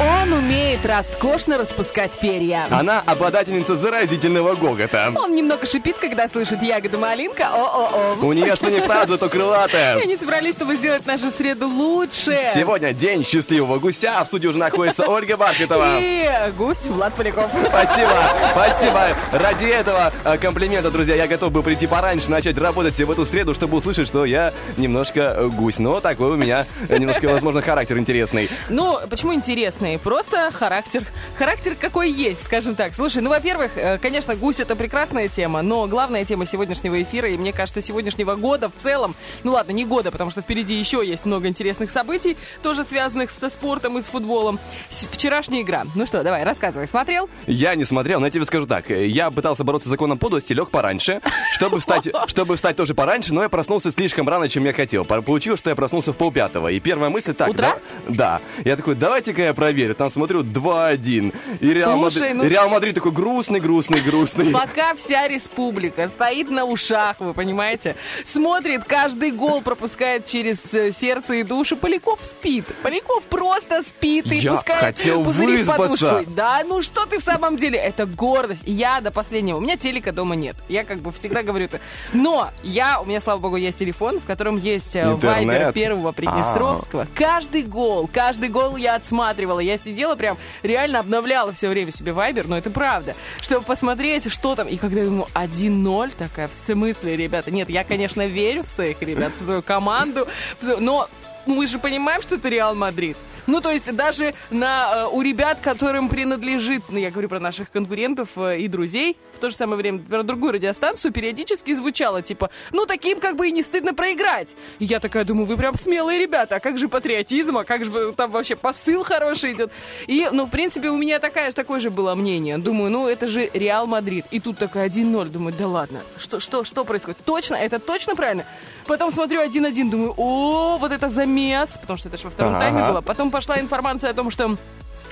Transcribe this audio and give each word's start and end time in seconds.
Он 0.00 0.32
умеет 0.32 0.86
роскошно 0.86 1.58
распускать 1.58 2.18
перья. 2.18 2.66
Она 2.70 3.02
обладательница 3.04 3.76
заразительного 3.76 4.54
гогота. 4.54 5.12
Он 5.14 5.34
немного 5.34 5.66
шипит, 5.66 5.96
когда 5.98 6.26
слышит 6.28 6.62
ягоду 6.62 6.98
малинка. 6.98 7.48
О-о-о. 7.52 8.16
У 8.24 8.32
нее 8.32 8.56
что 8.56 8.70
не 8.70 8.80
фраза, 8.80 9.18
то 9.18 9.26
И 9.26 9.28
крылатая. 9.28 9.98
они 10.00 10.16
собрались, 10.16 10.54
чтобы 10.54 10.76
сделать 10.76 11.04
нашу 11.06 11.30
среду 11.30 11.68
лучше. 11.68 12.48
Сегодня 12.54 12.94
день 12.94 13.24
счастливого 13.24 13.78
гуся. 13.78 14.18
а 14.20 14.24
В 14.24 14.28
студии 14.28 14.46
уже 14.46 14.56
находится 14.58 15.06
Ольга 15.06 15.36
Бархетова. 15.36 15.98
И 16.00 16.30
гусь 16.56 16.86
Влад 16.86 17.12
Поляков. 17.14 17.50
Спасибо, 17.68 18.10
спасибо. 18.52 19.08
Ради 19.32 19.64
этого 19.66 20.12
э, 20.24 20.38
комплимента, 20.38 20.90
друзья, 20.90 21.14
я 21.16 21.26
готов 21.26 21.52
был 21.52 21.62
прийти 21.62 21.86
пораньше, 21.86 22.30
начать 22.30 22.56
работать 22.56 22.98
в 22.98 23.10
эту 23.10 23.26
среду, 23.26 23.54
чтобы 23.54 23.76
услышать, 23.76 24.08
что 24.08 24.24
я 24.24 24.54
немножко 24.78 25.20
э, 25.36 25.48
гусь. 25.48 25.78
Но 25.78 26.00
такой 26.00 26.30
у 26.30 26.36
меня 26.36 26.66
немножко, 26.88 27.26
возможно, 27.26 27.60
характер 27.60 27.98
интересный. 27.98 28.48
Ну, 28.70 28.98
почему 29.10 29.34
интересный? 29.34 29.89
Просто 29.98 30.50
характер. 30.52 31.02
Характер 31.38 31.74
какой 31.80 32.10
есть, 32.10 32.44
скажем 32.44 32.74
так. 32.74 32.94
Слушай, 32.94 33.22
ну, 33.22 33.30
во-первых, 33.30 33.72
э, 33.76 33.98
конечно, 33.98 34.34
гусь 34.36 34.60
это 34.60 34.76
прекрасная 34.76 35.28
тема, 35.28 35.62
но 35.62 35.86
главная 35.86 36.24
тема 36.24 36.46
сегодняшнего 36.46 37.00
эфира, 37.02 37.28
и 37.28 37.36
мне 37.36 37.52
кажется, 37.52 37.80
сегодняшнего 37.80 38.34
года 38.36 38.68
в 38.68 38.74
целом, 38.74 39.14
ну 39.44 39.52
ладно, 39.52 39.72
не 39.72 39.84
года, 39.84 40.10
потому 40.10 40.30
что 40.30 40.42
впереди 40.42 40.74
еще 40.74 41.02
есть 41.06 41.24
много 41.26 41.48
интересных 41.48 41.90
событий, 41.90 42.36
тоже 42.62 42.84
связанных 42.84 43.30
со 43.30 43.50
спортом 43.50 43.98
и 43.98 44.02
с 44.02 44.06
футболом. 44.06 44.58
С- 44.90 45.06
Вчерашняя 45.06 45.62
игра. 45.62 45.84
Ну 45.94 46.06
что, 46.06 46.22
давай, 46.22 46.44
рассказывай. 46.44 46.86
Смотрел? 46.88 47.28
Я 47.46 47.74
не 47.74 47.84
смотрел, 47.84 48.20
но 48.20 48.26
я 48.26 48.30
тебе 48.30 48.44
скажу 48.44 48.66
так. 48.66 48.90
Я 48.90 49.30
пытался 49.30 49.64
бороться 49.64 49.88
с 49.88 49.90
законом 49.90 50.18
подлости, 50.18 50.52
лег 50.52 50.70
пораньше, 50.70 51.20
чтобы 51.52 51.80
встать, 51.80 52.08
чтобы 52.26 52.56
встать 52.56 52.76
тоже 52.76 52.94
пораньше, 52.94 53.32
но 53.34 53.42
я 53.42 53.48
проснулся 53.48 53.90
слишком 53.90 54.28
рано, 54.28 54.48
чем 54.48 54.64
я 54.64 54.72
хотел. 54.72 55.04
По- 55.04 55.22
Получилось, 55.22 55.60
что 55.60 55.70
я 55.70 55.76
проснулся 55.76 56.12
в 56.12 56.16
полпятого. 56.16 56.68
И 56.68 56.80
первая 56.80 57.08
мысль 57.10 57.34
так, 57.34 57.48
Утра? 57.48 57.78
да? 58.08 58.40
Да. 58.40 58.40
Я 58.64 58.76
такой, 58.76 58.94
давайте-ка 58.94 59.42
я 59.42 59.54
проверю. 59.54 59.79
Там 59.94 60.10
смотрю 60.10 60.42
2-1. 60.42 61.34
И 61.60 61.72
Реал, 61.72 61.94
Слушай, 61.96 62.30
Мадри- 62.30 62.34
ну- 62.34 62.48
Реал 62.48 62.68
Мадрид 62.68 62.94
такой 62.94 63.12
грустный, 63.12 63.60
грустный, 63.60 64.00
грустный. 64.00 64.52
Пока 64.52 64.94
вся 64.94 65.26
республика 65.28 66.08
стоит 66.08 66.50
на 66.50 66.64
ушах, 66.64 67.16
вы 67.20 67.34
понимаете, 67.34 67.96
смотрит, 68.24 68.84
каждый 68.84 69.30
гол 69.32 69.62
пропускает 69.62 70.26
через 70.26 70.72
э, 70.74 70.92
сердце 70.92 71.34
и 71.34 71.42
душу. 71.42 71.76
Поляков 71.76 72.20
спит. 72.22 72.64
Поляков 72.82 73.22
просто 73.24 73.82
спит 73.82 74.26
и 74.32 74.36
Я 74.36 74.54
пускает 74.54 74.80
хотел 74.80 75.24
пузыри 75.24 75.58
выспаться. 75.58 75.82
подушку. 76.10 76.30
Да, 76.34 76.62
ну 76.66 76.82
что 76.82 77.06
ты 77.06 77.18
в 77.18 77.22
самом 77.22 77.56
деле? 77.56 77.78
Это 77.78 78.06
гордость. 78.06 78.62
Я 78.66 79.00
до 79.00 79.10
последнего. 79.10 79.56
У 79.56 79.60
меня 79.60 79.76
телека 79.76 80.12
дома 80.12 80.34
нет. 80.36 80.56
Я 80.68 80.84
как 80.84 80.98
бы 81.00 81.12
всегда 81.12 81.42
говорю 81.42 81.66
это. 81.66 81.80
Но 82.12 82.50
я, 82.62 83.00
у 83.00 83.04
меня, 83.06 83.20
слава 83.20 83.38
богу, 83.40 83.56
есть 83.56 83.78
телефон, 83.78 84.20
в 84.20 84.24
котором 84.24 84.56
есть 84.58 84.96
э, 84.96 85.02
Интернет. 85.02 85.24
А. 85.24 85.26
вайбер 85.52 85.72
первого 85.72 86.12
Приднестровского. 86.12 87.06
Каждый 87.14 87.62
гол, 87.62 88.08
каждый 88.12 88.48
гол 88.48 88.76
я 88.76 88.94
отсматривала. 88.96 89.60
Я 89.70 89.78
сидела 89.78 90.16
прям, 90.16 90.36
реально 90.62 91.00
обновляла 91.00 91.52
все 91.52 91.68
время 91.68 91.90
себе 91.92 92.12
вайбер, 92.12 92.48
но 92.48 92.58
это 92.58 92.70
правда. 92.70 93.14
Чтобы 93.40 93.64
посмотреть, 93.64 94.30
что 94.32 94.56
там. 94.56 94.66
И 94.68 94.76
когда 94.76 95.00
я 95.00 95.06
думаю, 95.06 95.26
1-0, 95.34 96.12
такая, 96.18 96.48
в 96.48 96.54
смысле, 96.54 97.16
ребята? 97.16 97.50
Нет, 97.50 97.70
я, 97.70 97.84
конечно, 97.84 98.26
верю 98.26 98.64
в 98.64 98.70
своих 98.70 99.00
ребят, 99.02 99.32
в 99.38 99.44
свою 99.44 99.62
команду, 99.62 100.26
но 100.60 101.08
мы 101.46 101.66
же 101.66 101.78
понимаем, 101.78 102.20
что 102.22 102.34
это 102.34 102.48
Реал 102.48 102.74
Мадрид. 102.74 103.16
Ну, 103.46 103.60
то 103.60 103.70
есть 103.70 103.92
даже 103.94 104.34
на, 104.50 104.92
э, 104.92 105.08
у 105.10 105.22
ребят, 105.22 105.58
которым 105.60 106.08
принадлежит, 106.08 106.84
ну, 106.88 106.98
я 106.98 107.10
говорю 107.10 107.28
про 107.28 107.40
наших 107.40 107.70
конкурентов 107.70 108.28
э, 108.36 108.60
и 108.60 108.68
друзей, 108.68 109.16
то 109.40 109.50
же 109.50 109.56
самое 109.56 109.76
время 109.76 109.98
про 110.00 110.22
другую 110.22 110.52
радиостанцию 110.52 111.12
периодически 111.12 111.74
звучало, 111.74 112.22
типа, 112.22 112.50
ну, 112.72 112.86
таким 112.86 113.20
как 113.20 113.36
бы 113.36 113.48
и 113.48 113.52
не 113.52 113.62
стыдно 113.62 113.94
проиграть. 113.94 114.54
И 114.78 114.84
я 114.84 115.00
такая 115.00 115.24
думаю, 115.24 115.46
вы 115.46 115.56
прям 115.56 115.76
смелые 115.76 116.18
ребята, 116.18 116.56
а 116.56 116.60
как 116.60 116.78
же 116.78 116.88
патриотизм, 116.88 117.58
а 117.58 117.64
как 117.64 117.84
же 117.84 118.12
там 118.12 118.30
вообще 118.30 118.56
посыл 118.56 119.04
хороший 119.04 119.52
идет. 119.52 119.72
И, 120.06 120.28
ну, 120.30 120.46
в 120.46 120.50
принципе, 120.50 120.90
у 120.90 120.96
меня 120.96 121.18
такая, 121.18 121.50
такое 121.52 121.80
же 121.80 121.90
было 121.90 122.14
мнение. 122.14 122.58
Думаю, 122.58 122.90
ну, 122.90 123.08
это 123.08 123.26
же 123.26 123.50
Реал 123.52 123.86
Мадрид. 123.86 124.26
И 124.30 124.40
тут 124.40 124.58
такая 124.58 124.88
1-0, 124.88 125.28
думаю, 125.30 125.54
да 125.58 125.66
ладно, 125.66 126.00
что, 126.16 126.40
что, 126.40 126.64
что 126.64 126.84
происходит? 126.84 127.18
Точно, 127.24 127.54
это 127.56 127.78
точно 127.78 128.14
правильно? 128.14 128.44
Потом 128.86 129.12
смотрю 129.12 129.42
1-1, 129.42 129.90
думаю, 129.90 130.14
о, 130.16 130.78
вот 130.78 130.92
это 130.92 131.08
замес, 131.08 131.78
потому 131.80 131.96
что 131.96 132.08
это 132.08 132.18
же 132.18 132.24
во 132.24 132.30
втором 132.30 132.54
Ага. 132.54 132.60
тайме 132.64 132.88
было. 132.88 133.00
Потом 133.00 133.30
пошла 133.30 133.58
информация 133.60 134.10
о 134.10 134.14
том, 134.14 134.30
что 134.30 134.56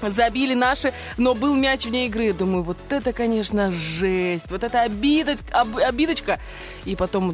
забили 0.03 0.54
наши, 0.54 0.92
но 1.16 1.34
был 1.34 1.54
мяч 1.54 1.86
вне 1.86 2.06
игры. 2.06 2.32
Думаю, 2.32 2.62
вот 2.62 2.78
это, 2.91 3.12
конечно, 3.12 3.72
жесть. 3.72 4.50
Вот 4.50 4.64
это 4.64 4.82
обидочка. 4.82 6.38
И 6.84 6.97
потом 6.97 7.32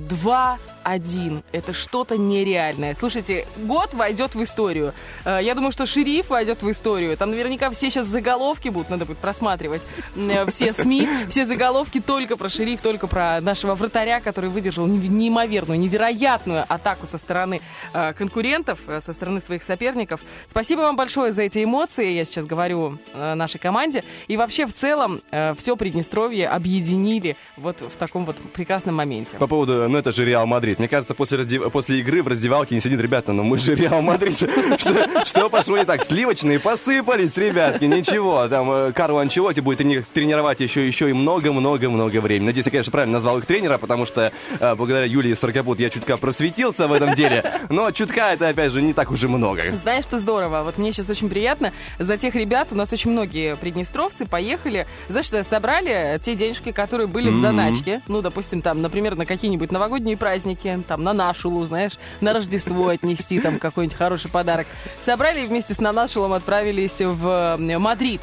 2-1. 0.84 1.42
Это 1.52 1.72
что-то 1.72 2.16
нереальное. 2.16 2.94
Слушайте, 2.94 3.46
год 3.56 3.94
войдет 3.94 4.34
в 4.34 4.42
историю. 4.42 4.92
Э, 5.24 5.40
Я 5.42 5.54
думаю, 5.54 5.72
что 5.72 5.86
Шериф 5.86 6.30
войдет 6.30 6.62
в 6.62 6.70
историю. 6.70 7.16
Там 7.16 7.30
наверняка 7.30 7.70
все 7.70 7.90
сейчас 7.90 8.06
заголовки 8.06 8.68
будут, 8.68 8.90
надо 8.90 9.04
будет 9.06 9.18
просматривать. 9.18 9.82
Э, 10.16 10.48
Все 10.50 10.72
СМИ, 10.72 11.08
все 11.28 11.46
заголовки 11.46 12.00
только 12.00 12.36
про 12.36 12.48
Шериф, 12.48 12.80
только 12.80 13.06
про 13.06 13.40
нашего 13.40 13.74
вратаря, 13.74 14.20
который 14.20 14.50
выдержал 14.50 14.86
не- 14.86 15.08
неимоверную, 15.08 15.78
невероятную 15.78 16.64
атаку 16.68 17.06
со 17.06 17.18
стороны 17.18 17.60
э, 17.92 18.12
конкурентов, 18.14 18.80
со 19.00 19.12
стороны 19.12 19.40
своих 19.40 19.62
соперников. 19.62 20.20
Спасибо 20.46 20.80
вам 20.80 20.96
большое 20.96 21.32
за 21.32 21.42
эти 21.42 21.64
эмоции, 21.64 22.12
я 22.12 22.24
сейчас 22.24 22.44
говорю 22.44 22.98
нашей 23.14 23.58
команде. 23.58 24.04
И 24.28 24.36
вообще 24.36 24.66
в 24.66 24.72
целом 24.72 25.20
все 25.58 25.76
Приднестровье 25.76 26.48
объединили 26.48 27.36
вот 27.56 27.80
в 27.80 27.96
таком 27.96 28.24
вот 28.24 28.36
прекрасном 28.52 28.94
моменте. 28.96 29.36
По 29.38 29.46
поводу, 29.46 29.88
ну 29.88 29.98
это 29.98 30.12
же 30.12 30.24
Реал 30.24 30.46
Мадрид. 30.46 30.73
Мне 30.78 30.88
кажется, 30.88 31.14
после, 31.14 31.38
раздев- 31.38 31.70
после 31.70 32.00
игры 32.00 32.22
в 32.22 32.28
раздевалке 32.28 32.74
не 32.74 32.80
сидит, 32.80 33.00
ребята, 33.00 33.32
ну 33.32 33.42
мы 33.42 33.58
же 33.58 33.74
Реал 33.74 34.02
Мадрид. 34.02 34.34
Что, 34.78 35.24
что 35.24 35.48
пошло 35.50 35.76
не 35.78 35.84
так? 35.84 36.04
Сливочные 36.04 36.58
посыпались, 36.58 37.36
ребятки, 37.36 37.84
ничего. 37.84 38.46
Там 38.48 38.70
э, 38.70 38.92
Карло 38.92 39.22
Анчелотти 39.22 39.60
будет 39.60 39.80
трени- 39.80 40.04
тренировать 40.12 40.60
еще, 40.60 40.86
еще 40.86 41.10
и 41.10 41.12
много-много-много 41.12 42.20
времени. 42.20 42.46
Надеюсь, 42.46 42.66
я, 42.66 42.72
конечно, 42.72 42.92
правильно 42.92 43.14
назвал 43.18 43.38
их 43.38 43.46
тренера, 43.46 43.78
потому 43.78 44.06
что 44.06 44.32
э, 44.60 44.74
благодаря 44.74 45.06
Юлии 45.06 45.34
Старкопут 45.34 45.80
я 45.80 45.90
чутка 45.90 46.16
просветился 46.16 46.86
в 46.88 46.92
этом 46.92 47.14
деле. 47.14 47.44
Но 47.68 47.90
чутка 47.90 48.32
это, 48.32 48.48
опять 48.48 48.72
же, 48.72 48.82
не 48.82 48.92
так 48.92 49.10
уже 49.10 49.28
много. 49.28 49.62
Знаешь, 49.82 50.04
что 50.04 50.18
здорово? 50.18 50.62
Вот 50.64 50.78
мне 50.78 50.92
сейчас 50.92 51.10
очень 51.10 51.28
приятно. 51.28 51.72
За 51.98 52.16
тех 52.16 52.34
ребят, 52.34 52.68
у 52.72 52.74
нас 52.76 52.92
очень 52.92 53.10
многие 53.10 53.56
приднестровцы 53.56 54.26
поехали, 54.26 54.86
знаешь, 55.08 55.26
что 55.26 55.42
собрали 55.44 56.18
те 56.22 56.34
денежки, 56.34 56.72
которые 56.72 57.06
были 57.06 57.30
в 57.30 57.36
заначке. 57.36 58.00
Ну, 58.08 58.22
допустим, 58.22 58.62
там, 58.62 58.80
например, 58.82 59.16
на 59.16 59.26
какие-нибудь 59.26 59.70
новогодние 59.72 60.16
праздники, 60.16 60.63
там, 60.86 61.02
на 61.02 61.12
Нашулу, 61.12 61.64
знаешь, 61.66 61.92
на 62.20 62.32
Рождество 62.32 62.88
отнести 62.88 63.40
там 63.40 63.58
какой-нибудь 63.58 63.96
хороший 63.96 64.30
подарок. 64.30 64.66
Собрали 65.00 65.46
вместе 65.46 65.74
с 65.74 65.78
Нанашулом 65.78 66.32
отправились 66.32 67.00
в 67.00 67.56
э, 67.58 67.78
Мадрид. 67.78 68.20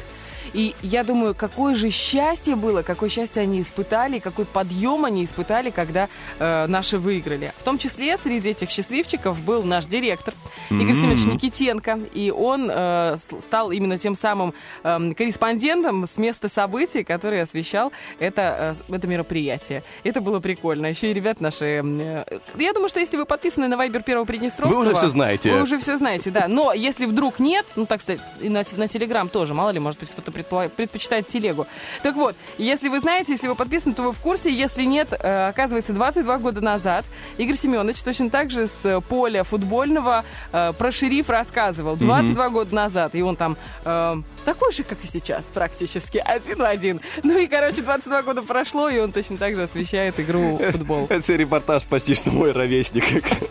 И 0.54 0.74
я 0.82 1.04
думаю, 1.04 1.34
какое 1.34 1.74
же 1.74 1.90
счастье 1.90 2.56
было, 2.56 2.82
какое 2.82 3.08
счастье 3.08 3.42
они 3.42 3.60
испытали, 3.60 4.18
какой 4.18 4.44
подъем 4.44 5.04
они 5.04 5.24
испытали, 5.24 5.70
когда 5.70 6.08
э, 6.38 6.66
наши 6.66 6.98
выиграли. 6.98 7.52
В 7.58 7.62
том 7.62 7.78
числе 7.78 8.16
среди 8.16 8.50
этих 8.50 8.70
счастливчиков 8.70 9.40
был 9.42 9.62
наш 9.62 9.86
директор 9.86 10.34
Игорь 10.70 10.94
Семенович 10.94 11.24
Никитенко. 11.26 12.00
И 12.12 12.30
он 12.30 12.70
э, 12.70 13.16
стал 13.40 13.70
именно 13.72 13.98
тем 13.98 14.14
самым 14.14 14.54
эм, 14.82 15.14
корреспондентом 15.14 16.06
с 16.06 16.18
места 16.18 16.48
событий, 16.48 17.04
который 17.04 17.40
освещал 17.42 17.92
это, 18.18 18.76
э, 18.88 18.94
это 18.94 19.06
мероприятие. 19.06 19.82
Это 20.04 20.20
было 20.20 20.40
прикольно. 20.40 20.86
Еще 20.86 21.10
и 21.10 21.14
ребят 21.14 21.40
наши... 21.40 21.82
э, 21.82 22.38
я 22.58 22.72
думаю, 22.72 22.88
что 22.88 23.00
если 23.00 23.16
вы 23.16 23.24
подписаны 23.24 23.68
на 23.68 23.76
Вайбер 23.76 24.02
Первого 24.02 24.24
Приднестровского... 24.24 24.82
Вы 24.82 24.90
уже 24.90 24.98
всё 24.98 25.08
знаете. 25.08 25.52
Вы 25.52 25.62
уже 25.62 25.78
все 25.78 25.96
знаете, 25.96 26.30
да. 26.30 26.48
Но 26.48 26.72
если 26.72 27.06
вдруг 27.06 27.38
нет, 27.38 27.66
ну 27.76 27.86
так 27.86 28.02
сказать, 28.02 28.20
и 28.40 28.48
на, 28.48 28.64
на 28.76 28.88
Телеграм 28.88 29.28
тоже, 29.28 29.54
мало 29.54 29.70
ли, 29.70 29.78
может 29.78 30.00
быть, 30.00 30.10
кто-то 30.10 30.30
предпочитает 30.42 31.28
телегу. 31.28 31.66
Так 32.02 32.16
вот, 32.16 32.34
если 32.58 32.88
вы 32.88 33.00
знаете, 33.00 33.32
если 33.32 33.48
вы 33.48 33.54
подписаны, 33.54 33.94
то 33.94 34.02
вы 34.02 34.12
в 34.12 34.18
курсе. 34.18 34.52
Если 34.52 34.84
нет, 34.84 35.08
э, 35.12 35.48
оказывается, 35.48 35.92
22 35.92 36.38
года 36.38 36.60
назад 36.60 37.04
Игорь 37.38 37.56
Семенович 37.56 38.02
точно 38.02 38.30
так 38.30 38.50
же 38.50 38.66
с 38.66 39.00
поля 39.08 39.44
футбольного 39.44 40.24
э, 40.52 40.72
про 40.76 40.92
шериф 40.92 41.28
рассказывал. 41.28 41.96
22 41.96 42.48
года 42.50 42.74
назад. 42.74 43.14
И 43.14 43.22
он 43.22 43.36
там 43.36 43.56
э, 43.84 44.16
такой 44.44 44.72
же, 44.72 44.84
как 44.84 44.98
и 45.02 45.06
сейчас, 45.06 45.50
практически, 45.52 46.18
один 46.18 46.58
в 46.58 46.64
один. 46.64 47.00
Ну 47.22 47.38
и, 47.38 47.46
короче, 47.46 47.82
22 47.82 48.22
года 48.22 48.42
прошло, 48.42 48.88
и 48.88 48.98
он 48.98 49.12
точно 49.12 49.36
так 49.36 49.54
же 49.54 49.62
освещает 49.62 50.18
игру 50.20 50.56
в 50.56 50.72
футбол. 50.72 51.06
Это 51.10 51.34
репортаж 51.34 51.84
почти 51.84 52.14
что 52.14 52.30
мой 52.30 52.52
ровесник. 52.52 53.04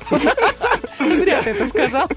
Зря 1.07 1.41
ты 1.41 1.51
это 1.51 1.67
сказал. 1.67 2.07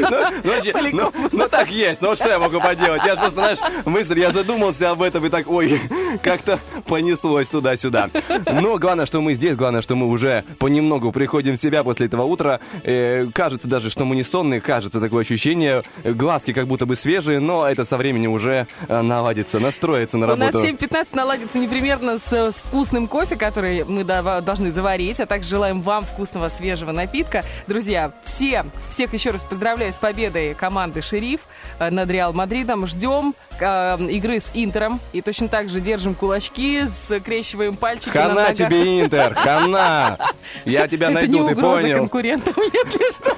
Ну, 0.00 0.18
ну, 0.44 0.90
ну, 0.92 1.12
ну, 1.32 1.48
так 1.48 1.70
есть, 1.70 2.00
ну 2.00 2.14
что 2.16 2.28
я 2.28 2.38
могу 2.38 2.60
поделать? 2.60 3.02
Я 3.04 3.12
же 3.12 3.20
просто, 3.20 3.40
знаешь, 3.40 3.58
мысль, 3.84 4.18
я 4.18 4.32
задумался 4.32 4.90
об 4.90 5.02
этом 5.02 5.24
и 5.26 5.28
так, 5.28 5.50
ой, 5.50 5.80
как-то 6.22 6.58
понеслось 6.86 7.48
туда-сюда. 7.48 8.10
Но 8.46 8.78
главное, 8.78 9.06
что 9.06 9.20
мы 9.20 9.34
здесь, 9.34 9.56
главное, 9.56 9.82
что 9.82 9.94
мы 9.96 10.08
уже 10.08 10.44
понемногу 10.58 11.12
приходим 11.12 11.56
в 11.56 11.60
себя 11.60 11.84
после 11.84 12.06
этого 12.06 12.22
утра. 12.24 12.60
Э, 12.84 13.26
кажется 13.34 13.68
даже, 13.68 13.90
что 13.90 14.04
мы 14.04 14.16
не 14.16 14.22
сонные, 14.22 14.60
кажется 14.60 15.00
такое 15.00 15.22
ощущение. 15.22 15.82
Глазки 16.04 16.52
как 16.52 16.66
будто 16.66 16.86
бы 16.86 16.96
свежие, 16.96 17.38
но 17.40 17.66
это 17.68 17.84
со 17.84 17.96
временем 17.96 18.32
уже 18.32 18.66
э, 18.88 19.02
наладится, 19.02 19.58
настроится 19.58 20.18
на 20.18 20.32
У 20.32 20.36
нас 20.36 20.54
работу. 20.54 20.68
7.15 20.68 21.08
наладится 21.12 21.58
непримерно 21.58 22.18
с, 22.18 22.52
вкусным 22.52 23.06
кофе, 23.06 23.36
который 23.36 23.84
мы 23.84 24.04
должны 24.04 24.72
заварить, 24.72 25.20
а 25.20 25.26
также 25.26 25.50
желаем 25.50 25.82
вам 25.82 26.04
вкусного 26.04 26.48
свежего 26.48 26.92
напитка. 26.92 27.44
Друзья, 27.66 28.01
все, 28.24 28.64
всех 28.90 29.12
еще 29.12 29.30
раз 29.30 29.42
поздравляю 29.42 29.92
с 29.92 29.96
победой 29.96 30.54
команды 30.54 31.02
«Шериф» 31.02 31.40
э, 31.78 31.90
над 31.90 32.10
Реал 32.10 32.32
Мадридом. 32.32 32.86
Ждем 32.86 33.34
э, 33.60 33.96
игры 34.10 34.40
с 34.40 34.50
Интером 34.54 35.00
и 35.12 35.20
точно 35.22 35.48
так 35.48 35.68
же 35.68 35.80
держим 35.80 36.14
кулачки, 36.14 36.82
скрещиваем 36.88 37.76
пальчики 37.76 38.16
на 38.16 38.22
Хана 38.22 38.34
ногах. 38.34 38.56
тебе, 38.56 39.00
Интер, 39.02 39.34
хана! 39.34 40.18
Я 40.64 40.88
тебя 40.92 41.06
Это 41.08 41.14
найду, 41.14 41.32
не 41.32 41.48
ты 41.48 41.54
угроза 41.54 41.82
понял? 41.82 41.96
конкурентам, 41.98 42.54
если 42.56 43.12
что. 43.12 43.36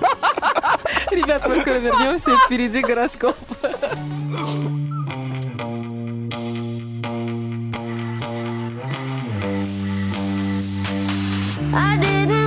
Ребят, 1.11 1.47
мы 1.49 1.61
скоро 1.61 1.75
вернемся. 1.79 2.37
Впереди 2.47 2.81
гороскоп. 2.81 3.37
I 11.77 11.97
didn't 12.01 12.44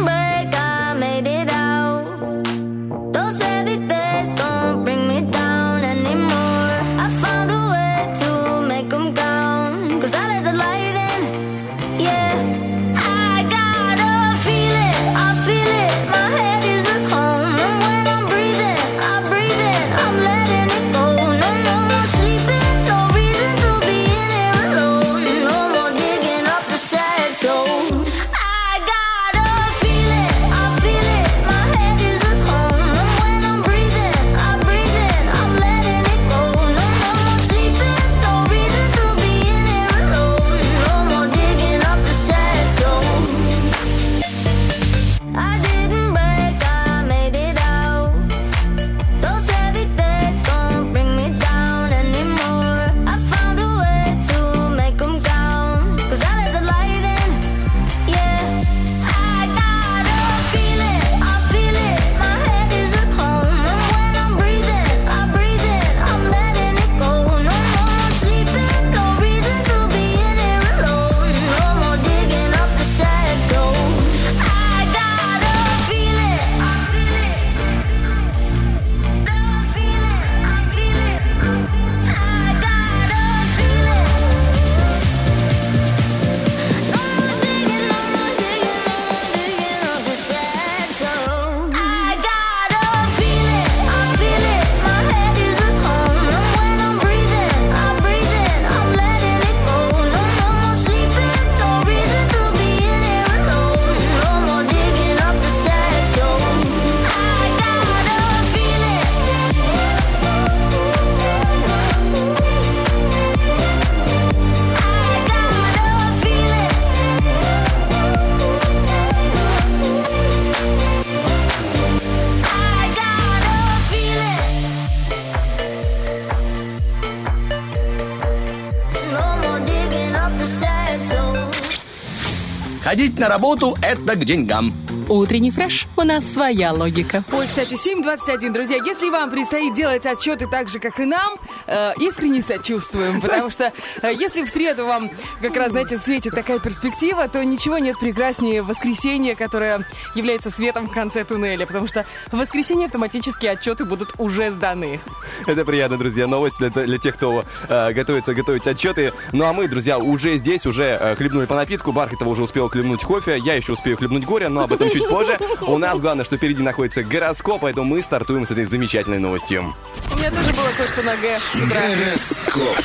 Ходить 132.97 133.19
на 133.19 133.29
работу– 133.29 133.77
это 133.83 134.15
к 134.15 134.25
деньгам. 134.25 134.73
Утренний 135.09 135.51
фреш. 135.51 135.87
У 135.95 136.01
нас 136.01 136.25
своя 136.25 136.73
логика. 136.73 137.23
Ой, 137.31 137.47
кстати, 137.47 137.75
7.21, 137.75 138.51
друзья. 138.51 138.77
Если 138.85 139.09
вам 139.09 139.31
предстоит 139.31 139.73
делать 139.73 140.05
отчеты 140.05 140.47
так 140.47 140.67
же, 140.67 140.79
как 140.79 140.99
и 140.99 141.05
нам, 141.05 141.37
э, 141.65 141.93
искренне 142.01 142.41
сочувствуем. 142.41 143.21
Потому 143.21 143.49
что 143.49 143.71
э, 144.01 144.13
если 144.13 144.43
в 144.43 144.49
среду 144.49 144.85
вам 144.85 145.09
как 145.41 145.55
раз, 145.55 145.71
знаете, 145.71 145.97
светит 145.97 146.35
такая 146.35 146.59
перспектива, 146.59 147.29
то 147.29 147.43
ничего 147.45 147.77
нет 147.77 147.97
прекраснее 147.97 148.61
воскресенья, 148.61 149.35
которое 149.35 149.85
является 150.13 150.49
светом 150.49 150.87
в 150.87 150.91
конце 150.91 151.23
туннеля. 151.23 151.65
Потому 151.65 151.87
что 151.87 152.05
в 152.29 152.37
воскресенье 152.37 152.87
автоматически 152.87 153.45
отчеты 153.45 153.85
будут 153.85 154.13
уже 154.17 154.51
сданы. 154.51 154.99
Это 155.45 155.63
приятно, 155.63 155.97
друзья. 155.97 156.27
Новость 156.27 156.57
для, 156.59 156.69
для 156.69 156.97
тех, 156.97 157.15
кто 157.15 157.45
э, 157.69 157.93
готовится 157.93 158.33
готовить 158.33 158.67
отчеты. 158.67 159.13
Ну 159.31 159.45
а 159.45 159.53
мы, 159.53 159.69
друзья, 159.69 159.99
уже 159.99 160.35
здесь, 160.35 160.65
уже 160.65 160.83
э, 160.99 161.15
хлебнули 161.15 161.45
по 161.45 161.55
напитку. 161.55 161.93
Бархатова 161.93 162.27
уже 162.27 162.43
успел 162.43 162.67
хлебнуть 162.67 163.03
кофе. 163.05 163.37
Я 163.37 163.53
еще 163.53 163.71
успею 163.71 163.95
хлебнуть 163.95 164.25
горе, 164.25 164.49
но 164.49 164.63
об 164.63 164.73
этом 164.73 164.89
чуть 164.96 164.96
позже. 165.03 165.37
У 165.61 165.77
нас 165.77 165.99
главное, 165.99 166.25
что 166.25 166.37
впереди 166.37 166.63
находится 166.63 167.03
гороскоп, 167.03 167.61
поэтому 167.61 167.95
мы 167.95 168.01
стартуем 168.01 168.45
с 168.45 168.51
этой 168.51 168.65
замечательной 168.65 169.19
новостью. 169.19 169.75
У 170.13 170.17
меня 170.17 170.31
тоже 170.31 170.53
было 170.53 170.67
кое-что 170.77 171.01
на 171.03 171.15
Г. 171.15 171.39
Гороскоп. 171.69 172.77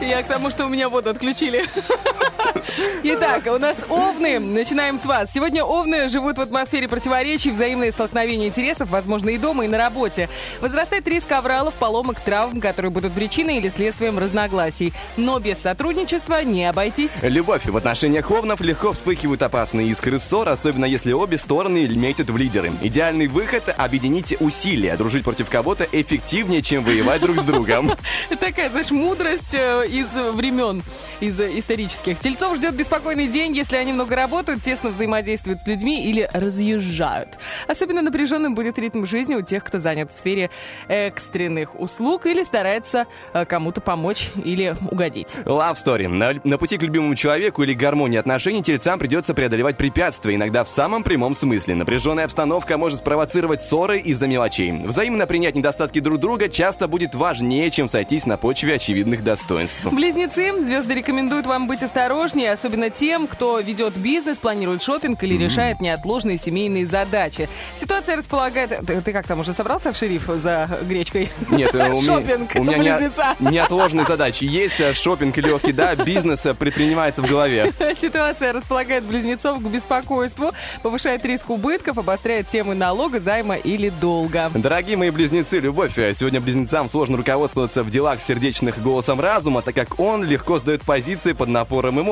Я 0.00 0.22
к 0.22 0.28
тому, 0.28 0.50
что 0.50 0.66
у 0.66 0.68
меня 0.68 0.88
воду 0.88 1.10
отключили. 1.10 1.68
Итак, 3.02 3.46
у 3.46 3.58
нас 3.58 3.76
овны. 3.88 4.38
Начинаем 4.38 4.98
с 4.98 5.04
вас. 5.04 5.30
Сегодня 5.32 5.64
овны 5.64 6.08
живут 6.08 6.38
в 6.38 6.40
атмосфере 6.40 6.88
противоречий, 6.88 7.50
взаимные 7.50 7.92
столкновения 7.92 8.48
интересов, 8.48 8.90
возможно, 8.90 9.30
и 9.30 9.38
дома, 9.38 9.64
и 9.64 9.68
на 9.68 9.78
работе. 9.78 10.28
Возрастает 10.60 11.06
риск 11.08 11.30
авралов, 11.32 11.74
поломок, 11.74 12.20
травм, 12.20 12.60
которые 12.60 12.90
будут 12.90 13.12
причиной 13.12 13.58
или 13.58 13.68
следствием 13.68 14.18
разногласий. 14.18 14.92
Но 15.16 15.38
без 15.38 15.58
сотрудничества 15.58 16.42
не 16.44 16.64
обойтись. 16.68 17.12
Любовь. 17.22 17.64
В 17.64 17.76
отношениях 17.76 18.30
овнов 18.30 18.60
легко 18.60 18.92
вспыхивают 18.92 19.42
опасные 19.42 19.88
искры 19.88 20.18
ссор, 20.18 20.48
особенно 20.48 20.84
если 20.84 21.12
обе 21.12 21.38
стороны 21.38 21.88
метят 21.88 22.30
в 22.30 22.36
лидеры. 22.36 22.72
Идеальный 22.82 23.26
выход– 23.26 23.74
объединить 23.76 24.36
усилия. 24.40 24.96
Дружить 24.96 25.24
против 25.24 25.48
кого-то 25.48 25.86
эффективнее, 25.90 26.62
чем 26.62 26.84
воевать 26.84 27.20
друг 27.20 27.38
с 27.38 27.42
другом. 27.42 27.92
Такая, 28.40 28.70
знаешь, 28.70 28.90
мудрость 28.90 29.54
э, 29.54 29.86
из 29.86 30.08
времен, 30.34 30.82
из 31.20 31.38
исторических. 31.40 32.18
Тельцов 32.32 32.56
ждет 32.56 32.74
беспокойный 32.74 33.26
день, 33.26 33.54
если 33.54 33.76
они 33.76 33.92
много 33.92 34.16
работают, 34.16 34.62
тесно 34.62 34.88
взаимодействуют 34.88 35.60
с 35.60 35.66
людьми 35.66 36.02
или 36.06 36.30
разъезжают. 36.32 37.38
Особенно 37.68 38.00
напряженным 38.00 38.54
будет 38.54 38.78
ритм 38.78 39.04
жизни 39.04 39.34
у 39.34 39.42
тех, 39.42 39.62
кто 39.62 39.78
занят 39.78 40.10
в 40.10 40.14
сфере 40.14 40.48
экстренных 40.88 41.78
услуг 41.78 42.24
или 42.24 42.42
старается 42.42 43.04
э, 43.34 43.44
кому-то 43.44 43.82
помочь 43.82 44.30
или 44.42 44.74
угодить. 44.90 45.36
Love 45.44 45.74
Story. 45.74 46.08
На, 46.08 46.40
на 46.42 46.56
пути 46.56 46.78
к 46.78 46.82
любимому 46.82 47.16
человеку 47.16 47.64
или 47.64 47.74
гармонии 47.74 48.16
отношений 48.16 48.62
тельцам 48.62 48.98
придется 48.98 49.34
преодолевать 49.34 49.76
препятствия, 49.76 50.34
иногда 50.34 50.64
в 50.64 50.68
самом 50.68 51.02
прямом 51.02 51.36
смысле. 51.36 51.74
Напряженная 51.74 52.24
обстановка 52.24 52.78
может 52.78 53.00
спровоцировать 53.00 53.60
ссоры 53.60 53.98
из-за 53.98 54.26
мелочей. 54.26 54.72
Взаимно 54.72 55.26
принять 55.26 55.54
недостатки 55.54 55.98
друг 55.98 56.18
друга 56.18 56.48
часто 56.48 56.88
будет 56.88 57.14
важнее, 57.14 57.70
чем 57.70 57.90
сойтись 57.90 58.24
на 58.24 58.38
почве 58.38 58.76
очевидных 58.76 59.22
достоинств. 59.22 59.84
Близнецы, 59.92 60.50
звезды 60.64 60.94
рекомендуют 60.94 61.44
вам 61.44 61.66
быть 61.66 61.82
осторожнее, 62.22 62.52
особенно 62.52 62.88
тем, 62.88 63.26
кто 63.26 63.58
ведет 63.58 63.96
бизнес, 63.96 64.38
планирует 64.38 64.82
шопинг 64.82 65.22
или 65.24 65.36
решает 65.36 65.80
неотложные 65.80 66.38
семейные 66.38 66.86
задачи. 66.86 67.48
Ситуация 67.80 68.16
располагает... 68.16 68.70
Ты, 68.86 69.00
ты 69.00 69.12
как 69.12 69.26
там 69.26 69.40
уже 69.40 69.52
собрался 69.52 69.92
в 69.92 69.96
шериф 69.96 70.26
за 70.40 70.78
гречкой? 70.82 71.30
Нет, 71.50 71.74
э, 71.74 71.90
у 71.90 72.00
меня, 72.00 72.02
Шопинг 72.02 72.50
у 72.54 72.62
меня 72.62 72.78
не- 72.78 72.90
близнеца. 72.98 73.34
неотложные 73.40 74.06
задачи 74.06 74.44
есть, 74.44 74.80
а 74.80 74.94
шопинг 74.94 75.36
легкий, 75.38 75.72
да, 75.72 75.96
бизнес 75.96 76.46
э, 76.46 76.54
предпринимается 76.54 77.22
в 77.22 77.26
голове. 77.28 77.72
Ситуация 78.00 78.52
располагает 78.52 79.02
близнецов 79.02 79.58
к 79.58 79.66
беспокойству, 79.66 80.52
повышает 80.82 81.24
риск 81.24 81.50
убытков, 81.50 81.98
обостряет 81.98 82.48
темы 82.48 82.74
налога, 82.76 83.18
займа 83.18 83.56
или 83.56 83.88
долга. 83.88 84.50
Дорогие 84.54 84.96
мои 84.96 85.10
близнецы, 85.10 85.58
любовь. 85.58 85.98
э, 85.98 86.14
Сегодня 86.14 86.40
близнецам 86.40 86.88
сложно 86.88 87.16
руководствоваться 87.16 87.82
в 87.82 87.90
делах 87.90 88.20
сердечных 88.20 88.80
голосом 88.80 89.20
разума, 89.20 89.60
так 89.62 89.74
как 89.74 89.98
он 89.98 90.22
легко 90.24 90.58
сдает 90.60 90.82
позиции 90.82 91.32
под 91.32 91.48
напором 91.48 92.00
эмоций. 92.00 92.11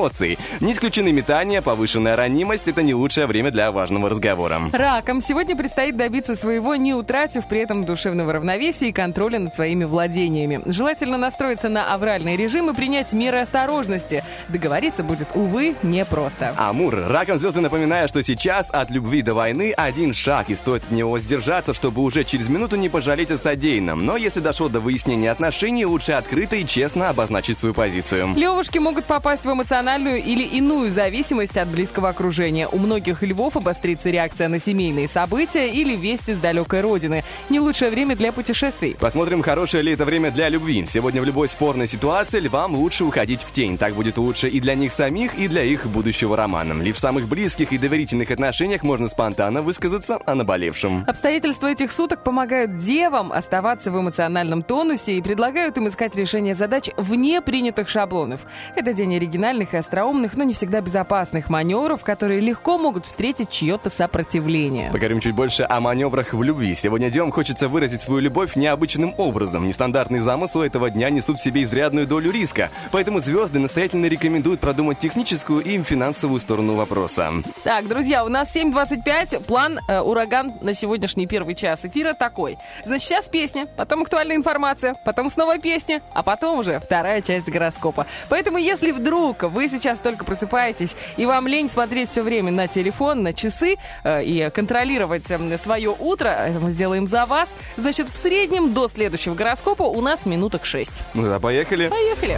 Не 0.59 0.73
исключены 0.73 1.11
метания, 1.11 1.61
повышенная 1.61 2.15
ранимость– 2.15 2.63
это 2.67 2.81
не 2.81 2.93
лучшее 2.93 3.27
время 3.27 3.51
для 3.51 3.71
важного 3.71 4.09
разговора. 4.09 4.61
Раком 4.71 5.21
сегодня 5.21 5.55
предстоит 5.55 5.97
добиться 5.97 6.35
своего, 6.35 6.75
не 6.75 6.93
утратив 6.93 7.45
при 7.47 7.59
этом 7.61 7.85
душевного 7.85 8.33
равновесия 8.33 8.89
и 8.89 8.91
контроля 8.91 9.39
над 9.39 9.55
своими 9.55 9.83
владениями. 9.83 10.61
Желательно 10.65 11.17
настроиться 11.17 11.69
на 11.69 11.93
авральный 11.93 12.35
режим 12.35 12.69
и 12.69 12.73
принять 12.73 13.13
меры 13.13 13.39
осторожности. 13.39 14.23
Договориться 14.49 15.03
будет, 15.03 15.27
увы, 15.33 15.75
непросто. 15.83 16.53
Амур. 16.57 16.95
Раком 17.07 17.39
звезды 17.39 17.61
напоминаю, 17.61 18.07
что 18.07 18.23
сейчас 18.23 18.69
от 18.69 18.89
любви 18.89 19.21
до 19.21 19.33
войны 19.33 19.73
один 19.75 20.13
шаг, 20.13 20.49
и 20.49 20.55
стоит 20.55 20.83
от 20.83 20.91
него 20.91 21.19
сдержаться, 21.19 21.73
чтобы 21.73 22.01
уже 22.01 22.23
через 22.23 22.49
минуту 22.49 22.75
не 22.75 22.89
пожалеть 22.89 23.31
о 23.31 23.37
содеянном. 23.37 24.05
Но 24.05 24.17
если 24.17 24.39
дошло 24.39 24.69
до 24.69 24.79
выяснения 24.79 25.31
отношений, 25.31 25.85
лучше 25.85 26.13
открыто 26.13 26.55
и 26.55 26.65
честно 26.65 27.09
обозначить 27.09 27.57
свою 27.57 27.73
позицию. 27.73 28.33
Левушки 28.35 28.77
могут 28.79 29.05
попасть 29.05 29.43
в 29.43 29.49
эмоциональную 29.91 30.23
или 30.23 30.43
иную 30.43 30.89
зависимость 30.89 31.57
от 31.57 31.67
близкого 31.67 32.09
окружения. 32.09 32.67
У 32.67 32.77
многих 32.77 33.23
львов 33.23 33.57
обострится 33.57 34.09
реакция 34.09 34.47
на 34.47 34.59
семейные 34.59 35.09
события 35.09 35.69
или 35.69 35.95
вести 35.95 36.33
с 36.33 36.37
далекой 36.37 36.81
родины. 36.81 37.23
Не 37.49 37.59
лучшее 37.59 37.91
время 37.91 38.15
для 38.15 38.31
путешествий. 38.31 38.95
Посмотрим, 38.99 39.41
хорошее 39.41 39.83
ли 39.83 39.93
это 39.93 40.05
время 40.05 40.31
для 40.31 40.47
любви. 40.49 40.85
Сегодня 40.87 41.21
в 41.21 41.25
любой 41.25 41.49
спорной 41.49 41.87
ситуации 41.87 42.39
львам 42.39 42.75
лучше 42.75 43.03
уходить 43.03 43.41
в 43.41 43.51
тень. 43.51 43.77
Так 43.77 43.93
будет 43.93 44.17
лучше 44.17 44.47
и 44.47 44.61
для 44.61 44.75
них 44.75 44.93
самих, 44.93 45.35
и 45.37 45.47
для 45.47 45.63
их 45.63 45.85
будущего 45.87 46.37
романа. 46.37 46.81
Лишь 46.81 46.95
в 46.95 46.99
самых 46.99 47.27
близких 47.27 47.73
и 47.73 47.77
доверительных 47.77 48.31
отношениях 48.31 48.83
можно 48.83 49.07
спонтанно 49.07 49.61
высказаться 49.61 50.19
о 50.25 50.35
наболевшем. 50.35 51.03
Обстоятельства 51.07 51.67
этих 51.67 51.91
суток 51.91 52.23
помогают 52.23 52.79
девам 52.79 53.33
оставаться 53.33 53.91
в 53.91 53.99
эмоциональном 53.99 54.63
тонусе 54.63 55.17
и 55.17 55.21
предлагают 55.21 55.77
им 55.77 55.89
искать 55.89 56.15
решение 56.15 56.55
задач 56.55 56.89
вне 56.95 57.41
принятых 57.41 57.89
шаблонов. 57.89 58.41
Это 58.75 58.93
день 58.93 59.15
оригинальных 59.15 59.70
и 59.73 59.77
остроумных, 59.77 60.35
но 60.35 60.43
не 60.43 60.53
всегда 60.53 60.81
безопасных 60.81 61.49
маневров, 61.49 62.03
которые 62.03 62.39
легко 62.39 62.77
могут 62.77 63.05
встретить 63.05 63.49
чье-то 63.49 63.89
сопротивление. 63.89 64.91
Поговорим 64.91 65.19
чуть 65.19 65.35
больше 65.35 65.63
о 65.63 65.79
маневрах 65.79 66.33
в 66.33 66.41
любви. 66.41 66.73
Сегодня 66.75 67.09
девам 67.09 67.31
хочется 67.31 67.67
выразить 67.67 68.01
свою 68.01 68.21
любовь 68.21 68.55
необычным 68.55 69.13
образом. 69.17 69.67
Нестандартные 69.67 70.21
замыслы 70.21 70.65
этого 70.67 70.89
дня 70.89 71.09
несут 71.09 71.39
в 71.39 71.43
себе 71.43 71.63
изрядную 71.63 72.07
долю 72.07 72.31
риска. 72.31 72.69
Поэтому 72.91 73.19
звезды 73.19 73.59
настоятельно 73.59 74.05
рекомендуют 74.05 74.59
продумать 74.59 74.99
техническую 74.99 75.61
и 75.61 75.81
финансовую 75.83 76.39
сторону 76.39 76.75
вопроса. 76.75 77.31
Так, 77.63 77.87
друзья, 77.87 78.23
у 78.23 78.29
нас 78.29 78.55
7.25. 78.55 79.43
План 79.45 79.79
э, 79.87 79.99
«Ураган» 79.99 80.53
на 80.61 80.73
сегодняшний 80.73 81.27
первый 81.27 81.55
час 81.55 81.85
эфира 81.85 82.13
такой. 82.13 82.57
Значит, 82.85 83.07
сейчас 83.07 83.29
песня, 83.29 83.67
потом 83.75 84.03
актуальная 84.03 84.35
информация, 84.35 84.95
потом 85.05 85.29
снова 85.29 85.57
песня, 85.57 86.01
а 86.13 86.23
потом 86.23 86.59
уже 86.59 86.79
вторая 86.79 87.21
часть 87.21 87.49
гороскопа. 87.49 88.05
Поэтому, 88.29 88.57
если 88.57 88.91
вдруг 88.91 89.43
вы 89.43 89.60
сейчас 89.67 89.99
только 89.99 90.25
просыпаетесь 90.25 90.95
и 91.17 91.25
вам 91.25 91.47
лень 91.47 91.69
смотреть 91.69 92.09
все 92.09 92.23
время 92.23 92.51
на 92.51 92.67
телефон, 92.67 93.23
на 93.23 93.33
часы 93.33 93.77
э, 94.03 94.23
и 94.23 94.49
контролировать 94.49 95.29
э, 95.29 95.57
свое 95.57 95.95
утро, 95.97 96.29
это 96.29 96.59
мы 96.59 96.71
сделаем 96.71 97.07
за 97.07 97.25
вас, 97.25 97.49
значит, 97.77 98.09
в 98.09 98.17
среднем 98.17 98.73
до 98.73 98.87
следующего 98.87 99.35
гороскопа 99.35 99.83
у 99.83 100.01
нас 100.01 100.25
минуток 100.25 100.65
6. 100.65 100.91
Ну 101.13 101.23
да, 101.23 101.39
поехали. 101.39 101.89
Поехали! 101.89 102.37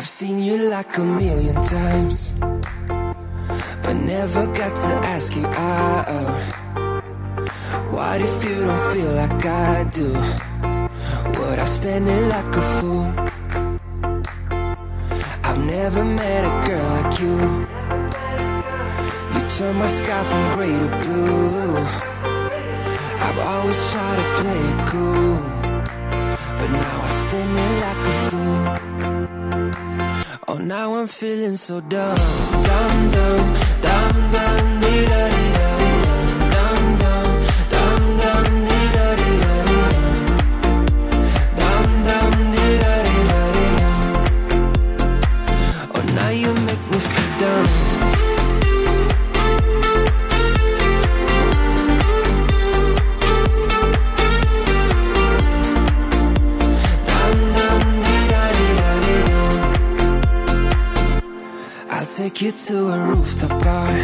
I've 0.00 0.08
seen 0.08 0.38
you 0.40 0.70
like 0.70 0.96
a 0.96 1.04
million 1.04 1.56
times, 1.56 2.32
but 3.90 3.98
never 4.02 4.46
got 4.46 4.76
to 4.76 4.92
ask 5.14 5.34
you 5.34 5.44
out. 5.46 6.04
Oh, 6.14 6.34
what 7.90 8.20
if 8.20 8.44
you 8.44 8.54
don't 8.64 8.92
feel 8.92 9.12
like 9.22 9.44
I 9.44 9.84
do? 9.98 10.08
Would 11.36 11.58
I 11.58 11.64
stand 11.64 12.06
there 12.06 12.28
like 12.28 12.56
a 12.62 12.64
fool? 12.76 13.08
I've 15.42 15.60
never 15.76 16.04
met 16.04 16.42
a 16.50 16.52
girl 16.68 16.86
like 16.98 17.14
you. 17.22 17.36
You 19.34 19.40
turn 19.56 19.74
my 19.82 19.88
sky 19.88 20.22
from 20.30 20.44
gray 20.54 20.74
to 20.82 20.88
blue. 21.02 21.76
I've 23.26 23.40
always 23.52 23.80
tried 23.90 24.18
to 24.22 24.26
play 24.40 24.60
it 24.72 24.80
cool, 24.90 25.36
but 26.58 26.70
now 26.84 26.96
I 27.06 27.10
stand 27.22 27.50
there 27.58 27.76
like 27.86 28.02
a 28.12 28.14
fool. 28.28 28.60
Oh, 30.46 30.58
now 30.58 30.94
I'm 30.94 31.08
feeling 31.08 31.56
so 31.56 31.80
dumb, 31.80 32.18
dumb, 32.68 33.10
dumb, 33.16 33.79
bandandera 34.00 35.20
take 62.20 62.42
you 62.42 62.50
to 62.50 62.76
a 62.88 62.98
rooftop 63.08 63.48
bar 63.64 63.94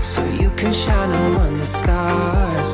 So 0.00 0.24
you 0.40 0.48
can 0.60 0.72
shine 0.72 1.10
among 1.10 1.58
the 1.58 1.66
stars. 1.66 2.70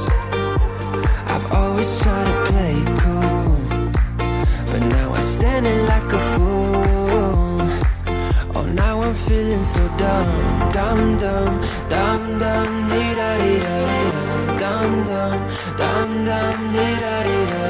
I've 1.32 1.46
always 1.52 1.90
tried 2.00 2.26
to 2.30 2.36
play 2.50 2.74
it 2.84 2.90
cool 3.02 3.50
But 4.70 4.82
now 4.96 5.08
I'm 5.16 5.26
standing 5.36 5.80
like 5.92 6.08
a 6.20 6.22
fool. 6.30 7.58
Oh, 8.56 8.66
now 8.82 9.02
I'm 9.02 9.16
feeling 9.26 9.64
so 9.74 9.82
dumb 10.02 10.32
Dumb, 10.76 11.04
dumb, 11.24 11.54
dumb, 11.92 12.24
dumb 12.42 12.72
dee 12.90 13.12
da 13.18 13.30
dee 13.40 13.58
da 13.66 13.76
dee 13.90 14.10
dum 14.16 14.42
Dumb, 14.62 14.94
dumb, 15.10 15.40
dumb, 15.80 16.10
dumb 16.28 16.58
dee 16.74 16.94
da 17.02 17.14
dee 17.26 17.46
da 17.52 17.62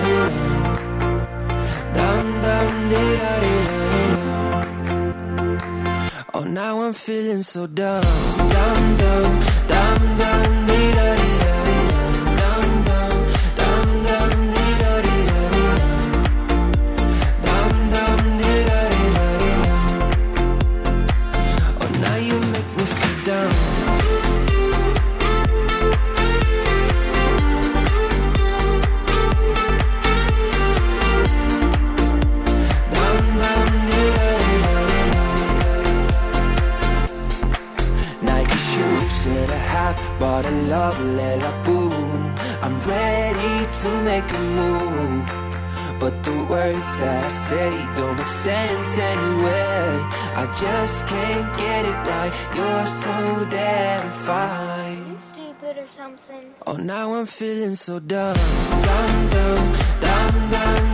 now 6.52 6.82
I'm 6.82 6.92
feeling 6.92 7.42
so 7.42 7.66
dumb, 7.66 8.02
dumb, 8.02 8.96
dumb, 8.96 9.40
dumb, 9.68 10.18
dumb, 10.18 10.61
boom. 41.64 42.34
I'm 42.62 42.78
ready 42.80 43.66
to 43.80 43.88
make 44.02 44.30
a 44.32 44.38
move. 44.38 45.42
But 45.98 46.24
the 46.24 46.44
words 46.50 46.96
that 46.98 47.24
I 47.24 47.28
say 47.28 47.70
don't 47.96 48.16
make 48.16 48.26
sense 48.26 48.98
anyway. 48.98 50.02
I 50.34 50.46
just 50.60 51.06
can't 51.06 51.56
get 51.56 51.84
it 51.84 51.98
right. 52.10 52.32
You're 52.56 52.86
so 52.86 53.46
damn 53.48 54.10
fine. 54.10 55.18
Stupid 55.18 55.78
or 55.78 55.86
something. 55.86 56.54
Oh, 56.66 56.76
now 56.76 57.14
I'm 57.14 57.26
feeling 57.26 57.76
so 57.76 58.00
dumb. 58.00 58.36
Dumb, 58.88 59.28
dumb, 59.30 59.72
dumb, 60.00 60.50
dumb, 60.50 60.91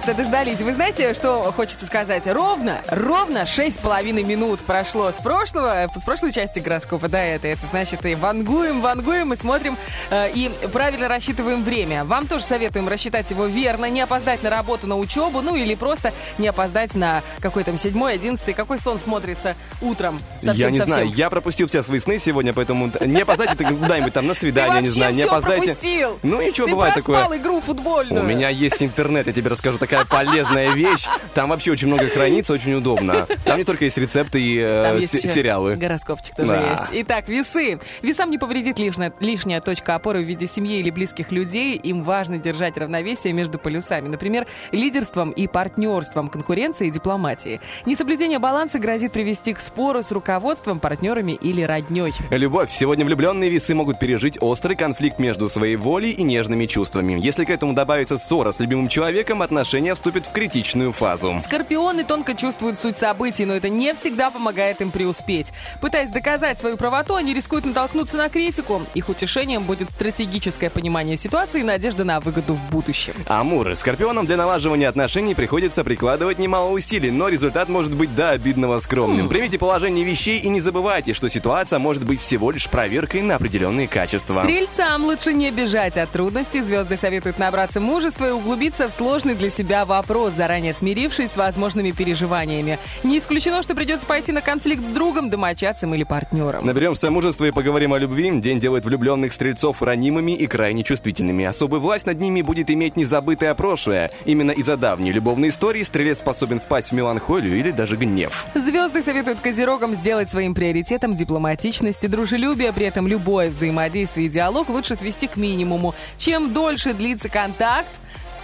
наконец-то 0.00 0.14
дождались. 0.14 0.58
Вы 0.58 0.74
знаете, 0.74 1.14
что 1.14 1.52
хочется 1.52 1.86
сказать? 1.86 2.26
Ровно, 2.26 2.80
ровно 2.88 3.46
шесть 3.46 3.76
с 3.76 3.78
половиной 3.78 4.24
минут 4.24 4.60
прошло 4.60 5.10
с 5.10 5.16
прошлого, 5.16 5.88
с 5.94 6.04
прошлой 6.04 6.32
части 6.32 6.58
гороскопа 6.58 7.08
до 7.08 7.18
этой. 7.18 7.52
Это 7.52 7.62
значит, 7.70 8.04
и 8.04 8.14
вангуем, 8.14 8.80
вангуем, 8.80 9.32
и 9.32 9.36
смотрим, 9.36 9.76
э, 10.10 10.30
и 10.32 10.50
правильно 10.72 11.08
рассчитываем 11.08 11.62
время. 11.62 12.04
Вам 12.04 12.26
тоже 12.26 12.44
советуем 12.44 12.88
рассчитать 12.88 13.30
его 13.30 13.46
верно, 13.46 13.86
не 13.90 14.00
опоздать 14.00 14.42
на 14.42 14.50
работу, 14.50 14.86
на 14.86 14.96
учебу, 14.96 15.40
ну 15.40 15.54
или 15.54 15.74
просто 15.74 16.12
не 16.38 16.48
опоздать 16.48 16.94
на 16.94 17.22
какой 17.40 17.64
там 17.64 17.78
седьмой, 17.78 18.14
одиннадцатый. 18.14 18.54
Какой 18.54 18.78
сон 18.78 19.00
смотрится 19.00 19.56
утром? 19.80 20.20
я 20.42 20.52
не 20.52 20.58
Совсем-совсем. 20.58 20.86
знаю, 20.86 21.08
я 21.08 21.30
пропустил 21.30 21.68
все 21.68 21.82
свои 21.82 22.00
сны 22.00 22.18
сегодня, 22.18 22.52
поэтому 22.52 22.90
не 23.00 23.22
опоздайте 23.22 23.56
куда-нибудь 23.56 24.12
там 24.12 24.26
на 24.26 24.34
свидание, 24.34 24.82
не 24.82 24.88
знаю, 24.88 25.14
не 25.14 25.22
опоздайте. 25.22 25.76
Ну 26.22 26.40
Ты 26.52 26.66
бывает 26.66 26.94
такое? 26.94 27.20
игру 27.36 27.60
футбольную. 27.60 28.22
У 28.22 28.26
меня 28.26 28.48
есть 28.48 28.82
интернет, 28.82 29.26
я 29.26 29.32
тебе 29.32 29.50
расскажу, 29.50 29.78
такая 29.90 30.04
полезная 30.06 30.72
вещь. 30.72 31.04
Там 31.34 31.50
вообще 31.50 31.72
очень 31.72 31.88
много 31.88 32.06
хранится, 32.08 32.52
очень 32.52 32.74
удобно. 32.74 33.26
Там 33.44 33.58
не 33.58 33.64
только 33.64 33.84
есть 33.84 33.98
рецепты 33.98 34.40
и 34.40 34.58
э, 34.58 34.98
есть 35.00 35.14
еще 35.14 35.28
сериалы. 35.28 35.76
Гороскопчик 35.76 36.34
тоже 36.36 36.48
Да. 36.48 36.70
есть. 36.90 37.04
Итак, 37.04 37.28
весы. 37.28 37.80
Весам 38.02 38.30
не 38.30 38.38
повредит 38.38 38.78
лишняя, 38.78 39.12
лишняя 39.20 39.60
точка 39.60 39.96
опоры 39.96 40.20
в 40.20 40.24
виде 40.26 40.46
семьи 40.46 40.78
или 40.78 40.90
близких 40.90 41.32
людей. 41.32 41.76
Им 41.76 42.02
важно 42.02 42.38
держать 42.38 42.76
равновесие 42.76 43.32
между 43.32 43.58
полюсами. 43.58 44.08
Например, 44.08 44.46
лидерством 44.70 45.30
и 45.30 45.46
партнерством, 45.46 46.28
конкуренцией 46.28 46.90
и 46.90 46.92
дипломатией. 46.92 47.60
Несоблюдение 47.86 48.38
баланса 48.38 48.78
грозит 48.78 49.12
привести 49.12 49.54
к 49.54 49.60
спору 49.60 50.02
с 50.02 50.12
руководством, 50.12 50.78
партнерами 50.78 51.32
или 51.32 51.62
родней. 51.62 52.12
Любовь. 52.30 52.70
Сегодня 52.72 53.04
влюбленные 53.04 53.50
весы 53.50 53.74
могут 53.74 53.98
пережить 53.98 54.38
острый 54.40 54.76
конфликт 54.76 55.18
между 55.18 55.48
своей 55.48 55.76
волей 55.76 56.12
и 56.12 56.22
нежными 56.22 56.66
чувствами. 56.66 57.18
Если 57.20 57.44
к 57.44 57.50
этому 57.50 57.72
добавится 57.72 58.18
ссора 58.18 58.52
с 58.52 58.60
любимым 58.60 58.88
человеком, 58.88 59.42
отношения 59.42 59.69
вступят 59.94 60.26
в 60.26 60.32
критичную 60.32 60.92
фазу. 60.92 61.40
Скорпионы 61.44 62.04
тонко 62.04 62.34
чувствуют 62.34 62.78
суть 62.78 62.96
событий, 62.96 63.44
но 63.44 63.54
это 63.54 63.68
не 63.68 63.94
всегда 63.94 64.30
помогает 64.30 64.80
им 64.80 64.90
преуспеть. 64.90 65.48
Пытаясь 65.80 66.10
доказать 66.10 66.58
свою 66.58 66.76
правоту, 66.76 67.14
они 67.14 67.32
рискуют 67.32 67.64
натолкнуться 67.64 68.16
на 68.16 68.28
критику. 68.28 68.82
Их 68.94 69.08
утешением 69.08 69.62
будет 69.62 69.90
стратегическое 69.90 70.70
понимание 70.70 71.16
ситуации 71.16 71.60
и 71.60 71.62
надежда 71.62 72.04
на 72.04 72.18
выгоду 72.18 72.54
в 72.54 72.70
будущем. 72.70 73.14
Амуры. 73.26 73.76
Скорпионам 73.76 74.26
для 74.26 74.36
налаживания 74.36 74.88
отношений 74.88 75.36
приходится 75.36 75.84
прикладывать 75.84 76.38
немало 76.40 76.70
усилий, 76.70 77.12
но 77.12 77.28
результат 77.28 77.68
может 77.68 77.94
быть 77.94 78.12
до 78.14 78.30
обидного 78.30 78.80
скромным. 78.80 79.28
Примите 79.28 79.58
положение 79.58 80.04
вещей 80.04 80.40
и 80.40 80.48
не 80.48 80.60
забывайте, 80.60 81.14
что 81.14 81.28
ситуация 81.28 81.78
может 81.78 82.04
быть 82.04 82.20
всего 82.20 82.50
лишь 82.50 82.68
проверкой 82.68 83.22
на 83.22 83.36
определенные 83.36 83.86
качества. 83.86 84.42
Стрельцам 84.42 85.04
лучше 85.04 85.32
не 85.32 85.50
бежать 85.52 85.96
от 85.96 86.10
трудностей. 86.10 86.60
Звезды 86.60 86.98
советуют 87.00 87.38
набраться 87.38 87.80
мужества 87.80 88.28
и 88.28 88.32
углубиться 88.32 88.88
в 88.88 88.92
сложный 88.92 89.34
для 89.36 89.50
себя 89.50 89.59
вопрос, 89.62 90.34
заранее 90.34 90.74
смирившись 90.74 91.32
с 91.32 91.36
возможными 91.36 91.90
переживаниями. 91.90 92.78
Не 93.04 93.18
исключено, 93.18 93.62
что 93.62 93.74
придется 93.74 94.06
пойти 94.06 94.32
на 94.32 94.40
конфликт 94.40 94.82
с 94.84 94.88
другом, 94.88 95.30
домочадцем 95.30 95.94
или 95.94 96.04
партнером. 96.04 96.64
Наберемся 96.64 97.10
мужества 97.10 97.46
и 97.46 97.50
поговорим 97.50 97.92
о 97.92 97.98
любви. 97.98 98.30
День 98.40 98.60
делает 98.60 98.84
влюбленных 98.84 99.32
стрельцов 99.32 99.82
ранимыми 99.82 100.32
и 100.32 100.46
крайне 100.46 100.82
чувствительными. 100.82 101.44
Особую 101.44 101.80
власть 101.80 102.06
над 102.06 102.20
ними 102.20 102.42
будет 102.42 102.70
иметь 102.70 102.96
незабытое 102.96 103.54
прошлое. 103.54 104.10
Именно 104.24 104.52
из-за 104.52 104.76
давней 104.76 105.12
любовной 105.12 105.48
истории 105.48 105.82
стрелец 105.82 106.18
способен 106.18 106.60
впасть 106.60 106.90
в 106.90 106.92
меланхолию 106.92 107.58
или 107.58 107.70
даже 107.70 107.96
гнев. 107.96 108.46
Звезды 108.54 109.02
советуют 109.02 109.40
козерогам 109.40 109.94
сделать 109.94 110.30
своим 110.30 110.54
приоритетом 110.54 111.14
дипломатичность 111.14 112.04
и 112.04 112.08
дружелюбие, 112.08 112.72
при 112.72 112.86
этом 112.86 113.06
любое 113.06 113.50
взаимодействие 113.50 114.26
и 114.26 114.30
диалог 114.30 114.68
лучше 114.68 114.96
свести 114.96 115.26
к 115.26 115.36
минимуму. 115.36 115.94
Чем 116.18 116.52
дольше 116.52 116.94
длится 116.94 117.28
контакт, 117.28 117.88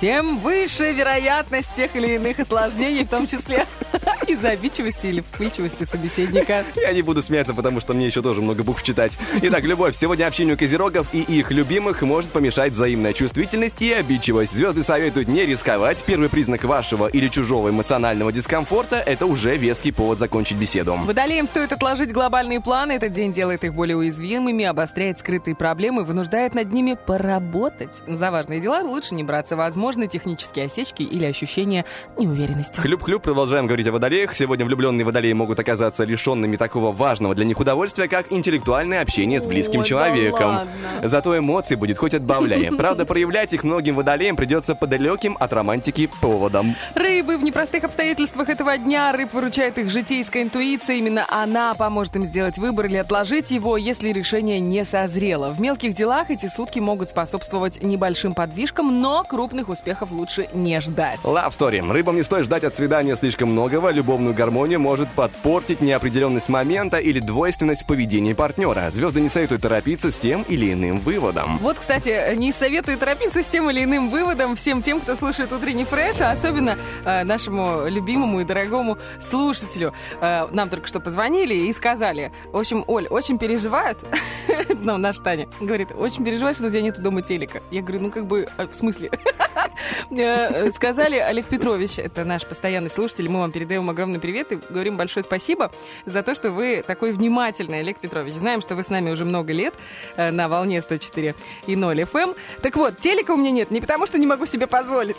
тем 0.00 0.38
выше 0.38 0.92
вероятность 0.92 1.74
тех 1.74 1.94
или 1.96 2.14
иных 2.16 2.38
осложнений, 2.38 3.04
в 3.04 3.08
том 3.08 3.26
числе 3.26 3.66
из 4.26 4.44
обидчивости 4.44 5.06
или 5.06 5.20
вспыльчивости 5.20 5.84
собеседника. 5.84 6.64
Я 6.76 6.92
не 6.92 7.02
буду 7.02 7.22
смеяться, 7.22 7.54
потому 7.54 7.80
что 7.80 7.94
мне 7.94 8.06
еще 8.06 8.22
тоже 8.22 8.42
много 8.42 8.62
букв 8.62 8.82
читать. 8.82 9.12
Итак, 9.42 9.64
любовь. 9.64 9.96
Сегодня 9.96 10.26
общению 10.26 10.58
козерогов 10.58 11.06
и 11.12 11.20
их 11.20 11.50
любимых 11.50 12.02
может 12.02 12.30
помешать 12.30 12.72
взаимная 12.72 13.12
чувствительность 13.12 13.80
и 13.80 13.92
обидчивость. 13.92 14.52
Звезды 14.52 14.82
советуют 14.82 15.28
не 15.28 15.46
рисковать. 15.46 16.02
Первый 16.04 16.28
признак 16.28 16.64
вашего 16.64 17.06
или 17.06 17.28
чужого 17.28 17.70
эмоционального 17.70 18.32
дискомфорта– 18.32 18.96
это 19.06 19.26
уже 19.26 19.56
веский 19.56 19.92
повод 19.92 20.18
закончить 20.18 20.56
беседу. 20.58 20.94
Водолеям 21.04 21.46
стоит 21.46 21.72
отложить 21.72 22.12
глобальные 22.12 22.60
планы. 22.60 22.92
Этот 22.92 23.12
день 23.12 23.32
делает 23.32 23.64
их 23.64 23.74
более 23.74 23.96
уязвимыми, 23.96 24.64
обостряет 24.64 25.18
скрытые 25.18 25.54
проблемы, 25.54 26.04
вынуждает 26.04 26.54
над 26.54 26.72
ними 26.72 26.96
поработать. 27.06 28.02
За 28.06 28.30
важные 28.30 28.60
дела 28.60 28.82
лучше 28.82 29.14
не 29.14 29.24
браться. 29.24 29.56
Возможны 29.86 30.08
технические 30.08 30.64
осечки 30.64 31.04
или 31.04 31.24
ощущение 31.24 31.84
неуверенности. 32.18 32.80
Хлюп-хлюп, 32.80 33.22
продолжаем 33.22 33.68
говорить 33.68 33.86
о 33.86 33.92
водолеях. 33.92 34.34
Сегодня 34.34 34.66
влюбленные 34.66 35.04
водолеи 35.04 35.32
могут 35.32 35.60
оказаться 35.60 36.02
лишенными 36.02 36.56
такого 36.56 36.90
важного 36.90 37.36
для 37.36 37.44
них 37.44 37.60
удовольствия, 37.60 38.08
как 38.08 38.32
интеллектуальное 38.32 39.00
общение 39.00 39.38
с 39.38 39.44
близким 39.44 39.82
да 39.82 39.86
человеком. 39.86 40.48
ладно. 40.48 40.72
Зато 41.04 41.38
эмоций 41.38 41.76
будет 41.76 41.98
хоть 41.98 42.14
отбавляй. 42.14 42.72
Правда, 42.76 43.06
проявлять 43.06 43.52
их 43.52 43.62
многим 43.62 43.94
водолеям 43.94 44.34
придется 44.34 44.74
по 44.74 44.88
далеким 44.88 45.36
от 45.38 45.52
романтики 45.52 46.10
поводам. 46.20 46.74
Рыбы 46.96 47.36
в 47.38 47.44
непростых 47.44 47.84
обстоятельствах 47.84 48.48
этого 48.48 48.76
дня 48.78 49.12
рыб 49.12 49.34
выручает 49.34 49.78
их 49.78 49.88
житейская 49.88 50.42
интуиция. 50.42 50.96
Именно 50.96 51.26
она 51.28 51.74
поможет 51.74 52.16
им 52.16 52.24
сделать 52.24 52.58
выбор 52.58 52.86
или 52.86 52.96
отложить 52.96 53.52
его, 53.52 53.76
если 53.76 54.08
решение 54.08 54.58
не 54.58 54.84
созрело. 54.84 55.50
В 55.50 55.60
мелких 55.60 55.94
делах 55.94 56.30
эти 56.30 56.48
сутки 56.48 56.80
могут 56.80 57.08
способствовать 57.08 57.80
небольшим 57.80 58.34
подвижкам, 58.34 59.00
но 59.00 59.22
крупных 59.22 59.68
успехов 59.68 59.75
лучше 60.10 60.48
не 60.52 60.80
ждать. 60.80 61.20
Love 61.22 61.50
Story. 61.50 61.90
Рыбам 61.90 62.16
не 62.16 62.22
стоит 62.22 62.44
ждать 62.44 62.64
от 62.64 62.74
свидания 62.76 63.16
слишком 63.16 63.50
многого. 63.50 63.90
Любовную 63.90 64.34
гармонию 64.34 64.80
может 64.80 65.08
подпортить 65.10 65.80
неопределенность 65.80 66.48
момента 66.48 66.98
или 66.98 67.20
двойственность 67.20 67.82
в 67.82 67.86
поведении 67.86 68.32
партнера. 68.32 68.90
Звезды 68.90 69.20
не 69.20 69.28
советуют 69.28 69.62
торопиться 69.62 70.10
с 70.10 70.16
тем 70.16 70.42
или 70.48 70.72
иным 70.72 70.98
выводом. 70.98 71.58
Вот, 71.58 71.78
кстати, 71.78 72.34
не 72.36 72.52
советую 72.52 72.98
торопиться 72.98 73.42
с 73.42 73.46
тем 73.46 73.70
или 73.70 73.84
иным 73.84 74.10
выводом 74.10 74.56
всем 74.56 74.82
тем, 74.82 75.00
кто 75.00 75.16
слушает 75.16 75.52
утренний 75.52 75.84
фреш, 75.84 76.20
а 76.20 76.32
особенно 76.32 76.76
э, 77.04 77.24
нашему 77.24 77.86
любимому 77.88 78.40
и 78.40 78.44
дорогому 78.44 78.98
слушателю. 79.20 79.92
Э, 80.20 80.46
нам 80.50 80.68
только 80.68 80.86
что 80.86 81.00
позвонили 81.00 81.54
и 81.54 81.72
сказали, 81.72 82.32
в 82.52 82.56
общем, 82.56 82.84
Оль, 82.86 83.06
очень 83.08 83.38
переживают, 83.38 83.98
ну, 84.80 84.96
наш 84.96 85.18
Таня 85.18 85.48
говорит, 85.60 85.88
очень 85.96 86.24
переживают, 86.24 86.58
что 86.58 86.66
у 86.66 86.70
тебя 86.70 86.82
нету 86.82 87.02
дома 87.02 87.22
телека. 87.22 87.60
Я 87.70 87.82
говорю, 87.82 88.02
ну, 88.02 88.10
как 88.10 88.26
бы, 88.26 88.48
э, 88.56 88.66
в 88.66 88.74
смысле? 88.74 89.10
Э, 90.10 90.70
Сказали, 90.72 91.16
Олег 91.16 91.46
Петрович, 91.46 91.98
это 91.98 92.24
наш 92.24 92.44
постоянный 92.46 92.90
слушатель, 92.90 93.28
мы 93.28 93.40
вам 93.40 93.52
передаем 93.52 93.88
огромный 93.90 94.18
привет 94.18 94.52
и 94.52 94.58
говорим 94.68 94.96
большое 94.96 95.22
спасибо 95.22 95.70
за 96.04 96.22
то, 96.22 96.34
что 96.34 96.50
вы 96.50 96.84
такой 96.86 97.12
внимательный, 97.12 97.80
Олег 97.80 97.98
Петрович. 97.98 98.34
Знаем, 98.34 98.60
что 98.60 98.74
вы 98.74 98.82
с 98.82 98.88
нами 98.88 99.10
уже 99.10 99.24
много 99.24 99.52
лет 99.52 99.74
э, 100.16 100.30
на 100.30 100.48
волне 100.48 100.80
104 100.80 101.34
и 101.66 101.76
0 101.76 102.00
FM. 102.00 102.36
Так 102.62 102.76
вот, 102.76 102.98
телека 102.98 103.32
у 103.32 103.36
меня 103.36 103.50
нет 103.50 103.70
не 103.70 103.80
потому, 103.80 104.06
что 104.06 104.18
не 104.18 104.26
могу 104.26 104.46
себе 104.46 104.66
позволить, 104.66 105.16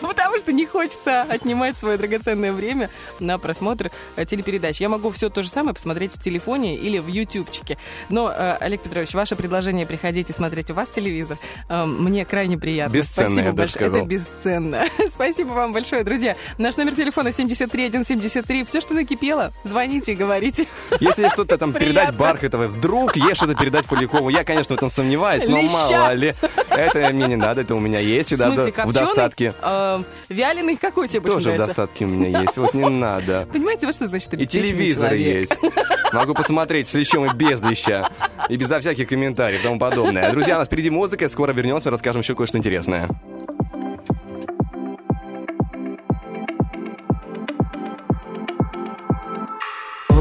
потому 0.06 0.38
что 0.38 0.52
не 0.52 0.66
хочется 0.66 1.22
отнимать 1.22 1.76
свое 1.76 1.96
драгоценное 1.96 2.52
время 2.52 2.90
на 3.20 3.38
просмотр 3.38 3.90
э, 4.16 4.24
телепередач. 4.24 4.80
Я 4.80 4.88
могу 4.88 5.10
все 5.10 5.28
то 5.28 5.42
же 5.42 5.48
самое 5.48 5.74
посмотреть 5.74 6.14
в 6.14 6.22
телефоне 6.22 6.76
или 6.76 6.98
в 6.98 7.06
ютубчике. 7.08 7.78
Но, 8.08 8.30
э, 8.30 8.56
Олег 8.60 8.82
Петрович, 8.82 9.14
ваше 9.14 9.36
предложение 9.36 9.86
приходить 9.86 10.30
и 10.30 10.32
смотреть 10.32 10.70
у 10.70 10.74
вас 10.74 10.88
телевизор 10.88 11.38
э, 11.68 11.84
мне 11.84 12.24
крайне 12.24 12.58
приятно. 12.58 12.94
Бесценное, 12.94 13.26
Спасибо 13.26 13.48
я 13.48 13.52
даже 13.62 13.72
сказал. 13.72 13.98
это 13.98 14.06
бесценно. 14.06 14.84
Спасибо 15.12 15.48
вам 15.52 15.72
большое, 15.72 16.04
друзья. 16.04 16.36
Наш 16.58 16.76
номер 16.76 16.94
телефона 16.94 17.32
73173. 17.32 18.64
Все, 18.64 18.80
что 18.80 18.94
накипело, 18.94 19.52
звоните 19.64 20.12
и 20.12 20.14
говорите. 20.14 20.66
Если 21.00 21.28
что-то 21.28 21.58
там 21.58 21.72
передать 21.72 22.08
Приятно. 22.08 22.18
Бархатовой, 22.18 22.68
вдруг 22.68 23.16
есть 23.16 23.36
что-то 23.36 23.54
передать 23.54 23.86
Полякову, 23.86 24.28
я, 24.28 24.44
конечно, 24.44 24.74
в 24.74 24.78
этом 24.78 24.90
сомневаюсь, 24.90 25.46
но 25.46 25.60
Леща. 25.60 25.72
мало 25.98 26.12
ли. 26.14 26.34
Это 26.70 27.10
мне 27.12 27.26
не 27.28 27.36
надо, 27.36 27.60
это 27.62 27.74
у 27.74 27.80
меня 27.80 27.98
есть 28.00 28.30
В 28.30 28.34
всегда 28.36 28.52
смысле, 28.52 28.72
в 28.84 28.92
достатке. 28.92 29.52
Э, 29.62 30.00
вяленый 30.28 30.76
какой 30.76 31.08
тебе 31.08 31.20
больше 31.20 31.36
Тоже 31.36 31.50
в 31.50 31.54
нравится? 31.54 31.76
достатке 31.76 32.04
у 32.04 32.08
меня 32.08 32.40
есть, 32.40 32.56
вот 32.56 32.72
не 32.74 32.88
надо. 32.88 33.46
Понимаете, 33.52 33.86
вот 33.86 33.94
что 33.94 34.06
значит 34.06 34.32
И 34.34 34.46
телевизор 34.46 35.10
человек? 35.10 35.50
есть. 35.50 35.74
Могу 36.12 36.34
посмотреть 36.34 36.88
с 36.88 36.94
лещом 36.94 37.26
и 37.26 37.34
без 37.34 37.60
леща. 37.62 38.10
И 38.48 38.56
безо 38.56 38.80
всяких 38.80 39.08
комментариев 39.08 39.60
и 39.60 39.62
тому 39.62 39.78
подобное. 39.78 40.30
Друзья, 40.32 40.56
у 40.56 40.58
нас 40.60 40.68
впереди 40.68 40.90
музыка. 40.90 41.28
Скоро 41.28 41.52
вернемся, 41.52 41.90
расскажем 41.90 42.20
еще 42.22 42.34
кое-что 42.34 42.58
интересное. 42.58 43.08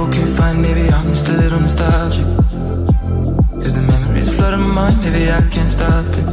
Okay, 0.02 0.26
fine, 0.26 0.62
maybe 0.62 0.90
I'm 0.90 1.08
just 1.10 1.30
a 1.30 1.34
little 1.34 1.60
nostalgic. 1.60 2.26
Cause 3.62 3.76
the 3.76 3.84
memories 3.84 4.36
flood 4.36 4.54
in 4.56 4.62
my 4.62 4.74
mind, 4.74 4.98
maybe 5.04 5.32
I 5.32 5.42
can't 5.54 5.70
stop 5.70 6.06
it. 6.20 6.26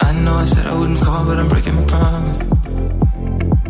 I 0.00 0.12
know 0.22 0.34
I 0.36 0.44
said 0.44 0.64
I 0.66 0.78
wouldn't 0.78 1.00
call, 1.02 1.24
but 1.26 1.38
I'm 1.40 1.48
breaking 1.48 1.74
my 1.74 1.84
promise. 1.84 2.40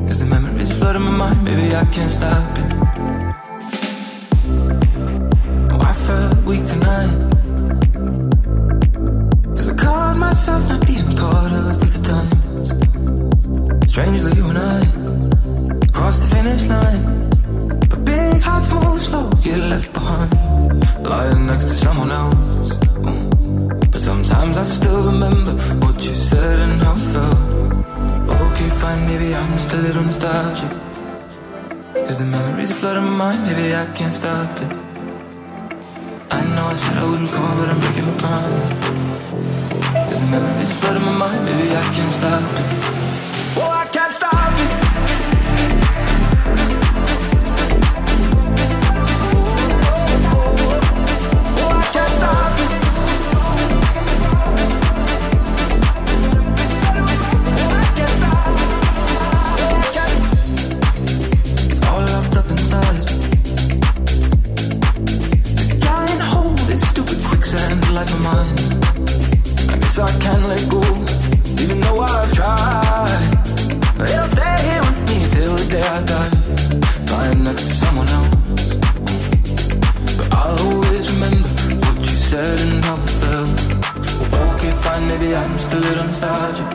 Cause 0.07 0.19
the 0.21 0.27
memories 0.27 0.71
flood 0.79 0.97
in 0.97 1.03
my 1.03 1.11
mind, 1.23 1.43
maybe 1.43 1.75
I 1.75 1.85
can't 1.87 2.11
stop 2.11 2.59
it. 2.63 2.69
Oh, 5.73 5.81
I 5.81 5.95
felt 6.07 6.45
weak 6.45 6.65
tonight. 6.73 7.15
Cause 9.57 9.69
I 9.71 9.75
caught 9.75 10.17
myself 10.19 10.69
not 10.69 10.87
being 10.87 11.17
caught 11.17 11.53
up 11.63 11.81
with 11.81 11.95
the 11.97 12.03
times. 12.13 12.69
Strangely, 13.91 14.33
you 14.37 14.47
and 14.53 14.59
I 14.59 14.81
crossed 15.93 16.21
the 16.21 16.29
finish 16.37 16.67
line. 16.67 17.25
Big 18.14 18.42
hearts 18.42 18.68
move 18.72 19.00
slow, 19.09 19.29
get 19.42 19.61
left 19.72 19.92
behind. 19.92 20.31
Lying 21.11 21.46
next 21.50 21.66
to 21.70 21.77
someone 21.85 22.12
else. 22.22 22.70
Mm. 23.07 23.90
But 23.92 24.00
sometimes 24.11 24.55
I 24.57 24.64
still 24.79 25.00
remember 25.12 25.53
what 25.83 25.96
you 26.07 26.14
said 26.31 26.59
and 26.64 26.74
how 26.83 26.94
it 27.00 27.07
felt. 27.12 27.40
Okay, 28.44 28.70
fine, 28.81 29.03
maybe 29.11 29.29
I'm 29.38 29.50
just 29.59 29.72
a 29.77 29.81
little 29.87 30.05
nostalgic. 30.09 30.72
Cause 32.07 32.18
the 32.22 32.29
memories 32.37 32.72
flood 32.79 32.96
in 32.98 33.05
my 33.11 33.16
mind, 33.24 33.40
maybe 33.48 33.74
I 33.74 33.87
can't 33.98 34.14
stop 34.20 34.50
it. 34.64 34.72
I 36.38 36.40
know 36.55 36.66
I 36.74 36.77
said 36.83 36.96
I 37.03 37.05
wouldn't 37.11 37.31
come, 37.37 37.55
but 37.59 37.68
I'm 37.72 37.81
breaking 37.83 38.07
my 38.11 38.16
promise. 38.24 38.70
Cause 40.09 40.20
the 40.22 40.31
memories 40.37 40.72
flood 40.79 40.96
in 41.00 41.05
my 41.11 41.16
mind, 41.24 41.40
maybe 41.48 41.66
I 41.83 41.85
can't 41.94 42.12
stop 42.18 42.42
it. 42.62 43.13
Life 68.05 68.14
of 68.14 68.23
mine. 68.23 68.57
I 69.73 69.79
guess 69.79 69.99
I 69.99 70.11
can't 70.21 70.47
let 70.47 70.69
go, 70.69 70.83
even 71.62 71.81
though 71.81 72.01
I've 72.01 72.33
tried. 72.33 73.23
But 73.97 74.11
it'll 74.11 74.29
stay 74.29 74.57
here 74.69 74.83
with 74.88 75.01
me 75.09 75.17
till 75.31 75.55
the 75.57 75.67
day 75.71 75.83
I 75.83 76.05
die. 76.05 76.31
Next 77.43 77.62
to 77.69 77.75
someone 77.75 78.09
else. 78.09 78.77
But 80.17 80.29
I'll 80.33 80.59
always 80.67 81.12
remember 81.12 81.49
what 81.85 81.99
you 81.99 82.17
said 82.31 82.61
and 82.61 82.85
how 82.85 82.97
it 82.97 83.11
felt. 83.21 83.49
Okay, 84.55 84.73
fine, 84.85 85.07
maybe 85.09 85.35
I'm 85.35 85.53
just 85.59 85.73
a 85.73 85.77
little 85.77 86.05
nostalgic. 86.05 86.71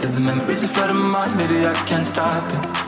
Cause 0.00 0.14
the 0.14 0.20
memories 0.20 0.64
are 0.64 0.68
flooding 0.68 0.96
my 0.96 1.26
mind, 1.26 1.36
maybe 1.36 1.66
I 1.66 1.74
can't 1.86 2.06
stop 2.06 2.44
it. 2.54 2.85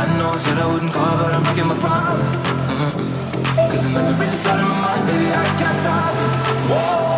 I 0.00 0.04
know 0.18 0.30
I 0.30 0.36
said 0.38 0.58
I 0.58 0.66
wouldn't 0.72 0.92
call, 0.92 1.16
but 1.18 1.32
I'm 1.34 1.42
breaking 1.44 1.68
my 1.72 1.78
promise. 1.78 2.32
Mhm. 2.70 2.92
Cause 3.70 3.82
the 3.84 3.90
memories 3.90 4.32
are 4.34 4.42
flooding 4.44 4.68
my 4.68 4.78
mind, 4.86 5.02
baby, 5.08 5.28
I 5.32 5.44
can't 5.60 5.76
stop 5.82 6.14
it. 6.24 6.30
Whoa, 6.70 7.15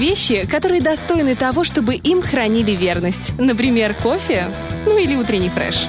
вещи, 0.00 0.46
которые 0.50 0.80
достойны 0.80 1.34
того, 1.34 1.62
чтобы 1.62 1.94
им 1.94 2.22
хранили 2.22 2.72
верность. 2.72 3.38
Например, 3.38 3.94
кофе, 3.94 4.46
ну 4.86 4.98
или 4.98 5.14
утренний 5.14 5.48
фреш. 5.48 5.86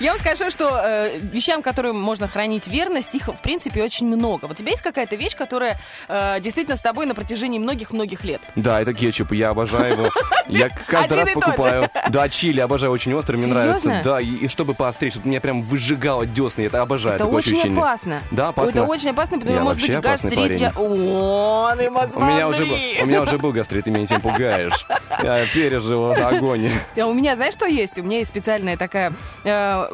Я 0.00 0.12
вам 0.12 0.20
скажу, 0.20 0.50
что 0.50 0.80
э, 0.82 1.18
вещам, 1.18 1.62
которым 1.62 2.00
можно 2.00 2.26
хранить 2.26 2.66
верность, 2.66 3.14
их, 3.14 3.28
в 3.28 3.40
принципе, 3.40 3.82
очень 3.82 4.06
много. 4.06 4.46
Вот 4.46 4.52
у 4.52 4.54
тебя 4.54 4.70
есть 4.70 4.82
какая-то 4.82 5.16
вещь, 5.16 5.36
которая 5.36 5.78
э, 6.08 6.40
действительно 6.40 6.76
с 6.76 6.82
тобой 6.82 7.06
на 7.06 7.14
протяжении 7.14 7.58
многих-многих 7.58 8.24
лет? 8.24 8.40
Да, 8.56 8.80
это 8.80 8.92
кетчуп, 8.94 9.32
я 9.32 9.50
обожаю 9.50 9.92
его. 9.92 10.10
Я 10.48 10.68
каждый 10.86 11.18
раз 11.18 11.30
покупаю. 11.30 11.88
Да, 12.08 12.28
чили 12.28 12.60
обожаю, 12.60 12.92
очень 12.92 13.14
острый, 13.14 13.36
мне 13.36 13.46
нравится. 13.46 14.00
Да, 14.04 14.20
и, 14.20 14.48
чтобы 14.48 14.74
поострить, 14.74 15.12
чтобы 15.12 15.28
меня 15.28 15.40
прям 15.40 15.62
выжигало 15.62 16.26
десны, 16.26 16.62
это 16.62 16.82
обожаю. 16.82 17.16
Это 17.16 17.26
очень 17.26 17.60
опасно. 17.72 18.22
Да, 18.30 18.48
опасно. 18.48 18.80
Это 18.80 18.88
очень 18.88 19.10
опасно, 19.10 19.38
потому 19.38 19.56
что 19.56 19.64
может 19.64 19.82
быть 19.82 20.00
гастрит. 20.00 20.56
Я... 20.56 20.72
О, 20.76 21.72
ты 21.76 21.88
У 21.90 22.20
меня, 22.24 22.48
уже, 22.48 22.64
у 22.64 23.06
меня 23.06 23.22
уже 23.22 23.38
был 23.38 23.52
гастрит, 23.52 23.84
ты 23.84 23.90
меня 23.90 24.04
этим 24.04 24.20
пугаешь. 24.20 24.86
Я 25.22 25.46
пережил 25.46 26.12
огонь. 26.12 26.70
А 26.98 27.06
у 27.06 27.14
меня, 27.14 27.36
знаешь, 27.36 27.54
что 27.54 27.66
есть? 27.66 27.91
У 28.00 28.02
меня 28.04 28.18
есть 28.18 28.30
специальная 28.30 28.76
такая 28.76 29.12
э, 29.44 29.84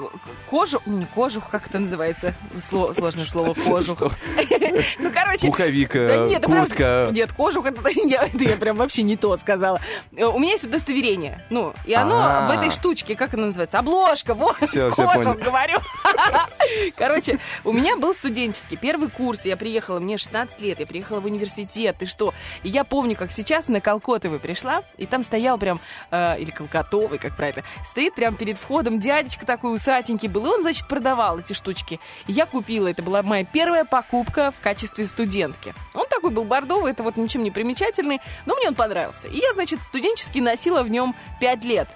кожу, 0.50 0.80
не 0.86 1.04
кожух, 1.06 1.48
как 1.50 1.66
это 1.66 1.78
называется? 1.78 2.34
Сло- 2.56 2.94
сложное 2.94 3.26
слово 3.26 3.54
кожух. 3.54 4.02
Ну, 5.00 5.10
короче. 5.12 5.48
Пуховик, 5.48 5.96
э, 5.96 6.38
куртка. 6.40 7.08
Нет, 7.10 7.32
кожух, 7.32 7.66
это 7.66 7.80
я, 8.04 8.56
прям 8.56 8.76
вообще 8.76 9.02
не 9.02 9.16
то 9.16 9.36
сказала. 9.36 9.80
Э, 10.16 10.24
У 10.26 10.38
меня 10.38 10.52
есть 10.52 10.64
удостоверение. 10.64 11.44
Ну, 11.50 11.72
и 11.84 11.94
оно 11.94 12.16
А. 12.22 12.46
в 12.46 12.50
этой 12.50 12.70
штучке, 12.70 13.16
как 13.16 13.34
она 13.34 13.46
называется? 13.46 13.78
Обложка, 13.80 14.34
вот, 14.34 14.56
кожух, 14.58 15.36
говорю. 15.38 15.78
Короче, 16.96 17.38
у 17.64 17.72
меня 17.72 17.96
был 17.96 18.14
студенческий 18.14 18.76
первый 18.76 19.08
курс, 19.08 19.46
я 19.46 19.56
приехала, 19.56 19.98
мне 19.98 20.16
16 20.18 20.60
лет, 20.60 20.80
я 20.80 20.86
приехала 20.86 21.20
в 21.20 21.24
университет, 21.26 21.96
ты 21.98 22.06
что? 22.06 22.34
И 22.62 22.68
я 22.68 22.84
помню, 22.84 23.16
как 23.16 23.32
сейчас 23.32 23.68
на 23.68 23.80
Колкотовой 23.80 24.38
пришла, 24.38 24.82
и 24.96 25.06
там 25.06 25.22
стоял 25.22 25.58
прям, 25.58 25.80
э, 26.10 26.38
или 26.40 26.50
Колкотовый, 26.50 27.18
как 27.18 27.36
правильно, 27.36 27.64
стоит 27.88 28.14
прям 28.14 28.36
перед 28.36 28.58
входом 28.58 28.98
дядечка 28.98 29.46
такой 29.46 29.74
усатенький 29.74 30.28
был, 30.28 30.46
и 30.46 30.48
он, 30.48 30.62
значит, 30.62 30.86
продавал 30.86 31.38
эти 31.38 31.52
штучки. 31.52 31.98
И 32.26 32.32
я 32.32 32.46
купила, 32.46 32.88
это 32.88 33.02
была 33.02 33.22
моя 33.22 33.44
первая 33.44 33.84
покупка 33.84 34.50
в 34.50 34.60
качестве 34.60 35.04
студентки. 35.06 35.74
Он 35.94 36.06
такой 36.08 36.30
был 36.30 36.44
бордовый, 36.44 36.92
это 36.92 37.02
вот 37.02 37.16
ничем 37.16 37.42
не 37.42 37.50
примечательный, 37.50 38.20
но 38.46 38.54
мне 38.54 38.68
он 38.68 38.74
понравился. 38.74 39.26
И 39.28 39.38
я, 39.38 39.52
значит, 39.54 39.80
студенческий 39.82 40.40
носила 40.40 40.82
в 40.82 40.90
нем 40.90 41.14
5 41.40 41.64
лет. 41.64 41.88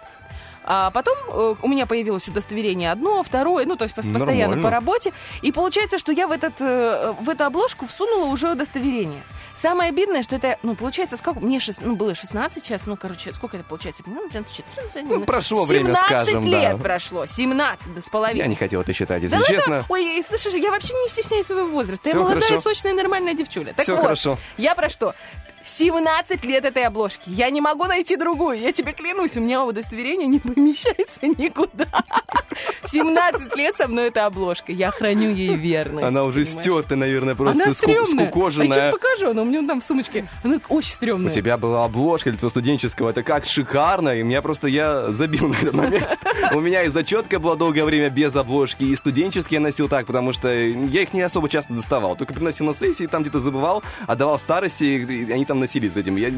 А 0.65 0.91
потом 0.91 1.17
э, 1.29 1.55
у 1.61 1.69
меня 1.69 1.87
появилось 1.87 2.29
удостоверение 2.29 2.93
одно, 2.93 3.23
второе, 3.23 3.67
ну, 3.67 3.75
то 3.77 3.85
есть 3.85 3.97
пос- 3.97 4.13
постоянно 4.13 4.57
Нормально. 4.57 4.63
по 4.63 4.71
работе. 4.71 5.13
И 5.43 5.51
получается, 5.51 5.99
что 5.99 6.13
я 6.13 6.29
в, 6.29 6.31
этот, 6.33 6.55
э, 6.61 7.15
в 7.21 7.29
эту 7.29 7.45
обложку 7.45 7.87
всунула 7.87 8.27
уже 8.27 8.51
удостоверение. 8.53 9.23
Самое 9.57 9.89
обидное, 9.91 10.23
что 10.23 10.37
это, 10.37 10.59
ну, 10.63 10.75
получается, 10.77 11.17
сколько? 11.17 11.41
Мне 11.41 11.59
шест- 11.59 11.81
ну, 11.83 11.97
было 11.97 12.15
16 12.15 12.65
сейчас, 12.65 12.87
ну, 12.87 12.97
короче, 12.97 13.33
сколько 13.33 13.57
это 13.57 13.65
получается? 13.67 14.03
Ну, 14.07 14.29
14, 14.31 15.05
Ну, 15.05 15.21
прошло 15.25 15.65
время, 15.65 15.95
17 15.95 16.05
скажем, 16.07 16.47
лет 16.47 16.77
да. 16.77 16.83
прошло, 16.83 17.27
17 17.27 17.95
да 17.95 18.01
с 18.01 18.09
половиной. 18.09 18.39
Я 18.43 18.47
не 18.47 18.55
хотел 18.55 18.81
это 18.83 18.93
считать, 18.93 19.23
если 19.23 19.35
Да 19.37 19.41
ладно? 19.43 19.57
честно. 19.57 19.85
Ой, 19.89 20.19
и 20.19 20.23
слышишь, 20.23 20.55
я 20.55 20.71
вообще 20.71 20.93
не 20.95 21.09
стесняюсь 21.09 21.47
своего 21.47 21.67
возраста. 21.69 22.09
я 22.09 22.15
Всё 22.15 22.23
молодая, 22.23 22.43
хорошо. 22.43 22.61
сочная, 22.63 22.95
нормальная 22.95 23.35
девчуля. 23.35 23.73
Так 23.73 23.83
Всё 23.83 23.97
вот, 23.97 24.03
хорошо. 24.03 24.39
я 24.59 24.75
про 24.75 24.89
что? 24.89 25.15
17 25.65 26.45
лет 26.45 26.65
этой 26.65 26.85
обложки. 26.85 27.23
Я 27.27 27.51
не 27.51 27.61
могу 27.61 27.85
найти 27.85 28.17
другую. 28.17 28.59
Я 28.59 28.73
тебе 28.73 28.93
клянусь, 28.93 29.37
у 29.37 29.41
меня 29.41 29.65
удостоверение 29.65 30.27
не 30.29 30.39
помещается 30.41 31.21
никуда. 31.23 31.87
17 32.87 33.57
лет 33.57 33.77
со 33.77 33.89
мной 33.89 34.09
эта 34.09 34.27
обложка. 34.27 34.73
Я 34.73 34.91
храню 34.91 35.31
ей 35.31 35.55
верность. 35.55 36.05
Она 36.07 36.25
уже 36.25 36.45
понимаешь? 36.45 36.63
стерта, 36.65 36.97
наверное, 36.97 37.35
просто 37.35 37.63
Она 37.65 37.73
ску- 37.73 37.91
стрёмная. 37.91 38.19
А 38.19 38.23
я 38.25 38.31
скукоженная. 38.31 38.69
сейчас 38.77 38.93
покажу, 38.93 39.31
она 39.31 39.43
у 39.43 39.45
меня 39.45 39.67
там 39.67 39.81
в 39.81 39.85
сумочке. 39.85 40.27
Она 40.45 40.57
очень 40.69 40.93
У 40.93 40.97
стрёмная. 40.97 41.33
тебя 41.33 41.57
была 41.57 41.85
обложка 41.85 42.31
для 42.31 42.39
твоего 42.39 42.51
студенческого, 42.51 43.11
это 43.11 43.23
как 43.23 43.45
шикарно, 43.47 44.11
и 44.19 44.23
меня 44.23 44.43
просто, 44.43 44.69
я 44.69 45.11
забил 45.13 45.49
на 45.49 45.55
этот 45.55 45.73
момент. 45.75 46.19
У 46.53 46.61
меня 46.61 46.83
и 46.83 46.89
зачетка 46.89 47.39
была 47.39 47.57
долгое 47.57 47.85
время 47.85 48.11
без 48.11 48.35
обложки, 48.37 48.85
и 48.85 48.95
студенческий 48.97 49.55
я 49.57 49.61
носил 49.61 49.89
так, 49.89 50.07
потому 50.07 50.33
что 50.33 50.53
я 50.53 51.03
их 51.03 51.13
не 51.15 51.23
особо 51.23 51.49
часто 51.49 51.73
доставал, 51.73 52.17
только 52.17 52.35
приносил 52.35 52.67
на 52.67 52.75
сессии, 52.75 53.07
там 53.07 53.23
где-то 53.23 53.39
забывал, 53.39 53.83
отдавал 54.07 54.39
старости, 54.39 54.85
и 54.85 55.33
они 55.33 55.45
там 55.53 55.61
носились 55.61 55.93
с 55.93 55.97
этим. 55.99 56.17
Я... 56.17 56.31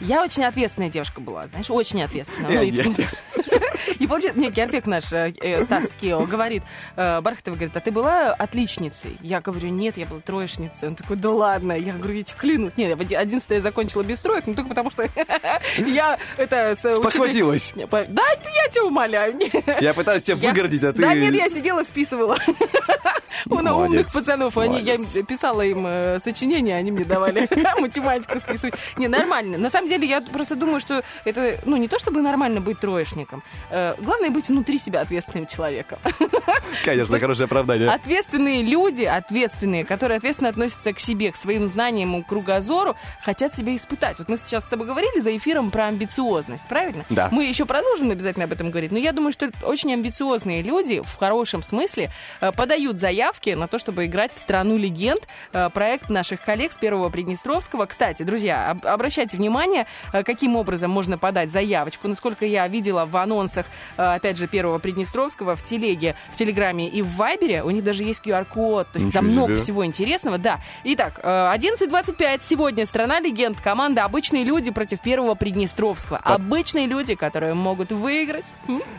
Я 0.00 0.22
очень 0.22 0.44
ответственная 0.44 0.88
девушка 0.88 1.20
была, 1.20 1.46
знаешь, 1.46 1.66
очень 1.70 2.02
ответственная. 2.02 2.50
Ну, 2.52 2.62
и 2.62 2.70
я 2.70 2.84
смысле- 2.84 3.06
И 3.98 4.06
получается, 4.06 4.38
мне 4.40 4.50
Гербек 4.50 4.86
наш, 4.86 5.12
э, 5.12 5.34
э, 5.40 5.62
Стас 5.64 5.94
Кио, 6.00 6.24
говорит, 6.24 6.62
э, 6.96 7.20
Бархатова 7.20 7.54
говорит, 7.56 7.76
а 7.76 7.80
ты 7.80 7.90
была 7.90 8.32
отличницей? 8.32 9.18
Я 9.20 9.40
говорю, 9.42 9.68
нет, 9.68 9.98
я 9.98 10.06
была 10.06 10.20
троечницей. 10.20 10.88
Он 10.88 10.94
такой, 10.94 11.16
да 11.16 11.30
ладно. 11.30 11.72
Я 11.72 11.92
говорю, 11.92 12.14
я 12.14 12.22
тебе 12.22 12.38
клянусь. 12.38 12.72
Нет, 12.76 12.96
в 12.96 13.12
11 13.12 13.50
я 13.50 13.60
закончила 13.60 14.02
без 14.02 14.20
троек, 14.20 14.46
но 14.46 14.54
только 14.54 14.68
потому 14.70 14.90
что 14.90 15.02
я 15.78 16.18
это... 16.38 16.72
учителем- 16.72 16.96
Спохватилась. 16.96 17.74
Да, 17.74 18.22
я 18.22 18.68
тебя 18.70 18.84
умоляю. 18.84 19.38
Я 19.80 19.92
пытаюсь 19.92 20.22
тебя 20.22 20.36
выгородить, 20.36 20.82
а 20.84 20.92
ты... 20.94 21.02
Да 21.02 21.12
нет, 21.14 21.34
я 21.34 21.48
сидела, 21.48 21.82
списывала. 21.84 22.38
У 23.46 23.54
умных 23.56 24.12
пацанов. 24.12 24.56
Они, 24.58 24.80
я 24.80 24.96
писала 25.24 25.62
им 25.62 25.84
э, 25.86 26.18
сочинения, 26.20 26.76
они 26.76 26.92
мне 26.92 27.04
давали 27.04 27.48
математику 27.80 28.38
списывать. 28.38 28.61
Не, 28.96 29.08
нормально. 29.08 29.58
На 29.58 29.70
самом 29.70 29.88
деле, 29.88 30.06
я 30.06 30.20
просто 30.20 30.56
думаю, 30.56 30.80
что 30.80 31.02
это, 31.24 31.58
ну, 31.64 31.76
не 31.76 31.88
то 31.88 31.98
чтобы 31.98 32.20
нормально 32.22 32.60
быть 32.60 32.80
троечником. 32.80 33.42
Э, 33.70 33.94
главное 33.98 34.30
быть 34.30 34.48
внутри 34.48 34.78
себя 34.78 35.00
ответственным 35.00 35.46
человеком. 35.46 35.98
Конечно, 36.84 37.18
хорошее 37.18 37.46
оправдание. 37.46 37.90
Ответственные 37.90 38.62
люди, 38.62 39.02
ответственные, 39.02 39.84
которые 39.84 40.18
ответственно 40.18 40.50
относятся 40.50 40.92
к 40.92 41.00
себе, 41.00 41.32
к 41.32 41.36
своим 41.36 41.66
знаниям, 41.66 42.16
и 42.16 42.22
кругозору, 42.22 42.96
хотят 43.22 43.54
себя 43.54 43.74
испытать. 43.76 44.18
Вот 44.18 44.28
мы 44.28 44.36
сейчас 44.36 44.64
с 44.64 44.68
тобой 44.68 44.86
говорили 44.86 45.20
за 45.20 45.36
эфиром 45.36 45.70
про 45.70 45.86
амбициозность, 45.86 46.64
правильно? 46.68 47.04
Да. 47.10 47.28
Мы 47.30 47.46
еще 47.46 47.64
продолжим 47.64 48.10
обязательно 48.10 48.44
об 48.44 48.52
этом 48.52 48.70
говорить, 48.70 48.92
но 48.92 48.98
я 48.98 49.12
думаю, 49.12 49.32
что 49.32 49.50
очень 49.62 49.92
амбициозные 49.92 50.62
люди, 50.62 51.00
в 51.02 51.16
хорошем 51.16 51.62
смысле, 51.62 52.10
э, 52.40 52.52
подают 52.52 52.96
заявки 52.96 53.50
на 53.50 53.68
то, 53.68 53.78
чтобы 53.78 54.06
играть 54.06 54.34
в 54.34 54.38
«Страну 54.38 54.76
легенд», 54.76 55.26
э, 55.52 55.70
проект 55.70 56.10
наших 56.10 56.42
коллег 56.44 56.72
с 56.72 56.78
Первого 56.78 57.08
Приднестровского. 57.08 57.86
Кстати, 57.86 58.22
друзья, 58.22 58.51
об- 58.52 58.86
обращайте 58.86 59.36
внимание, 59.36 59.86
э, 60.12 60.22
каким 60.22 60.56
образом 60.56 60.90
можно 60.90 61.18
подать 61.18 61.50
заявочку. 61.50 62.08
Насколько 62.08 62.46
я 62.46 62.66
видела 62.68 63.04
в 63.06 63.16
анонсах, 63.16 63.66
э, 63.96 64.02
опять 64.02 64.36
же, 64.38 64.46
Первого 64.46 64.78
Приднестровского 64.78 65.56
в 65.56 65.62
телеге, 65.62 66.14
в 66.32 66.36
Телеграме 66.36 66.88
и 66.88 67.02
в 67.02 67.16
Вайбере, 67.16 67.62
у 67.62 67.70
них 67.70 67.84
даже 67.84 68.04
есть 68.04 68.20
QR-код, 68.24 68.88
то 68.92 68.96
есть 68.98 69.06
Ничего 69.06 69.20
там 69.22 69.30
много 69.30 69.54
себе. 69.54 69.62
всего 69.62 69.86
интересного, 69.86 70.38
да. 70.38 70.60
Итак, 70.84 71.20
э, 71.22 71.28
11.25 71.52 72.42
сегодня 72.42 72.86
«Страна 72.86 73.20
легенд», 73.20 73.60
команда 73.60 74.04
«Обычные 74.04 74.44
люди» 74.44 74.70
против 74.70 75.00
Первого 75.00 75.34
Приднестровского. 75.34 76.18
Обычные 76.18 76.86
люди, 76.86 77.14
которые 77.14 77.54
могут 77.54 77.92
выиграть. 77.92 78.44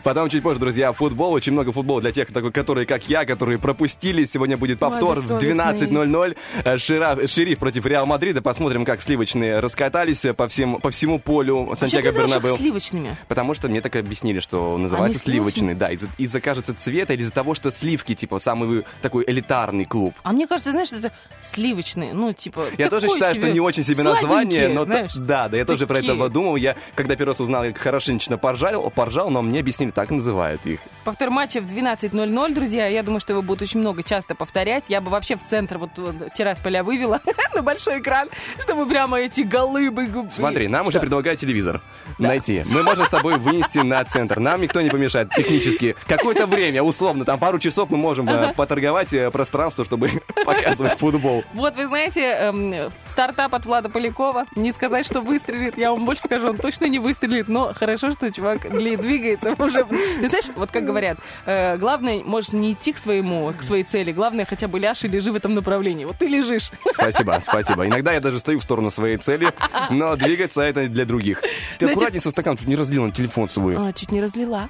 Потом 0.02 0.28
чуть 0.28 0.42
позже, 0.42 0.60
друзья, 0.60 0.92
футбол. 0.92 1.32
Очень 1.32 1.52
много 1.52 1.72
футбола 1.72 2.00
для 2.00 2.12
тех, 2.12 2.28
которые, 2.32 2.86
как 2.86 3.08
я, 3.08 3.24
которые 3.24 3.58
пропустили. 3.58 4.24
Сегодня 4.24 4.56
будет 4.56 4.78
повтор 4.78 5.18
в 5.20 5.40
бессовестные. 5.40 5.88
12.00. 5.88 6.36
Э, 6.64 6.76
Шира- 6.76 7.26
Шериф 7.26 7.58
против 7.58 7.86
Реал 7.86 8.06
Мадрида. 8.06 8.42
Посмотрим, 8.42 8.84
как 8.84 9.02
сливочные 9.02 9.43
раскатались 9.52 10.24
э, 10.24 10.34
по, 10.34 10.48
всем, 10.48 10.80
по 10.80 10.90
всему 10.90 11.18
полю 11.18 11.72
Сантьяго 11.74 12.12
Бернабеу. 12.12 12.56
сливочными? 12.56 13.16
Потому 13.28 13.54
что 13.54 13.68
мне 13.68 13.80
так 13.80 13.96
объяснили, 13.96 14.40
что 14.40 14.76
называется 14.78 15.20
Они 15.24 15.32
сливочный. 15.34 15.74
Да, 15.74 15.90
из-за, 15.90 16.08
из-за, 16.18 16.40
кажется, 16.40 16.74
цвета 16.74 17.14
или 17.14 17.22
из-за 17.22 17.32
того, 17.32 17.54
что 17.54 17.70
сливки, 17.70 18.14
типа, 18.14 18.38
самый 18.38 18.84
такой 19.02 19.24
элитарный 19.26 19.84
клуб. 19.84 20.14
А 20.22 20.32
мне 20.32 20.46
кажется, 20.46 20.72
знаешь, 20.72 20.92
это 20.92 21.12
сливочные, 21.42 22.14
ну, 22.14 22.32
типа... 22.32 22.66
Я 22.78 22.88
тоже 22.88 23.08
считаю, 23.08 23.34
что 23.34 23.50
не 23.50 23.60
очень 23.60 23.82
себе 23.82 24.02
название, 24.02 24.68
но 24.68 24.84
знаешь. 24.84 25.12
да, 25.14 25.48
да, 25.48 25.56
я 25.56 25.64
тоже 25.64 25.86
про 25.86 25.98
это 25.98 26.08
Такие. 26.08 26.20
подумал. 26.20 26.56
Я, 26.56 26.76
когда 26.94 27.16
первый 27.16 27.30
раз 27.32 27.40
узнал, 27.40 27.64
я 27.64 27.72
хорошенечно 27.74 28.38
поржал, 28.38 28.90
поржал, 28.90 29.30
но 29.30 29.42
мне 29.42 29.60
объяснили, 29.60 29.90
так 29.90 30.10
называют 30.10 30.66
их. 30.66 30.80
Повтор 31.04 31.30
матча 31.30 31.60
в 31.60 31.66
12.00, 31.66 32.54
друзья. 32.54 32.86
Я 32.86 33.02
думаю, 33.02 33.20
что 33.20 33.32
его 33.32 33.42
будут 33.42 33.62
очень 33.62 33.80
много 33.80 34.02
часто 34.02 34.34
повторять. 34.34 34.86
Я 34.88 35.00
бы 35.00 35.10
вообще 35.10 35.36
в 35.36 35.44
центр 35.44 35.78
вот 35.78 35.90
э, 35.98 36.28
террас-поля 36.34 36.82
вывела 36.82 37.20
на 37.54 37.62
большой 37.62 38.00
экран, 38.00 38.28
чтобы 38.60 38.88
прямо 38.88 39.18
эти 39.20 39.33
голы 39.42 39.90
бы... 39.90 40.08
Смотри, 40.30 40.68
нам 40.68 40.86
уже 40.86 41.00
предлагают 41.00 41.40
телевизор 41.40 41.80
найти. 42.18 42.62
Мы 42.66 42.82
можем 42.82 43.04
с 43.04 43.08
тобой 43.08 43.38
вынести 43.38 43.78
на 43.78 44.04
центр. 44.04 44.38
Нам 44.38 44.60
никто 44.60 44.80
не 44.80 44.90
помешает 44.90 45.30
технически. 45.30 45.96
Какое-то 46.06 46.46
время, 46.46 46.82
условно, 46.82 47.24
там 47.24 47.38
пару 47.38 47.58
часов 47.58 47.90
мы 47.90 47.96
можем 47.96 48.28
э, 48.28 48.52
поторговать 48.54 49.12
э, 49.12 49.30
пространство, 49.30 49.84
чтобы 49.84 50.10
показывать 50.44 50.98
футбол. 50.98 51.44
Вот, 51.54 51.76
вы 51.76 51.86
знаете, 51.86 52.22
эм, 52.22 52.90
стартап 53.10 53.54
от 53.54 53.66
Влада 53.66 53.88
Полякова. 53.88 54.46
Не 54.56 54.72
сказать, 54.72 55.06
что 55.06 55.20
выстрелит. 55.20 55.78
Я 55.78 55.92
вам 55.92 56.04
больше 56.04 56.22
скажу, 56.22 56.48
он 56.48 56.56
точно 56.56 56.86
не 56.86 56.98
выстрелит. 56.98 57.48
Но 57.48 57.72
хорошо, 57.74 58.12
что 58.12 58.30
чувак 58.32 58.70
двигается 58.70 59.54
уже. 59.58 59.84
Ты 59.84 60.28
знаешь, 60.28 60.46
вот 60.56 60.70
как 60.70 60.84
говорят, 60.84 61.18
э, 61.46 61.76
главное, 61.76 62.22
может, 62.24 62.52
не 62.52 62.72
идти 62.72 62.92
к 62.92 62.98
своему, 62.98 63.52
к 63.58 63.62
своей 63.62 63.84
цели. 63.84 64.12
Главное, 64.12 64.44
хотя 64.44 64.68
бы 64.68 64.78
ляжь 64.78 65.04
и 65.04 65.08
лежи 65.08 65.32
в 65.32 65.36
этом 65.36 65.54
направлении. 65.54 66.04
Вот 66.04 66.18
ты 66.18 66.26
лежишь. 66.26 66.70
Спасибо, 66.92 67.40
спасибо. 67.42 67.86
Иногда 67.86 68.12
я 68.12 68.20
даже 68.20 68.38
стою 68.38 68.58
в 68.58 68.62
сторону 68.62 68.90
своей 68.90 69.16
цели, 69.24 69.48
но 69.90 70.16
двигаться 70.16 70.62
это 70.62 70.88
для 70.88 71.04
других. 71.04 71.42
Ты 71.78 71.90
аккуратнее 71.90 72.20
со 72.20 72.30
стаканом, 72.30 72.58
чуть 72.58 72.68
не 72.68 72.76
разлил 72.76 73.04
на 73.04 73.10
телефон 73.10 73.48
свой. 73.48 73.76
А, 73.76 73.92
чуть 73.92 74.12
не 74.12 74.20
разлила. 74.20 74.68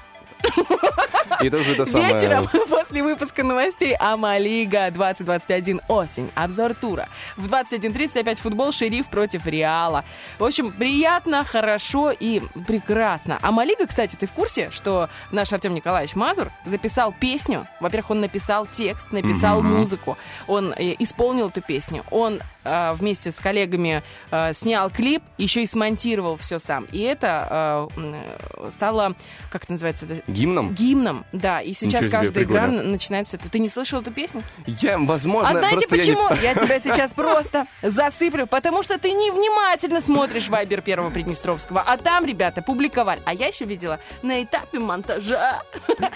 И 1.41 1.49
тоже 1.49 1.73
это 1.73 1.85
самое... 1.85 2.13
Вечером 2.13 2.47
после 2.69 3.03
выпуска 3.03 3.43
новостей 3.43 3.95
Амалига 3.95 4.89
2021 4.91 5.81
осень. 5.87 6.31
Обзор 6.35 6.75
тура. 6.75 7.09
В 7.35 7.47
21.30 7.51 8.19
опять 8.19 8.39
футбол 8.39 8.71
Шериф 8.71 9.07
против 9.07 9.45
Реала. 9.45 10.05
В 10.39 10.45
общем, 10.45 10.71
приятно, 10.71 11.43
хорошо 11.43 12.11
и 12.11 12.41
прекрасно. 12.67 13.37
Амалига, 13.41 13.87
кстати, 13.87 14.15
ты 14.15 14.27
в 14.27 14.33
курсе, 14.33 14.69
что 14.71 15.09
наш 15.31 15.51
Артем 15.51 15.73
Николаевич 15.73 16.15
Мазур 16.15 16.51
записал 16.63 17.13
песню? 17.19 17.67
Во-первых, 17.79 18.11
он 18.11 18.21
написал 18.21 18.65
текст, 18.65 19.11
написал 19.11 19.61
музыку. 19.61 20.17
Он 20.47 20.73
э, 20.73 20.95
исполнил 20.99 21.49
эту 21.49 21.61
песню. 21.61 22.03
Он 22.11 22.39
э, 22.65 22.93
вместе 22.93 23.31
с 23.31 23.39
коллегами 23.39 24.03
э, 24.31 24.53
снял 24.53 24.89
клип, 24.89 25.23
еще 25.37 25.63
и 25.63 25.65
смонтировал 25.65 26.35
все 26.35 26.59
сам. 26.59 26.87
И 26.91 26.99
это 26.99 27.87
э, 27.95 28.37
э, 28.65 28.71
стало, 28.71 29.15
как 29.51 29.63
это 29.63 29.73
называется, 29.73 30.05
Гимном? 30.27 30.73
Гимном, 30.73 31.25
да. 31.31 31.61
И 31.61 31.73
сейчас 31.73 32.09
каждая 32.09 32.43
игра 32.43 32.67
начинается... 32.67 33.37
Ты 33.37 33.59
не 33.59 33.69
слышал 33.69 34.01
эту 34.01 34.11
песню? 34.11 34.41
Я, 34.65 34.97
возможно, 34.97 35.49
а 35.49 35.57
знаете 35.57 35.87
просто 35.87 35.95
я 35.95 36.05
не- 36.05 36.15
почему? 36.15 36.41
Я, 36.43 36.53
тебя 36.55 36.79
сейчас 36.79 37.13
просто 37.13 37.65
засыплю. 37.81 38.47
Потому 38.47 38.83
что 38.83 38.97
ты 38.97 39.11
невнимательно 39.11 40.01
смотришь 40.01 40.49
Вайбер 40.49 40.81
Первого 40.81 41.09
Приднестровского. 41.09 41.81
А 41.81 41.97
там 41.97 42.25
ребята 42.25 42.61
публиковали. 42.61 43.21
А 43.25 43.33
я 43.33 43.47
еще 43.47 43.65
видела 43.65 43.99
на 44.21 44.43
этапе 44.43 44.79
монтажа. 44.79 45.61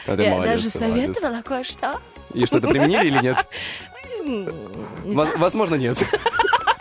А 0.08 0.16
Я 0.16 0.32
молодец, 0.32 0.54
даже 0.54 0.70
советовала 0.70 1.42
кое-что. 1.42 2.00
И 2.34 2.46
что, 2.46 2.60
это 2.60 2.68
применили 2.68 3.08
или 3.08 3.20
нет? 3.22 3.38
Возможно, 5.38 5.75
нет. 5.75 5.97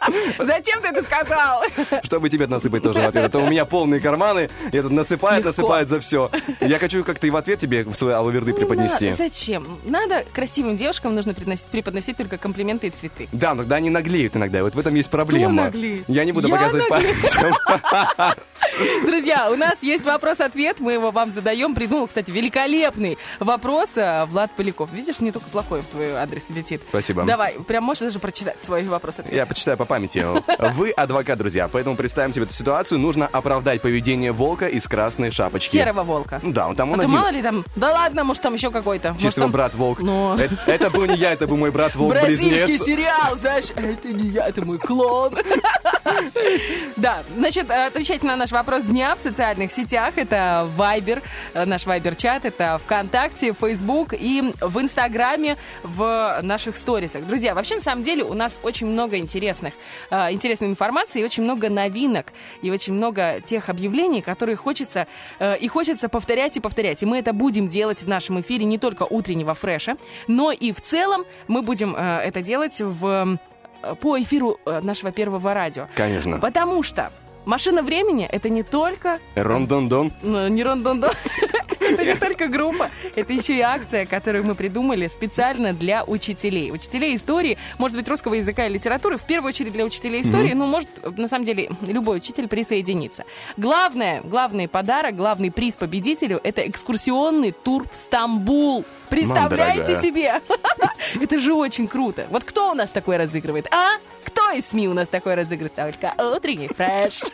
Зачем 0.39 0.81
ты 0.81 0.89
это 0.89 1.03
сказал? 1.03 1.63
Чтобы 2.03 2.29
тебе 2.29 2.47
насыпать 2.47 2.83
тоже 2.83 3.01
в 3.01 3.07
ответ. 3.07 3.25
А 3.25 3.29
то 3.29 3.41
у 3.41 3.47
меня 3.49 3.65
полные 3.65 4.01
карманы, 4.01 4.51
я 4.73 4.83
тут 4.83 4.93
насыпает, 4.93 5.45
насыпает 5.45 5.89
за 5.89 6.01
все. 6.01 6.31
Я 6.61 6.79
хочу 6.79 7.05
как-то 7.05 7.27
и 7.27 7.31
в 7.31 7.37
ответ 7.37 7.61
тебе 7.61 7.87
свои 7.95 8.15
алаверды 8.15 8.53
Не 8.53 8.59
преподнести. 8.59 9.07
надо. 9.07 9.17
Зачем? 9.17 9.79
Надо 9.85 10.25
красивым 10.33 10.77
девушкам 10.77 11.15
нужно 11.15 11.35
преподносить, 11.35 12.17
только 12.17 12.39
комплименты 12.39 12.89
и 12.89 12.91
цветы. 12.91 13.29
Да, 13.33 13.55
но 13.55 13.63
тогда 13.63 13.77
они 13.77 13.91
наглеют 13.91 14.37
иногда. 14.37 14.63
Вот 14.63 14.75
в 14.75 14.79
этом 14.79 14.95
есть 14.95 15.11
проблема. 15.11 15.73
Я 16.09 16.25
не 16.25 16.33
буду 16.33 16.49
показывать 16.49 16.89
пальцем. 16.89 17.55
Друзья, 19.05 19.51
у 19.51 19.57
нас 19.57 19.83
есть 19.83 20.05
вопрос-ответ, 20.05 20.81
мы 20.81 20.93
его 20.93 21.11
вам 21.11 21.33
задаем. 21.33 21.75
Придумал, 21.75 22.07
кстати, 22.07 22.31
великолепный 22.31 23.19
вопрос 23.41 23.91
э, 23.97 24.25
Влад 24.27 24.53
Поляков. 24.53 24.93
Видишь, 24.93 25.21
не 25.21 25.33
только 25.33 25.49
плохой 25.51 25.83
в 25.83 25.87
твой 25.87 26.13
адрес 26.13 26.51
летит. 26.51 26.83
Спасибо. 26.89 27.25
Давай, 27.25 27.55
прям 27.67 27.85
можешь 27.85 28.03
даже 28.03 28.19
прочитать 28.19 28.63
свой 28.63 28.85
вопрос-ответ. 28.85 29.35
Я 29.35 29.47
почитаю 29.47 29.77
по 29.77 29.85
памяти. 29.85 29.98
Знаете, 30.07 30.43
вы 30.75 30.91
адвокат, 30.91 31.39
друзья, 31.39 31.69
поэтому 31.69 31.97
представим 31.97 32.33
себе 32.33 32.45
эту 32.45 32.55
ситуацию. 32.55 32.99
Нужно 32.99 33.27
оправдать 33.27 33.83
поведение 33.83 34.33
волка 34.33 34.67
из 34.69 34.87
красной 34.87 35.31
шапочки. 35.31 35.71
Серого 35.73 36.03
волка. 36.03 36.41
Да, 36.43 36.69
он 36.69 36.77
там 36.77 36.93
он 36.93 37.01
А 37.01 37.03
один. 37.05 37.15
мало 37.15 37.29
ли 37.31 37.43
там, 37.43 37.65
да 37.77 37.93
ладно, 37.93 38.25
может 38.25 38.43
там 38.43 38.55
еще 38.55 38.71
какой-то. 38.71 39.09
Может, 39.11 39.23
Чисто 39.23 39.41
там 39.43 39.51
брат 39.53 39.75
волк. 39.75 40.01
Ну. 40.01 40.35
Это, 40.37 40.57
это 40.67 40.91
был 40.91 41.05
не 41.07 41.17
я, 41.17 41.33
это 41.33 41.47
был 41.47 41.57
мой 41.57 41.71
брат 41.71 41.97
Бразильский 41.97 42.51
волк-близнец. 42.51 42.87
сериал, 42.87 43.37
знаешь, 43.37 43.67
это 43.75 44.09
не 44.09 44.29
я, 44.29 44.47
это 44.49 44.65
мой 44.65 44.79
клон. 44.79 45.35
Да, 46.97 47.23
значит, 47.37 47.71
э, 47.71 47.87
отвечайте 47.87 48.27
на 48.27 48.35
наш 48.37 48.51
вопрос 48.51 48.85
дня 48.85 49.15
в 49.15 49.21
социальных 49.21 49.71
сетях. 49.73 50.15
Это 50.17 50.69
Viber, 50.77 51.23
э, 51.55 51.65
наш 51.65 51.87
Viber-чат, 51.87 52.45
это 52.45 52.81
ВКонтакте, 52.85 53.53
Facebook 53.59 54.15
и 54.15 54.53
в 54.61 54.81
Инстаграме 54.81 55.57
в 55.83 56.41
наших 56.43 56.77
сторисах. 56.77 57.25
Друзья, 57.27 57.55
вообще, 57.55 57.77
на 57.77 57.81
самом 57.83 58.03
деле, 58.03 58.25
у 58.25 58.35
нас 58.35 58.59
очень 58.63 58.87
много 58.89 59.17
интересных, 59.19 59.75
э, 60.11 60.33
интересной 60.33 60.69
информации 60.69 61.21
и 61.21 61.25
очень 61.25 61.43
много 61.43 61.69
новинок, 61.69 62.33
и 62.63 62.71
очень 62.71 62.95
много 62.95 63.41
тех 63.45 63.69
объявлений, 63.69 64.23
которые 64.23 64.57
хочется, 64.57 65.07
э, 65.39 65.59
и 65.59 65.69
хочется 65.69 66.09
повторять 66.09 66.57
и 66.57 66.61
повторять. 66.61 67.03
И 67.03 67.07
мы 67.07 67.19
это 67.19 67.33
будем 67.33 67.69
делать 67.69 68.03
в 68.03 68.09
нашем 68.09 68.41
эфире 68.41 68.65
не 68.65 68.79
только 68.79 69.05
утреннего 69.05 69.55
фреша, 69.55 69.97
но 70.27 70.53
и 70.53 70.73
в 70.73 70.81
целом 70.81 71.25
мы 71.47 71.63
будем 71.63 71.95
э, 71.97 72.21
это 72.25 72.43
делать 72.43 72.81
в, 72.81 73.39
э, 73.83 73.95
по 73.97 74.21
эфиру 74.21 74.59
э, 74.65 74.81
нашего 74.81 75.13
первого 75.13 75.55
радио. 75.55 75.89
Конечно. 75.95 76.39
Потому 76.39 76.83
что 76.83 77.13
машина 77.49 77.83
времени 77.83 78.29
это 78.31 78.49
не 78.49 78.63
только 78.63 79.19
Рондондон. 79.35 80.13
ну, 80.23 80.49
не 80.49 80.63
рондондон. 80.63 81.13
Это 81.81 82.05
не 82.05 82.17
только 82.17 82.49
группа, 82.49 82.91
это 83.17 83.33
еще 83.33 83.57
и 83.57 83.61
акция, 83.63 84.05
которую 84.05 84.45
мы 84.45 84.55
придумали 84.55 85.09
специально 85.09 85.73
для 85.73 86.05
учителей. 86.05 86.71
Учителей 86.71 87.17
истории, 87.17 87.57
может 87.79 87.97
быть, 87.97 88.07
русского 88.07 88.35
языка 88.35 88.67
и 88.67 88.69
литературы, 88.69 89.17
в 89.17 89.25
первую 89.25 89.49
очередь 89.49 89.73
для 89.73 89.87
учителей 89.87 90.21
истории, 90.21 90.53
ну, 90.53 90.67
может, 90.67 90.89
на 91.17 91.29
самом 91.29 91.47
деле, 91.47 91.71
любой 91.87 92.19
учитель 92.19 92.47
присоединиться. 92.47 93.25
Главное, 93.57 94.21
главный 94.23 94.69
подарок, 94.69 95.17
главный 95.17 95.51
приз 95.51 95.77
победителю– 95.77 96.41
это 96.45 96.69
экскурсионный 96.69 97.53
тур 97.53 97.89
в 97.89 97.95
Стамбул. 97.95 98.85
Представляете 99.09 99.95
дорогая. 99.95 100.03
себе? 100.03 100.43
Это 101.23 101.39
же 101.39 101.55
очень 101.55 101.89
круто. 101.89 102.27
Вот 102.31 102.45
кто 102.45 102.71
у 102.73 102.75
нас 102.75 102.93
такой 102.93 103.17
разыгрывает, 103.17 103.67
а? 103.73 103.97
Кто 104.29 104.51
из 104.51 104.67
СМИ 104.67 104.89
у 104.89 104.95
нас 104.95 105.09
такой 105.09 105.35
разыгрывает? 105.35 105.75
Только 105.75 106.13
утренний 106.23 106.69
фреш. 106.69 107.23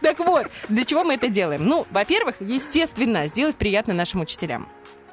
Так 0.00 0.18
вот, 0.18 0.46
для 0.68 0.84
чего 0.84 1.04
мы 1.04 1.14
это 1.14 1.28
делаем? 1.28 1.64
Ну, 1.64 1.86
во-первых, 1.90 2.36
естественно, 2.40 3.28
сделать 3.28 3.56
приятно 3.56 3.94
нашим 3.94 4.22
учителям. 4.22 4.68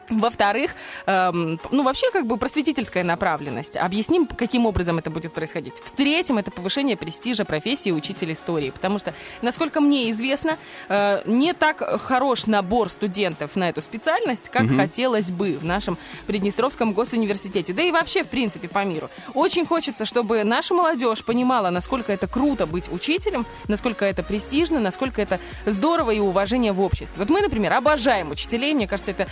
Во-вторых, 0.09 0.71
эм, 1.05 1.59
ну 1.71 1.83
вообще 1.83 2.09
как 2.11 2.27
бы 2.27 2.37
просветительская 2.37 3.03
направленность. 3.03 3.75
Объясним, 3.75 4.25
каким 4.25 4.65
образом 4.65 4.97
это 4.97 5.09
будет 5.09 5.33
происходить. 5.33 5.73
В-третьем, 5.83 6.37
это 6.37 6.49
повышение 6.49 6.95
престижа 6.95 7.43
профессии 7.43 7.91
учителя 7.91 8.33
истории. 8.33 8.69
Потому 8.69 8.99
что, 8.99 9.13
насколько 9.41 9.81
мне 9.81 10.09
известно, 10.11 10.57
э, 10.87 11.21
не 11.25 11.53
так 11.53 12.01
хорош 12.01 12.45
набор 12.45 12.89
студентов 12.89 13.55
на 13.55 13.69
эту 13.69 13.81
специальность, 13.81 14.49
как 14.49 14.67
хотелось 14.75 15.29
бы 15.29 15.57
в 15.57 15.65
нашем 15.65 15.97
Приднестровском 16.25 16.93
госуниверситете. 16.93 17.73
Да 17.73 17.81
и 17.81 17.91
вообще, 17.91 18.23
в 18.23 18.27
принципе, 18.27 18.67
по 18.69 18.83
миру. 18.85 19.09
Очень 19.33 19.65
хочется, 19.65 20.05
чтобы 20.05 20.43
наша 20.43 20.73
молодежь 20.73 21.23
понимала, 21.23 21.69
насколько 21.69 22.13
это 22.13 22.27
круто 22.27 22.65
быть 22.65 22.91
учителем, 22.91 23.45
насколько 23.67 24.05
это 24.05 24.23
престижно, 24.23 24.79
насколько 24.79 25.21
это 25.21 25.39
здорово 25.65 26.11
и 26.11 26.19
уважение 26.19 26.71
в 26.71 26.81
обществе. 26.81 27.15
Вот 27.17 27.29
мы, 27.29 27.41
например, 27.41 27.73
обожаем 27.73 28.31
учителей. 28.31 28.73
Мне 28.73 28.87
кажется, 28.87 29.11
это 29.11 29.27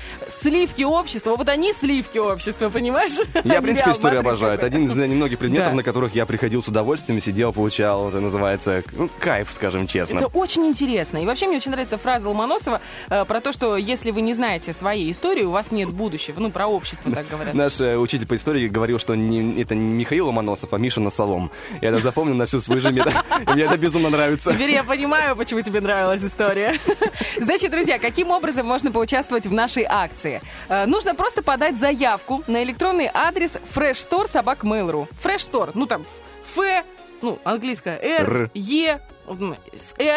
сливки 0.66 0.84
общества. 0.84 1.36
Вот 1.36 1.50
они 1.50 1.74
сливки 1.74 2.18
общества, 2.18 2.70
понимаешь? 2.70 3.14
Я, 3.44 3.60
в 3.60 3.64
принципе, 3.64 3.92
историю 3.92 4.20
обожаю. 4.22 4.54
Это 4.54 4.66
один 4.66 4.88
из 4.88 4.96
немногих 4.96 5.38
предметов, 5.38 5.74
на 5.74 5.84
которых 5.84 6.16
я 6.16 6.26
приходил 6.26 6.64
с 6.64 6.68
удовольствием, 6.68 7.22
сидел, 7.22 7.54
получал. 7.54 8.10
Это 8.10 8.20
называется 8.20 8.84
ну, 8.94 9.10
кайф, 9.20 9.52
скажем 9.52 9.88
честно. 9.88 10.18
Это 10.18 10.28
очень 10.28 10.66
интересно. 10.66 11.18
И 11.20 11.26
вообще 11.26 11.48
мне 11.48 11.58
очень 11.58 11.72
нравится 11.72 11.98
фраза 11.98 12.28
Ломоносова 12.30 12.82
э, 13.10 13.26
про 13.26 13.42
то, 13.42 13.52
что 13.52 13.78
если 13.78 14.12
вы 14.12 14.22
не 14.22 14.34
знаете 14.34 14.74
своей 14.74 15.12
истории, 15.12 15.44
у 15.44 15.52
вас 15.52 15.72
нет 15.72 15.90
будущего. 15.90 16.40
Ну, 16.40 16.50
про 16.50 16.68
общество 16.68 17.12
так 17.12 17.28
говорят. 17.30 17.54
Наш 17.54 17.80
э, 17.80 17.98
учитель 17.98 18.28
по 18.28 18.36
истории 18.36 18.68
говорил, 18.68 19.00
что 19.00 19.16
не- 19.16 19.62
это 19.62 19.76
не 19.76 19.94
Михаил 19.94 20.28
Ломоносов, 20.28 20.74
а 20.74 20.78
Миша 20.78 21.00
Насолом. 21.00 21.52
Я 21.82 21.90
это 21.90 22.00
запомнил 22.00 22.36
на 22.36 22.46
всю 22.46 22.62
свою 22.62 22.82
жизнь. 22.82 23.00
Мне 23.48 23.64
это 23.64 23.78
безумно 23.78 24.10
нравится. 24.10 24.54
Теперь 24.54 24.72
я 24.72 24.84
понимаю, 24.84 25.36
почему 25.36 25.62
тебе 25.62 25.82
нравилась 25.82 26.24
история. 26.24 26.76
Значит, 27.40 27.72
друзья, 27.72 28.00
каким 28.00 28.32
образом 28.32 28.66
можно 28.66 28.92
поучаствовать 28.92 29.46
в 29.46 29.54
нашей 29.54 29.86
акции? 29.88 30.42
Э, 30.70 30.86
Нужно 30.86 31.16
просто 31.16 31.42
подать 31.44 31.78
заявку 31.78 32.44
на 32.48 32.64
электронный 32.64 33.10
адрес 33.14 33.58
freshstore 33.74 34.28
собак 34.28 34.64
Mail.ru. 34.64 35.08
Freshstore, 35.24 35.72
ну 35.74 35.86
там 35.86 36.06
Ф, 36.58 36.84
ну, 37.22 37.40
английское 37.44 37.98
Р. 38.02 38.50
Е, 38.54 39.02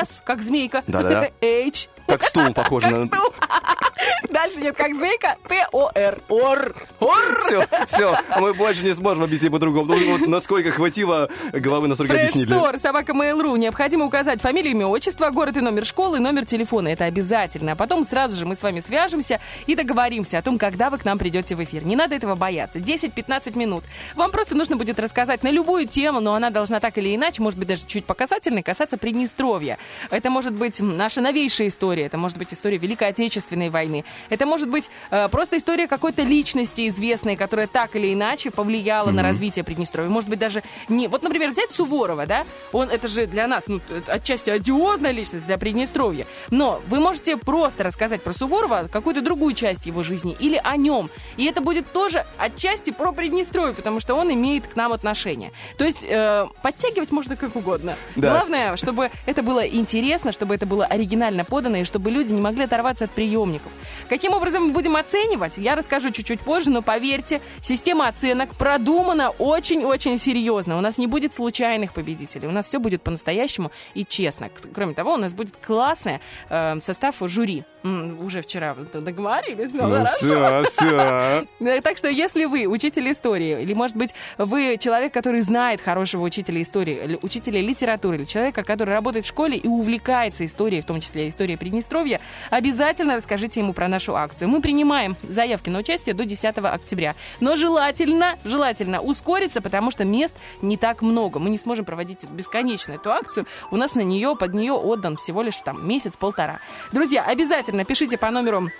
С, 0.05 0.23
как 0.25 0.43
змейка, 0.43 0.83
Да-да-да. 0.87 1.29
H, 1.41 1.89
Как 2.09 2.23
стул 2.23 2.55
похож 2.55 2.83
как 2.83 2.93
на... 2.93 3.07
стул. 3.07 3.33
Дальше 4.31 4.61
нет, 4.61 4.77
как 4.77 4.95
змейка, 4.95 5.37
Т-О-Р. 5.49 6.21
Ор. 6.29 6.75
Ор. 7.01 7.41
Все, 7.47 7.67
все, 7.87 8.19
мы 8.39 8.55
больше 8.55 8.85
не 8.85 8.95
сможем 8.95 9.25
объяснить 9.25 9.51
по-другому. 9.51 9.95
Ну, 9.95 10.19
вот 10.19 10.27
насколько 10.29 10.71
хватило 10.71 11.29
головы, 11.53 11.89
настолько 11.89 12.15
объяснили. 12.15 12.47
Фреш-стор, 12.47 12.79
собака 12.79 13.13
Mail.ru. 13.13 13.59
Необходимо 13.59 14.05
указать 14.05 14.41
фамилию, 14.41 14.73
имя, 14.73 14.87
отчество, 14.87 15.31
город 15.31 15.57
и 15.57 15.61
номер 15.61 15.85
школы, 15.85 16.19
номер 16.19 16.47
телефона. 16.47 16.89
Это 16.89 17.05
обязательно. 17.05 17.73
А 17.73 17.77
потом 17.77 18.05
сразу 18.05 18.37
же 18.37 18.47
мы 18.47 18.55
с 18.55 18.63
вами 18.63 18.81
свяжемся 18.81 19.41
и 19.67 19.75
договоримся 19.75 20.39
о 20.39 20.43
том, 20.43 20.59
когда 20.59 20.91
вы 20.91 20.99
к 20.99 21.05
нам 21.05 21.19
придете 21.19 21.55
в 21.55 21.65
эфир. 21.65 21.85
Не 21.85 21.97
надо 21.97 22.15
этого 22.15 22.35
бояться. 22.35 22.79
10-15 22.79 23.59
минут. 23.59 23.85
Вам 24.15 24.31
просто 24.31 24.55
нужно 24.55 24.77
будет 24.77 24.99
рассказать 25.01 25.43
на 25.43 25.51
любую 25.51 25.87
тему, 25.87 26.21
но 26.21 26.35
она 26.35 26.51
должна 26.51 26.81
так 26.81 26.97
или 26.99 27.15
иначе, 27.15 27.43
может 27.43 27.59
быть, 27.59 27.69
даже 27.69 27.87
чуть 27.87 28.05
по 28.05 28.15
касательной, 28.15 28.63
касаться 28.63 28.97
Приднестровья. 28.99 29.79
Это 30.11 30.31
может 30.31 30.55
быть 30.55 30.81
наша 30.81 31.21
новейшая 31.21 31.69
история, 31.69 31.98
это 32.07 32.19
может 32.19 32.39
быть 32.39 32.53
история 32.53 32.79
Великой 32.79 33.09
Отечественной 33.09 33.71
войны. 33.71 34.05
Это 34.31 34.47
может 34.47 34.69
быть 34.69 34.91
э, 35.11 35.29
просто 35.29 35.59
история 35.59 35.87
какой-то 35.87 36.23
личности 36.23 36.89
известной, 36.89 37.37
которая 37.37 37.67
так 37.67 37.97
или 37.97 38.13
иначе 38.13 38.51
повлияла 38.51 39.11
на 39.11 39.23
развитие 39.23 39.65
Приднестровья. 39.65 40.11
Может 40.11 40.29
быть, 40.31 40.39
даже 40.39 40.63
не... 40.89 41.09
Вот, 41.09 41.23
например, 41.23 41.51
взять 41.51 41.71
Суворова, 41.71 42.27
да? 42.27 42.45
Он, 42.73 42.89
это 42.89 43.09
же 43.09 43.27
для 43.27 43.47
нас, 43.47 43.65
ну, 43.67 43.81
отчасти 44.07 44.51
одиозная 44.51 45.13
личность 45.13 45.47
для 45.47 45.59
Приднестровья. 45.59 46.27
Но 46.51 46.81
вы 46.89 47.01
можете 47.01 47.37
просто 47.37 47.85
рассказать 47.85 48.23
про 48.23 48.33
Суворова 48.33 48.89
какую-то 48.91 49.21
другую 49.21 49.55
часть 49.55 49.87
его 49.87 50.03
жизни 50.03 50.37
или 50.39 50.61
о 50.63 50.77
нем. 50.77 51.11
И 51.37 51.45
это 51.45 51.61
будет 51.61 51.91
тоже 51.93 52.25
отчасти 52.37 52.91
про 52.91 53.13
Приднестровье, 53.13 53.75
потому 53.75 54.01
что 54.01 54.15
он 54.15 54.33
имеет 54.33 54.67
к 54.67 54.77
нам 54.77 54.93
отношение. 54.93 55.53
То 55.77 55.85
есть 55.85 56.05
э, 56.05 56.47
подтягивать 56.63 57.11
можно 57.11 57.37
как 57.37 57.57
угодно. 57.57 57.97
Да. 58.17 58.33
Главное, 58.33 58.77
чтобы 58.77 59.11
это 59.27 59.43
было 59.43 59.67
интересно, 59.67 60.33
чтобы 60.33 60.55
это 60.55 60.67
было 60.67 60.85
оригинально 60.85 61.45
подано, 61.45 61.77
и 61.79 61.85
чтобы 61.89 62.11
люди 62.13 62.33
не 62.33 62.41
могли 62.41 62.65
оторваться 62.65 63.05
от 63.07 63.11
приемников. 63.11 63.73
Каким 64.09 64.33
образом 64.35 64.67
мы 64.67 64.73
будем 64.73 64.95
оценивать, 64.95 65.57
я 65.57 65.75
расскажу 65.75 66.11
чуть-чуть 66.11 66.41
позже, 66.41 66.71
но 66.71 66.83
поверьте, 66.83 67.41
система 67.63 68.07
оценок 68.07 68.55
продумана 68.55 69.31
очень-очень 69.31 70.19
серьезно. 70.19 70.79
У 70.79 70.81
нас 70.81 70.99
не 70.99 71.07
будет 71.07 71.35
случайных 71.35 71.93
победителей, 71.93 72.47
у 72.47 72.53
нас 72.53 72.67
все 72.67 72.79
будет 72.79 73.03
по-настоящему 73.03 73.73
и 73.95 74.05
честно. 74.05 74.51
Кроме 74.75 74.95
того, 74.95 75.15
у 75.15 75.17
нас 75.17 75.33
будет 75.33 75.55
классный 75.57 76.21
э, 76.51 76.79
состав 76.81 77.17
жюри. 77.23 77.65
М, 77.85 78.19
уже 78.25 78.43
вчера 78.43 78.77
договорились, 78.93 79.73
ну, 79.73 79.87
Ну, 79.87 79.91
хорошо. 80.05 80.17
все, 80.17 80.63
все. 80.71 81.47
Э, 81.61 81.81
Так 81.81 81.97
что, 81.99 82.09
если 82.09 82.45
вы 82.45 82.67
учитель 82.67 83.11
истории, 83.11 83.63
или, 83.63 83.73
может 83.75 83.97
быть, 83.97 84.15
вы 84.37 84.77
человек, 84.79 85.13
который 85.15 85.41
знает 85.41 85.81
хорошего 85.81 86.23
учителя 86.25 86.61
истории, 86.63 87.19
учителя 87.23 87.61
литературы, 87.63 88.17
или 88.19 88.25
человека, 88.25 88.63
который 88.63 88.95
работает 88.95 89.25
в 89.25 89.29
школе 89.29 89.57
и 89.57 89.67
увлекается 89.67 90.45
историей, 90.45 90.81
в 90.83 90.85
том 90.85 91.01
числе 91.01 91.29
историей 91.29 91.57
Приднестровья, 91.79 92.21
обязательно 92.51 93.15
расскажите 93.15 93.61
ему 93.61 93.73
про 93.73 93.87
нашу 93.87 94.17
акцию. 94.17 94.49
Мы 94.49 94.61
принимаем 94.61 95.17
заявки 95.23 95.71
на 95.71 95.79
участие 95.79 96.13
до 96.13 96.25
10 96.25 96.59
октября. 96.59 97.15
Но 97.39 97.55
желательно, 97.55 98.37
желательно 98.43 99.01
ускориться, 99.01 99.61
потому 99.61 99.93
что 99.93 100.05
мест 100.05 100.37
не 100.61 100.77
так 100.77 101.03
много. 101.03 101.39
Мы 101.39 101.51
не 101.51 101.59
сможем 101.59 101.85
проводить 101.85 102.29
бесконечно 102.31 102.95
эту 102.95 103.13
акцию. 103.13 103.47
У 103.71 103.77
нас 103.77 103.95
на 103.95 104.01
нее, 104.01 104.35
под 104.35 104.55
нее 104.55 104.73
отдан 104.73 105.17
всего 105.19 105.41
лишь 105.43 105.59
там 105.59 105.87
месяц-полтора. 105.87 106.59
Друзья, 106.91 107.23
обязательно 107.23 107.85
пишите 107.85 108.19
по 108.19 108.29
номеру 108.33 108.71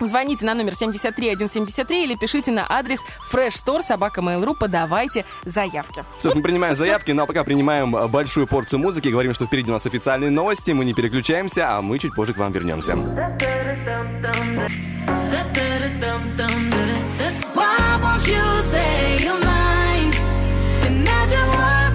Звоните 0.00 0.44
на 0.44 0.54
номер 0.54 0.74
73173 0.74 2.04
или 2.04 2.14
пишите 2.16 2.50
на 2.50 2.66
адрес 2.68 3.00
freshstore 3.32 3.82
собака 3.82 4.20
Mail.ru, 4.20 4.54
подавайте 4.58 5.24
заявки. 5.44 6.04
Что 6.20 6.30
ж, 6.30 6.34
мы 6.34 6.42
принимаем 6.42 6.74
заявки, 6.76 7.12
но 7.12 7.26
пока 7.26 7.44
принимаем 7.44 7.96
э, 7.96 8.08
большую 8.08 8.46
порцию 8.46 8.80
музыки. 8.80 9.08
Говорим, 9.08 9.34
что 9.34 9.46
впереди 9.46 9.70
у 9.70 9.74
нас 9.74 9.86
официальные 9.86 10.30
новости. 10.30 10.70
Мы 10.72 10.84
не 10.84 10.94
переключаемся, 10.94 11.76
а 11.76 11.82
мы 11.82 11.98
чуть 11.98 12.14
позже 12.14 12.34
к 12.34 12.38
вам 12.38 12.52
вернемся. 12.52 12.92
Why 17.54 17.98
won't 18.02 18.26
you 18.26 18.62
say 18.62 19.16
you're 19.24 19.38
mine? 19.44 20.12
Imagine 20.86 21.46
what 21.48 21.84
we 21.84 21.85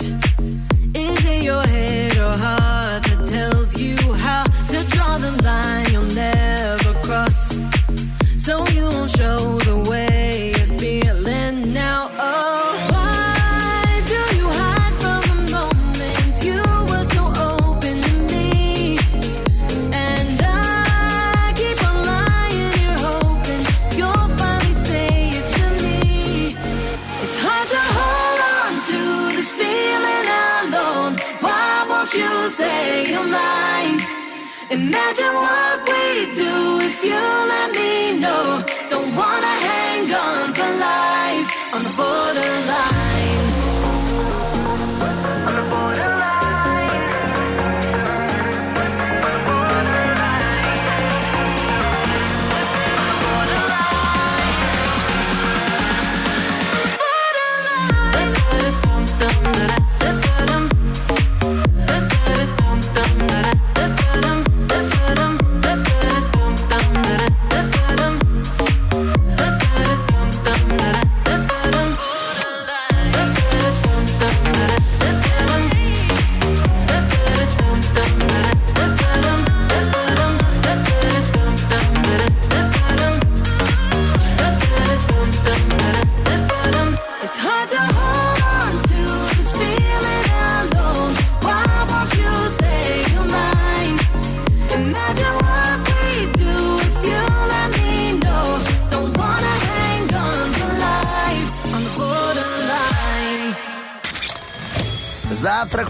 Is 0.00 1.24
it 1.24 1.42
your 1.42 1.62
head 1.66 2.16
or 2.16 2.36
heart 2.36 3.02
that 3.04 3.24
tells 3.28 3.76
you 3.76 3.96
how 4.14 4.44
to 4.44 4.84
draw 4.90 5.18
the 5.18 5.42
line? 5.42 5.81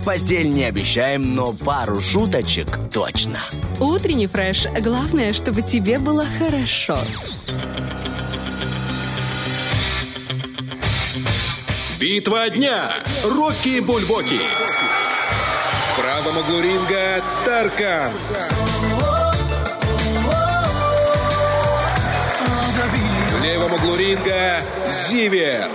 В 0.03 0.05
постель 0.05 0.51
не 0.51 0.65
обещаем, 0.65 1.37
но 1.37 1.53
пару 1.53 2.01
шуточек 2.01 2.67
точно. 2.93 3.39
Утренний 3.79 4.27
фреш. 4.27 4.67
Главное, 4.81 5.33
чтобы 5.33 5.63
тебе 5.63 6.01
было 6.01 6.27
хорошо. 6.39 6.99
Битва 12.01 12.51
дня. 12.51 12.91
Рокки 13.23 13.79
Бульбоки. 13.79 14.41
В 15.93 16.01
правом 16.01 16.37
углу 16.39 16.61
ринга 16.61 17.23
Таркан. 17.45 18.13
В 23.31 23.43
левом 23.45 23.73
углу 23.73 23.95
ринга 23.95 24.63
Зиверт. 25.09 25.71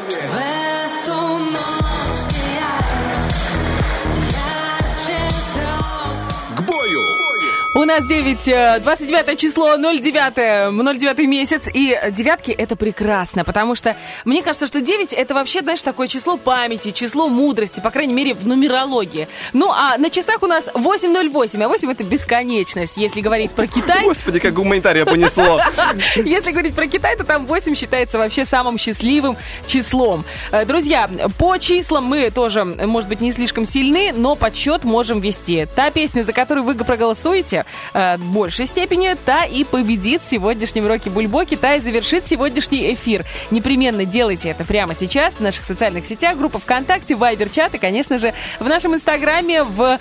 Нас 7.88 8.06
9, 8.06 8.48
э, 8.50 8.80
29 8.82 9.40
число, 9.40 9.78
09, 9.78 10.72
09 10.72 11.28
месяц, 11.28 11.68
и 11.74 11.98
девятки 12.12 12.52
это 12.52 12.76
прекрасно, 12.76 13.44
потому 13.44 13.76
что 13.76 13.96
мне 14.26 14.44
кажется, 14.44 14.68
что 14.68 14.82
9 14.82 15.14
это 15.14 15.34
вообще, 15.34 15.62
знаешь, 15.62 15.82
такое 15.82 16.08
число 16.08 16.38
памяти, 16.38 16.92
число 16.92 17.30
мудрости, 17.30 17.80
по 17.80 17.90
крайней 17.90 18.14
мере, 18.14 18.34
в 18.34 18.46
нумерологии. 18.46 19.28
Ну, 19.54 19.72
а 19.72 19.98
на 19.98 20.10
часах 20.10 20.44
у 20.44 20.48
нас 20.48 20.68
8.08, 20.74 21.64
а 21.64 21.68
8 21.70 21.92
это 21.92 22.04
бесконечность, 22.04 22.98
если 22.98 23.22
говорить 23.22 23.52
про 23.52 23.68
Китай. 23.68 24.04
Господи, 24.04 24.40
как 24.40 24.54
гуманитария 24.54 25.06
понесло. 25.06 25.60
Если 26.18 26.52
говорить 26.52 26.76
про 26.76 26.88
Китай, 26.88 27.16
то 27.16 27.24
там 27.24 27.46
8 27.46 27.74
считается 27.76 28.18
вообще 28.18 28.46
самым 28.46 28.78
счастливым 28.78 29.38
числом. 29.66 30.26
Э, 30.52 30.66
Друзья, 30.66 31.10
по 31.38 31.58
числам 31.58 32.06
мы 32.06 32.30
тоже, 32.32 32.66
может 32.66 33.08
быть, 33.08 33.22
не 33.22 33.32
слишком 33.32 33.66
сильны, 33.66 34.12
но 34.14 34.36
подсчет 34.36 34.84
можем 34.84 35.22
вести. 35.22 35.68
Та 35.76 35.90
песня, 35.92 36.24
за 36.24 36.34
которую 36.34 36.66
вы 36.66 36.76
проголосуете, 36.76 37.66
э, 37.94 38.18
большей 38.18 38.66
степени, 38.66 39.16
та 39.26 39.44
и 39.44 39.64
победит 39.64 40.22
в 40.22 40.30
сегодняшнем 40.30 40.88
Роке 40.88 41.10
Бульбоки, 41.10 41.56
та 41.56 41.76
и 41.76 41.80
завершит 41.80 42.28
сегодняшний 42.28 42.94
эфир. 42.94 43.26
Непременно 43.52 44.06
делайте 44.06 44.50
это 44.50 44.64
прямо 44.64 44.94
сейчас 44.96 45.36
в 45.36 45.40
наших 45.42 45.66
социальных 45.66 46.06
сетях, 46.06 46.38
группа 46.38 46.60
ВКонтакте, 46.60 47.16
Вайбер, 47.16 47.50
чат 47.50 47.76
и, 47.76 47.78
конечно 47.78 48.18
же, 48.18 48.34
в 48.60 48.68
нашем 48.68 48.96
Инстаграме, 48.96 49.64
в 49.64 50.00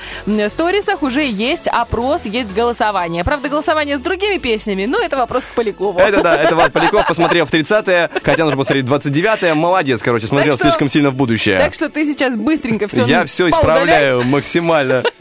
сторисах 0.51 1.03
уже 1.03 1.25
есть 1.27 1.69
опрос, 1.69 2.25
есть 2.25 2.55
голосование. 2.55 3.25
Правда, 3.25 3.49
голосование 3.49 3.99
с 3.99 4.01
другими 4.01 4.39
песнями, 4.39 4.87
но 4.87 5.01
это 5.01 5.17
вопрос 5.17 5.45
к 5.45 5.51
Полякову. 5.51 5.99
Это 5.99 6.23
да, 6.23 6.37
это 6.37 6.55
Влад 6.55 6.73
Поляков 6.73 7.07
посмотрел 7.07 7.47
в 7.47 7.53
30-е, 7.53 8.11
хотя 8.23 8.45
нужно 8.45 8.59
посмотреть 8.59 8.87
29-е. 8.87 9.55
Молодец, 9.55 10.03
короче, 10.03 10.27
смотрел 10.27 10.55
что- 10.55 10.63
слишком 10.63 10.89
сильно 10.89 11.11
в 11.11 11.15
будущее. 11.15 11.59
Так 11.59 11.75
что 11.75 11.89
ты 11.89 12.05
сейчас 12.05 12.37
быстренько 12.37 12.89
все 12.89 13.05
Я 13.05 13.25
все 13.27 13.49
исправляю 13.49 14.25
максимально. 14.25 15.03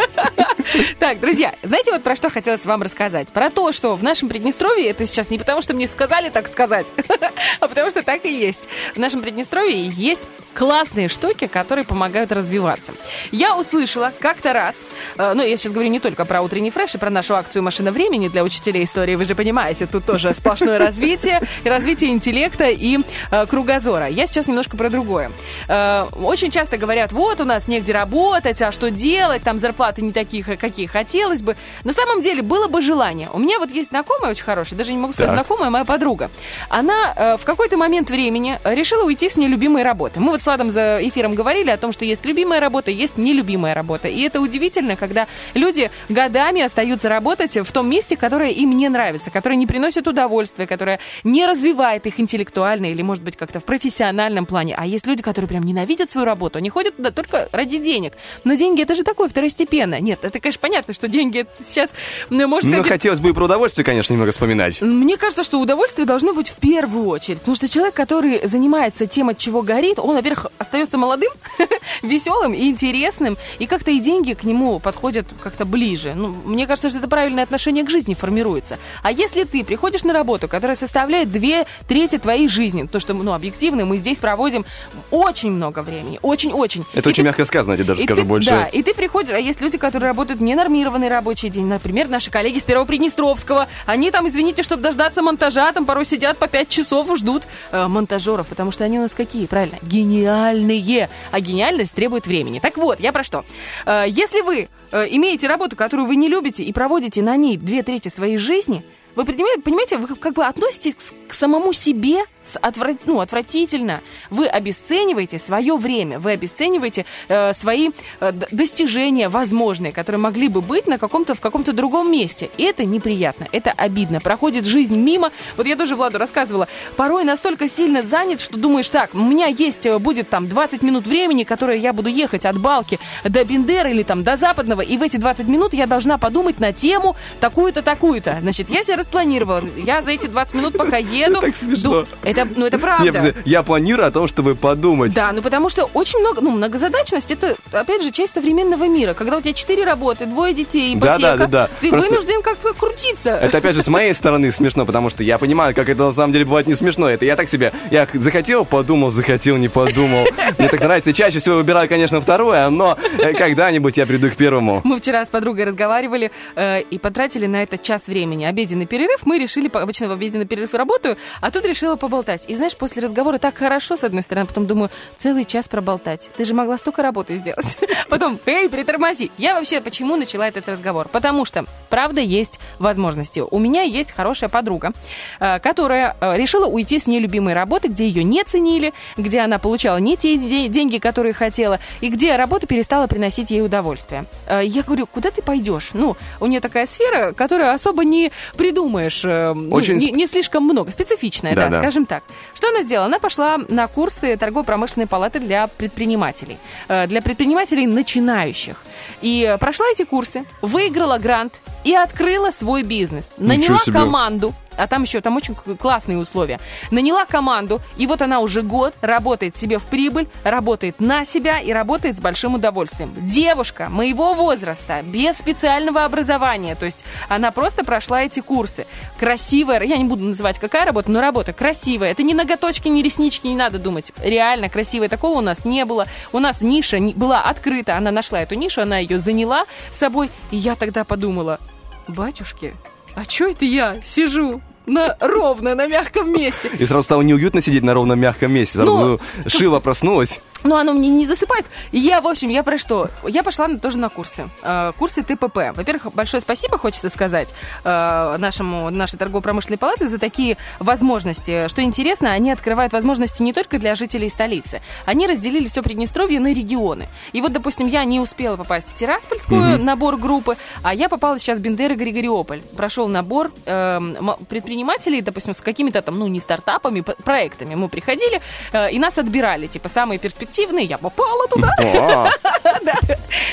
Так, 1.00 1.20
друзья, 1.20 1.54
знаете, 1.64 1.92
вот 1.92 2.04
про 2.04 2.16
что 2.16 2.30
хотелось 2.46 2.66
вам 2.68 2.84
рассказать? 2.84 3.30
Про 3.30 3.50
то, 3.50 3.72
что 3.72 3.96
в 3.96 4.04
нашем 4.04 4.30
Приднестровье, 4.30 4.92
это 4.92 5.08
сейчас 5.08 5.32
не 5.32 5.40
потому, 5.40 5.64
что 5.64 5.74
мне 5.74 5.88
сказали 5.88 6.30
так 6.30 6.48
сказать, 6.48 6.94
а 7.60 7.68
потому 7.68 7.90
что 7.90 8.04
так 8.04 8.24
и 8.24 8.32
есть. 8.32 8.62
В 8.94 9.00
нашем 9.00 9.24
Приднестровье 9.24 9.88
есть 9.88 10.22
классные 10.56 11.10
штуки, 11.10 11.48
которые 11.48 11.86
помогают 11.86 12.32
развиваться. 12.32 12.94
Я 13.32 13.58
услышала 13.58 14.14
как-то 14.20 14.54
раз, 14.54 14.86
э, 15.18 15.34
ну, 15.36 15.44
я 15.44 15.56
сейчас 15.58 15.74
говорю 15.74 15.90
не 15.90 16.00
только 16.00 16.24
про 16.24 16.42
утренний 16.42 16.72
фреш 16.72 16.96
и 16.96 16.98
про 16.98 17.10
нашу 17.10 17.36
акцию 17.36 17.62
«Машина 17.62 17.92
времени» 17.92 18.30
для 18.30 18.44
учителей 18.44 18.86
истории, 18.86 19.16
вы 19.16 19.26
же 19.26 19.36
понимаете, 19.36 19.86
тут 19.86 20.06
тоже 20.06 20.34
сплошное 20.34 20.80
развитие, 20.80 21.42
развитие 21.66 22.12
интеллекта 22.12 22.70
и 22.70 23.00
э, 23.32 23.46
кругозора. 23.48 24.08
Я 24.08 24.26
сейчас 24.26 24.48
немножко 24.48 24.78
про 24.78 24.90
другое. 24.90 25.32
Э, 25.68 26.08
очень 26.14 26.52
часто 26.52 26.78
говорят, 26.78 27.12
вот 27.12 27.42
у 27.42 27.44
нас 27.44 27.68
негде 27.68 27.92
работать, 27.92 28.62
а 28.62 28.72
что 28.72 28.90
делать, 28.90 29.44
там 29.44 29.60
зарплаты 29.60 30.02
не 30.02 30.14
такие, 30.14 30.44
какие 30.44 30.86
хотелось 30.86 31.42
бы. 31.42 31.58
На 31.84 31.92
самом 31.92 32.22
деле 32.22 32.35
было 32.42 32.68
бы 32.68 32.82
желание. 32.82 33.30
У 33.34 33.40
меня 33.40 33.60
вот 33.60 33.72
есть 33.72 33.90
знакомая 33.90 34.32
очень 34.32 34.44
хорошая, 34.44 34.78
даже 34.78 34.92
не 34.92 34.98
могу 34.98 35.14
сказать 35.14 35.32
Так. 35.32 35.36
знакомая, 35.36 35.70
моя 35.70 35.86
подруга. 35.86 36.30
Она 36.70 37.14
э, 37.16 37.38
в 37.38 37.46
какой-то 37.46 37.78
момент 37.78 38.10
времени 38.10 38.60
решила 38.64 39.04
уйти 39.04 39.30
с 39.30 39.38
нелюбимой 39.38 39.84
работы. 39.84 40.20
Мы 40.20 40.32
вот 40.32 40.42
с 40.42 40.46
Владом 40.46 40.70
за 40.70 41.00
эфиром 41.02 41.36
говорили 41.36 41.70
о 41.70 41.78
том, 41.78 41.92
что 41.92 42.06
есть 42.06 42.26
любимая 42.26 42.60
работа, 42.60 42.92
есть 42.92 43.18
нелюбимая 43.18 43.74
работа. 43.74 44.08
И 44.08 44.22
это 44.22 44.42
удивительно, 44.42 44.96
когда 44.96 45.28
люди 45.54 45.90
годами 46.10 46.62
остаются 46.62 47.10
работать 47.10 47.58
в 47.58 47.72
том 47.72 47.90
месте, 47.90 48.16
которое 48.18 48.52
им 48.52 48.76
не 48.76 48.90
нравится, 48.90 49.32
которое 49.32 49.56
не 49.56 49.68
приносит 49.68 50.08
удовольствия, 50.08 50.68
которое 50.68 51.00
не 51.24 51.46
развивает 51.46 52.06
их 52.06 52.20
интеллектуально 52.20 52.88
или, 52.88 53.02
может 53.02 53.24
быть, 53.24 53.38
как-то 53.38 53.60
в 53.60 53.64
профессиональном 53.64 54.46
плане. 54.46 54.76
А 54.78 54.86
есть 54.86 55.06
люди, 55.08 55.24
которые 55.24 55.50
прям 55.50 55.64
ненавидят 55.64 56.10
свою 56.10 56.26
работу, 56.26 56.58
они 56.58 56.70
ходят 56.70 56.96
туда 56.98 57.12
только 57.12 57.50
ради 57.52 57.78
денег. 57.78 58.14
Но 58.44 58.54
деньги 58.56 58.82
это 58.82 58.96
же 58.96 59.04
такое 59.04 59.30
второстепенно. 59.30 60.00
Нет, 60.00 60.20
это, 60.24 60.40
конечно, 60.40 60.60
понятно, 60.62 60.94
что 60.94 61.08
деньги 61.08 61.46
сейчас, 61.64 61.94
ну, 62.30 62.48
может, 62.48 62.70
Ну, 62.70 62.84
хотелось 62.84 63.20
бы 63.20 63.30
и 63.30 63.34
про 63.34 63.46
удовольствие, 63.46 63.86
конечно, 63.86 64.14
немного 64.14 64.32
вспоминать. 64.32 64.82
мне 64.82 65.18
кажется, 65.18 65.44
что 65.44 65.60
удовольствие 65.60 66.06
должно 66.06 66.34
быть 66.34 66.50
в 66.50 66.56
первую 66.56 67.08
очередь. 67.08 67.40
Потому 67.40 67.56
что 67.56 67.68
человек, 67.70 67.94
который 67.96 68.46
занимается 68.48 69.06
тем, 69.08 69.30
от 69.30 69.38
чего 69.38 69.62
горит, 69.62 70.00
он, 70.00 70.16
во-первых, 70.16 70.48
остается 70.58 70.98
молодым, 70.98 71.32
веселым 72.02 72.54
и 72.54 72.70
интересным, 72.70 73.38
и 73.60 73.66
как-то 73.68 73.92
и 73.92 74.00
деньги 74.00 74.34
к 74.34 74.44
нему 74.44 74.80
подходят 74.80 75.28
как-то 75.42 75.66
ближе. 75.66 76.14
Ну, 76.16 76.28
мне 76.46 76.68
кажется, 76.68 76.90
что 76.90 77.00
это 77.00 77.08
правильное 77.08 77.44
отношение 77.44 77.84
к 77.84 77.90
жизни 77.90 78.14
формируется. 78.14 78.78
А 79.04 79.12
если 79.12 79.44
ты 79.44 79.64
приходишь 79.64 80.04
на 80.04 80.14
работу, 80.14 80.48
которая 80.48 80.76
составляет 80.76 81.32
две 81.32 81.66
трети 81.88 82.18
твоей 82.18 82.48
жизни, 82.48 82.88
то, 82.92 83.00
что, 83.00 83.14
ну, 83.14 83.34
объективно, 83.34 83.86
мы 83.86 83.98
здесь 83.98 84.20
проводим 84.20 84.66
очень 85.12 85.52
много 85.52 85.84
времени, 85.84 86.20
очень-очень. 86.22 86.86
Это 86.94 87.10
И 87.10 87.12
очень 87.12 87.24
ты- 87.24 87.28
мягко 87.28 87.46
сказано, 87.46 87.74
я 87.74 87.78
тебе 87.78 87.88
даже 87.88 88.02
и 88.02 88.06
скажу 88.06 88.22
ты- 88.22 88.28
больше. 88.28 88.50
Да, 88.50 88.66
и 88.66 88.84
ты 88.84 88.94
приходишь, 88.94 89.32
а 89.34 89.40
есть 89.40 89.62
люди, 89.62 89.78
которые 89.78 90.08
работают 90.10 90.42
ненормированный 90.42 91.08
рабочий 91.10 91.50
день. 91.50 91.66
Например, 91.66 92.05
наши 92.10 92.32
коллеги 92.32 92.60
с 92.60 92.64
Первого 92.64 92.86
Приднестровского. 92.86 93.68
Они 93.86 94.12
там, 94.12 94.28
извините, 94.28 94.64
чтобы 94.64 94.84
дождаться 94.84 95.22
монтажа, 95.22 95.72
там 95.72 95.86
порой 95.86 96.06
сидят 96.06 96.38
по 96.38 96.48
5 96.48 96.70
часов, 96.70 97.18
ждут 97.18 97.44
э, 97.72 97.88
монтажеров, 97.88 98.48
потому 98.48 98.72
что 98.72 98.84
они 98.84 99.00
у 99.00 99.02
нас 99.02 99.14
какие, 99.14 99.46
правильно? 99.48 99.78
Гениальные. 99.82 101.10
А 101.32 101.40
гениальность 101.40 101.94
требует 101.94 102.28
времени. 102.28 102.60
Так 102.60 102.78
вот, 102.78 103.00
я 103.00 103.12
про 103.12 103.24
что? 103.24 103.46
Э, 103.86 104.06
если 104.08 104.42
вы 104.42 104.70
э, 104.92 105.06
имеете 105.12 105.48
работу, 105.48 105.76
которую 105.76 106.08
вы 106.08 106.16
не 106.16 106.28
любите, 106.28 106.64
и 106.64 106.74
проводите 106.74 107.22
на 107.22 107.36
ней 107.36 107.58
две 107.58 107.84
трети 107.84 108.10
своей 108.10 108.38
жизни, 108.38 108.84
Вы 109.16 109.24
понимаете, 109.24 109.98
вы 109.98 110.14
как 110.16 110.34
бы 110.34 110.46
относитесь 110.46 111.14
к 111.30 111.34
самому 111.34 111.72
себе 111.72 112.26
с 112.46 112.58
отвра- 112.58 112.98
ну, 113.06 113.20
отвратительно. 113.20 114.02
Вы 114.30 114.48
обесцениваете 114.48 115.40
свое 115.40 115.76
время, 115.78 116.20
вы 116.20 116.32
обесцениваете 116.32 117.06
э, 117.28 117.54
свои 117.54 117.92
э, 118.20 118.32
достижения 118.52 119.30
возможные, 119.30 119.92
которые 119.92 120.20
могли 120.20 120.48
бы 120.48 120.62
быть 120.62 120.88
на 120.88 120.98
каком-то, 120.98 121.34
в 121.34 121.40
каком-то 121.42 121.74
другом 121.74 122.12
месте. 122.12 122.50
И 122.58 122.64
это 122.64 122.86
неприятно, 122.86 123.48
это 123.52 123.72
обидно. 123.72 124.20
Проходит 124.20 124.66
жизнь 124.66 124.96
мимо. 124.96 125.32
Вот 125.58 125.68
я 125.68 125.76
тоже 125.76 125.96
Владу 125.96 126.18
рассказывала. 126.18 126.68
Порой 126.96 127.24
настолько 127.24 127.68
сильно 127.70 128.02
занят, 128.02 128.42
что 128.42 128.58
думаешь, 128.58 128.90
так, 128.90 129.14
у 129.14 129.20
меня 129.20 129.48
есть, 129.48 129.86
э, 129.86 129.98
будет 130.00 130.30
там 130.30 130.48
20 130.48 130.82
минут 130.82 131.08
времени, 131.08 131.44
которые 131.44 131.80
я 131.82 131.94
буду 131.94 132.10
ехать 132.10 132.46
от 132.46 132.58
Балки 132.60 133.00
до 133.24 133.44
Бендера 133.44 133.90
или 133.90 134.04
там 134.04 134.24
до 134.24 134.38
Западного, 134.38 134.82
и 134.82 134.98
в 134.98 135.02
эти 135.04 135.18
20 135.18 135.48
минут 135.48 135.74
я 135.74 135.88
должна 135.88 136.18
подумать 136.18 136.60
на 136.60 136.74
тему 136.74 137.16
такую-то, 137.40 137.82
такую-то. 137.82 138.38
Значит, 138.42 138.70
я 138.70 138.84
себе 138.84 138.96
распланировала. 138.96 139.64
Я 139.78 140.02
за 140.02 140.12
эти 140.12 140.28
20 140.28 140.54
минут, 140.56 140.78
пока 140.78 140.98
еду... 140.98 141.42
Ду- 141.84 142.06
Это, 142.36 142.48
ну, 142.56 142.66
это 142.66 142.78
правда. 142.78 143.04
Не, 143.06 143.12
подожди, 143.12 143.34
я 143.46 143.64
планирую 143.64 144.08
о 144.08 144.12
том, 144.12 144.28
чтобы 144.28 144.56
подумать. 144.56 145.14
Да, 145.14 145.32
ну 145.32 145.42
потому 145.42 145.70
что 145.70 145.86
очень 145.94 146.20
много, 146.20 146.42
ну, 146.42 146.52
многозадачность, 146.52 147.32
это, 147.32 147.56
опять 147.72 148.04
же, 148.04 148.12
часть 148.12 148.34
современного 148.34 148.88
мира. 148.88 149.14
Когда 149.14 149.38
у 149.38 149.42
тебя 149.42 149.54
четыре 149.54 149.86
работы, 149.86 150.26
двое 150.26 150.54
детей, 150.54 150.94
Да, 150.96 151.16
ипотека, 151.16 151.38
да, 151.38 151.38
да, 151.38 151.48
да. 151.48 151.70
ты 151.80 151.90
Просто- 151.90 152.10
вынужден 152.10 152.42
как-то 152.42 152.74
крутиться. 152.74 153.32
Это 153.32 153.58
опять 153.60 153.76
же 153.76 153.82
с 153.82 153.88
моей 153.88 154.14
стороны 154.14 154.52
смешно, 154.52 154.86
потому 154.86 155.10
что 155.10 155.24
я 155.24 155.38
понимаю, 155.38 155.74
как 155.74 155.88
это 155.90 156.04
на 156.06 156.14
самом 156.14 156.34
деле 156.34 156.46
бывает 156.46 156.68
не 156.68 156.76
смешно. 156.76 157.10
Это 157.10 157.26
я 157.26 157.36
так 157.36 157.48
себе, 157.50 157.72
я 157.92 158.08
захотел, 158.14 158.66
подумал, 158.66 159.12
захотел, 159.12 159.56
не 159.58 159.70
подумал. 159.70 160.28
Мне 160.58 160.68
так 160.68 160.82
нравится. 160.82 161.14
Чаще 161.14 161.40
всего 161.40 161.56
выбираю, 161.58 161.88
конечно, 161.88 162.20
второе, 162.20 162.70
но 162.70 162.98
э, 163.20 163.34
когда-нибудь 163.34 163.98
я 163.98 164.06
приду 164.06 164.30
к 164.30 164.36
первому. 164.36 164.82
Мы 164.84 165.00
вчера 165.00 165.26
с 165.26 165.30
подругой 165.30 165.64
разговаривали 165.66 166.32
э, 166.56 166.82
и 166.82 166.98
потратили 167.00 167.46
на 167.46 167.64
это 167.64 167.78
час 167.78 168.08
времени. 168.08 168.44
Обеденный 168.46 168.86
перерыв. 168.86 169.26
Мы 169.26 169.40
решили, 169.40 169.70
обычно 169.74 170.10
в 170.10 170.12
обеденный 170.12 170.46
перерыв 170.46 170.74
работаю, 170.74 171.18
а 171.42 171.52
тут 171.52 171.66
решила 171.66 171.96
поболтать. 171.96 172.25
И 172.48 172.56
знаешь, 172.56 172.76
после 172.76 173.02
разговора 173.02 173.38
так 173.38 173.56
хорошо, 173.56 173.96
с 173.96 174.04
одной 174.04 174.22
стороны, 174.24 174.48
потом 174.48 174.66
думаю, 174.68 174.90
целый 175.18 175.46
час 175.46 175.68
проболтать. 175.68 176.30
Ты 176.38 176.46
же 176.46 176.54
могла 176.54 176.78
столько 176.78 177.02
работы 177.04 177.36
сделать. 177.36 177.78
Потом, 178.10 178.40
эй, 178.46 178.70
притормози. 178.70 179.32
Я 179.38 179.56
вообще 179.56 179.82
почему 179.82 180.16
начала 180.16 180.48
этот 180.48 180.68
разговор? 180.70 181.08
Потому 181.10 181.44
что, 181.46 181.66
правда, 181.90 182.22
есть 182.22 182.60
возможности. 182.80 183.42
У 183.50 183.60
меня 183.60 183.82
есть 183.82 184.12
хорошая 184.12 184.50
подруга, 184.50 184.92
э, 185.40 185.60
которая 185.60 186.16
э, 186.20 186.38
решила 186.38 186.66
уйти 186.68 187.00
с 187.00 187.08
нелюбимой 187.08 187.54
работы, 187.54 187.88
где 187.88 188.08
ее 188.08 188.24
не 188.24 188.44
ценили, 188.44 188.94
где 189.18 189.40
она 189.40 189.58
получала 189.60 189.98
не 189.98 190.18
те 190.18 190.38
де- 190.38 190.68
деньги, 190.68 190.98
которые 190.98 191.34
хотела, 191.34 191.80
и 192.02 192.10
где 192.10 192.36
работа 192.36 192.68
перестала 192.68 193.08
приносить 193.08 193.50
ей 193.52 193.62
удовольствие. 193.62 194.26
Э, 194.48 194.62
Я 194.64 194.84
говорю, 194.84 195.08
куда 195.08 195.32
ты 195.32 195.42
пойдешь? 195.42 195.90
Ну, 195.94 196.16
у 196.40 196.46
нее 196.46 196.60
такая 196.60 196.86
сфера, 196.86 197.34
которую 197.34 197.74
особо 197.74 198.04
не 198.06 198.32
придумаешь, 198.58 199.24
ну, 199.24 199.70
Очень 199.74 199.96
не, 199.98 200.12
не 200.12 200.28
слишком 200.28 200.64
много, 200.64 200.92
специфичная, 200.92 201.56
да, 201.56 201.66
Да-да. 201.66 201.82
скажем 201.82 202.06
так. 202.06 202.15
Что 202.54 202.70
она 202.70 202.84
сделала? 202.84 203.08
Она 203.08 203.20
пошла 203.20 203.58
на 203.70 203.88
курсы 203.88 204.38
торгово-промышленной 204.38 205.08
палаты 205.08 205.40
для 205.40 205.68
предпринимателей, 205.68 206.58
э, 206.88 207.08
для 207.08 207.22
предпринимателей 207.22 207.88
начинающих. 207.88 208.78
И 209.22 209.58
прошла 209.60 209.86
эти 209.92 210.04
курсы, 210.04 210.46
выиграла 210.62 211.18
грант 211.18 211.54
и 211.84 211.94
открыла 211.94 212.52
свой 212.52 212.84
бизнес. 212.84 213.34
Наняла 213.38 213.80
команду, 213.86 214.54
а 214.78 214.88
там 214.88 215.04
еще 215.04 215.22
там 215.22 215.36
очень 215.36 215.56
классные 215.56 216.18
условия. 216.18 216.60
Наняла 216.92 217.26
команду, 217.26 217.82
и 217.98 218.08
вот 218.08 218.22
она 218.22 218.40
уже 218.40 218.62
год 218.62 218.94
работает 219.02 219.58
себе 219.58 219.80
в 219.80 219.84
прибыль, 219.84 220.28
работает 220.44 221.00
на 221.00 221.26
себя 221.26 221.60
и 221.60 221.72
работает 221.72 222.18
с 222.18 222.22
большим 222.22 222.56
удовольствием. 222.56 223.14
Девушка 223.18 223.90
моего 223.90 224.34
возраста, 224.34 225.02
без 225.04 225.38
специального 225.38 226.06
образования, 226.06 226.76
то 226.76 226.86
есть 226.86 227.06
она 227.30 227.52
просто 227.52 227.84
прошла 227.84 228.24
эти 228.24 228.40
курсы. 228.40 228.86
Красивая, 229.20 229.82
я 229.84 229.98
не 229.98 230.06
буду 230.06 230.24
называть, 230.24 230.60
какая 230.60 230.86
работа, 230.86 231.12
но 231.12 231.22
работа 231.22 231.54
красивая. 231.54 232.12
Это 232.12 232.24
не 232.24 232.34
ноготочки, 232.34 232.88
не 232.88 233.02
реснички, 233.02 233.48
не 233.48 233.56
надо 233.56 233.80
думать. 233.80 234.12
Реально 234.22 234.70
красивая. 234.70 235.10
Такого 235.10 235.38
у 235.38 235.42
нас 235.42 235.66
не 235.66 235.86
было. 235.86 236.06
У 236.32 236.40
нас 236.40 236.62
ниша 236.62 237.00
была 237.16 237.42
открыта, 237.42 237.98
она 237.98 238.12
нашла 238.12 238.42
эту 238.42 238.56
нишу, 238.56 238.82
она 238.82 238.98
ее 238.98 239.20
заняла 239.20 239.66
собой, 239.92 240.30
и 240.52 240.58
я 240.58 240.76
тогда 240.76 241.04
подумала, 241.04 241.60
батюшки, 242.08 242.74
а 243.16 243.24
что 243.24 243.48
это 243.48 243.66
я 243.66 244.02
сижу 244.02 244.62
на 244.86 245.16
ровно, 245.20 245.76
на 245.76 245.88
мягком 245.88 246.32
месте? 246.32 246.70
И 246.80 246.86
сразу 246.86 247.04
стало 247.04 247.22
неуютно 247.22 247.62
сидеть 247.62 247.84
на 247.84 247.94
ровном 247.94 248.20
мягком 248.20 248.52
месте. 248.54 248.78
Сразу 248.80 249.20
Ну, 249.44 249.50
шила 249.50 249.80
проснулась. 249.80 250.40
Ну, 250.64 250.76
оно 250.76 250.94
мне 250.94 251.10
не 251.10 251.28
засыпает. 251.28 251.66
И 251.92 252.00
я, 252.00 252.22
в 252.22 252.28
общем, 252.28 252.50
я 252.50 252.64
про 252.64 252.78
что? 252.80 253.10
Я 253.28 253.44
пошла 253.44 253.68
тоже 253.78 254.00
на 254.00 254.10
курсы. 254.10 254.50
Э, 254.64 254.94
курсы 254.98 255.22
ТПП. 255.22 255.58
Во-первых, 255.76 256.12
большое 256.16 256.42
спасибо, 256.42 256.80
хочется 256.80 257.10
сказать, 257.10 257.54
э, 257.84 258.36
нашему, 258.40 258.90
нашей 258.90 259.18
торгово-промышленной 259.18 259.78
палаты 259.78 260.08
за 260.08 260.18
такие 260.18 260.58
возможности. 260.80 261.68
Что 261.68 261.84
интересно, 261.84 262.32
они 262.32 262.52
открывают 262.52 262.94
возможности 262.94 263.44
не 263.44 263.54
только 263.54 263.78
для 263.78 263.94
жителей 263.96 264.28
столицы. 264.30 264.82
Они 265.06 265.28
разделили 265.28 265.68
все 265.68 265.84
Приднестровье 265.84 266.40
на 266.40 266.52
регионы. 266.52 267.08
И 267.32 267.42
вот, 267.42 267.54
допустим, 267.54 267.86
я 267.88 268.04
не 268.06 268.20
успела 268.20 268.56
попасть 268.56 268.90
в 268.90 268.96
Тираспольскую 268.96 269.78
набор 269.84 270.18
группы, 270.18 270.58
а 270.82 270.96
я 270.96 271.10
попала 271.10 271.38
сейчас 271.38 271.60
в 271.60 271.62
Бендер 271.62 271.92
и 271.92 271.96
Григориополь. 271.96 272.64
Прошел 272.76 273.08
набор 273.08 273.52
э, 273.68 273.98
м- 273.98 274.38
предпринимателей, 274.76 275.22
допустим, 275.22 275.54
с 275.54 275.62
какими-то 275.62 276.02
там, 276.02 276.20
ну, 276.20 276.28
не 276.28 276.40
стартапами, 276.40 277.02
проектами. 277.02 277.76
Мы 277.76 277.88
приходили, 277.88 278.42
э, 278.74 278.92
и 278.92 279.00
нас 279.00 279.18
отбирали, 279.18 279.68
типа, 279.68 279.90
самые 279.90 280.20
перспективные. 280.20 280.86
Я 280.86 280.98
попала 280.98 281.48
туда. 281.48 281.74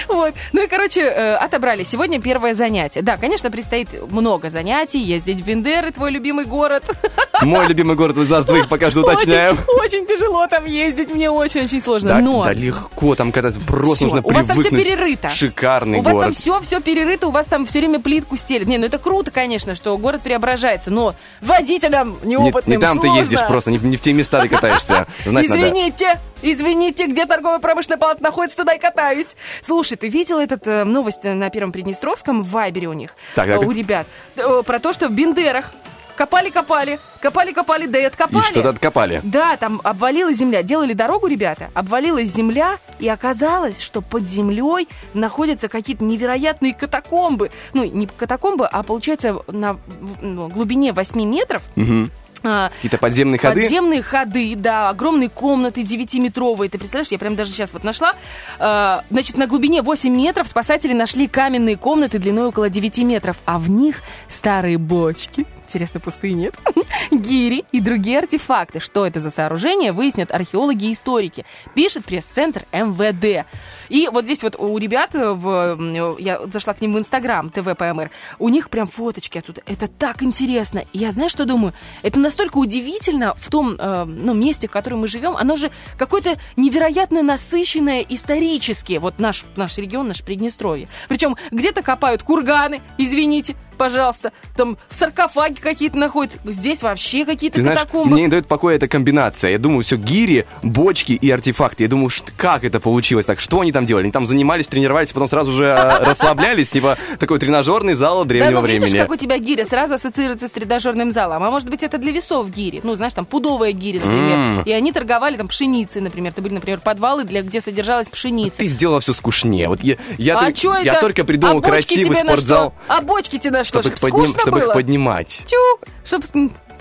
Вот. 0.08 0.34
Ну 0.52 0.62
и, 0.62 0.66
короче, 0.68 1.00
э, 1.00 1.34
отобрали. 1.34 1.84
Сегодня 1.84 2.20
первое 2.20 2.54
занятие. 2.54 3.02
Да, 3.02 3.16
конечно, 3.16 3.50
предстоит 3.50 3.88
много 4.10 4.50
занятий. 4.50 5.00
Ездить 5.00 5.40
в 5.40 5.44
Бендеры, 5.44 5.90
твой 5.90 6.10
любимый 6.10 6.44
город. 6.44 6.84
мой 7.42 7.66
любимый 7.66 7.96
город 7.96 8.16
из 8.18 8.28
нас 8.28 8.44
двоих 8.44 8.68
пока 8.68 8.90
что 8.90 9.00
уточняем. 9.00 9.58
Очень, 9.78 10.06
тяжело 10.06 10.46
там 10.46 10.66
ездить. 10.66 11.12
Мне 11.14 11.30
очень-очень 11.30 11.80
сложно. 11.80 12.18
Но 12.18 12.44
да 12.44 12.52
легко 12.52 13.14
там 13.14 13.32
кататься, 13.32 13.60
просто 13.60 14.04
нужно 14.04 14.20
у 14.22 14.30
вас 14.30 14.46
там 14.46 14.56
привыкнуть. 14.58 14.84
перерыто. 14.84 15.30
Шикарный 15.30 15.98
у 15.98 16.02
вас 16.02 16.12
там 16.12 16.20
город. 16.20 16.36
все, 16.36 16.60
все 16.60 16.80
перерыто, 16.80 17.28
у 17.28 17.30
вас 17.30 17.46
там 17.46 17.66
все 17.66 17.80
время 17.80 18.00
плитку 18.00 18.36
стелят. 18.36 18.68
Не, 18.68 18.78
ну 18.78 18.86
это 18.86 18.98
круто, 18.98 19.30
конечно, 19.30 19.74
что 19.74 19.96
город 19.98 20.22
преображается, 20.22 20.90
но 20.90 21.11
водителям 21.40 22.16
Не, 22.22 22.36
неопытным 22.36 22.76
не 22.76 22.80
там 22.80 22.98
ты 22.98 23.06
сложно. 23.06 23.20
ездишь 23.20 23.46
просто, 23.46 23.70
не, 23.70 23.78
не 23.78 23.96
в 23.96 24.00
те 24.00 24.12
места 24.12 24.40
ты 24.42 24.48
катаешься. 24.48 25.06
Знать 25.24 25.48
надо. 25.48 25.60
Извините, 25.60 26.20
извините, 26.42 27.06
где 27.06 27.26
торгово-промышленная 27.26 27.98
палата 27.98 28.22
находится, 28.22 28.58
туда 28.58 28.74
и 28.74 28.78
катаюсь. 28.78 29.36
Слушай, 29.62 29.96
ты 29.96 30.08
видел 30.08 30.38
этот 30.38 30.66
э, 30.66 30.84
новость 30.84 31.24
на 31.24 31.50
Первом 31.50 31.72
Приднестровском 31.72 32.42
в 32.42 32.48
Вайбере 32.50 32.88
у 32.88 32.92
них? 32.92 33.10
Так, 33.34 33.48
так. 33.48 33.62
Э, 33.62 33.66
У 33.66 33.70
ребят. 33.70 34.06
Э, 34.36 34.62
Про 34.64 34.78
то, 34.78 34.92
что 34.92 35.08
в 35.08 35.12
Бендерах 35.12 35.72
копали-копали, 36.16 36.98
копали-копали, 37.20 37.86
да 37.86 37.98
и 37.98 38.04
откопали. 38.04 38.42
И 38.42 38.46
что-то 38.46 38.70
откопали. 38.70 39.20
Да, 39.22 39.56
там 39.56 39.80
обвалилась 39.84 40.36
земля. 40.36 40.62
Делали 40.62 40.92
дорогу, 40.92 41.26
ребята, 41.26 41.70
обвалилась 41.74 42.28
земля, 42.28 42.78
и 42.98 43.08
оказалось, 43.08 43.80
что 43.80 44.00
под 44.00 44.26
землей 44.26 44.88
находятся 45.14 45.68
какие-то 45.68 46.04
невероятные 46.04 46.74
катакомбы. 46.74 47.50
Ну, 47.74 47.84
не 47.84 48.06
катакомбы, 48.06 48.66
а 48.66 48.82
получается 48.82 49.42
на 49.48 49.78
ну, 50.20 50.48
глубине 50.48 50.92
8 50.92 51.22
метров. 51.22 51.62
Мгм. 51.76 52.10
Какие-то 52.42 52.98
подземные 52.98 53.38
ходы. 53.38 53.62
Подземные 53.62 54.02
ходы, 54.02 54.54
да, 54.56 54.88
огромные 54.88 55.28
комнаты 55.28 55.82
9-метровые. 55.82 56.68
Ты 56.68 56.78
представляешь, 56.78 57.10
я 57.10 57.18
прям 57.18 57.36
даже 57.36 57.52
сейчас 57.52 57.72
вот 57.72 57.84
нашла. 57.84 58.14
А, 58.58 59.04
значит, 59.10 59.36
на 59.36 59.46
глубине 59.46 59.82
8 59.82 60.14
метров 60.14 60.48
спасатели 60.48 60.92
нашли 60.92 61.28
каменные 61.28 61.76
комнаты 61.76 62.18
длиной 62.18 62.46
около 62.46 62.68
9 62.68 62.98
метров, 62.98 63.36
а 63.44 63.58
в 63.58 63.70
них 63.70 64.02
старые 64.28 64.78
бочки. 64.78 65.46
Интересно, 65.72 66.00
пустые 66.00 66.34
нет? 66.34 66.54
Гири 67.10 67.64
и 67.72 67.80
другие 67.80 68.18
артефакты. 68.18 68.78
Что 68.78 69.06
это 69.06 69.20
за 69.20 69.30
сооружение, 69.30 69.92
выяснят 69.92 70.30
археологи 70.30 70.86
и 70.86 70.92
историки. 70.92 71.46
Пишет 71.74 72.04
пресс-центр 72.04 72.66
МВД. 72.72 73.46
И 73.92 74.08
вот 74.10 74.24
здесь 74.24 74.42
вот 74.42 74.56
у 74.58 74.78
ребят, 74.78 75.10
в, 75.12 75.76
м, 75.78 76.16
я 76.18 76.40
зашла 76.50 76.72
к 76.72 76.80
ним 76.80 76.94
в 76.94 76.98
Инстаграм, 76.98 77.50
ТВПМР, 77.50 78.10
у 78.38 78.48
них 78.48 78.70
прям 78.70 78.86
фоточки 78.86 79.36
оттуда. 79.36 79.60
Это 79.66 79.86
так 79.86 80.22
интересно. 80.22 80.82
И 80.94 80.98
я, 80.98 81.12
знаешь, 81.12 81.30
что 81.30 81.44
думаю? 81.44 81.74
Это 82.02 82.18
настолько 82.18 82.56
удивительно 82.56 83.34
в 83.38 83.50
том 83.50 83.76
э, 83.78 84.04
ну, 84.06 84.32
месте, 84.32 84.66
в 84.66 84.70
котором 84.70 85.00
мы 85.00 85.08
живем. 85.08 85.36
Оно 85.36 85.56
же 85.56 85.70
какое-то 85.98 86.36
невероятно 86.56 87.22
насыщенное 87.22 88.00
исторически. 88.08 88.94
Вот 88.94 89.18
наш, 89.18 89.44
наш 89.56 89.76
регион, 89.76 90.08
наш 90.08 90.22
Приднестровье. 90.22 90.88
Причем 91.10 91.36
где-то 91.50 91.82
копают 91.82 92.22
курганы, 92.22 92.80
извините, 92.96 93.56
пожалуйста. 93.76 94.32
Там 94.56 94.78
саркофаги 94.88 95.60
какие-то 95.60 95.98
находят. 95.98 96.32
Здесь 96.44 96.82
вообще 96.82 97.26
какие-то 97.26 97.56
Ты 97.56 97.62
знаешь, 97.62 97.80
катакомбы. 97.80 98.12
мне 98.14 98.22
не 98.22 98.28
дает 98.28 98.46
покоя 98.46 98.76
эта 98.76 98.88
комбинация. 98.88 99.50
Я 99.50 99.58
думаю, 99.58 99.82
все 99.82 99.96
гири, 99.96 100.46
бочки 100.62 101.12
и 101.12 101.30
артефакты. 101.30 101.82
Я 101.84 101.90
думаю, 101.90 102.10
как 102.38 102.64
это 102.64 102.80
получилось 102.80 103.26
так? 103.26 103.40
Что 103.40 103.60
они 103.60 103.72
там 103.72 103.81
там 103.82 103.86
делали? 103.86 104.04
Они 104.04 104.12
там 104.12 104.26
занимались, 104.26 104.68
тренировались, 104.68 105.12
потом 105.12 105.28
сразу 105.28 105.52
же 105.52 105.64
э, 105.66 105.98
расслаблялись, 106.04 106.70
типа 106.70 106.98
такой 107.18 107.38
тренажерный 107.38 107.94
зал 107.94 108.22
Да, 108.24 108.28
древнего 108.28 108.60
ну 108.60 108.66
видишь, 108.66 108.90
времени. 108.90 109.02
как 109.02 109.10
у 109.10 109.16
тебя 109.16 109.38
гиря 109.38 109.64
сразу 109.64 109.94
ассоциируется 109.94 110.48
с 110.48 110.52
тренажерным 110.52 111.10
залом. 111.10 111.42
А 111.42 111.50
может 111.50 111.68
быть, 111.68 111.82
это 111.82 111.98
для 111.98 112.12
весов 112.12 112.50
гири. 112.50 112.80
Ну, 112.82 112.94
знаешь, 112.94 113.12
там 113.12 113.24
пудовая 113.26 113.72
гири, 113.72 113.98
например. 113.98 114.62
И 114.64 114.72
они 114.72 114.92
торговали 114.92 115.36
там 115.36 115.48
пшеницей, 115.48 116.00
например. 116.00 116.32
Это 116.32 116.42
были, 116.42 116.54
например, 116.54 116.80
подвалы, 116.80 117.24
для, 117.24 117.42
где 117.42 117.60
содержалась 117.60 118.08
пшеница. 118.08 118.58
Ты 118.58 118.66
сделала 118.66 119.00
все 119.00 119.12
скучнее. 119.12 119.68
Вот 119.68 119.82
я, 119.82 119.96
я, 120.18 120.36
а 120.38 120.50
только- 120.52 120.80
я 120.82 121.00
только 121.00 121.24
придумал 121.24 121.58
а 121.58 121.62
красивый 121.62 122.16
спортзал? 122.16 122.74
А 122.88 123.00
бочки 123.00 123.38
тебе 123.38 123.58
на 123.58 123.64
что? 123.64 123.82
чтобы, 123.82 123.96
Чтоб 123.96 124.08
их, 124.08 124.14
подним- 124.14 124.40
чтобы 124.40 124.58
их 124.60 124.72
поднимать. 124.72 125.42
Тю, 125.46 125.56
чтоб... 126.04 126.22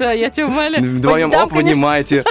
Да, 0.01 0.11
я 0.13 0.31
тебя 0.31 0.47
умоляю. 0.47 0.83
Вдвоем, 0.95 1.29
оп, 1.29 1.51
конечно, 1.51 1.69
поднимаете. 1.69 2.23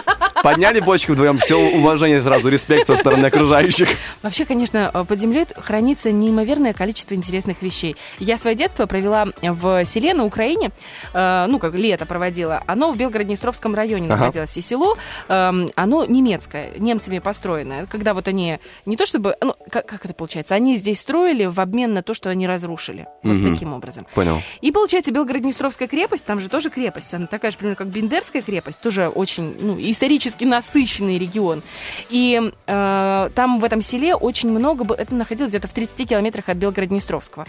Подняли 0.42 0.80
бочку 0.80 1.12
вдвоем, 1.12 1.38
все, 1.38 1.56
уважение 1.58 2.22
сразу, 2.22 2.48
респект 2.48 2.86
со 2.86 2.96
стороны 2.96 3.26
окружающих. 3.26 3.88
Вообще, 4.22 4.44
конечно, 4.46 4.90
э, 4.92 5.04
под 5.04 5.20
землей 5.20 5.46
хранится 5.54 6.10
неимоверное 6.10 6.72
количество 6.72 7.14
интересных 7.14 7.60
вещей. 7.62 7.94
Я 8.18 8.38
свое 8.38 8.56
детство 8.56 8.86
провела 8.86 9.26
в 9.42 9.84
селе 9.84 10.14
на 10.14 10.24
Украине, 10.24 10.70
э, 11.12 11.46
ну, 11.46 11.58
как 11.58 11.74
лето 11.74 12.06
проводила. 12.06 12.62
Оно 12.66 12.90
в 12.90 12.96
Белгород-Днестровском 12.96 13.74
районе 13.74 14.06
Ага. 14.06 14.16
находилось. 14.16 14.56
И 14.56 14.62
село, 14.62 14.96
эм, 15.28 15.70
оно 15.74 16.04
немецкое, 16.06 16.70
немцами 16.78 17.18
построенное. 17.18 17.86
Когда 17.86 18.14
вот 18.14 18.26
они, 18.26 18.58
не 18.86 18.96
то 18.96 19.04
чтобы, 19.04 19.36
ну, 19.42 19.54
как, 19.70 19.86
как 19.86 20.04
это 20.06 20.14
получается, 20.14 20.54
они 20.54 20.76
здесь 20.76 21.00
строили 21.00 21.44
в 21.44 21.60
обмен 21.60 21.92
на 21.92 22.02
то, 22.02 22.14
что 22.14 22.30
они 22.30 22.46
разрушили. 22.46 23.06
Вот 23.22 23.52
таким 23.52 23.74
образом. 23.74 24.06
Понял. 24.14 24.40
И 24.62 24.72
получается, 24.72 25.12
Белгород-Днестровская 25.12 25.86
крепость, 25.86 26.24
там 26.24 26.40
же 26.40 26.48
тоже 26.48 26.70
крепость, 26.70 27.12
она 27.12 27.26
такая 27.26 27.50
же, 27.50 27.58
примерно, 27.60 27.76
как 27.76 27.88
Бендерская 27.88 28.42
крепость, 28.42 28.80
тоже 28.80 29.08
очень 29.08 29.54
ну, 29.60 29.76
исторически 29.78 30.44
насыщенный 30.44 31.18
регион. 31.18 31.62
И 32.08 32.40
э, 32.66 33.30
там 33.34 33.60
в 33.60 33.64
этом 33.64 33.82
селе 33.82 34.14
очень 34.14 34.50
много 34.50 34.94
это 34.94 35.14
находилось 35.14 35.50
где-то 35.50 35.68
в 35.68 35.74
30 35.74 36.08
километрах 36.08 36.48
от 36.48 36.56
Белгород-Днестровского. 36.56 37.46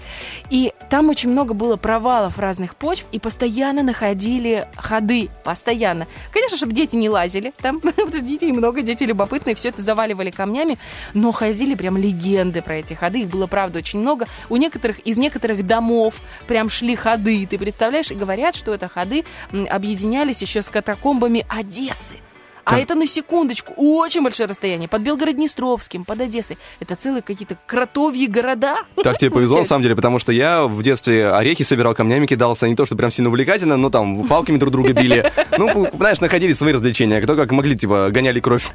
И 0.49 0.73
там 0.89 1.09
очень 1.09 1.29
много 1.29 1.53
было 1.53 1.77
провалов 1.77 2.37
разных 2.37 2.75
почв, 2.75 3.05
и 3.11 3.19
постоянно 3.19 3.83
находили 3.83 4.67
ходы, 4.75 5.29
постоянно. 5.43 6.07
Конечно, 6.33 6.57
чтобы 6.57 6.73
дети 6.73 6.95
не 6.95 7.09
лазили 7.09 7.53
там, 7.57 7.81
детей 8.21 8.51
много, 8.51 8.81
дети 8.81 9.05
любопытные, 9.05 9.55
все 9.55 9.69
это 9.69 9.81
заваливали 9.81 10.29
камнями, 10.29 10.77
но 11.13 11.31
ходили 11.31 11.75
прям 11.75 11.95
легенды 11.95 12.61
про 12.61 12.75
эти 12.75 12.93
ходы, 12.93 13.21
их 13.21 13.29
было, 13.29 13.47
правда, 13.47 13.79
очень 13.79 13.99
много. 13.99 14.27
У 14.49 14.57
некоторых, 14.57 14.99
из 14.99 15.17
некоторых 15.17 15.65
домов 15.65 16.15
прям 16.47 16.69
шли 16.69 16.95
ходы, 16.95 17.47
ты 17.47 17.57
представляешь, 17.57 18.11
и 18.11 18.15
говорят, 18.15 18.55
что 18.55 18.73
это 18.73 18.89
ходы 18.89 19.23
м, 19.53 19.67
объединялись 20.01 20.41
еще 20.41 20.63
с 20.63 20.69
катакомбами 20.69 21.45
Одессы. 21.47 22.15
А 22.63 22.79
это 22.79 22.95
на 22.95 23.07
секундочку, 23.07 23.73
очень 23.75 24.23
большое 24.23 24.47
расстояние. 24.47 24.87
Под 24.87 25.01
Белгород-Днестровским, 25.01 26.05
под 26.05 26.21
Одессой. 26.21 26.57
Это 26.79 26.95
целые 26.95 27.21
какие-то 27.21 27.57
кротовьи 27.65 28.27
города. 28.27 28.79
Так 29.03 29.17
тебе 29.17 29.31
повезло, 29.31 29.59
на 29.59 29.65
самом 29.65 29.83
деле, 29.83 29.95
потому 29.95 30.19
что 30.19 30.31
я 30.31 30.63
в 30.63 30.81
детстве 30.83 31.29
орехи 31.29 31.63
собирал, 31.63 31.95
камнями 31.95 32.25
кидался. 32.27 32.67
Не 32.67 32.75
то, 32.75 32.85
что 32.85 32.95
прям 32.95 33.11
сильно 33.11 33.29
увлекательно, 33.29 33.77
но 33.77 33.89
там 33.89 34.27
палками 34.27 34.57
друг 34.57 34.71
друга 34.71 34.93
били. 34.93 35.31
Ну, 35.57 35.87
знаешь, 35.93 36.21
находили 36.21 36.53
свои 36.53 36.73
развлечения. 36.73 37.21
Кто 37.21 37.35
как 37.35 37.51
могли, 37.51 37.77
типа, 37.77 38.09
гоняли 38.11 38.39
кровь. 38.39 38.71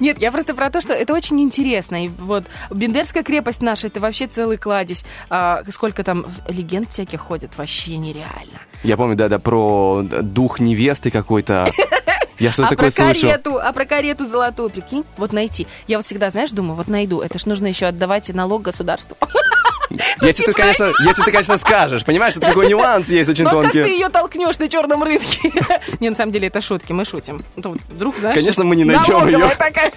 Нет, 0.00 0.18
я 0.20 0.32
просто 0.32 0.54
про 0.54 0.70
то, 0.70 0.80
что 0.80 0.92
это 0.92 1.14
очень 1.14 1.40
интересно. 1.40 2.04
И 2.04 2.08
вот 2.08 2.44
Бендерская 2.70 3.22
крепость 3.22 3.62
наша, 3.62 3.86
это 3.86 4.00
вообще 4.00 4.26
целый 4.26 4.56
кладезь. 4.56 5.04
А, 5.28 5.62
сколько 5.72 6.02
там 6.02 6.26
легенд 6.48 6.90
всяких 6.90 7.20
ходит, 7.20 7.56
вообще 7.56 7.96
нереально. 7.96 8.60
Я 8.82 8.96
помню, 8.96 9.16
да-да, 9.16 9.38
про 9.38 10.02
дух 10.02 10.60
невесты 10.60 11.10
какой-то. 11.10 11.70
Я 12.40 12.52
что-то 12.52 12.68
а 12.68 12.70
такое 12.70 12.90
про 12.90 13.04
слышал. 13.04 13.28
карету, 13.28 13.58
а 13.58 13.72
про 13.72 13.84
карету 13.84 14.24
золотую, 14.24 14.70
прикинь, 14.70 15.04
вот 15.16 15.32
найти. 15.32 15.66
Я 15.86 15.98
вот 15.98 16.06
всегда, 16.06 16.30
знаешь, 16.30 16.50
думаю, 16.50 16.74
вот 16.74 16.88
найду. 16.88 17.20
Это 17.20 17.38
ж 17.38 17.46
нужно 17.46 17.66
еще 17.66 17.86
отдавать 17.86 18.28
налог 18.30 18.62
государству. 18.62 19.16
Если 20.22 20.44
ты, 20.44 20.52
конечно, 20.52 20.92
если 21.04 21.22
ты, 21.22 21.32
конечно, 21.32 21.58
скажешь. 21.58 22.04
Понимаешь, 22.04 22.34
что 22.34 22.40
такой 22.40 22.68
нюанс 22.68 23.08
есть 23.08 23.28
очень 23.28 23.44
Ну 23.44 23.58
а 23.58 23.62
как 23.62 23.72
ты 23.72 23.80
тонкий. 23.80 23.94
ее 23.94 24.08
толкнешь 24.08 24.58
на 24.58 24.68
черном 24.68 25.02
рынке? 25.02 25.52
Не, 26.00 26.10
на 26.10 26.16
самом 26.16 26.32
деле 26.32 26.48
это 26.48 26.60
шутки, 26.60 26.92
мы 26.92 27.04
шутим. 27.04 27.40
Ну, 27.56 27.76
Вдруг, 27.88 28.16
знаешь, 28.16 28.36
Конечно, 28.36 28.64
мы 28.64 28.76
не 28.76 28.84
найдем 28.84 29.48
такая. 29.58 29.92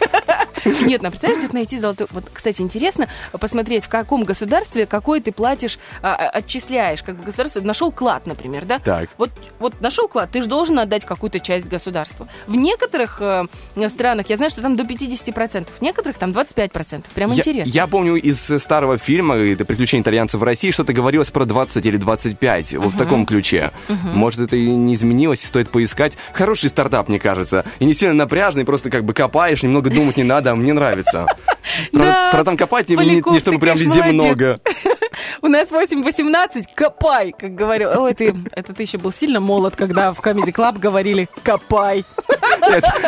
Нет, 0.66 1.02
ну 1.02 1.10
представляешь, 1.10 1.40
где-то 1.40 1.56
найти 1.56 1.78
золотую... 1.78 2.08
Вот, 2.12 2.26
кстати, 2.34 2.62
интересно 2.62 3.08
посмотреть, 3.34 3.86
в 3.86 3.90
каком 3.90 4.24
государстве 4.24 4.86
какой 4.86 5.22
ты 5.22 5.32
платишь, 5.32 5.78
а, 6.02 6.16
а, 6.16 6.30
отчисляешь. 6.30 7.04
Как 7.04 7.18
бы 7.18 7.24
государство 7.24 7.62
нашел 7.62 7.92
клад, 7.92 8.26
например, 8.26 8.66
да? 8.66 8.80
Так. 8.80 9.10
Вот, 9.18 9.30
вот 9.60 9.80
нашел 9.82 10.08
клад, 10.08 10.32
ты 10.32 10.42
же 10.42 10.48
должен 10.48 10.80
отдать 10.80 11.06
какую-то 11.06 11.40
часть 11.40 11.68
государству. 11.68 12.28
В 12.48 12.56
некоторых 12.56 13.22
э, 13.22 13.46
странах, 13.90 14.30
я 14.30 14.38
знаю, 14.38 14.50
что 14.50 14.62
там 14.62 14.76
до 14.76 14.84
50%, 14.84 15.68
в 15.78 15.82
некоторых 15.82 16.18
там 16.18 16.32
25%. 16.32 17.06
Прям 17.14 17.34
интересно. 17.34 17.70
я 17.70 17.88
помню 17.88 18.16
из 18.16 18.40
старого 18.62 18.98
фильма 18.98 19.36
«Это 19.36 19.66
приключения 19.84 20.04
итальянцев 20.04 20.40
в 20.40 20.44
России» 20.44 20.72
что-то 20.72 20.94
говорилось 20.94 21.30
про 21.30 21.44
20 21.44 21.86
или 21.86 21.98
25, 21.98 22.76
вот 22.76 22.94
в 22.94 22.98
таком 22.98 23.26
ключе. 23.26 23.72
Может, 23.90 24.40
это 24.40 24.56
и 24.56 24.68
не 24.70 24.94
изменилось, 24.96 25.46
стоит 25.46 25.70
поискать. 25.70 26.14
Хороший 26.32 26.70
стартап, 26.70 27.10
мне 27.10 27.20
кажется. 27.20 27.66
И 27.80 27.86
не 27.86 27.94
сильно 27.94 28.14
напряжный, 28.14 28.64
просто 28.64 28.90
как 28.90 29.04
бы 29.04 29.14
копаешь, 29.14 29.62
немного 29.62 29.90
думать 29.90 30.16
не 30.16 30.24
надо, 30.24 30.52
а 30.52 30.56
мне 30.56 30.72
нравится. 30.74 31.28
Про, 31.92 32.44
там 32.46 32.56
копать, 32.56 32.90
не, 32.90 33.40
чтобы 33.40 33.60
прям 33.60 33.78
везде 33.78 34.04
много. 34.04 34.62
У 35.42 35.48
нас 35.48 35.72
8-18, 35.72 36.66
копай, 36.76 37.34
как 37.38 37.54
говорил. 37.54 37.90
Ой, 38.02 38.14
ты, 38.14 38.34
это 38.52 38.74
ты 38.74 38.84
еще 38.84 38.98
был 38.98 39.12
сильно 39.12 39.40
молод, 39.40 39.76
когда 39.76 40.14
в 40.14 40.20
Comedy 40.20 40.54
Club 40.54 40.80
говорили 40.80 41.30
«копай». 41.44 42.06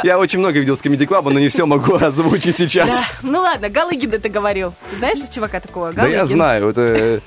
Я 0.03 0.17
очень 0.19 0.39
много 0.39 0.59
видел 0.59 0.75
с 0.77 0.81
Comedy 0.81 1.07
Club, 1.07 1.29
но 1.31 1.39
не 1.39 1.47
все 1.49 1.65
могу 1.65 1.95
озвучить 2.01 2.57
сейчас. 2.57 2.89
Ну 3.21 3.39
ладно, 3.41 3.69
Галыгин 3.69 4.13
это 4.13 4.29
говорил. 4.29 4.73
Знаешь 4.97 5.17
чувака 5.33 5.59
такого? 5.59 5.91
Да 5.93 6.03
я 6.07 6.19
Галыгин. 6.19 6.35
знаю, 6.35 6.69
это 6.69 6.81
э, 6.81 7.19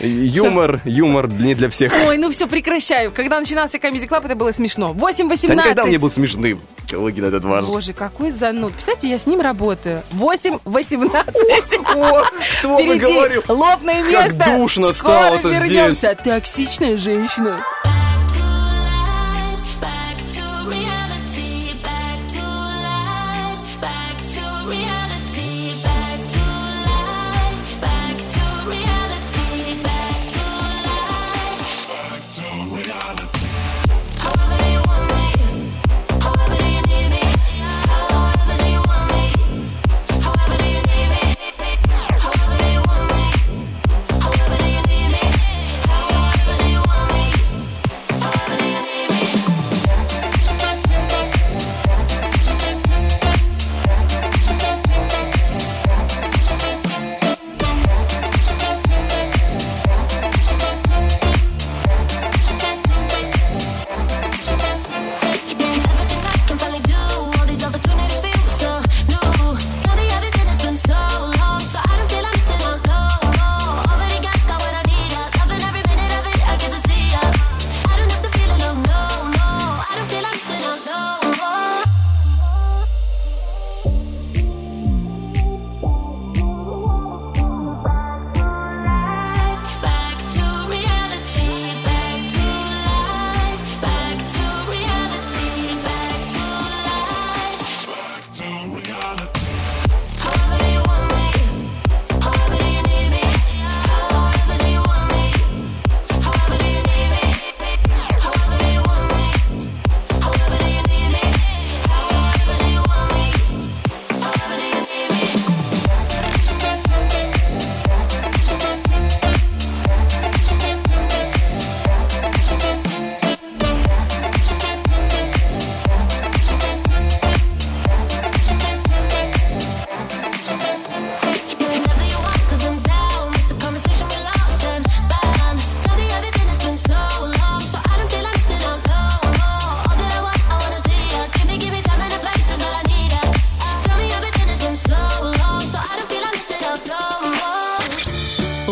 юмор, 0.00 0.80
юмор 0.84 1.28
не 1.28 1.54
для 1.54 1.68
всех. 1.70 1.92
Ой, 2.06 2.18
ну 2.18 2.30
все, 2.30 2.46
прекращаю. 2.46 3.12
Когда 3.12 3.38
начинался 3.38 3.78
Comedy 3.78 4.08
Club, 4.08 4.24
это 4.24 4.34
было 4.34 4.52
смешно. 4.52 4.92
8-18. 4.92 5.48
Да 5.48 5.54
никогда 5.54 5.84
он 5.84 5.90
не 5.90 5.98
был 5.98 6.10
смешным. 6.10 6.60
Логин 6.92 7.24
этот 7.24 7.44
ваш. 7.44 7.64
Боже, 7.64 7.92
какой 7.92 8.30
зануд. 8.30 8.72
Представляете, 8.72 9.08
я 9.10 9.18
с 9.18 9.26
ним 9.26 9.40
работаю. 9.40 10.02
8-18. 10.12 10.64
О, 11.94 12.22
кто 12.58 12.76
бы 12.76 12.82
Впереди 12.98 13.40
лобное 13.48 14.02
Как 14.02 14.32
место. 14.32 14.56
душно 14.56 14.92
Скоро 14.92 15.12
стало-то 15.12 15.48
здесь. 15.50 15.62
вернемся. 15.62 16.14
Токсичная 16.22 16.96
женщина. 16.96 17.60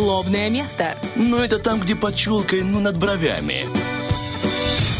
Злобное 0.02 0.50
место. 0.50 0.96
Ну, 1.14 1.36
это 1.36 1.60
там, 1.60 1.78
где 1.78 1.94
под 1.94 2.16
челкой, 2.16 2.62
ну, 2.62 2.80
над 2.80 2.96
бровями. 2.96 3.66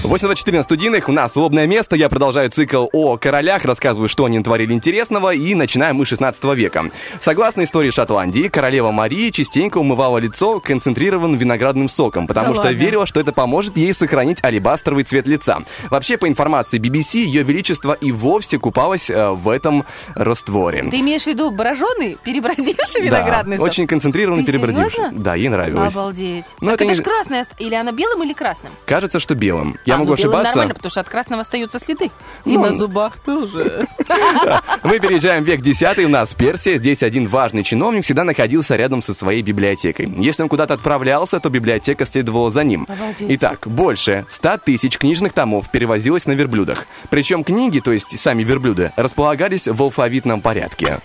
8.24 0.02 0.56
на 0.56 0.62
студийных, 0.64 1.08
у 1.08 1.12
нас 1.12 1.34
злобное 1.34 1.66
место, 1.68 1.94
я 1.94 2.08
продолжаю 2.08 2.50
цикл 2.50 2.86
о 2.92 3.16
королях, 3.18 3.64
рассказываю, 3.64 4.08
что 4.08 4.24
они 4.24 4.42
творили 4.42 4.72
интересного, 4.72 5.32
и 5.32 5.54
начинаем 5.54 5.94
мы 5.96 6.04
16 6.06 6.42
века. 6.56 6.86
Согласно 7.20 7.62
истории 7.62 7.90
Шотландии, 7.90 8.48
королева 8.48 8.90
Мария 8.90 9.30
частенько 9.30 9.78
умывала 9.78 10.18
лицо 10.18 10.58
концентрированным 10.58 11.38
виноградным 11.38 11.88
соком, 11.88 12.26
потому 12.26 12.48
Да 12.48 12.54
что 12.54 12.62
ладно? 12.64 12.76
верила, 12.76 13.06
что 13.06 13.20
это 13.20 13.32
поможет 13.32 13.76
ей 13.76 13.94
сохранить 13.94 14.42
алебастровый 14.44 15.04
цвет 15.04 15.28
лица. 15.28 15.60
Вообще, 15.88 16.18
по 16.18 16.26
информации 16.28 16.80
BBC, 16.80 17.18
ее 17.20 17.44
величество 17.44 17.92
и 17.92 18.10
вовсе 18.10 18.58
купалось 18.58 19.08
э, 19.08 19.30
в 19.30 19.48
этом 19.48 19.84
растворе. 20.16 20.82
Ты 20.90 20.98
имеешь 20.98 21.22
в 21.22 21.26
виду 21.28 21.50
броженый, 21.52 22.18
перебродивший 22.24 23.08
Да, 23.08 23.18
виноградный 23.20 23.56
сок? 23.58 23.66
очень 23.66 23.86
концентрированный, 23.86 24.44
Ты 24.44 24.50
перебродивший. 24.50 24.90
серьезно? 24.98 25.18
Да, 25.18 25.36
ей 25.36 25.48
нравилось. 25.48 25.94
Обалдеть. 25.94 26.46
Но 26.60 26.72
так 26.72 26.80
это 26.80 26.84
это, 26.84 26.92
не- 26.92 26.98
ж 26.98 27.02
красное. 27.04 27.46
Или 27.60 27.76
она 27.76 27.92
белым 27.92 28.24
или 28.24 28.32
красным? 28.32 28.72
Кажется, 28.84 29.20
что 29.20 29.36
белым. 29.36 29.76
Я 29.86 29.91
А, 29.94 29.98
могу 29.98 30.08
ну, 30.10 30.14
ошибаться. 30.14 30.48
нормально, 30.48 30.74
потому 30.74 30.90
что 30.90 31.00
от 31.00 31.08
красного 31.08 31.42
остаются 31.42 31.78
следы. 31.78 32.10
И 32.44 32.56
Ну, 32.56 32.62
на 32.62 32.72
зубах 32.72 33.18
тоже. 33.18 33.86
Мы 34.82 34.98
переезжаем 35.00 35.44
в 35.44 35.46
век 35.46 35.60
10 35.60 35.98
у 36.00 36.08
нас 36.08 36.34
Персия. 36.34 36.76
Здесь 36.76 37.02
один 37.02 37.26
важный 37.26 37.62
чиновник 37.62 38.04
всегда 38.04 38.24
находился 38.24 38.76
рядом 38.76 39.02
со 39.02 39.14
своей 39.14 39.42
библиотекой. 39.42 40.12
Если 40.16 40.42
он 40.42 40.48
куда-то 40.48 40.74
отправлялся, 40.74 41.40
то 41.40 41.48
библиотека 41.48 42.06
следовала 42.06 42.50
за 42.50 42.64
ним. 42.64 42.86
Обалдеть. 42.88 43.26
Итак, 43.30 43.66
больше 43.66 44.26
100 44.28 44.58
тысяч 44.58 44.98
книжных 44.98 45.32
томов 45.32 45.70
перевозилось 45.70 46.26
на 46.26 46.32
верблюдах. 46.32 46.86
Причем 47.10 47.44
книги, 47.44 47.80
то 47.80 47.92
есть 47.92 48.18
сами 48.18 48.42
верблюды, 48.42 48.92
располагались 48.96 49.66
в 49.66 49.82
алфавитном 49.82 50.40
порядке. 50.40 51.00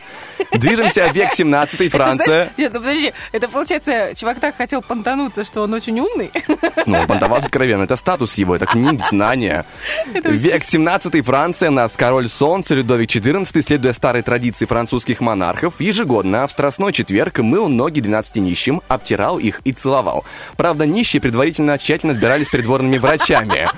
Движемся 0.53 1.07
век 1.09 1.31
17 1.31 1.91
Франция. 1.91 2.33
Знаешь, 2.33 2.49
нет, 2.57 2.73
ну 2.73 2.79
подожди, 2.79 3.13
это 3.31 3.47
получается, 3.47 4.11
чувак 4.15 4.39
так 4.39 4.55
хотел 4.55 4.81
понтануться, 4.81 5.43
что 5.45 5.61
он 5.61 5.73
очень 5.73 5.99
умный. 5.99 6.31
Ну, 6.85 6.99
он 6.99 7.07
понтовался 7.07 7.47
откровенно. 7.47 7.83
Это 7.83 7.95
статус 7.95 8.35
его, 8.35 8.55
это 8.55 8.65
книги, 8.65 9.01
знания. 9.09 9.65
Век 10.13 10.63
17 10.63 11.25
Франция, 11.25 11.69
нас 11.69 11.95
король 11.95 12.29
солнца 12.29 12.75
Людовик 12.75 13.09
XIV, 13.09 13.61
следуя 13.61 13.93
старой 13.93 14.21
традиции 14.21 14.65
французских 14.65 15.21
монархов, 15.21 15.79
ежегодно 15.79 16.47
в 16.47 16.51
Страстной 16.51 16.93
четверг 16.93 17.39
мыл 17.39 17.67
ноги 17.67 17.99
12 17.99 18.37
нищим, 18.37 18.81
обтирал 18.87 19.39
их 19.39 19.61
и 19.63 19.71
целовал. 19.71 20.25
Правда, 20.55 20.85
нищие 20.85 21.21
предварительно 21.21 21.77
тщательно 21.77 22.13
отбирались 22.13 22.49
придворными 22.49 22.97
врачами. 22.97 23.69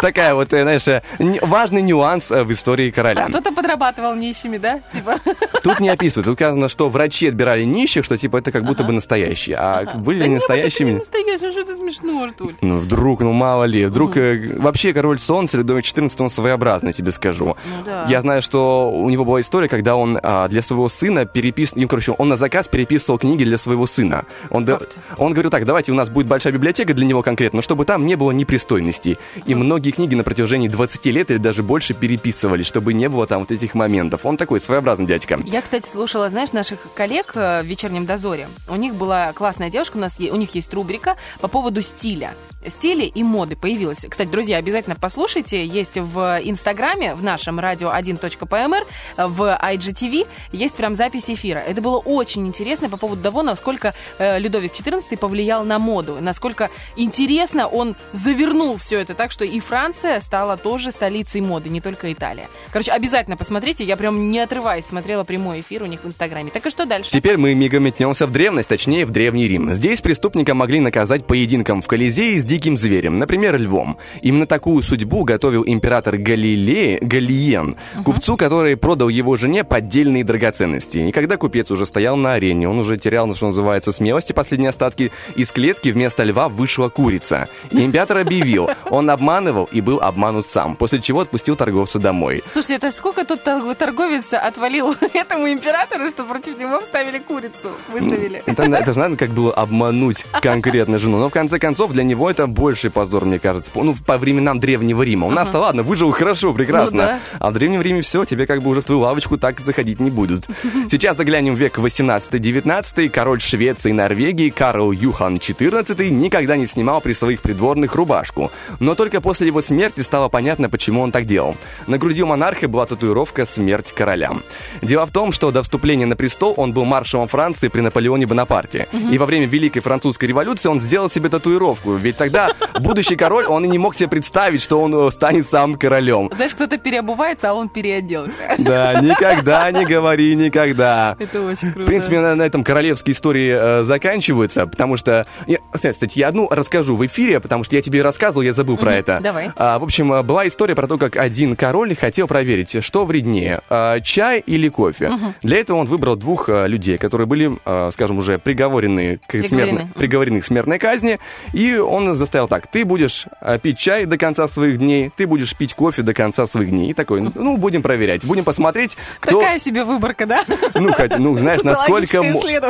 Такая 0.00 0.34
вот, 0.34 0.52
э, 0.52 0.62
знаешь, 0.62 0.86
э, 0.86 1.02
важный 1.42 1.82
нюанс 1.82 2.30
э, 2.30 2.44
в 2.44 2.52
истории 2.52 2.90
короля. 2.90 3.24
А 3.24 3.28
кто-то 3.28 3.52
подрабатывал 3.52 4.14
нищими, 4.14 4.58
да? 4.58 4.80
Типа, 4.92 5.18
Тут 5.62 5.80
не 5.80 5.88
описывают. 5.98 6.26
Тут 6.26 6.36
сказано, 6.36 6.68
что 6.68 6.88
врачи 6.88 7.28
отбирали 7.28 7.64
нищих, 7.64 8.04
что 8.04 8.16
типа 8.16 8.38
это 8.38 8.52
как 8.52 8.64
будто 8.64 8.84
бы 8.84 8.92
настоящие. 8.92 9.56
А 9.56 9.84
были 9.96 10.18
да 10.18 10.24
ли 10.24 10.28
не, 10.28 10.34
не 10.34 10.34
настоящими? 10.36 10.92
настоящий, 10.92 11.44
ну 11.46 11.52
что 11.52 11.60
это 11.60 11.74
смешно, 11.76 12.22
Артур? 12.22 12.52
Ну, 12.60 12.78
вдруг, 12.78 13.20
ну 13.20 13.32
мало 13.32 13.64
ли. 13.64 13.84
Вдруг 13.86 14.16
э, 14.16 14.56
вообще 14.58 14.92
король 14.92 15.18
солнца 15.18 15.56
Людовик 15.58 15.84
XIV, 15.84 16.10
он 16.18 16.30
своеобразный, 16.30 16.92
тебе 16.92 17.10
скажу. 17.10 17.46
Ну 17.66 17.84
да. 17.84 18.06
Я 18.08 18.20
знаю, 18.20 18.42
что 18.42 18.90
у 18.90 19.08
него 19.10 19.24
была 19.24 19.40
история, 19.40 19.68
когда 19.68 19.96
он 19.96 20.18
а, 20.22 20.48
для 20.48 20.62
своего 20.62 20.88
сына 20.88 21.26
переписывал, 21.26 21.82
ну, 21.82 21.88
короче, 21.88 22.12
он 22.12 22.28
на 22.28 22.36
заказ 22.36 22.68
переписывал 22.68 23.18
книги 23.18 23.44
для 23.44 23.58
своего 23.58 23.86
сына. 23.86 24.24
Он, 24.50 24.64
да- 24.64 24.80
он 25.16 25.32
говорил 25.32 25.50
так, 25.50 25.64
давайте 25.64 25.92
у 25.92 25.94
нас 25.94 26.08
будет 26.08 26.26
большая 26.26 26.52
библиотека 26.52 26.94
для 26.94 27.06
него 27.06 27.22
конкретно, 27.22 27.60
чтобы 27.62 27.84
там 27.84 28.06
не 28.06 28.14
было 28.14 28.30
непристойностей. 28.30 29.18
И 29.46 29.54
многие 29.54 29.90
книги 29.90 30.14
на 30.14 30.22
протяжении 30.22 30.68
20 30.68 31.06
лет 31.06 31.30
или 31.30 31.38
даже 31.38 31.62
больше 31.62 31.94
переписывали, 31.94 32.62
чтобы 32.62 32.94
не 32.94 33.08
было 33.08 33.26
там 33.26 33.40
вот 33.40 33.50
этих 33.50 33.74
моментов. 33.74 34.20
Он 34.24 34.36
такой 34.36 34.60
своеобразный 34.60 35.06
дядька. 35.06 35.38
Я, 35.44 35.62
кстати, 35.62 35.87
слушала, 35.88 36.28
знаешь, 36.30 36.52
наших 36.52 36.86
коллег 36.94 37.32
э, 37.34 37.62
в 37.62 37.66
вечернем 37.66 38.06
дозоре. 38.06 38.48
У 38.68 38.76
них 38.76 38.94
была 38.94 39.32
классная 39.32 39.70
девушка, 39.70 39.96
у 39.96 40.00
нас 40.00 40.18
у 40.20 40.36
них 40.36 40.54
есть 40.54 40.72
рубрика 40.72 41.16
по 41.40 41.48
поводу 41.48 41.82
стиля. 41.82 42.34
Стиля 42.66 43.04
и 43.04 43.22
моды 43.22 43.56
появилась. 43.56 44.04
Кстати, 44.08 44.28
друзья, 44.28 44.56
обязательно 44.56 44.96
послушайте. 45.00 45.64
Есть 45.64 45.96
в 45.96 46.40
Инстаграме, 46.42 47.14
в 47.14 47.22
нашем 47.22 47.60
радио 47.60 47.90
1.пмр, 47.90 48.86
в 49.16 49.58
IGTV, 49.62 50.26
есть 50.52 50.76
прям 50.76 50.94
запись 50.94 51.30
эфира. 51.30 51.58
Это 51.58 51.80
было 51.80 51.98
очень 51.98 52.46
интересно 52.46 52.88
по 52.88 52.96
поводу 52.96 53.22
того, 53.22 53.42
насколько 53.42 53.94
э, 54.18 54.38
Людовик 54.38 54.72
XIV 54.72 55.16
повлиял 55.16 55.64
на 55.64 55.78
моду, 55.78 56.18
насколько 56.20 56.70
интересно 56.96 57.68
он 57.68 57.96
завернул 58.12 58.76
все 58.76 58.98
это 59.00 59.14
так, 59.14 59.30
что 59.30 59.44
и 59.44 59.60
Франция 59.60 60.20
стала 60.20 60.56
тоже 60.56 60.90
столицей 60.90 61.40
моды, 61.40 61.68
не 61.68 61.80
только 61.80 62.12
Италия. 62.12 62.48
Короче, 62.72 62.92
обязательно 62.92 63.36
посмотрите, 63.36 63.84
я 63.84 63.96
прям 63.96 64.30
не 64.30 64.40
отрываясь 64.40 64.86
смотрела 64.88 65.24
прямой 65.24 65.60
эфир 65.60 65.82
у 65.82 65.86
них 65.86 66.02
в 66.02 66.06
Инстаграме. 66.06 66.50
Так 66.50 66.66
и 66.66 66.70
что 66.70 66.86
дальше? 66.86 67.10
Теперь 67.10 67.36
мы 67.36 67.54
мигом 67.54 67.84
метнемся 67.84 68.26
в 68.26 68.32
древность, 68.32 68.68
точнее 68.68 69.04
в 69.06 69.10
Древний 69.10 69.46
Рим. 69.46 69.72
Здесь 69.72 70.00
преступника 70.00 70.54
могли 70.54 70.80
наказать 70.80 71.26
поединком 71.26 71.82
в 71.82 71.86
Колизее 71.86 72.40
с 72.40 72.44
диким 72.48 72.76
зверем, 72.76 73.18
например, 73.18 73.56
львом. 73.60 73.98
Именно 74.22 74.46
такую 74.46 74.82
судьбу 74.82 75.22
готовил 75.24 75.64
император 75.66 76.16
Галилея, 76.16 76.98
Галиен, 77.00 77.76
купцу, 78.04 78.36
который 78.36 78.76
продал 78.76 79.08
его 79.10 79.36
жене 79.36 79.64
поддельные 79.64 80.24
драгоценности. 80.24 80.96
И 80.98 81.12
когда 81.12 81.36
купец 81.36 81.70
уже 81.70 81.84
стоял 81.84 82.16
на 82.16 82.32
арене, 82.32 82.68
он 82.68 82.80
уже 82.80 82.96
терял, 82.96 83.32
что 83.34 83.46
называется, 83.46 83.92
смелости, 83.92 84.32
последние 84.32 84.70
остатки, 84.70 85.12
из 85.36 85.52
клетки 85.52 85.90
вместо 85.90 86.24
льва 86.24 86.48
вышла 86.48 86.88
курица. 86.88 87.48
И 87.70 87.84
император 87.84 88.18
объявил, 88.18 88.70
он 88.90 89.10
обманывал 89.10 89.68
и 89.70 89.82
был 89.82 90.00
обманут 90.00 90.46
сам, 90.46 90.74
после 90.74 91.00
чего 91.00 91.20
отпустил 91.20 91.54
торговца 91.54 91.98
домой. 91.98 92.42
Слушайте, 92.50 92.76
это 92.76 92.90
сколько 92.90 93.24
тут 93.26 93.44
тор- 93.44 93.74
торговец 93.74 94.32
отвалил 94.32 94.96
этому 95.12 95.52
императору, 95.52 96.08
что 96.08 96.24
против 96.24 96.58
него 96.58 96.80
вставили 96.80 97.18
курицу, 97.18 97.68
выставили. 97.92 98.42
Это, 98.46 98.62
это 98.62 98.94
же 98.94 98.98
надо 98.98 99.16
как 99.16 99.30
было 99.30 99.52
обмануть 99.52 100.24
конкретно 100.40 100.98
жену. 100.98 101.18
Но 101.18 101.28
в 101.28 101.32
конце 101.32 101.58
концов 101.58 101.92
для 101.92 102.04
него 102.04 102.30
это 102.30 102.37
больший 102.46 102.90
позор, 102.90 103.24
мне 103.24 103.38
кажется. 103.38 103.70
По- 103.70 103.82
Ну, 103.82 103.94
по 104.06 104.16
временам 104.18 104.60
Древнего 104.60 105.02
Рима. 105.02 105.26
У 105.26 105.30
нас-то 105.30 105.58
ладно, 105.58 105.82
выжил 105.82 106.10
хорошо, 106.12 106.52
прекрасно. 106.52 107.02
Ну 107.02 107.08
да. 107.08 107.20
А 107.38 107.50
в 107.50 107.54
Древнем 107.54 107.82
Риме 107.82 108.02
все, 108.02 108.24
тебе 108.24 108.46
как 108.46 108.62
бы 108.62 108.70
уже 108.70 108.80
в 108.80 108.84
твою 108.84 109.00
лавочку 109.00 109.36
так 109.38 109.60
заходить 109.60 110.00
не 110.00 110.10
будут. 110.10 110.46
Сейчас 110.90 111.16
заглянем 111.16 111.54
в 111.54 111.58
век 111.58 111.78
18-19. 111.78 113.08
Король 113.08 113.40
Швеции 113.40 113.90
и 113.90 113.92
Норвегии 113.92 114.50
Карл 114.50 114.92
Юхан 114.92 115.34
XIV 115.36 116.08
никогда 116.10 116.56
не 116.56 116.66
снимал 116.66 117.00
при 117.00 117.12
своих 117.12 117.40
придворных 117.42 117.94
рубашку. 117.94 118.50
Но 118.80 118.94
только 118.94 119.20
после 119.20 119.46
его 119.46 119.62
смерти 119.62 120.00
стало 120.00 120.28
понятно, 120.28 120.68
почему 120.68 121.00
он 121.02 121.12
так 121.12 121.24
делал. 121.26 121.56
На 121.86 121.98
груди 121.98 122.22
у 122.22 122.26
монарха 122.26 122.68
была 122.68 122.86
татуировка 122.86 123.46
«Смерть 123.46 123.92
королям». 123.92 124.42
Дело 124.82 125.06
в 125.06 125.10
том, 125.10 125.32
что 125.32 125.50
до 125.50 125.62
вступления 125.62 126.06
на 126.06 126.16
престол 126.16 126.54
он 126.56 126.72
был 126.72 126.84
маршалом 126.84 127.28
Франции 127.28 127.68
при 127.68 127.80
Наполеоне 127.80 128.26
Бонапарте. 128.26 128.88
И 128.92 129.18
во 129.18 129.26
время 129.26 129.46
Великой 129.46 129.80
Французской 129.80 130.26
революции 130.26 130.68
он 130.68 130.80
сделал 130.80 131.08
себе 131.08 131.28
татуировку. 131.28 131.94
Ведь 131.94 132.16
тогда 132.30 132.50
будущий 132.80 133.16
король, 133.16 133.44
он 133.46 133.64
и 133.64 133.68
не 133.68 133.78
мог 133.78 133.94
себе 133.94 134.08
представить, 134.08 134.62
что 134.62 134.80
он 134.80 134.94
э, 134.94 135.10
станет 135.10 135.48
сам 135.48 135.74
королем. 135.76 136.30
Знаешь, 136.34 136.54
кто-то 136.54 136.78
переобувается, 136.78 137.50
а 137.50 137.54
он 137.54 137.68
переоделся. 137.68 138.32
Да, 138.58 139.00
никогда 139.00 139.70
не 139.70 139.84
говори 139.84 140.34
никогда. 140.36 141.16
Это 141.18 141.42
очень 141.42 141.72
круто. 141.72 141.82
В 141.82 141.86
принципе, 141.86 142.20
на, 142.20 142.34
на 142.34 142.42
этом 142.42 142.64
королевские 142.64 143.14
истории 143.14 143.52
э, 143.54 143.84
заканчиваются, 143.84 144.66
потому 144.66 144.96
что... 144.96 145.26
Я, 145.46 145.58
кстати, 145.72 146.18
я 146.18 146.28
одну 146.28 146.48
расскажу 146.50 146.96
в 146.96 147.04
эфире, 147.06 147.40
потому 147.40 147.64
что 147.64 147.76
я 147.76 147.82
тебе 147.82 148.02
рассказывал, 148.02 148.42
я 148.42 148.52
забыл 148.52 148.76
про 148.76 148.94
это. 148.94 149.20
давай. 149.22 149.50
А, 149.56 149.78
в 149.78 149.84
общем, 149.84 150.12
э, 150.12 150.22
была 150.22 150.46
история 150.46 150.74
про 150.74 150.86
то, 150.86 150.98
как 150.98 151.16
один 151.16 151.56
король 151.56 151.94
хотел 151.96 152.26
проверить, 152.26 152.84
что 152.84 153.04
вреднее, 153.04 153.60
э, 153.70 154.00
чай 154.02 154.42
или 154.44 154.68
кофе. 154.68 155.10
Для 155.42 155.58
этого 155.58 155.78
он 155.78 155.86
выбрал 155.86 156.16
двух 156.16 156.48
э, 156.48 156.66
людей, 156.68 156.98
которые 156.98 157.26
были, 157.26 157.58
э, 157.64 157.90
скажем, 157.92 158.18
уже 158.18 158.38
приговорены 158.38 159.18
к, 159.26 159.30
Приговорены. 159.32 159.48
смертной, 159.48 159.84
Мгм. 159.84 159.92
приговорены 159.94 160.40
к 160.40 160.44
смертной 160.44 160.78
казни, 160.78 161.18
и 161.52 161.76
он 161.76 162.14
заставил 162.18 162.48
так, 162.48 162.66
ты 162.66 162.84
будешь 162.84 163.26
э, 163.40 163.58
пить 163.58 163.78
чай 163.78 164.04
до 164.04 164.18
конца 164.18 164.48
своих 164.48 164.78
дней, 164.78 165.10
ты 165.14 165.26
будешь 165.26 165.56
пить 165.56 165.74
кофе 165.74 166.02
до 166.02 166.14
конца 166.14 166.46
своих 166.46 166.70
дней. 166.70 166.90
И 166.90 166.94
такой, 166.94 167.20
ну, 167.34 167.56
будем 167.56 167.82
проверять, 167.82 168.24
будем 168.24 168.44
посмотреть, 168.44 168.96
кто... 169.20 169.40
Такая 169.40 169.58
себе 169.58 169.84
выборка, 169.84 170.26
да? 170.26 170.44
Ну, 170.74 170.92
хоть, 170.92 171.18
ну, 171.18 171.36
знаешь, 171.36 171.62
насколько, 171.62 172.22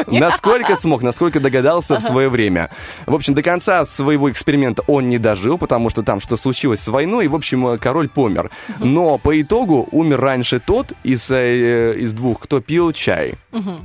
насколько 0.07 0.76
смог, 0.76 1.03
насколько 1.03 1.40
догадался 1.40 1.99
в 1.99 2.03
свое 2.03 2.28
время. 2.28 2.70
В 3.07 3.14
общем, 3.14 3.34
до 3.34 3.42
конца 3.42 3.84
своего 3.84 4.30
эксперимента 4.30 4.82
он 4.86 5.09
не 5.09 5.18
дожил, 5.18 5.59
потому 5.59 5.90
что 5.90 6.03
там 6.03 6.20
что 6.20 6.36
случилось 6.36 6.80
с 6.80 6.88
войной, 6.88 7.24
и, 7.26 7.28
в 7.28 7.34
общем, 7.34 7.66
э, 7.68 7.78
король 7.78 8.09
помер. 8.09 8.51
Но 8.78 9.18
по 9.18 9.40
итогу 9.40 9.88
умер 9.90 10.20
раньше 10.20 10.61
тот 10.61 10.92
из, 11.03 11.30
э, 11.30 11.94
из 11.99 12.12
двух, 12.12 12.40
кто 12.40 12.61
пил 12.61 12.92
чай. 12.92 13.34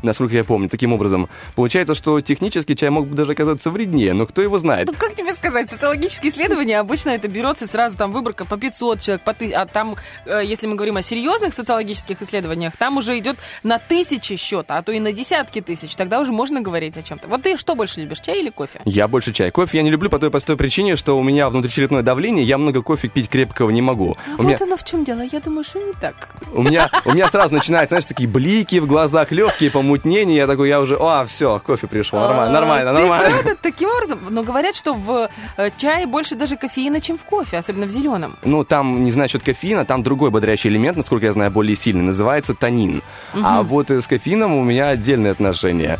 Насколько 0.02 0.36
я 0.36 0.44
помню, 0.44 0.70
таким 0.70 0.94
образом. 0.94 1.30
Получается, 1.56 1.96
что 1.96 2.20
технически 2.22 2.76
чай 2.76 2.90
мог 2.90 3.08
бы 3.08 3.16
даже 3.16 3.32
оказаться 3.32 3.70
вреднее, 3.72 4.14
но 4.14 4.26
кто 4.26 4.42
его 4.42 4.58
знает. 4.58 4.88
Ну, 4.88 4.94
как 4.98 5.16
тебе 5.16 5.34
сказать, 5.34 5.70
социологические 5.70 6.32
исследования 6.32 6.80
обычно 6.80 7.12
это 7.12 7.28
берется 7.28 7.68
сразу 7.68 7.98
там 7.98 8.12
выборка 8.12 8.46
по 8.46 8.58
500 8.58 9.02
человек, 9.02 9.24
по 9.24 9.34
ты... 9.34 9.52
а 9.54 9.66
там, 9.66 9.96
э, 10.26 10.42
если 10.44 10.68
мы 10.68 10.76
говорим 10.76 10.98
о 10.98 11.02
серьезных 11.02 11.54
социологических 11.54 12.22
исследованиях, 12.22 12.76
там 12.78 12.98
уже 12.98 13.18
идет 13.18 13.38
на 13.64 13.80
тысячи 13.80 14.36
счет, 14.36 14.66
а 14.70 14.82
то 14.82 14.92
и 14.92 15.00
на 15.00 15.14
десятки 15.14 15.62
тысяч. 15.62 15.96
Тогда 15.96 16.20
уже 16.20 16.32
можно 16.32 16.62
говорить 16.62 16.98
о 16.98 17.02
чем-то. 17.02 17.28
Вот 17.28 17.44
ты 17.44 17.58
что 17.58 17.76
больше 17.76 18.02
любишь, 18.02 18.20
чай 18.20 18.40
или 18.40 18.50
кофе? 18.50 18.82
Я 18.86 19.08
больше 19.08 19.32
чай. 19.34 19.52
Кофе 19.52 19.78
я 19.78 19.84
не 19.84 19.92
люблю 19.92 20.10
по 20.10 20.20
той 20.20 20.30
простой 20.30 20.58
причине, 20.58 20.96
что 20.96 21.18
у 21.18 21.24
меня 21.24 21.50
внутричерепное 21.50 22.02
давление, 22.02 22.44
я 22.44 22.58
много 22.58 22.82
кофе 22.82 23.08
пить 23.08 23.30
крепкого 23.30 23.70
не 23.70 23.82
могу. 23.82 24.18
А 24.28 24.34
у 24.34 24.38
вот 24.38 24.46
меня, 24.46 24.58
оно 24.60 24.78
в 24.78 24.84
чем 24.84 25.04
дело. 25.04 25.22
Я 25.32 25.40
думаю, 25.40 25.64
что 25.64 25.80
не 25.80 25.94
так. 25.94 26.30
у 26.54 26.62
меня, 26.62 26.90
у 27.06 27.14
меня 27.14 27.28
сразу 27.30 27.54
начинаются, 27.54 27.94
знаешь, 27.94 28.06
такие 28.06 28.28
блики 28.28 28.80
в 28.80 28.88
глазах, 28.88 29.32
легкие 29.32 29.53
помутнения. 29.72 30.36
Я 30.36 30.48
такой, 30.48 30.70
я 30.70 30.82
уже, 30.82 30.98
а, 31.00 31.26
все, 31.26 31.60
кофе 31.66 31.88
пришел, 31.88 32.20
нормально, 32.20 32.54
нормально, 32.54 32.94
нормально. 32.94 33.30
правда 33.30 33.56
таким 33.62 33.90
образом? 33.90 34.20
Но 34.30 34.44
говорят, 34.44 34.76
что 34.76 34.94
в 34.94 35.30
э, 35.58 35.70
чае 35.78 36.06
больше 36.06 36.36
даже 36.36 36.58
кофеина, 36.58 37.02
чем 37.02 37.18
в 37.18 37.26
кофе, 37.26 37.58
особенно 37.58 37.86
в 37.86 37.90
зеленом. 37.90 38.36
Ну, 38.44 38.64
там, 38.64 39.04
не 39.04 39.12
знаю, 39.12 39.24
насчет 39.24 39.44
кофеина, 39.44 39.86
там 39.86 40.04
другой 40.04 40.30
бодрящий 40.30 40.70
элемент, 40.70 40.98
насколько 40.98 41.26
я 41.26 41.34
знаю, 41.34 41.52
более 41.52 41.76
сильный, 41.76 42.04
называется 42.04 42.54
танин. 42.54 43.02
А 43.34 43.64
вот 43.64 43.90
э, 43.92 44.02
с 44.02 44.08
кофеином 44.08 44.54
у 44.54 44.64
меня 44.64 44.90
отдельные 44.90 45.32
отношения. 45.32 46.00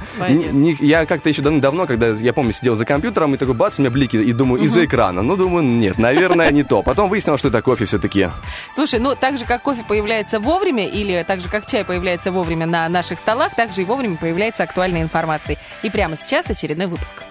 Я 0.80 1.06
как-то 1.06 1.30
еще 1.30 1.42
давно, 1.42 1.86
когда, 1.86 2.10
я 2.10 2.34
помню, 2.34 2.54
сидел 2.54 2.76
за 2.76 2.86
компьютером, 2.86 3.34
и 3.34 3.38
такой 3.38 3.56
бац, 3.56 3.80
у 3.80 3.82
меня 3.82 3.92
блики, 3.92 4.18
и 4.18 4.34
думаю, 4.34 4.64
из-за 4.64 4.86
экрана. 4.86 5.22
Ну, 5.22 5.36
думаю, 5.36 5.64
нет, 5.64 5.98
наверное, 5.98 6.52
не 6.52 6.64
то. 6.64 6.82
Потом 6.82 7.10
выяснилось, 7.10 7.40
что 7.40 7.50
это 7.50 7.62
кофе 7.62 7.86
все-таки. 7.86 8.30
Слушай, 8.76 9.00
ну 9.00 9.16
так 9.16 9.38
же, 9.38 9.46
как 9.46 9.62
кофе 9.62 9.84
появляется 9.88 10.40
вовремя, 10.40 10.88
или 10.88 11.24
так 11.28 11.42
же, 11.42 11.50
как 11.50 11.66
чай 11.66 11.84
появляется 11.84 12.32
вовремя 12.32 12.66
на 12.66 12.88
наших 12.90 13.20
столах, 13.20 13.43
так 13.52 13.74
же 13.74 13.82
и 13.82 13.86
вовремя 13.86 14.18
появляется 14.18 14.64
актуальная 14.64 15.02
информация. 15.02 15.58
И 15.82 15.90
прямо 15.90 16.16
сейчас 16.16 16.50
очередной 16.50 16.88
выпуск. 16.88 17.24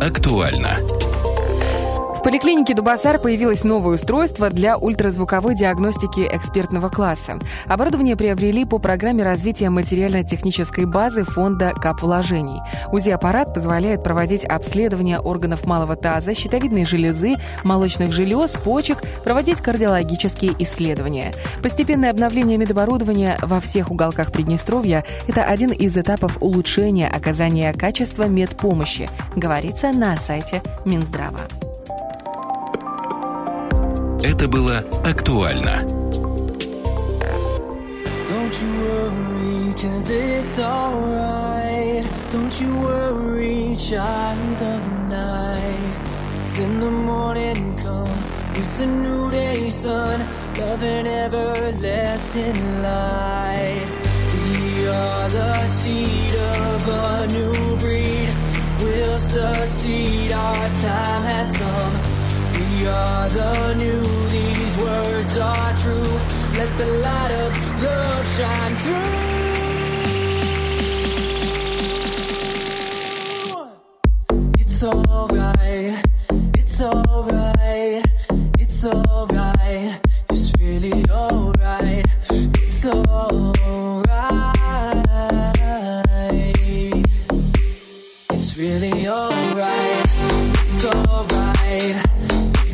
Актуально. 0.00 0.78
Поликлинике 2.30 2.74
Дубасар 2.74 3.18
появилось 3.18 3.64
новое 3.64 3.96
устройство 3.96 4.50
для 4.50 4.78
ультразвуковой 4.78 5.56
диагностики 5.56 6.28
экспертного 6.30 6.88
класса. 6.88 7.40
Оборудование 7.66 8.14
приобрели 8.14 8.64
по 8.64 8.78
программе 8.78 9.24
развития 9.24 9.68
материально-технической 9.68 10.84
базы 10.84 11.24
фонда 11.24 11.72
капвложений. 11.72 12.60
УЗИ-аппарат 12.92 13.52
позволяет 13.52 14.04
проводить 14.04 14.44
обследование 14.44 15.18
органов 15.18 15.66
малого 15.66 15.96
таза, 15.96 16.32
щитовидной 16.36 16.84
железы, 16.84 17.34
молочных 17.64 18.12
желез, 18.12 18.52
почек, 18.52 18.98
проводить 19.24 19.58
кардиологические 19.58 20.52
исследования. 20.60 21.32
Постепенное 21.64 22.12
обновление 22.12 22.58
медоборудования 22.58 23.40
во 23.42 23.58
всех 23.58 23.90
уголках 23.90 24.30
Приднестровья– 24.30 25.04
это 25.26 25.42
один 25.42 25.72
из 25.72 25.96
этапов 25.96 26.36
улучшения 26.40 27.08
оказания 27.08 27.72
качества 27.72 28.28
медпомощи, 28.28 29.10
говорится 29.34 29.90
на 29.90 30.16
сайте 30.16 30.62
Минздрава. 30.84 31.40
Это 34.22 34.48
было 34.48 34.84
актуально. 35.02 35.82
Don't 38.28 38.54
you 38.60 38.70
worry, 38.78 39.74
cause 39.74 40.10
it's 40.10 40.58
alright. 40.58 42.04
Don't 42.30 42.60
you 42.60 42.70
worry, 42.80 43.76
child 43.76 44.60
of 44.60 44.82
the 44.84 45.16
night. 45.16 45.94
Cause 46.36 46.58
in 46.60 46.80
the 46.80 46.90
morning 46.90 47.76
come 47.82 48.12
with 48.54 48.78
the 48.78 48.86
new 48.86 49.30
day 49.30 49.70
sun, 49.70 50.20
love 50.58 50.82
and 50.82 51.08
everlasting 51.08 52.82
light. 52.82 53.88
We 54.34 54.86
are 54.86 55.28
the 55.30 55.66
seed 55.66 56.34
of 56.34 56.88
a 56.88 57.26
new 57.32 57.76
breed. 57.78 58.28
We'll 58.80 59.18
succeed, 59.18 60.32
our 60.32 60.68
time 60.82 61.22
has 61.22 61.52
come. 61.52 62.19
Are 62.82 63.28
the 63.28 63.74
new, 63.74 64.02
these 64.30 64.76
words 64.78 65.36
are 65.36 65.76
true. 65.76 66.18
Let 66.56 66.78
the 66.78 66.86
light 67.04 67.32
of 67.44 67.52
love 67.82 68.26
shine 68.36 68.74
through. 68.76 69.40
It's 74.58 74.82
alright, 74.82 76.02
it's 76.54 76.80
alright, 76.80 78.02
it's 78.58 78.84
alright. 78.86 80.00
It's 80.30 80.52
really 80.58 81.04
alright, 81.10 82.06
it's 82.30 82.86
alright. 82.86 83.50
It's 88.30 88.56
really 88.56 89.06
alright, 89.06 90.06
it's 90.62 90.84
alright, 90.86 91.96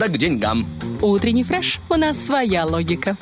это 0.00 0.08
к 0.08 0.18
деньгам. 0.18 0.66
Утренний 1.02 1.44
фреш. 1.44 1.78
У 1.88 1.94
нас 1.94 2.18
своя 2.18 2.64
логика. 2.64 3.16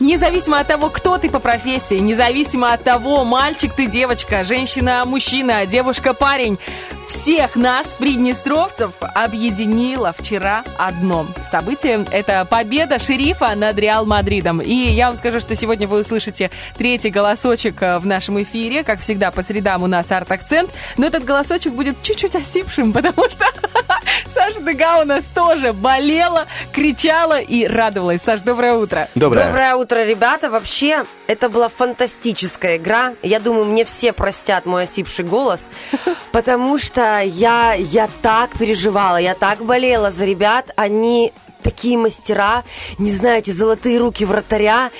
Независимо 0.00 0.60
от 0.60 0.68
того, 0.68 0.90
кто 0.90 1.18
ты 1.18 1.28
по 1.28 1.40
профессии, 1.40 1.96
независимо 1.96 2.72
от 2.72 2.84
того, 2.84 3.24
мальчик 3.24 3.72
ты, 3.74 3.86
девочка, 3.86 4.44
женщина, 4.44 5.04
мужчина, 5.04 5.66
девушка, 5.66 6.14
парень, 6.14 6.58
всех 7.08 7.56
нас, 7.56 7.86
приднестровцев, 7.98 8.92
объединило 9.24 10.14
вчера 10.16 10.64
одно 10.76 11.26
событие. 11.50 12.06
Это 12.10 12.44
победа 12.44 12.98
шерифа 12.98 13.54
над 13.54 13.78
Реал 13.78 14.06
Мадридом. 14.06 14.60
И 14.60 14.74
я 14.74 15.08
вам 15.08 15.16
скажу, 15.16 15.40
что 15.40 15.54
сегодня 15.54 15.88
вы 15.88 16.00
услышите 16.00 16.50
третий 16.76 17.10
голосочек 17.10 17.82
э, 17.82 17.98
в 17.98 18.06
нашем 18.06 18.40
эфире. 18.42 18.84
Как 18.84 19.00
всегда, 19.00 19.30
по 19.30 19.42
средам 19.42 19.82
у 19.82 19.86
нас 19.86 20.10
арт-акцент. 20.10 20.70
Но 20.96 21.06
этот 21.06 21.24
голосочек 21.24 21.72
будет 21.72 22.00
чуть-чуть 22.02 22.36
осипшим, 22.36 22.92
потому 22.98 23.28
что 23.28 23.46
Саша 24.34 24.60
Дега 24.62 25.00
у 25.00 25.04
нас 25.04 25.24
тоже 25.34 25.72
болела, 25.72 26.46
кричала 26.72 27.40
и 27.40 27.66
радовалась. 27.66 28.22
Саш, 28.22 28.42
доброе 28.42 28.74
утро. 28.74 29.08
Доброе. 29.14 29.46
Доброе 29.46 29.74
утро, 29.74 30.04
ребята. 30.04 30.50
Вообще, 30.50 31.04
это 31.26 31.48
была 31.48 31.68
фантастическая 31.68 32.76
игра. 32.76 33.14
Я 33.22 33.40
думаю, 33.40 33.64
мне 33.64 33.84
все 33.84 34.12
простят 34.12 34.66
мой 34.66 34.84
осипший 34.84 35.24
голос, 35.24 35.66
потому 36.32 36.78
что 36.78 37.20
я, 37.20 37.74
я 37.74 38.08
так 38.22 38.50
переживала, 38.58 39.07
я 39.16 39.34
так 39.34 39.64
болела 39.64 40.10
за 40.10 40.24
ребят. 40.24 40.70
Они 40.76 41.32
такие 41.62 41.98
мастера, 41.98 42.64
не 42.98 43.10
знаю, 43.10 43.38
эти 43.38 43.50
золотые 43.50 43.98
руки 43.98 44.24
вратаря. 44.24 44.90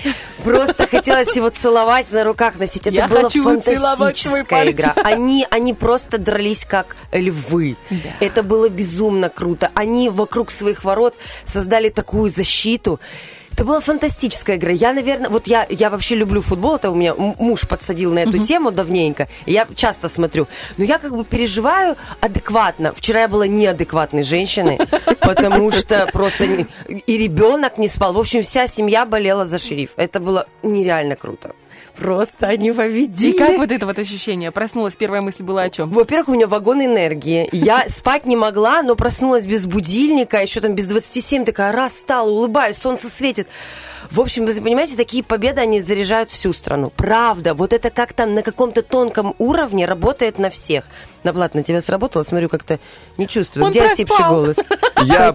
Просто 0.45 0.87
хотелось 0.87 1.35
его 1.37 1.51
целовать, 1.51 2.11
на 2.13 2.25
руках 2.25 2.59
носить. 2.59 2.87
Это 2.87 2.97
Я 2.97 3.09
была 3.09 3.29
фантастическая 3.29 4.71
игра. 4.71 4.95
Они, 5.05 5.47
они 5.51 5.75
просто 5.75 6.19
дрались 6.19 6.65
как 6.65 6.97
львы. 7.13 7.77
Это 8.21 8.43
было 8.43 8.69
безумно 8.69 9.29
круто. 9.29 9.71
Они 9.75 10.09
вокруг 10.09 10.51
своих 10.51 10.85
ворот 10.85 11.15
создали 11.45 11.89
такую 11.89 12.31
защиту. 12.31 13.01
Это 13.59 13.65
была 13.65 13.81
фантастическая 13.81 14.55
игра. 14.57 14.71
Я, 14.71 14.93
наверное, 14.93 15.31
вот 15.31 15.49
я, 15.49 15.67
я 15.69 15.91
вообще 15.91 16.15
люблю 16.15 16.41
футбол, 16.43 16.77
это 16.77 16.93
у 16.93 16.95
меня 16.95 17.13
муж 17.17 17.67
подсадил 17.67 18.15
на 18.15 18.21
эту 18.21 18.39
тему 18.39 18.71
давненько, 18.71 19.27
и 19.47 19.53
я 19.53 19.67
часто 19.75 20.09
смотрю. 20.09 20.47
Но 20.77 20.85
я 20.85 21.01
как 21.01 21.11
бы 21.11 21.25
переживаю 21.25 21.97
адекватно. 22.21 22.93
Вчера 22.95 23.23
я 23.23 23.29
была 23.29 23.49
неадекватной 23.49 24.23
женщиной, 24.23 24.79
потому 25.21 25.73
что 25.73 26.09
просто 26.13 26.45
и 26.45 27.19
ребенок 27.19 27.79
не 27.79 27.89
спал. 27.89 28.13
В 28.13 28.21
общем, 28.21 28.43
вся 28.43 28.69
семья 28.69 29.05
болела 29.05 29.45
за 29.45 29.59
шериф. 29.59 29.91
Это 29.97 30.21
было 30.21 30.47
нереально 30.63 31.17
круто. 31.17 31.51
Просто 31.99 32.47
они 32.47 32.71
победили. 32.73 33.31
И 33.31 33.39
как 33.39 33.59
вот 33.59 33.73
это 33.73 33.85
вот 33.87 33.99
ощущение? 33.99 34.53
Проснулась, 34.53 34.97
первая 34.97 35.21
мысль 35.21 35.43
была 35.43 35.63
о 35.63 35.71
чем? 35.71 35.91
Во-первых, 35.91 36.29
у 36.29 36.35
меня 36.35 36.47
вагон 36.47 36.85
энергии. 36.85 37.49
Я 37.53 37.87
спать 37.89 38.25
не 38.25 38.37
могла, 38.37 38.83
но 38.83 38.95
проснулась 38.95 39.47
без 39.47 39.67
будильника, 39.67 40.41
еще 40.41 40.61
там 40.61 40.75
без 40.75 40.87
27, 40.87 41.45
такая 41.45 41.73
раз 41.73 41.99
стала, 41.99 42.31
улыбаюсь, 42.31 42.77
солнце 42.77 43.09
светит. 43.09 43.49
В 44.11 44.21
общем, 44.21 44.47
вы 44.47 44.55
понимаете, 44.55 44.97
такие 44.97 45.23
победы, 45.25 45.61
они 45.61 45.83
заряжают 45.83 46.31
всю 46.31 46.53
страну. 46.53 46.91
Правда, 46.95 47.53
вот 47.53 47.73
это 47.73 47.91
как 47.91 48.15
там 48.15 48.33
на 48.33 48.43
каком-то 48.43 48.83
тонком 48.83 49.35
уровне 49.39 49.85
работает 49.85 50.39
на 50.39 50.51
всех. 50.51 50.85
На 51.25 51.33
Влад, 51.33 51.55
на 51.55 51.63
тебя 51.63 51.83
сработало? 51.83 52.23
Смотрю, 52.23 52.49
как-то 52.49 52.79
не 53.19 53.27
чувствую. 53.27 53.67
Он 53.67 53.71
Где 53.73 53.83
осипший 53.83 54.25
голос? 54.29 54.57
Я, 55.05 55.35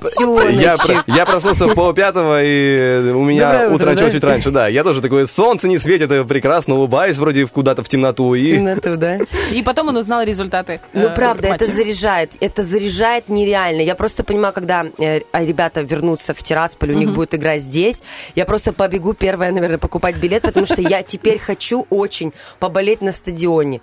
я, 0.49 0.76
я 1.07 1.26
проснулся 1.26 1.68
в 1.68 1.76
полпятого, 1.76 2.43
и 2.43 3.11
у 3.11 3.24
меня 3.24 3.51
Доброе 3.51 3.66
утро, 3.68 3.76
утро 3.76 3.86
началось 3.91 4.14
да? 4.14 4.18
чуть 4.20 4.24
раньше, 4.24 4.51
да. 4.51 4.68
Я 4.68 4.84
тоже 4.84 5.01
такой, 5.01 5.28
солнце 5.28 5.68
не 5.68 5.80
светит, 5.80 6.11
я 6.11 6.24
прекрасно 6.24 6.76
улыбаюсь, 6.76 7.18
вроде 7.18 7.45
в- 7.45 7.51
куда-то 7.51 7.84
в 7.84 7.89
темноту, 7.89 8.34
и... 8.34 8.51
Темноту, 8.57 8.95
да? 8.95 9.20
И 9.51 9.61
потом 9.64 9.89
он 9.89 9.97
узнал 9.97 10.24
результаты. 10.24 10.80
Ну, 10.93 11.07
э, 11.07 11.16
правда, 11.16 11.49
это 11.49 11.66
заряжает. 11.66 12.32
Это 12.39 12.64
заряжает 12.64 13.30
нереально. 13.30 13.82
Я 13.82 13.95
просто 13.95 14.24
понимаю, 14.24 14.53
когда 14.53 14.86
э, 14.97 15.22
а 15.32 15.43
ребята 15.43 15.82
вернутся 15.82 16.34
в 16.34 16.41
Тирасполь, 16.43 16.91
у 16.91 16.95
них 16.95 17.11
будет 17.11 17.36
игра 17.36 17.57
здесь, 17.57 18.01
я 18.36 18.45
просто 18.45 18.74
побегу 18.74 19.14
первая, 19.14 19.51
наверное, 19.51 19.78
покупать 19.78 20.16
билет, 20.18 20.41
потому 20.43 20.66
что 20.66 20.82
я 20.82 21.03
теперь 21.03 21.39
хочу 21.39 21.86
очень 21.89 22.34
поболеть 22.59 23.01
на 23.01 23.11
стадионе. 23.11 23.82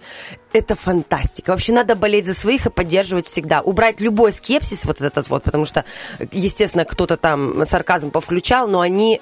Это 0.52 0.74
фантастика. 0.74 1.50
Вообще 1.50 1.72
надо 1.72 1.94
болеть 1.94 2.26
за 2.26 2.34
своих 2.34 2.66
и 2.66 2.70
поддерживать 2.70 3.26
всегда. 3.26 3.60
Убрать 3.60 4.00
любой 4.00 4.32
скепсис 4.32 4.84
вот 4.84 5.00
этот 5.00 5.28
вот, 5.28 5.44
потому 5.44 5.64
что, 5.64 5.84
естественно, 6.32 6.84
кто-то 6.84 7.16
там 7.16 7.64
сарказм 7.66 8.10
повключал, 8.10 8.66
но 8.66 8.80
они 8.80 9.20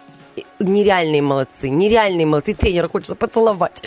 нереальные 0.59 1.23
молодцы, 1.23 1.69
нереальные 1.69 2.27
молодцы. 2.27 2.53
И 2.53 2.55
тренера 2.55 2.89
хочется 2.89 3.15
поцеловать. 3.15 3.83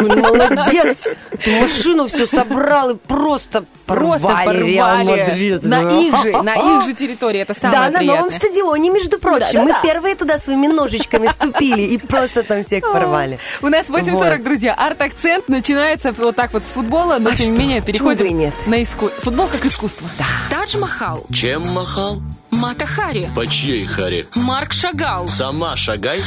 Молодец! 0.00 0.98
Ты 1.42 1.60
машину 1.60 2.06
все 2.08 2.26
собрал 2.26 2.90
и 2.90 2.94
просто 2.96 3.64
Просто 3.86 4.26
порвали 4.26 5.60
на 5.62 5.80
их 6.00 6.16
же, 6.22 6.42
на 6.42 6.54
их 6.54 6.84
же 6.84 6.92
территории. 6.98 7.40
Это 7.40 7.54
самое 7.54 7.90
Да, 7.90 8.00
на 8.00 8.04
новом 8.04 8.30
стадионе, 8.30 8.90
между 8.90 9.18
прочим. 9.18 9.62
Мы 9.62 9.74
первые 9.82 10.16
туда 10.16 10.38
своими 10.38 10.66
ножичками 10.66 11.28
ступили 11.28 11.82
и 11.82 11.98
просто 11.98 12.42
там 12.42 12.64
всех 12.64 12.82
порвали. 12.82 13.38
У 13.62 13.68
нас 13.68 13.86
8.40, 13.86 14.12
Вот. 14.12 14.42
друзья. 14.42 14.74
Арт-акцент 14.74 15.48
начинается 15.48 16.12
вот 16.12 16.34
так 16.34 16.52
вот 16.52 16.64
с 16.64 16.68
футбола, 16.68 17.18
но 17.20 17.30
А 17.30 17.36
тем 17.36 17.54
не 17.54 17.60
менее 17.60 17.80
переходим 17.80 18.52
на 18.66 18.76
иску... 18.76 19.08
Футбол 19.22 19.46
как 19.46 19.64
искусство. 19.64 20.08
Тадж-Махал, 20.50 21.24
Чем 21.32 21.66
махал? 21.68 22.20
Мата 22.50 22.86
Хари, 22.86 23.28
По 23.34 23.46
чьей 23.46 23.84
харе? 23.86 24.26
Марк 24.34 24.72
Шагал. 24.72 25.28
Сама 25.28 25.76
шагай. 26.06 26.22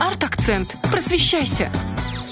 Арт-акцент. 0.00 0.74
Просвещайся. 0.90 1.68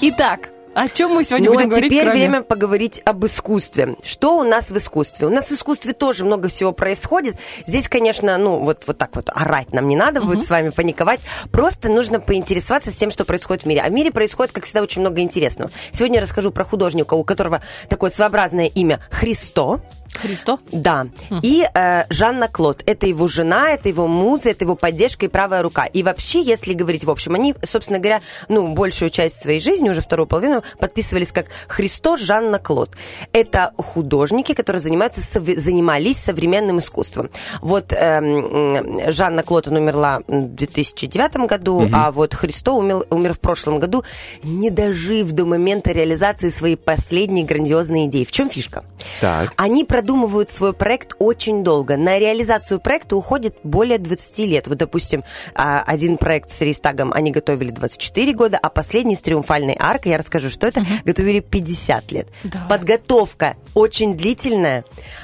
Итак, 0.01 0.49
о 0.73 0.89
чем 0.89 1.11
мы 1.11 1.23
сегодня 1.23 1.49
Ну, 1.49 1.53
будем 1.55 1.67
а 1.67 1.69
говорить, 1.69 1.89
теперь 1.91 2.03
кроме- 2.03 2.19
время 2.19 2.41
поговорить 2.41 3.01
об 3.05 3.25
искусстве. 3.25 3.95
Что 4.03 4.37
у 4.37 4.43
нас 4.43 4.69
в 4.69 4.77
искусстве? 4.77 5.27
У 5.27 5.29
нас 5.29 5.47
в 5.49 5.51
искусстве 5.53 5.93
тоже 5.93 6.25
много 6.25 6.49
всего 6.49 6.73
происходит. 6.73 7.37
Здесь, 7.65 7.87
конечно, 7.87 8.37
ну, 8.37 8.59
вот, 8.59 8.83
вот 8.87 8.97
так 8.97 9.15
вот 9.15 9.29
орать 9.33 9.71
нам 9.71 9.87
не 9.87 9.95
надо 9.95 10.21
будет 10.21 10.45
с 10.45 10.49
вами 10.49 10.69
паниковать. 10.69 11.21
Просто 11.51 11.87
нужно 11.89 12.19
поинтересоваться 12.19 12.91
тем, 12.91 13.09
что 13.09 13.23
происходит 13.23 13.63
в 13.63 13.65
мире. 13.65 13.81
А 13.81 13.87
в 13.87 13.91
мире 13.91 14.11
происходит, 14.11 14.51
как 14.53 14.65
всегда, 14.65 14.81
очень 14.81 15.01
много 15.01 15.21
интересного. 15.21 15.71
Сегодня 15.91 16.17
я 16.17 16.23
расскажу 16.23 16.51
про 16.51 16.65
художника, 16.65 17.13
у 17.13 17.23
которого 17.23 17.61
такое 17.87 18.09
своеобразное 18.09 18.65
имя 18.67 18.99
Христо. 19.11 19.79
Христо? 20.13 20.59
Да. 20.71 21.07
И 21.41 21.65
э, 21.73 22.05
Жанна 22.09 22.47
Клод. 22.47 22.83
Это 22.85 23.07
его 23.07 23.27
жена, 23.27 23.71
это 23.71 23.89
его 23.89 24.07
муза, 24.07 24.49
это 24.49 24.65
его 24.65 24.75
поддержка 24.75 25.25
и 25.25 25.29
правая 25.29 25.61
рука. 25.61 25.85
И 25.85 26.03
вообще, 26.03 26.41
если 26.41 26.73
говорить 26.73 27.03
в 27.03 27.09
общем, 27.09 27.35
они, 27.35 27.55
собственно 27.63 27.99
говоря, 27.99 28.21
ну, 28.47 28.67
большую 28.73 29.09
часть 29.09 29.41
своей 29.41 29.59
жизни, 29.59 29.89
уже 29.89 30.01
вторую 30.01 30.27
половину, 30.27 30.63
подписывались 30.79 31.31
как 31.31 31.45
Христо 31.67 32.17
Жанна 32.17 32.59
Клод. 32.59 32.91
Это 33.33 33.71
художники, 33.77 34.53
которые 34.53 34.81
занимаются, 34.81 35.21
сов- 35.21 35.57
занимались 35.57 36.17
современным 36.17 36.79
искусством. 36.79 37.29
Вот 37.61 37.93
м, 37.93 39.11
Жанна 39.11 39.43
Клод, 39.43 39.67
она 39.67 39.79
умерла 39.79 40.21
в 40.27 40.45
2009 40.47 41.47
году, 41.47 41.87
а 41.93 42.11
вот 42.11 42.33
Христо 42.33 42.73
умер, 42.75 43.05
умер 43.09 43.33
в 43.35 43.39
прошлом 43.39 43.79
году, 43.79 44.03
не 44.43 44.69
дожив 44.69 45.31
до 45.31 45.45
момента 45.45 45.91
реализации 45.91 46.49
своей 46.49 46.75
последней 46.75 47.43
грандиозной 47.43 48.07
идеи. 48.07 48.23
В 48.25 48.31
чем 48.31 48.49
фишка? 48.49 48.83
Так. 49.21 49.53
Они 49.55 49.83
продумывают 49.99 50.49
свой 50.49 50.71
проект 50.71 51.13
очень 51.19 51.61
долго. 51.61 51.97
На 51.97 52.19
реализацию 52.19 52.79
проекта 52.79 53.17
уходит 53.17 53.57
более 53.63 53.97
20 53.97 54.39
лет. 54.45 54.67
Вот, 54.67 54.77
допустим, 54.77 55.25
а, 55.53 55.83
один 55.85 56.17
проект 56.17 56.51
с 56.51 56.61
Рейстагом 56.61 57.11
они 57.11 57.31
готовили 57.31 57.71
24 57.71 58.33
года, 58.33 58.57
а 58.61 58.69
последний 58.69 59.15
с 59.15 59.21
Триумфальной 59.21 59.75
аркой, 59.77 60.13
я 60.13 60.17
расскажу, 60.17 60.49
что 60.49 60.67
это, 60.67 60.85
готовили 61.03 61.41
50 61.41 62.13
лет. 62.13 62.27
Да. 62.45 62.65
Подготовка 62.69 63.57
очень 63.79 64.17
длительная, 64.17 64.83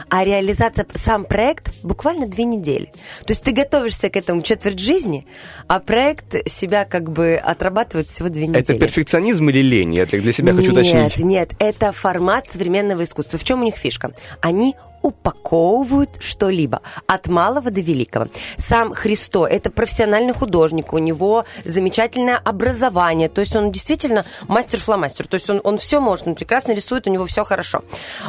а 0.09 0.23
реализация, 0.23 0.87
сам 0.93 1.25
проект 1.25 1.73
буквально 1.83 2.25
две 2.25 2.45
недели. 2.45 2.85
То 3.25 3.31
есть 3.31 3.43
ты 3.43 3.51
готовишься 3.51 4.09
к 4.09 4.15
этому 4.15 4.41
четверть 4.41 4.79
жизни, 4.79 5.27
а 5.67 5.79
проект 5.79 6.47
себя 6.49 6.85
как 6.85 7.11
бы 7.11 7.35
отрабатывает 7.35 8.07
всего 8.07 8.29
две 8.29 8.47
недели. 8.47 8.63
Это 8.63 8.75
перфекционизм 8.75 9.49
или 9.49 9.59
лень? 9.59 9.93
Я 9.93 10.05
для 10.05 10.31
себя 10.31 10.53
хочу 10.53 10.71
нет, 10.71 10.73
уточнить. 10.73 11.17
Нет, 11.17 11.51
это 11.59 11.91
формат 11.91 12.47
современного 12.47 13.03
искусства. 13.03 13.37
В 13.37 13.43
чем 13.43 13.61
у 13.61 13.65
них 13.65 13.75
фишка? 13.75 14.13
Они 14.39 14.75
упаковывают 15.05 16.17
что-либо 16.19 16.81
от 17.05 17.27
малого 17.27 17.69
до 17.69 17.79
великого. 17.79 18.27
Сам 18.57 18.93
Христо– 18.95 19.45
это 19.47 19.69
профессиональный 19.69 20.33
художник, 20.33 20.93
у 20.93 20.97
него 20.97 21.45
замечательное 21.63 22.37
образование, 22.37 23.29
то 23.29 23.41
есть 23.41 23.55
он 23.55 23.71
действительно 23.71 24.25
мастер-фломастер, 24.47 25.27
то 25.27 25.35
есть 25.35 25.47
он, 25.47 25.61
он 25.63 25.77
все 25.77 25.99
может, 25.99 26.27
он 26.27 26.33
прекрасно 26.33 26.71
рисует, 26.71 27.07
у 27.07 27.11
него 27.11 27.27
все 27.27 27.43
хорошо. 27.43 27.83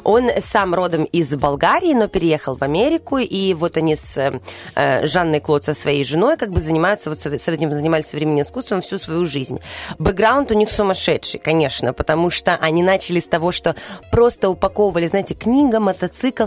Он 0.04 0.28
сам 0.40 0.74
родом 0.74 1.04
из 1.04 1.34
Болгарии, 1.34 1.94
но 1.94 2.08
переехал 2.08 2.58
в 2.58 2.62
Америку, 2.62 3.16
и 3.16 3.54
вот 3.54 3.78
они 3.78 3.96
с 3.96 4.18
э, 4.74 5.06
Жанной 5.06 5.40
Клод, 5.40 5.64
со 5.64 5.72
своей 5.72 6.04
женой, 6.04 6.36
как 6.36 6.50
бы 6.50 6.60
занимаются, 6.60 7.08
вот 7.08 7.18
с 7.18 7.48
этим 7.48 7.72
занимались 7.72 8.06
современным 8.06 8.42
искусством 8.42 8.82
всю 8.82 8.98
свою 8.98 9.24
жизнь. 9.24 9.60
Бэкграунд 9.98 10.52
у 10.52 10.54
них 10.54 10.70
сумасшедший, 10.70 11.40
конечно, 11.40 11.94
потому 11.94 12.28
что 12.28 12.56
они 12.56 12.82
начали 12.82 13.20
с 13.20 13.28
того, 13.28 13.50
что 13.50 13.74
просто 14.10 14.50
упаковывали, 14.50 15.06
знаете, 15.06 15.32
книга, 15.34 15.80
мотоцикл, 15.80 16.44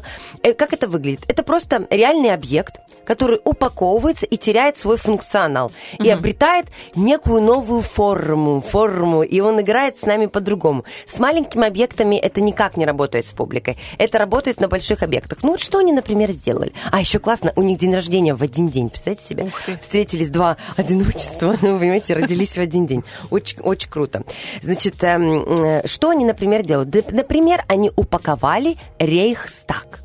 Как 0.58 0.74
это 0.74 0.88
выглядит? 0.88 1.22
Это 1.28 1.44
просто 1.44 1.88
реальный 1.90 2.34
объект, 2.34 2.80
который 3.10 3.40
упаковывается 3.44 4.28
и 4.28 4.38
теряет 4.38 4.78
свой 4.78 4.98
функционал. 4.98 5.72
И 5.98 6.10
обретает 6.10 6.68
некую 6.96 7.42
новую 7.42 7.82
форму, 7.82 8.62
форму, 8.62 9.24
и 9.24 9.40
он 9.40 9.60
играет 9.62 9.98
с 9.98 10.04
нами 10.04 10.28
по-другому. 10.28 10.86
С 11.08 11.18
маленькими 11.18 11.66
объектами 11.66 12.18
это 12.18 12.40
никак 12.40 12.78
не 12.78 12.86
работает 12.86 13.26
с 13.26 13.32
публикой. 13.32 13.78
Это 13.98 14.20
работает 14.20 14.60
на 14.60 14.68
больших 14.68 15.02
объектах. 15.02 15.40
Ну 15.42 15.52
вот 15.52 15.60
что 15.60 15.80
они, 15.80 15.92
например, 15.92 16.32
сделали? 16.32 16.72
А, 16.92 17.00
еще 17.00 17.18
классно, 17.18 17.52
у 17.56 17.64
них 17.64 17.80
день 17.80 17.96
рождения 17.96 18.36
в 18.36 18.44
один 18.44 18.70
день, 18.70 18.90
представляете 18.90 19.26
себе? 19.26 19.52
Встретились 19.82 20.30
два 20.30 20.58
одиночества, 20.78 21.56
ну, 21.62 21.74
вы 21.74 21.80
понимаете, 21.80 22.14
родились 22.14 22.58
в 22.58 22.60
один 22.60 22.86
день. 22.86 23.04
Очень, 23.32 23.60
очень 23.62 23.90
круто. 23.90 24.24
Значит, 24.62 25.04
эм, 25.04 25.44
э, 25.56 25.88
что 25.88 26.10
они, 26.12 26.26
например, 26.26 26.64
делают? 26.64 27.12
Например, 27.12 27.66
они 27.68 27.92
упаковали 27.96 28.78
Рейхстаг. 29.00 30.04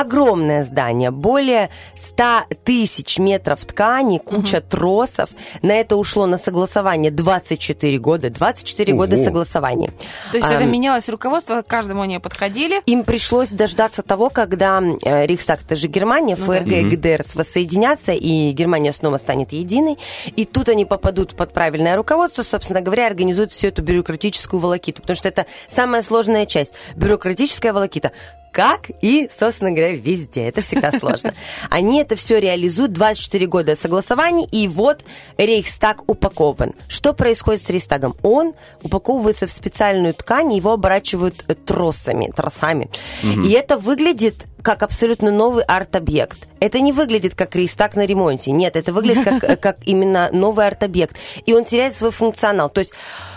Огромное 0.00 0.62
здание, 0.62 1.10
более 1.10 1.70
100 1.96 2.44
тысяч 2.64 3.18
метров 3.18 3.64
ткани, 3.64 4.18
куча 4.18 4.60
тросов. 4.60 5.30
На 5.62 5.72
это 5.72 5.96
ушло 5.96 6.26
на 6.26 6.36
согласование 6.36 7.10
24 7.10 7.98
года. 7.98 8.28
24 8.30 8.92
года 8.92 9.16
Ого. 9.16 9.24
согласования. 9.24 9.92
То 10.30 10.36
есть 10.36 10.50
это 10.50 10.64
Ам, 10.64 10.70
менялось 10.70 11.08
руководство, 11.08 11.62
к 11.62 11.66
каждому 11.66 12.02
они 12.02 12.18
подходили. 12.18 12.82
им 12.84 13.04
пришлось 13.04 13.50
дождаться 13.50 14.02
того, 14.02 14.28
когда 14.28 14.82
э, 15.02 15.26
Рейхстаг, 15.26 15.60
это 15.64 15.76
же 15.76 15.88
Германия, 15.88 16.36
ФРГ 16.36 16.66
и 16.66 16.82
ГДР 16.96 17.22
воссоединятся, 17.34 18.12
и 18.12 18.50
Германия 18.52 18.92
снова 18.92 19.16
станет 19.16 19.52
единой. 19.52 19.96
И 20.36 20.44
тут 20.44 20.68
они 20.68 20.84
попадут 20.84 21.34
под 21.36 21.52
правильное 21.54 21.96
руководство, 21.96 22.42
собственно 22.42 22.82
говоря, 22.82 23.06
организуют 23.06 23.52
всю 23.52 23.68
эту 23.68 23.82
бюрократическую 23.82 24.60
волокиту. 24.60 25.00
Потому 25.00 25.16
что 25.16 25.28
это 25.28 25.46
самая 25.70 26.02
сложная 26.02 26.44
часть. 26.44 26.74
Бюрократическая 26.96 27.72
волокита. 27.72 28.12
Как 28.52 28.90
и, 29.02 29.28
собственно 29.30 29.70
говоря, 29.70 29.85
везде. 29.94 30.48
Это 30.48 30.60
всегда 30.60 30.92
сложно. 30.92 31.34
Они 31.70 32.00
это 32.00 32.16
все 32.16 32.38
реализуют 32.38 32.92
24 32.92 33.46
года 33.46 33.76
согласований, 33.76 34.46
и 34.50 34.68
вот 34.68 35.02
Рейхстаг 35.36 36.08
упакован. 36.08 36.72
Что 36.88 37.12
происходит 37.12 37.62
с 37.62 37.70
Рейхстагом? 37.70 38.16
Он 38.22 38.54
упаковывается 38.82 39.46
в 39.46 39.52
специальную 39.52 40.14
ткань, 40.14 40.52
его 40.52 40.72
оборачивают 40.72 41.44
тросами, 41.64 42.30
тросами. 42.34 42.88
И 43.22 43.50
это 43.52 43.76
выглядит 43.76 44.46
как 44.62 44.82
абсолютно 44.82 45.30
новый 45.30 45.62
арт-объект. 45.62 46.48
Это 46.58 46.80
не 46.80 46.92
выглядит 46.92 47.36
как 47.36 47.54
Рейхстаг 47.54 47.94
на 47.94 48.04
ремонте. 48.04 48.50
Нет, 48.50 48.74
это 48.74 48.92
выглядит 48.92 49.24
как, 49.24 49.60
как 49.60 49.76
именно 49.84 50.28
новый 50.32 50.66
арт-объект. 50.66 51.16
И 51.44 51.54
он 51.54 51.64
теряет 51.64 51.94
свой 51.94 52.10
функционал. 52.10 52.68
То 52.68 52.80
есть 52.80 52.92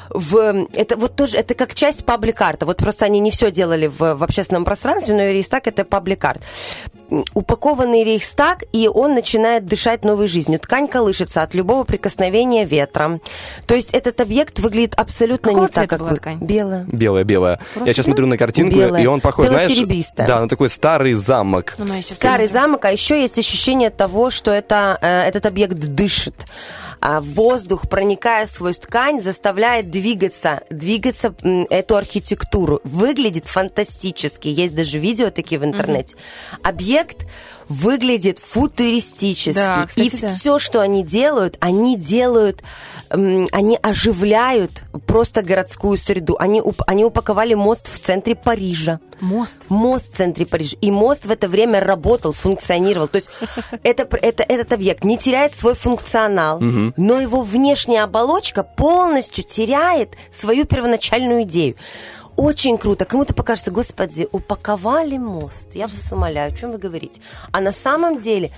в, 0.09 0.67
это 0.73 0.97
вот 0.97 1.15
тоже, 1.15 1.37
это 1.37 1.53
как 1.53 1.75
часть 1.75 2.05
паблик-арта. 2.05 2.65
Вот 2.65 2.77
просто 2.77 3.05
они 3.05 3.19
не 3.19 3.31
все 3.31 3.51
делали 3.51 3.87
в, 3.87 4.15
в 4.15 4.23
общественном 4.23 4.65
пространстве, 4.65 5.15
но 5.15 5.23
и 5.23 5.33
Рейхстаг 5.33 5.67
это 5.67 5.83
паблик-арт. 5.83 6.41
Упакованный 7.33 8.03
Рейхстаг, 8.03 8.63
и 8.71 8.87
он 8.87 9.15
начинает 9.15 9.65
дышать 9.65 10.03
новой 10.05 10.27
жизнью. 10.27 10.59
Ткань 10.59 10.87
колышется 10.87 11.41
от 11.41 11.55
любого 11.55 11.83
прикосновения 11.83 12.65
ветра. 12.65 13.19
То 13.65 13.75
есть 13.75 13.93
этот 13.93 14.21
объект 14.21 14.59
выглядит 14.59 14.93
абсолютно 14.95 15.49
Какого 15.49 15.65
не 15.65 15.71
так, 15.71 15.89
как 15.89 15.99
была 15.99 16.11
вы. 16.11 16.15
ткань? 16.17 16.37
Белая. 16.39 16.85
Белая, 16.87 17.23
белая. 17.23 17.59
Я 17.75 17.93
сейчас 17.93 18.05
смотрю 18.05 18.27
на 18.27 18.37
картинку, 18.37 18.77
Белая. 18.77 19.01
и 19.03 19.07
он 19.07 19.21
похож, 19.21 19.47
знаешь, 19.47 19.77
да, 20.15 20.41
на 20.41 20.47
такой 20.47 20.69
старый 20.69 21.13
замок. 21.13 21.75
Ну, 21.77 21.85
Старый 22.01 22.47
замок, 22.47 22.85
а 22.85 22.91
еще 22.91 23.19
есть 23.19 23.39
ощущение 23.39 23.89
того, 23.89 24.29
что 24.29 24.51
это, 24.51 24.97
э, 25.01 25.23
этот 25.27 25.45
объект 25.45 25.75
дышит. 25.75 26.45
А 27.01 27.21
воздух, 27.21 27.87
проникая 27.87 28.45
сквозь 28.47 28.79
ткань, 28.79 29.21
заставляет 29.21 29.89
двигаться, 29.89 30.61
двигаться 30.69 31.33
эту 31.69 31.95
архитектуру. 31.95 32.81
Выглядит 32.83 33.47
фантастически. 33.47 34.49
Есть 34.49 34.75
даже 34.75 34.99
видео 34.99 35.29
такие 35.31 35.59
в 35.59 35.65
интернете. 35.65 36.15
Объект 36.63 37.25
выглядит 37.69 38.39
футуристически. 38.39 39.55
Да, 39.55 39.85
кстати, 39.87 40.07
И 40.07 40.17
да. 40.17 40.27
все, 40.27 40.59
что 40.59 40.81
они 40.81 41.03
делают, 41.03 41.55
они 41.59 41.95
делают, 41.97 42.63
они 43.09 43.79
оживляют 43.81 44.83
просто 45.05 45.41
городскую 45.43 45.95
среду. 45.97 46.35
Они, 46.39 46.59
уп- 46.61 46.83
они 46.87 47.05
упаковали 47.05 47.53
мост 47.53 47.91
в 47.91 47.99
центре 47.99 48.35
Парижа. 48.35 48.99
Мост. 49.21 49.57
Мост 49.69 50.13
в 50.13 50.17
центре 50.17 50.45
Парижа. 50.45 50.77
И 50.81 50.89
мост 50.91 51.25
в 51.25 51.31
это 51.31 51.47
время 51.47 51.79
работал, 51.79 52.31
функционировал. 52.31 53.07
То 53.07 53.17
есть 53.17 53.29
это, 53.83 54.07
это, 54.17 54.43
этот 54.43 54.73
объект 54.73 55.03
не 55.03 55.17
теряет 55.17 55.53
свой 55.55 55.75
функционал, 55.75 56.59
но 56.59 57.21
его 57.21 57.41
внешняя 57.41 58.03
оболочка 58.03 58.63
полностью 58.63 59.43
теряет 59.43 60.15
свою 60.31 60.65
первоначальную 60.65 61.43
идею. 61.43 61.75
Очень 62.39 62.77
круто. 62.77 63.03
Кому-то 63.03 63.33
покажется, 63.33 63.69
господи, 63.69 64.25
упаковали 64.31 65.17
мост. 65.17 65.75
Я 65.75 65.87
вас 65.87 66.09
умоляю, 66.13 66.53
о 66.53 66.55
чем 66.55 66.71
вы 66.71 66.77
говорите? 66.77 67.19
А 67.51 67.59
на 67.59 67.73
самом 67.73 68.17
деле 68.19 68.51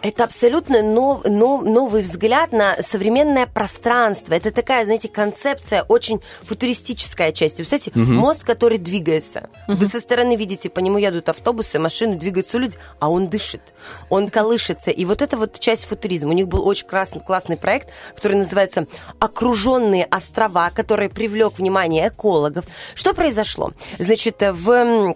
это 0.00 0.24
абсолютно 0.24 0.80
нов- 0.82 1.22
нов- 1.26 1.62
новый 1.62 2.00
взгляд 2.00 2.52
на 2.52 2.80
современное 2.80 3.46
пространство. 3.46 4.32
Это 4.32 4.52
такая, 4.52 4.86
знаете, 4.86 5.08
концепция 5.08 5.82
очень 5.82 6.22
футуристическая 6.44 7.30
часть. 7.32 7.58
Вы 7.58 7.66
Представляете, 7.66 7.92
мост, 8.14 8.42
который 8.42 8.78
двигается. 8.78 9.50
Вы 9.68 9.86
со 9.86 10.00
стороны 10.00 10.34
видите, 10.36 10.70
по 10.70 10.80
нему 10.80 10.96
едут 10.96 11.28
автобусы, 11.28 11.78
машины, 11.78 12.16
двигаются 12.16 12.56
люди, 12.56 12.78
а 13.00 13.10
он 13.10 13.28
дышит, 13.28 13.74
он 14.08 14.30
колышется. 14.30 14.90
И 14.90 15.04
вот 15.04 15.20
это 15.20 15.36
вот 15.36 15.58
часть 15.58 15.84
футуризма. 15.84 16.30
У 16.30 16.32
них 16.32 16.48
был 16.48 16.66
очень 16.66 16.86
красный, 16.86 17.20
классный 17.20 17.58
проект, 17.58 17.90
который 18.14 18.38
называется 18.38 18.86
«Окруженные 19.18 20.06
острова», 20.06 20.70
который 20.70 21.10
привлек 21.10 21.58
внимание 21.58 22.08
экологов. 22.08 22.64
Что 22.94 23.12
произошло? 23.26 23.72
Значит, 23.98 24.40
в 24.40 25.14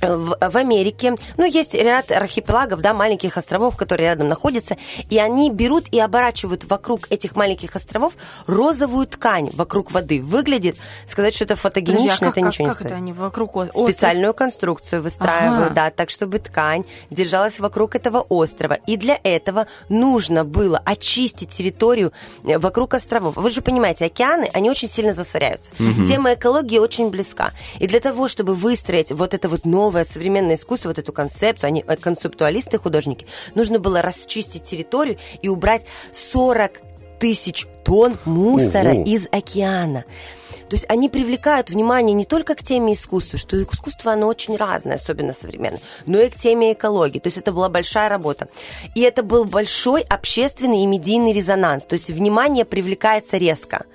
в, 0.00 0.36
в 0.40 0.56
Америке, 0.56 1.14
ну, 1.36 1.44
есть 1.44 1.74
ряд 1.74 2.10
архипелагов, 2.10 2.80
да, 2.80 2.94
маленьких 2.94 3.36
островов, 3.36 3.76
которые 3.76 4.08
рядом 4.10 4.28
находятся, 4.28 4.76
и 5.10 5.18
они 5.18 5.50
берут 5.50 5.86
и 5.90 6.00
оборачивают 6.00 6.64
вокруг 6.64 7.10
этих 7.10 7.36
маленьких 7.36 7.74
островов 7.76 8.14
розовую 8.46 9.06
ткань 9.06 9.50
вокруг 9.54 9.90
воды. 9.92 10.20
Выглядит, 10.20 10.76
сказать, 11.06 11.34
что 11.34 11.44
это 11.44 11.56
Подожди, 11.56 11.62
фотогенично, 11.92 12.28
а 12.28 12.30
как, 12.30 12.36
это 12.38 12.40
как- 12.42 12.52
ничего 12.52 12.64
как 12.68 12.80
не 12.80 12.84
это 12.86 12.88
стоит. 12.88 12.92
они 13.02 13.12
вокруг 13.12 13.56
острова? 13.56 13.86
Специальную 13.90 14.34
конструкцию 14.34 15.02
выстраивают, 15.02 15.66
Ага. 15.66 15.74
да, 15.74 15.90
так, 15.90 16.10
чтобы 16.10 16.38
ткань 16.38 16.84
держалась 17.10 17.58
вокруг 17.60 17.94
этого 17.96 18.20
острова. 18.28 18.74
И 18.86 18.96
для 18.96 19.18
этого 19.22 19.66
нужно 19.88 20.44
было 20.44 20.80
очистить 20.84 21.50
территорию 21.50 22.12
э, 22.44 22.58
вокруг 22.58 22.94
островов. 22.94 23.36
Вы 23.36 23.50
же 23.50 23.62
понимаете, 23.62 24.06
океаны, 24.06 24.50
они 24.52 24.70
очень 24.70 24.88
сильно 24.88 25.12
засоряются. 25.12 25.70
Тема 26.06 26.34
экологии 26.34 26.78
очень 26.78 27.10
близка. 27.10 27.52
И 27.78 27.86
для 27.86 28.00
того, 28.00 28.28
чтобы 28.28 28.54
выстроить 28.54 29.12
вот 29.12 29.34
это 29.34 29.48
вот 29.48 29.64
новое 29.64 29.85
современное 30.04 30.56
искусство, 30.56 30.88
вот 30.88 30.98
эту 30.98 31.12
концепцию, 31.12 31.68
они 31.68 31.84
э, 31.86 31.96
концептуалисты, 31.96 32.78
художники, 32.78 33.26
нужно 33.54 33.78
было 33.78 34.02
расчистить 34.02 34.64
территорию 34.64 35.18
и 35.42 35.48
убрать 35.48 35.82
40 36.12 36.80
тысяч 37.18 37.66
тонн 37.84 38.18
мусора 38.24 38.92
Ого. 38.92 39.04
из 39.04 39.26
океана. 39.30 40.04
То 40.68 40.74
есть 40.74 40.86
они 40.88 41.08
привлекают 41.08 41.70
внимание 41.70 42.12
не 42.12 42.24
только 42.24 42.56
к 42.56 42.62
теме 42.62 42.94
искусства, 42.94 43.38
что 43.38 43.62
искусство, 43.62 44.12
оно 44.12 44.26
очень 44.26 44.56
разное, 44.56 44.96
особенно 44.96 45.32
современное, 45.32 45.80
но 46.06 46.18
и 46.18 46.28
к 46.28 46.34
теме 46.34 46.72
экологии. 46.72 47.20
То 47.20 47.28
есть 47.28 47.38
это 47.38 47.52
была 47.52 47.68
большая 47.68 48.08
работа. 48.08 48.48
И 48.96 49.02
это 49.02 49.22
был 49.22 49.44
большой 49.44 50.02
общественный 50.02 50.82
и 50.82 50.86
медийный 50.86 51.32
резонанс. 51.32 51.86
То 51.86 51.94
есть 51.94 52.10
внимание 52.10 52.64
привлекается 52.64 53.36
резко. 53.36 53.86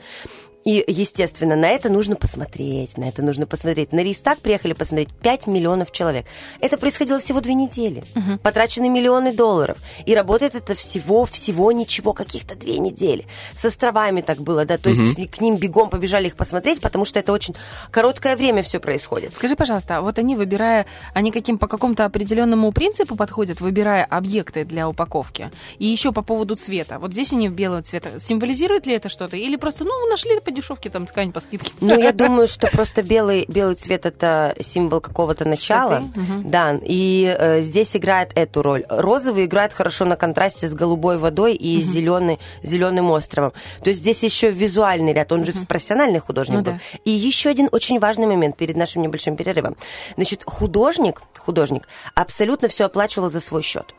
И, 0.63 0.83
естественно, 0.87 1.55
на 1.55 1.67
это 1.67 1.89
нужно 1.89 2.15
посмотреть, 2.15 2.97
на 2.97 3.05
это 3.05 3.21
нужно 3.21 3.47
посмотреть. 3.47 3.91
На 3.91 4.01
Рейстаг 4.03 4.39
приехали 4.39 4.73
посмотреть 4.73 5.09
5 5.09 5.47
миллионов 5.47 5.91
человек. 5.91 6.25
Это 6.59 6.77
происходило 6.77 7.19
всего 7.19 7.41
две 7.41 7.53
недели. 7.53 8.03
Потрачены 8.43 8.89
миллионы 8.89 9.33
долларов. 9.33 9.77
И 10.05 10.13
работает 10.13 10.55
это 10.55 10.75
всего, 10.75 11.25
всего 11.25 11.71
ничего, 11.71 12.13
каких-то 12.13 12.55
две 12.55 12.77
недели. 12.77 13.25
С 13.55 13.65
островами 13.65 14.21
так 14.21 14.39
было, 14.39 14.65
да, 14.65 14.77
то 14.77 14.89
есть 14.89 15.31
к 15.31 15.41
ним 15.41 15.57
бегом 15.57 15.89
побежали 15.89 16.27
их 16.27 16.35
посмотреть, 16.35 16.81
потому 16.81 17.05
что 17.05 17.19
это 17.19 17.31
очень 17.31 17.55
короткое 17.89 18.35
время 18.35 18.61
все 18.61 18.79
происходит. 18.79 19.33
Скажи, 19.35 19.55
пожалуйста, 19.55 19.97
а 19.97 20.01
вот 20.01 20.19
они, 20.19 20.35
выбирая, 20.35 20.85
они 21.13 21.31
каким, 21.31 21.57
по 21.57 21.67
какому-то 21.67 22.05
определенному 22.05 22.71
принципу 22.71 23.15
подходят, 23.15 23.61
выбирая 23.61 24.05
объекты 24.05 24.65
для 24.65 24.87
упаковки? 24.87 25.51
И 25.79 25.87
еще 25.87 26.11
по 26.11 26.21
поводу 26.21 26.55
цвета. 26.55 26.99
Вот 26.99 27.13
здесь 27.13 27.33
они 27.33 27.49
в 27.49 27.53
белого 27.53 27.81
цвета. 27.81 28.19
Символизирует 28.19 28.85
ли 28.85 28.93
это 28.93 29.09
что-то? 29.09 29.37
Или 29.37 29.55
просто, 29.55 29.83
ну, 29.83 30.09
нашли 30.09 30.35
по 30.51 30.55
дешевке 30.55 30.89
там 30.89 31.05
ткань 31.05 31.31
по 31.31 31.39
скидке? 31.39 31.71
Ну, 31.79 31.97
я 31.99 32.11
думаю, 32.13 32.47
что 32.47 32.67
просто 32.67 33.01
белый, 33.03 33.45
белый 33.47 33.75
цвет 33.75 34.05
это 34.05 34.55
символ 34.59 35.01
какого-то 35.01 35.45
начала. 35.45 35.99
Мгм. 36.15 36.49
Да, 36.51 36.77
и 36.81 37.35
э, 37.37 37.61
здесь 37.61 37.95
играет 37.95 38.31
эту 38.35 38.61
роль. 38.61 38.85
Розовый 38.89 39.45
играет 39.45 39.73
хорошо 39.73 40.05
на 40.05 40.15
контрасте 40.15 40.67
с 40.67 40.73
голубой 40.73 41.17
водой 41.17 41.55
и 41.55 41.79
зеленый, 41.81 42.39
зеленым 42.63 43.09
островом. 43.11 43.53
То 43.83 43.89
есть 43.89 44.01
здесь 44.01 44.23
еще 44.23 44.51
визуальный 44.51 45.13
ряд, 45.13 45.31
он 45.31 45.45
же 45.45 45.53
профессиональный 45.67 46.19
художник 46.19 46.57
Ну 46.57 46.63
был. 46.63 46.71
да. 46.73 46.79
И 47.05 47.11
еще 47.11 47.49
один 47.49 47.69
очень 47.71 47.99
важный 47.99 48.27
момент 48.27 48.57
перед 48.57 48.75
нашим 48.75 49.01
небольшим 49.01 49.35
перерывом. 49.35 49.75
Значит, 50.15 50.43
художник, 50.45 51.21
художник 51.37 51.87
абсолютно 52.15 52.67
все 52.67 52.85
оплачивал 52.85 53.29
за 53.29 53.39
свой 53.39 53.61
счет. 53.61 53.93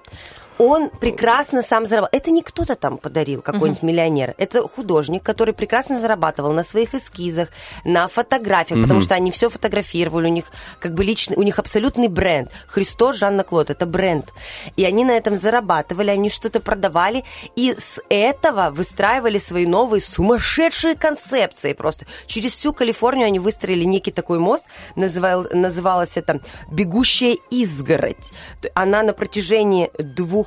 Он 0.62 0.90
прекрасно 0.90 1.62
сам 1.62 1.86
зарабатывал. 1.86 2.18
Это 2.20 2.30
не 2.30 2.42
кто-то 2.42 2.74
там 2.76 2.98
подарил, 2.98 3.42
какой-нибудь 3.42 3.82
миллионер. 3.82 4.34
Это 4.38 4.66
художник, 4.68 5.22
который 5.22 5.54
прекрасно 5.54 5.98
зарабатывал 5.98 6.52
на 6.52 6.62
своих 6.62 6.94
эскизах, 6.94 7.48
на 7.84 8.06
фотографиях, 8.08 8.82
потому 8.82 9.00
что 9.00 9.14
они 9.14 9.30
все 9.30 9.48
фотографировали, 9.48 10.28
у 10.28 10.32
них 10.32 10.44
как 10.78 10.94
бы 10.94 11.04
личный, 11.04 11.36
у 11.36 11.42
них 11.42 11.58
абсолютный 11.58 12.08
бренд. 12.08 12.50
Христо 12.68 13.12
Жанна 13.12 13.42
Клод, 13.42 13.70
это 13.70 13.86
бренд. 13.86 14.32
И 14.76 14.84
они 14.84 15.04
на 15.04 15.12
этом 15.12 15.36
зарабатывали, 15.36 16.10
они 16.10 16.30
что-то 16.30 16.60
продавали, 16.60 17.24
и 17.56 17.74
с 17.76 18.00
этого 18.08 18.70
выстраивали 18.70 19.38
свои 19.38 19.66
новые 19.66 20.00
сумасшедшие 20.00 20.94
концепции 20.94 21.72
просто. 21.72 22.06
Через 22.26 22.52
всю 22.52 22.72
Калифорнию 22.72 23.26
они 23.26 23.38
выстроили 23.38 23.84
некий 23.84 24.12
такой 24.12 24.38
мост, 24.38 24.66
называл, 24.94 25.46
называлось 25.52 26.16
это 26.16 26.40
«Бегущая 26.70 27.36
изгородь». 27.50 28.32
Она 28.74 29.02
на 29.02 29.12
протяжении 29.12 29.90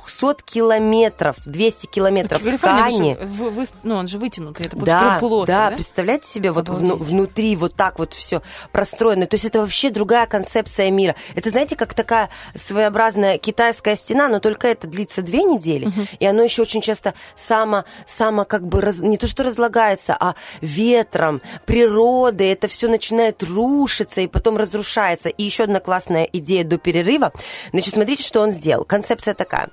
200 0.08 0.42
километров, 0.44 1.36
200 1.44 1.86
километров 1.86 2.40
ткани. 2.40 3.14
же 3.14 3.26
вы- 3.26 3.50
вы- 3.50 3.66
ну, 3.82 3.96
он 3.96 4.06
же 4.06 4.18
вытянутый, 4.18 4.66
это 4.66 4.76
Да, 4.76 5.18
полуостров, 5.20 5.46
да, 5.56 5.70
да? 5.70 5.74
представляете 5.76 6.28
себе, 6.28 6.52
вот 6.52 6.68
Обалдеть. 6.68 6.90
внутри 7.00 7.56
вот 7.56 7.74
так 7.74 7.98
вот 7.98 8.14
все 8.14 8.42
простроено. 8.72 9.26
То 9.26 9.34
есть 9.34 9.44
это 9.44 9.60
вообще 9.60 9.90
другая 9.90 10.26
концепция 10.26 10.90
мира. 10.90 11.14
Это, 11.34 11.50
знаете, 11.50 11.76
как 11.76 11.94
такая 11.94 12.30
своеобразная 12.54 13.38
китайская 13.38 13.96
стена, 13.96 14.28
но 14.28 14.40
только 14.40 14.68
это 14.68 14.86
длится 14.86 15.22
две 15.22 15.42
недели, 15.44 15.90
и 16.18 16.26
оно 16.26 16.42
еще 16.42 16.62
очень 16.62 16.80
часто 16.80 17.14
само, 17.36 17.84
само 18.06 18.44
как 18.44 18.66
бы 18.66 18.80
раз- 18.80 19.00
не 19.00 19.16
то 19.18 19.26
что 19.26 19.42
разлагается, 19.42 20.16
а 20.18 20.34
ветром, 20.60 21.40
природой, 21.66 22.48
это 22.48 22.68
все 22.68 22.88
начинает 22.88 23.42
рушиться 23.42 24.20
и 24.20 24.26
потом 24.26 24.56
разрушается. 24.56 25.28
И 25.28 25.42
еще 25.42 25.64
одна 25.64 25.80
классная 25.80 26.24
идея 26.32 26.64
до 26.64 26.78
перерыва. 26.78 27.32
Значит, 27.72 27.94
смотрите, 27.94 28.22
что 28.22 28.40
он 28.40 28.52
сделал. 28.52 28.84
Концепция 28.84 29.34
такая. 29.34 29.68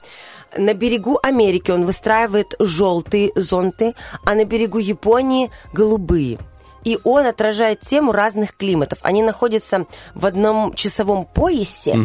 На 0.58 0.74
берегу 0.74 1.18
Америки 1.24 1.72
он 1.72 1.86
выстраивает 1.86 2.54
желтые 2.60 3.32
зонты, 3.36 3.96
а 4.26 4.36
на 4.36 4.46
берегу 4.46 4.78
Японии 4.78 5.50
голубые. 5.74 6.38
И 6.84 7.00
он 7.04 7.26
отражает 7.26 7.82
тему 7.82 8.12
разных 8.12 8.56
климатов. 8.56 9.00
Они 9.02 9.22
находятся 9.22 9.86
в 10.14 10.26
одном 10.26 10.74
часовом 10.74 11.26
поясе, 11.26 11.96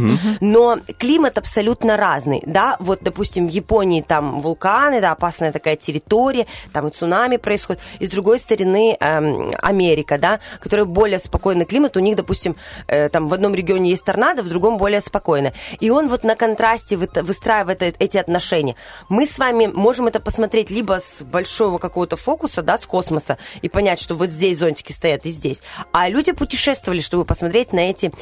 но 0.41 0.79
климат 0.99 1.39
абсолютно 1.39 1.97
разный. 1.97 2.43
Да, 2.47 2.77
вот, 2.79 3.01
допустим, 3.03 3.47
в 3.47 3.51
Японии 3.51 4.03
там 4.03 4.41
вулканы, 4.41 5.01
да, 5.01 5.13
опасная 5.13 5.53
такая 5.53 5.77
территория, 5.77 6.47
там 6.73 6.89
и 6.89 6.91
цунами 6.91 7.37
происходит. 7.37 7.83
И 7.99 8.07
с 8.07 8.11
другой 8.11 8.39
стороны 8.39 8.97
эм, 8.99 9.53
Америка, 9.63 10.19
да, 10.19 10.41
которая 10.61 10.87
более 10.87 11.19
спокойный 11.19 11.65
климат. 11.65 11.97
У 11.97 12.01
них, 12.01 12.17
допустим, 12.17 12.57
э, 12.87 13.09
там 13.09 13.29
в 13.29 13.35
одном 13.35 13.55
регионе 13.55 13.91
есть 13.91 14.05
торнадо, 14.05 14.43
в 14.43 14.49
другом 14.49 14.79
более 14.79 15.01
спокойно. 15.01 15.53
И 15.81 15.91
он 15.91 16.09
вот 16.09 16.25
на 16.25 16.35
контрасте 16.35 16.97
вы- 16.97 17.09
выстраивает 17.23 17.83
эти 17.83 18.17
отношения. 18.19 18.77
Мы 19.09 19.27
с 19.27 19.39
вами 19.39 19.67
можем 19.67 20.07
это 20.07 20.21
посмотреть 20.21 20.71
либо 20.71 21.01
с 21.01 21.23
большого 21.23 21.79
какого-то 21.79 22.17
фокуса, 22.17 22.63
да, 22.63 22.77
с 22.79 22.87
космоса, 22.87 23.39
и 23.63 23.69
понять, 23.69 24.01
что 24.01 24.15
вот 24.15 24.31
здесь 24.31 24.59
зонтики 24.69 24.93
стоят 24.93 25.25
и 25.25 25.31
здесь. 25.31 25.63
А 25.93 26.09
люди 26.09 26.33
путешествовали, 26.33 27.01
чтобы 27.01 27.25
посмотреть 27.25 27.73
на 27.73 27.81
эти 27.81 28.13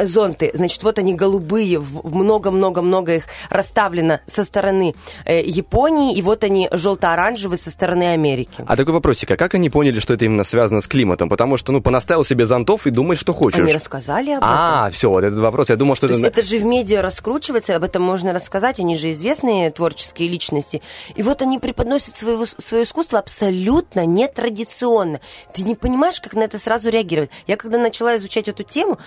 зонты. 0.00 0.50
Значит, 0.54 0.82
вот 0.82 0.98
они 0.98 1.14
голубые, 1.14 1.80
много-много-много 1.80 3.16
их 3.16 3.24
расставлено 3.48 4.20
со 4.26 4.44
стороны 4.44 4.94
э, 5.24 5.42
Японии, 5.42 6.16
и 6.16 6.22
вот 6.22 6.44
они 6.44 6.68
желто-оранжевые 6.70 7.58
со 7.58 7.70
стороны 7.70 8.12
Америки. 8.12 8.64
А 8.66 8.76
такой 8.76 8.94
вопросик, 8.94 9.30
а 9.32 9.36
как 9.36 9.54
они 9.54 9.68
поняли, 9.70 10.00
что 10.00 10.14
это 10.14 10.24
именно 10.24 10.44
связано 10.44 10.80
с 10.80 10.86
климатом? 10.86 11.28
Потому 11.28 11.56
что, 11.56 11.72
ну, 11.72 11.80
понаставил 11.80 12.24
себе 12.24 12.46
зонтов 12.46 12.86
и 12.86 12.90
думай, 12.90 13.16
что 13.16 13.32
хочешь. 13.32 13.58
Они 13.58 13.72
рассказали 13.72 14.30
об 14.30 14.38
этом. 14.38 14.48
А, 14.48 14.90
все, 14.90 15.10
вот 15.10 15.24
этот 15.24 15.40
вопрос. 15.40 15.70
Я 15.70 15.76
думал, 15.76 15.96
что 15.96 16.08
То 16.08 16.14
это... 16.14 16.26
это 16.26 16.42
же 16.42 16.58
в 16.58 16.64
медиа 16.64 17.02
раскручивается, 17.02 17.74
об 17.74 17.82
этом 17.82 18.02
можно 18.02 18.32
рассказать, 18.32 18.78
они 18.78 18.96
же 18.96 19.10
известные 19.10 19.70
творческие 19.70 20.28
личности. 20.28 20.82
И 21.16 21.22
вот 21.22 21.42
они 21.42 21.58
преподносят 21.58 22.14
своего, 22.14 22.46
свое 22.46 22.84
искусство 22.84 23.18
абсолютно 23.18 24.06
нетрадиционно. 24.06 25.20
Ты 25.52 25.62
не 25.62 25.74
понимаешь, 25.80 26.20
как 26.20 26.34
на 26.34 26.42
это 26.42 26.58
сразу 26.58 26.90
реагировать. 26.90 27.30
Я 27.46 27.56
когда 27.56 27.78
начала 27.78 28.16
изучать 28.16 28.48
эту 28.48 28.62
тему, 28.62 28.98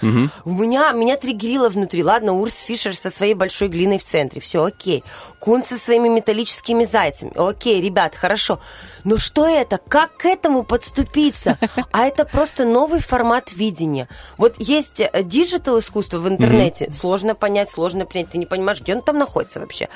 у 0.46 0.52
меня, 0.52 0.92
меня 0.92 1.18
триггерило 1.18 1.70
внутри. 1.70 2.04
Ладно, 2.04 2.34
Урс 2.34 2.56
Фишер 2.56 2.96
со 2.96 3.10
своей 3.10 3.34
большой 3.34 3.68
глиной 3.68 3.98
в 4.00 4.06
центре, 4.06 4.42
все 4.42 4.64
окей. 4.64 5.04
Кунс 5.40 5.64
со 5.64 5.78
своими 5.78 6.10
металлическими 6.10 6.86
зайцами, 6.86 7.32
окей, 7.36 7.82
ребят, 7.82 8.16
хорошо. 8.16 8.60
Но 9.04 9.18
что 9.18 9.48
это? 9.48 9.80
Как 9.88 10.18
к 10.18 10.26
этому 10.26 10.64
подступиться? 10.64 11.58
А 11.92 12.06
это 12.06 12.26
просто 12.26 12.66
новый 12.66 13.02
формат 13.02 13.52
видения. 13.54 14.08
Вот 14.38 14.56
есть 14.58 15.02
digital 15.24 15.80
искусство 15.80 16.18
в 16.18 16.28
интернете, 16.28 16.92
сложно 16.92 17.36
понять, 17.36 17.70
сложно 17.70 18.06
принять, 18.06 18.30
ты 18.32 18.38
не 18.38 18.46
понимаешь, 18.46 18.82
где 18.82 18.96
он 18.96 19.02
там 19.02 19.18
находится 19.18 19.60
вообще. 19.60 19.90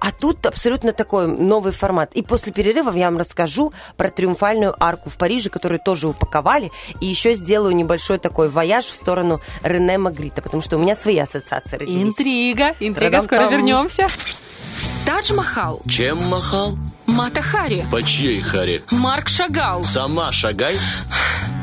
А 0.00 0.10
тут 0.10 0.46
абсолютно 0.46 0.92
такой 0.92 1.26
новый 1.28 1.72
формат. 1.72 2.14
И 2.14 2.22
после 2.22 2.52
перерывов 2.52 2.96
я 2.96 3.06
вам 3.06 3.18
расскажу 3.18 3.72
про 3.96 4.10
триумфальную 4.10 4.74
арку 4.82 5.10
в 5.10 5.16
Париже, 5.16 5.50
которую 5.50 5.80
тоже 5.80 6.08
упаковали, 6.24 6.70
и 7.00 7.06
еще 7.06 7.34
сделаю 7.34 7.74
небольшой 7.76 8.18
такой 8.18 8.48
вояж 8.48 8.86
в 8.86 8.94
сторону 8.94 9.40
Рене 9.62 9.98
Магрита, 9.98 10.42
потому 10.42 10.62
что 10.62 10.76
у 10.76 10.80
меня 10.80 10.96
свои 10.96 11.18
ассоциации 11.18 11.76
родились. 11.76 12.02
Интрига, 12.02 12.74
интрига, 12.80 13.22
Та-дам-там. 13.22 13.38
скоро 13.38 13.50
вернемся. 13.50 14.08
Тадж-Махал, 15.06 15.82
Чем 15.86 16.22
махал? 16.28 16.78
Мата 17.06 17.42
Хари, 17.42 17.84
По 17.90 18.02
чьей 18.02 18.40
харе? 18.40 18.82
Марк 18.90 19.28
Шагал, 19.28 19.84
Сама 19.84 20.32
шагай. 20.32 20.76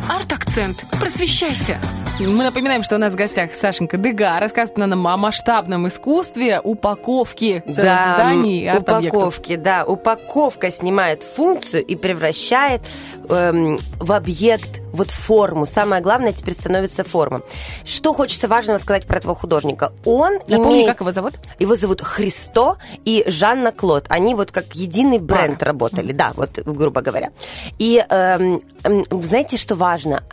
арт-акцент. 0.10 0.84
Просвещайся. 1.00 1.78
Мы 2.20 2.44
напоминаем, 2.44 2.84
что 2.84 2.98
у 2.98 3.00
нас 3.00 3.14
в 3.14 3.16
гостях 3.16 3.54
Сашенька 3.54 3.98
Дега 3.98 4.38
рассказывает 4.40 4.78
нам 4.90 5.08
о 5.08 5.18
масштабном 5.18 5.88
искусстве 5.88 6.60
упаковки 6.62 7.64
целых 7.66 7.76
Да, 7.78 8.14
зданий 8.16 8.66
и 8.72 8.78
упаковки, 8.78 9.56
да. 9.56 9.86
Упаковка 9.86 10.70
снимает 10.70 11.24
функцию 11.24 11.84
и 11.84 11.96
превращает 11.96 12.82
эм, 13.28 13.80
в 13.98 14.12
объект 14.12 14.82
вот 14.94 15.10
форму. 15.10 15.66
Самое 15.66 16.04
главное 16.04 16.32
теперь 16.34 16.54
становится 16.54 17.04
форма. 17.04 17.42
Что 17.86 18.14
хочется 18.14 18.48
важного 18.48 18.78
сказать 18.78 19.08
про 19.08 19.18
этого 19.18 19.34
художника? 19.34 19.92
Он 20.06 20.34
Напомни, 20.48 20.74
имеет... 20.82 20.90
как 20.90 21.00
его 21.02 21.12
зовут? 21.12 21.36
Его 21.58 21.76
зовут 21.76 22.02
Христо 22.02 22.76
и 23.04 23.24
Жанна 23.26 23.72
Клод. 23.72 24.06
Они 24.10 24.36
вот 24.36 24.52
как 24.52 24.76
единый 24.76 25.18
бренд 25.32 25.64
работали, 25.64 26.14
да, 26.14 26.32
вот 26.36 26.60
грубо 26.66 27.02
говоря. 27.02 27.32
И 27.80 28.04
эм, 28.10 28.62
знаете, 28.84 29.58
что 29.58 29.76
важно? 29.76 30.24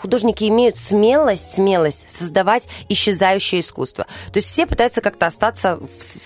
Художники 0.00 0.44
имеют 0.44 0.76
смелость, 0.76 1.54
смелость 1.54 2.04
создавать 2.08 2.68
исчезающее 2.88 3.60
искусство. 3.60 4.06
То 4.32 4.38
есть 4.38 4.48
все 4.48 4.66
пытаются 4.66 5.00
как-то 5.00 5.26
остаться, 5.26 5.80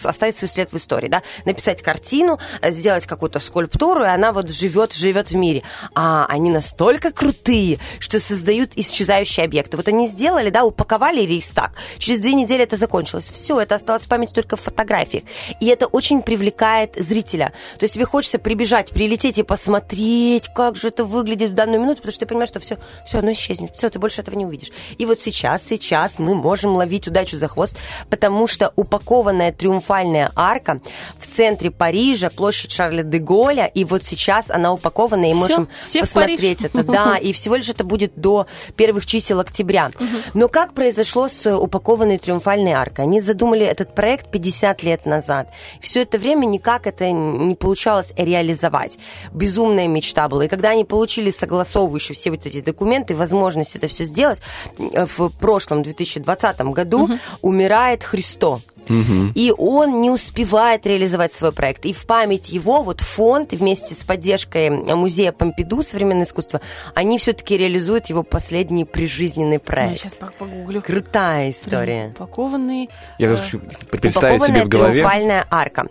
оставить 0.05 0.37
свой 0.37 0.49
след 0.49 0.73
в 0.73 0.77
истории, 0.77 1.09
да, 1.09 1.23
написать 1.45 1.83
картину, 1.83 2.39
э, 2.61 2.71
сделать 2.71 3.07
какую-то 3.07 3.41
скульптуру, 3.41 4.05
и 4.05 4.09
она 4.09 4.33
вот 4.33 4.51
живет, 4.51 4.93
живет 4.93 5.31
в 5.31 5.37
мире. 5.37 5.63
А 5.95 6.27
они 6.29 6.51
настолько 6.51 7.11
крутые, 7.13 7.79
что 7.99 8.21
создают 8.21 8.73
исчезающие 8.77 9.45
объекты. 9.45 9.77
Вот 9.77 9.89
они 9.89 10.07
сделали, 10.07 10.51
да, 10.51 10.65
упаковали 10.65 11.21
рейстаг. 11.23 11.73
Через 11.99 12.21
две 12.21 12.35
недели 12.35 12.63
это 12.63 12.77
закончилось. 12.77 13.29
Все, 13.31 13.61
это 13.61 13.75
осталось 13.75 14.05
в 14.05 14.09
памяти 14.09 14.33
только 14.33 14.57
в 14.57 14.61
фотографиях. 14.61 15.25
И 15.61 15.67
это 15.67 15.87
очень 15.87 16.23
привлекает 16.23 16.95
зрителя. 16.97 17.53
То 17.79 17.85
есть 17.85 17.95
тебе 17.95 18.05
хочется 18.05 18.39
прибежать, 18.39 18.91
прилететь 18.91 19.39
и 19.39 19.43
посмотреть, 19.43 20.49
как 20.55 20.77
же 20.77 20.89
это 20.89 21.05
выглядит 21.05 21.42
в 21.51 21.55
данную 21.55 21.81
минуту, 21.81 21.97
потому 21.97 22.13
что 22.13 22.21
ты 22.21 22.27
понимаешь, 22.27 22.49
что 22.49 22.61
все, 22.61 22.79
все, 23.07 23.19
оно 23.19 23.33
исчезнет. 23.33 23.75
Все, 23.75 23.91
ты 23.91 23.99
больше 23.99 24.21
этого 24.21 24.37
не 24.37 24.47
увидишь. 24.47 24.71
И 24.99 25.07
вот 25.07 25.19
сейчас, 25.19 25.67
сейчас 25.67 26.19
мы 26.19 26.35
можем 26.35 26.75
ловить 26.75 27.09
удачу 27.09 27.37
за 27.37 27.49
хвост, 27.49 27.77
потому 28.11 28.47
что 28.47 28.73
упакованная 28.77 29.53
триумфальная 29.53 30.31
арка 30.35 30.81
в 31.19 31.27
центре 31.27 31.71
Парижа, 31.71 32.31
площадь 32.31 32.73
Шарля 32.73 33.03
де 33.03 33.19
Голля, 33.19 33.67
и 33.67 33.85
вот 33.85 34.05
сейчас 34.05 34.51
она 34.51 34.73
упакована, 34.73 35.27
и 35.27 35.33
Всё, 35.33 35.41
можем 35.41 35.69
посмотреть 36.01 36.65
это. 36.65 36.83
Да, 36.85 37.17
и 37.21 37.33
всего 37.33 37.57
лишь 37.57 37.69
это 37.69 37.85
будет 37.85 38.13
до 38.17 38.47
первых 38.77 39.07
чисел 39.07 39.41
октября. 39.41 39.91
Но 40.35 40.49
как 40.49 40.75
произошло 40.75 41.29
с 41.29 41.55
упакованной 41.55 42.19
триумфальной 42.19 42.73
аркой? 42.73 43.05
Они 43.05 43.21
задумали 43.21 43.65
этот 43.65 43.95
проект 43.95 44.31
50 44.31 44.83
лет 44.83 45.07
назад. 45.07 45.49
Все 45.81 46.03
это 46.03 46.19
время 46.19 46.47
никак 46.47 46.87
это 46.87 47.11
не 47.11 47.55
получалось 47.55 48.13
реализовать. 48.17 48.99
Безумная 49.33 49.89
мечта 49.89 50.29
была. 50.29 50.45
И 50.45 50.49
когда 50.49 50.71
они 50.71 50.85
получили 50.85 51.31
согласовывающие 51.33 52.15
все 52.15 52.31
вот 52.31 52.47
эти 52.47 52.61
документы, 52.61 53.15
возможность 53.15 53.77
это 53.77 53.87
все 53.87 54.05
сделать, 54.05 54.41
в 54.79 55.31
прошлом 55.31 55.83
2020 55.83 56.61
году 56.61 57.09
умирает 57.41 58.05
Христо. 58.05 58.61
И 58.89 59.53
он 59.57 60.01
не 60.01 60.11
успевает 60.11 60.87
реализовать 60.87 61.33
свой 61.33 61.53
проект. 61.53 61.85
И 61.87 61.93
в 61.93 62.05
память 62.07 62.51
его 62.51 62.83
вот 62.83 63.01
фонд 63.01 63.53
вместе 63.53 63.95
с 63.95 64.05
поддержкой 64.05 64.71
музея 64.71 65.33
Помпиду 65.33 65.83
современное 65.83 66.25
искусство, 66.25 66.61
они 66.95 67.19
все-таки 67.19 67.57
реализуют 67.57 68.07
его 68.07 68.23
последний 68.23 68.85
прижизненный 68.85 69.55
Я 69.55 69.61
проект. 69.61 69.99
сейчас 70.01 70.15
погуглю. 70.15 70.83
Крутая 70.83 71.51
история. 71.51 72.13
Упакованный. 72.17 72.89
Я 73.19 73.29
э, 73.31 73.37
хочу 73.37 73.61
представить 73.91 74.43
себе 74.43 74.65
в 74.65 74.69
голове. 74.69 74.95
триумфальная 74.95 75.47
арка. 75.51 75.87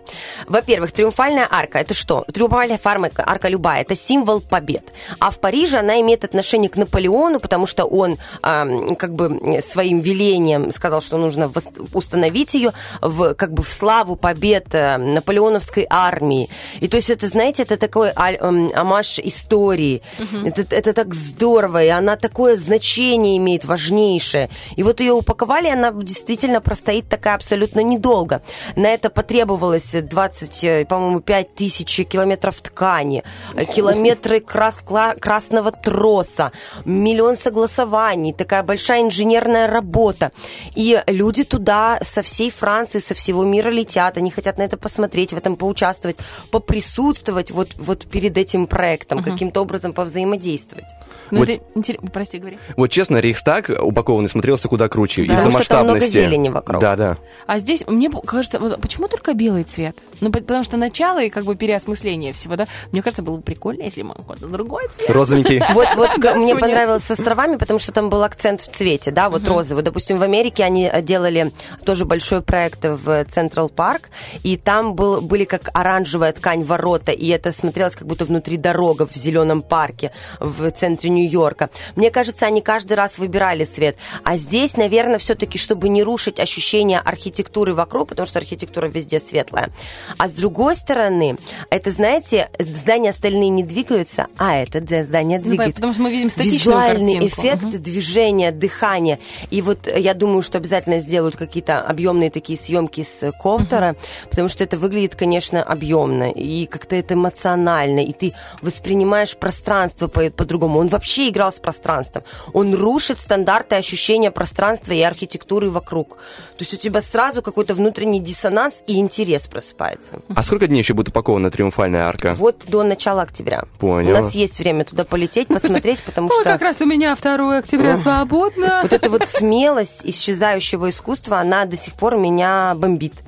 Во-первых, 0.46 0.92
триумфальная 0.92 1.46
арка 1.50 1.78
это 1.78 1.94
что? 1.94 2.24
Триумфальная 2.32 2.78
фарма, 2.78 3.10
арка 3.16 3.48
любая, 3.48 3.82
это 3.82 3.94
символ 3.94 4.40
побед. 4.40 4.92
А 5.18 5.30
в 5.30 5.38
Париже 5.40 5.78
она 5.78 6.00
имеет 6.00 6.24
отношение 6.24 6.68
к 6.70 6.76
Наполеону, 6.76 7.40
потому 7.40 7.66
что 7.66 7.84
он 7.84 8.18
ам, 8.42 8.96
как 8.96 9.14
бы 9.14 9.60
своим 9.62 10.00
велением 10.00 10.70
сказал, 10.72 11.00
что 11.00 11.16
нужно 11.16 11.44
вос- 11.44 11.88
установить 11.92 12.54
ее. 12.54 12.72
В, 13.00 13.34
как 13.34 13.52
бы 13.52 13.62
в 13.62 13.72
славу 13.72 14.16
побед 14.16 14.74
э, 14.74 14.96
наполеоновской 14.96 15.86
армии. 15.88 16.48
И 16.80 16.88
то 16.88 16.96
есть 16.96 17.10
это, 17.10 17.28
знаете, 17.28 17.62
это 17.62 17.76
такой 17.76 18.10
эм, 18.10 18.70
амаш 18.74 19.18
истории. 19.18 20.02
Это, 20.44 20.64
это 20.74 20.92
так 20.92 21.14
здорово, 21.14 21.82
и 21.82 21.88
она 21.88 22.16
такое 22.16 22.56
значение 22.56 23.36
имеет 23.36 23.64
важнейшее. 23.64 24.50
И 24.76 24.82
вот 24.82 25.00
ее 25.00 25.12
упаковали, 25.12 25.68
она 25.68 25.92
действительно 25.92 26.60
простоит 26.60 27.08
такая 27.08 27.34
абсолютно 27.34 27.80
недолго. 27.80 28.42
На 28.76 28.88
это 28.88 29.10
потребовалось 29.10 29.92
20, 29.92 30.64
э, 30.64 30.84
по-моему, 30.84 31.20
5 31.20 31.54
тысяч 31.54 32.06
километров 32.08 32.60
ткани, 32.60 33.22
э, 33.54 33.64
километры 33.64 34.40
крас- 34.40 34.84
красного 35.20 35.72
троса, 35.72 36.52
миллион 36.84 37.36
согласований, 37.36 38.32
такая 38.32 38.62
большая 38.62 39.02
инженерная 39.02 39.66
работа. 39.66 40.32
И 40.74 41.02
люди 41.06 41.44
туда 41.44 41.98
со 42.02 42.22
всей 42.22 42.50
Франции, 42.50 42.71
со 42.86 43.14
всего 43.14 43.44
мира 43.44 43.70
летят, 43.70 44.16
они 44.16 44.30
хотят 44.30 44.58
на 44.58 44.62
это 44.62 44.76
посмотреть, 44.76 45.32
в 45.32 45.36
этом 45.36 45.56
поучаствовать, 45.56 46.16
поприсутствовать 46.50 47.50
вот, 47.50 47.70
вот 47.76 48.06
перед 48.06 48.36
этим 48.38 48.66
проектом, 48.66 49.22
каким-то 49.22 49.60
образом 49.60 49.92
повзаимодействовать. 49.92 50.86
Ну, 51.30 51.40
Вот- 51.40 51.48
это 51.50 51.62
интересно. 51.74 52.08
Прости, 52.12 52.38
говори. 52.38 52.58
Вот 52.76 52.88
честно, 52.88 53.18
Рейхстаг 53.18 53.70
упакованный 53.80 54.28
смотрелся 54.28 54.68
куда 54.68 54.88
круче. 54.88 55.24
Да. 55.26 55.34
Из-за 55.34 55.44
Потому 55.44 55.58
что 55.62 55.68
там 55.68 55.84
много 55.84 56.00
масштабности. 56.00 56.30
зелени 56.30 56.48
вокруг. 56.48 56.80
Да, 56.80 56.96
да. 56.96 57.16
А 57.46 57.58
здесь, 57.58 57.84
мне 57.86 58.10
кажется, 58.10 58.58
вот 58.58 58.80
почему 58.80 59.08
только 59.08 59.34
белый 59.34 59.64
цвет? 59.64 59.96
Ну, 60.20 60.30
потому 60.30 60.64
что 60.64 60.76
начало 60.76 61.22
и 61.22 61.30
как 61.30 61.44
бы 61.44 61.54
переосмысление 61.56 62.32
всего, 62.32 62.56
да? 62.56 62.66
Мне 62.92 63.02
кажется, 63.02 63.22
было 63.22 63.36
бы 63.36 63.42
прикольно, 63.42 63.82
если 63.82 64.02
бы 64.02 64.14
какой-то 64.14 64.48
другой 64.48 64.88
цвет. 64.88 65.10
Розовенький. 65.10 65.60
Вот, 65.72 65.88
вот 65.96 66.16
мне 66.36 66.54
понравилось 66.54 67.02
с 67.04 67.10
островами, 67.10 67.56
потому 67.56 67.78
что 67.78 67.92
там 67.92 68.10
был 68.10 68.22
акцент 68.22 68.60
в 68.60 68.68
цвете, 68.68 69.10
да, 69.10 69.30
вот 69.30 69.46
розовый. 69.48 69.82
Допустим, 69.82 70.18
в 70.18 70.22
Америке 70.22 70.64
они 70.64 70.88
э, 70.92 71.02
делали 71.02 71.52
тоже 71.84 72.04
большой 72.04 72.42
проект 72.42 72.61
в 72.82 73.24
Централ 73.24 73.68
Парк, 73.68 74.10
и 74.42 74.56
там 74.56 74.94
был, 74.94 75.20
были 75.20 75.44
как 75.44 75.70
оранжевая 75.74 76.32
ткань 76.32 76.62
ворота, 76.62 77.12
и 77.12 77.28
это 77.28 77.52
смотрелось 77.52 77.94
как 77.94 78.06
будто 78.06 78.24
внутри 78.24 78.56
дорога 78.56 79.06
в 79.06 79.14
зеленом 79.14 79.62
парке 79.62 80.12
в 80.40 80.70
центре 80.70 81.10
Нью-Йорка. 81.10 81.70
Мне 81.96 82.10
кажется, 82.10 82.46
они 82.46 82.60
каждый 82.62 82.94
раз 82.94 83.18
выбирали 83.18 83.64
цвет. 83.64 83.96
А 84.24 84.36
здесь, 84.36 84.76
наверное, 84.76 85.18
все-таки, 85.18 85.58
чтобы 85.58 85.88
не 85.88 86.02
рушить 86.02 86.40
ощущение 86.40 86.98
архитектуры 87.00 87.74
вокруг, 87.74 88.08
потому 88.10 88.26
что 88.26 88.38
архитектура 88.38 88.86
везде 88.88 89.20
светлая. 89.20 89.70
А 90.18 90.28
с 90.28 90.34
другой 90.34 90.74
стороны, 90.76 91.36
это, 91.70 91.90
знаете, 91.90 92.50
здания 92.58 93.10
остальные 93.10 93.48
не 93.50 93.62
двигаются, 93.62 94.26
а 94.38 94.56
это 94.56 94.80
здание 95.02 95.38
Ну, 95.38 95.44
двигается. 95.44 95.74
потому 95.76 95.92
что 95.94 96.02
мы 96.02 96.10
видим 96.10 96.30
статичную 96.30 96.60
Визуальный 96.78 97.12
картинку. 97.14 97.40
эффект 97.40 97.62
Мгм. 97.62 97.82
движения, 97.82 98.50
дыхания. 98.52 99.18
И 99.50 99.62
вот 99.62 99.88
я 99.94 100.14
думаю, 100.14 100.42
что 100.42 100.58
обязательно 100.58 101.00
сделают 101.00 101.36
какие-то 101.36 101.80
объемные 101.82 102.30
такие 102.30 102.51
съемки 102.56 103.02
с 103.02 103.22
э, 103.22 103.32
коптера, 103.32 103.96
потому 104.30 104.48
что 104.48 104.64
это 104.64 104.76
выглядит, 104.76 105.14
конечно, 105.14 105.62
объемно 105.62 106.30
и 106.30 106.66
как-то 106.66 106.96
это 106.96 107.14
эмоционально, 107.14 108.00
и 108.00 108.12
ты 108.12 108.34
воспринимаешь 108.60 109.36
пространство 109.36 110.08
по- 110.08 110.30
по-другому. 110.30 110.78
Он 110.78 110.88
вообще 110.88 111.28
играл 111.28 111.52
с 111.52 111.58
пространством. 111.58 112.24
Он 112.52 112.74
рушит 112.74 113.18
стандарты 113.18 113.76
ощущения 113.76 114.30
пространства 114.30 114.92
и 114.92 115.00
архитектуры 115.02 115.70
вокруг. 115.70 116.16
То 116.56 116.60
есть 116.60 116.74
у 116.74 116.76
тебя 116.76 117.00
сразу 117.00 117.42
какой-то 117.42 117.74
внутренний 117.74 118.20
диссонанс 118.20 118.82
и 118.86 118.98
интерес 118.98 119.46
просыпается. 119.46 120.20
А 120.34 120.42
сколько 120.42 120.66
дней 120.66 120.78
еще 120.78 120.94
будет 120.94 121.08
упакована 121.08 121.50
триумфальная 121.50 122.06
арка? 122.06 122.34
Вот 122.34 122.64
до 122.66 122.82
начала 122.82 123.22
октября. 123.22 123.64
Понял. 123.78 124.10
У 124.10 124.12
нас 124.12 124.34
есть 124.34 124.58
время 124.58 124.84
туда 124.84 125.04
полететь, 125.04 125.48
посмотреть, 125.48 126.02
потому 126.02 126.30
что... 126.32 126.44
как 126.44 126.62
раз 126.62 126.80
у 126.80 126.86
меня 126.86 127.14
2 127.14 127.58
октября 127.58 127.96
свободно. 128.02 128.80
Вот 128.82 128.92
эта 128.92 129.10
вот 129.10 129.26
смелость 129.26 130.04
исчезающего 130.04 130.90
искусства, 130.90 131.38
она 131.38 131.64
до 131.64 131.76
сих 131.76 131.94
пор 131.94 132.16
меня 132.16 132.41
бомбит. 132.74 133.22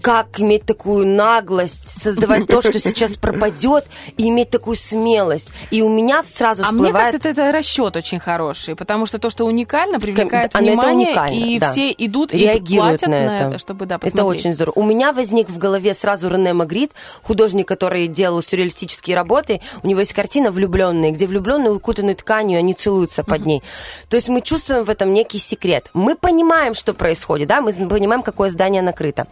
Как 0.00 0.40
иметь 0.40 0.64
такую 0.64 1.06
наглость, 1.06 1.88
создавать 1.88 2.46
то, 2.46 2.60
что 2.60 2.78
сейчас 2.80 3.16
пропадет, 3.16 3.86
и 4.16 4.28
иметь 4.28 4.50
такую 4.50 4.76
смелость. 4.76 5.52
И 5.70 5.82
у 5.82 5.88
меня 5.88 6.22
сразу 6.24 6.62
А 6.64 6.72
мне 6.72 6.84
всплывает... 6.88 7.06
кажется, 7.06 7.28
это 7.28 7.52
расчет 7.52 7.96
очень 7.96 8.18
хороший, 8.18 8.74
потому 8.74 9.06
что 9.06 9.18
то, 9.18 9.30
что 9.30 9.44
уникально, 9.44 10.00
привлекает 10.00 10.54
А, 10.54 10.60
ну, 10.60 10.66
это 10.68 10.88
внимание, 10.88 11.54
и 11.54 11.58
да. 11.58 11.72
все 11.72 11.90
идут 11.90 12.32
реагируют 12.32 13.02
и 13.02 13.06
платят 13.06 13.08
на 13.08 13.36
это. 13.36 13.58
чтобы 13.58 13.86
да, 13.86 13.96
это 13.96 14.06
посмотреть. 14.06 14.40
очень 14.40 14.54
здорово. 14.54 14.74
У 14.78 14.82
меня 14.82 15.12
возник 15.12 15.48
в 15.48 15.58
голове 15.58 15.94
сразу 15.94 16.28
Рене 16.28 16.52
Магрит, 16.52 16.92
художник, 17.22 17.68
который 17.68 18.08
делал 18.08 18.42
сюрреалистические 18.42 19.16
работы. 19.16 19.60
У 19.82 19.86
него 19.86 20.00
есть 20.00 20.12
картина 20.12 20.50
«Влюбленные», 20.50 21.12
где 21.12 21.26
влюбленные 21.26 21.72
укутаны 21.72 22.14
тканью, 22.14 22.58
они 22.58 22.74
целуются 22.74 23.24
под 23.24 23.46
ней. 23.46 23.62
То 24.08 24.16
есть 24.16 24.28
мы 24.28 24.40
чувствуем 24.40 24.84
в 24.84 24.90
этом 24.90 25.12
некий 25.12 25.38
секрет. 25.38 25.90
Мы 25.94 26.16
понимаем, 26.16 26.74
что 26.74 26.94
происходит, 26.94 27.48
да, 27.48 27.60
мы 27.60 27.72
понимаем, 27.72 28.22
какое 28.22 28.50
здание 28.50 28.82
накрыто. 28.82 29.26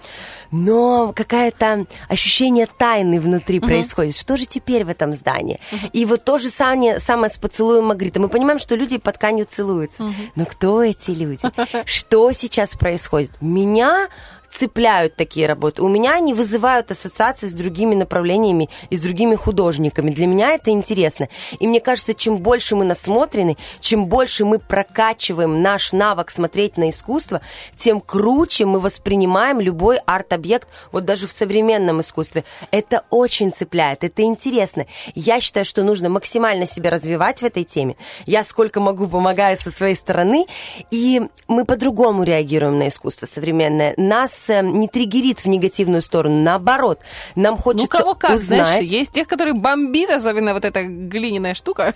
Но 0.51 1.13
какое-то 1.15 1.87
ощущение 2.09 2.67
тайны 2.67 3.21
внутри 3.21 3.61
происходит. 3.61 4.17
Что 4.17 4.37
же 4.37 4.47
теперь 4.47 4.85
в 4.85 4.89
этом 4.89 5.13
здании? 5.13 5.61
И 5.93 6.05
вот 6.05 6.25
то 6.25 6.39
же 6.39 6.51
самое, 6.51 6.99
самое 6.99 7.31
с 7.31 7.39
поцелуем 7.39 7.87
Магрита. 7.87 8.21
Мы 8.21 8.29
понимаем, 8.29 8.59
что 8.59 8.75
люди 8.75 8.99
под 8.99 9.15
тканью 9.15 9.45
целуются. 9.45 10.13
Но 10.35 10.47
кто 10.47 10.83
эти 10.83 11.11
люди? 11.11 11.43
Что 11.85 12.33
сейчас 12.33 12.75
происходит? 12.75 13.33
Меня 13.41 14.09
цепляют 14.51 15.17
такие 15.17 15.47
работы. 15.47 15.83
У 15.83 15.89
меня 15.89 16.15
они 16.15 16.35
вызывают 16.35 16.91
ассоциации 16.91 17.47
с 17.47 17.55
другими 17.55 17.95
направлениями 17.95 18.69
и 18.91 18.97
с 18.97 19.01
другими 19.01 19.35
художниками. 19.35 20.11
Для 20.11 20.27
меня 20.27 20.53
это 20.53 20.71
интересно. 20.71 21.29
И 21.59 21.67
мне 21.67 21.81
кажется, 21.81 22.15
чем 22.15 22.39
больше 22.39 22.77
мы 22.77 22.85
насмотрены, 22.85 23.57
чем 23.81 24.07
больше 24.07 24.45
мы 24.45 24.59
прокачиваем 24.59 25.63
наш 25.63 25.93
навык 25.93 26.31
смотреть 26.31 26.77
на 26.77 26.91
искусство, 26.91 27.41
тем 27.77 28.01
круче 28.01 28.67
мы 28.67 28.81
воспринимаем 28.81 29.61
любой 29.61 29.99
арт-объект, 29.99 30.69
вот 30.93 31.05
даже 31.05 31.27
в 31.27 31.33
современном 31.33 32.01
искусстве. 32.01 32.45
Это 32.71 33.05
очень 33.11 33.53
цепляет, 33.53 34.05
это 34.05 34.23
интересно. 34.23 34.87
Я 35.15 35.41
считаю, 35.41 35.65
что 35.65 35.83
нужно 35.83 36.09
максимально 36.09 36.67
себя 36.67 36.91
развивать 36.91 37.41
в 37.41 37.45
этой 37.45 37.65
теме. 37.65 37.97
Я 38.27 38.45
сколько 38.45 38.81
могу 38.81 39.07
помогаю 39.07 39.57
со 39.57 39.71
своей 39.71 39.95
стороны, 39.95 40.47
и 40.91 41.23
мы 41.47 41.65
по-другому 41.65 42.25
реагируем 42.25 42.79
на 42.79 42.89
искусство 42.89 43.27
современное. 43.27 43.95
Нас 43.97 44.40
э, 44.49 44.63
не 44.63 44.89
триггерит 44.89 45.41
в 45.41 45.47
негативную 45.47 46.03
сторону, 46.03 46.43
наоборот. 46.43 47.01
Нам 47.35 47.55
Ну, 47.55 47.61
хочется 47.61 47.89
кого 47.89 48.15
как, 48.15 48.37
узнать. 48.37 48.67
знаешь, 48.69 48.85
есть 48.85 49.13
тех, 49.13 49.27
которые 49.29 49.55
бомбит, 49.55 50.11
особенно 50.11 50.55
вот 50.55 50.65
эта 50.65 50.83
глиняная 50.85 51.55
штука. 51.55 51.95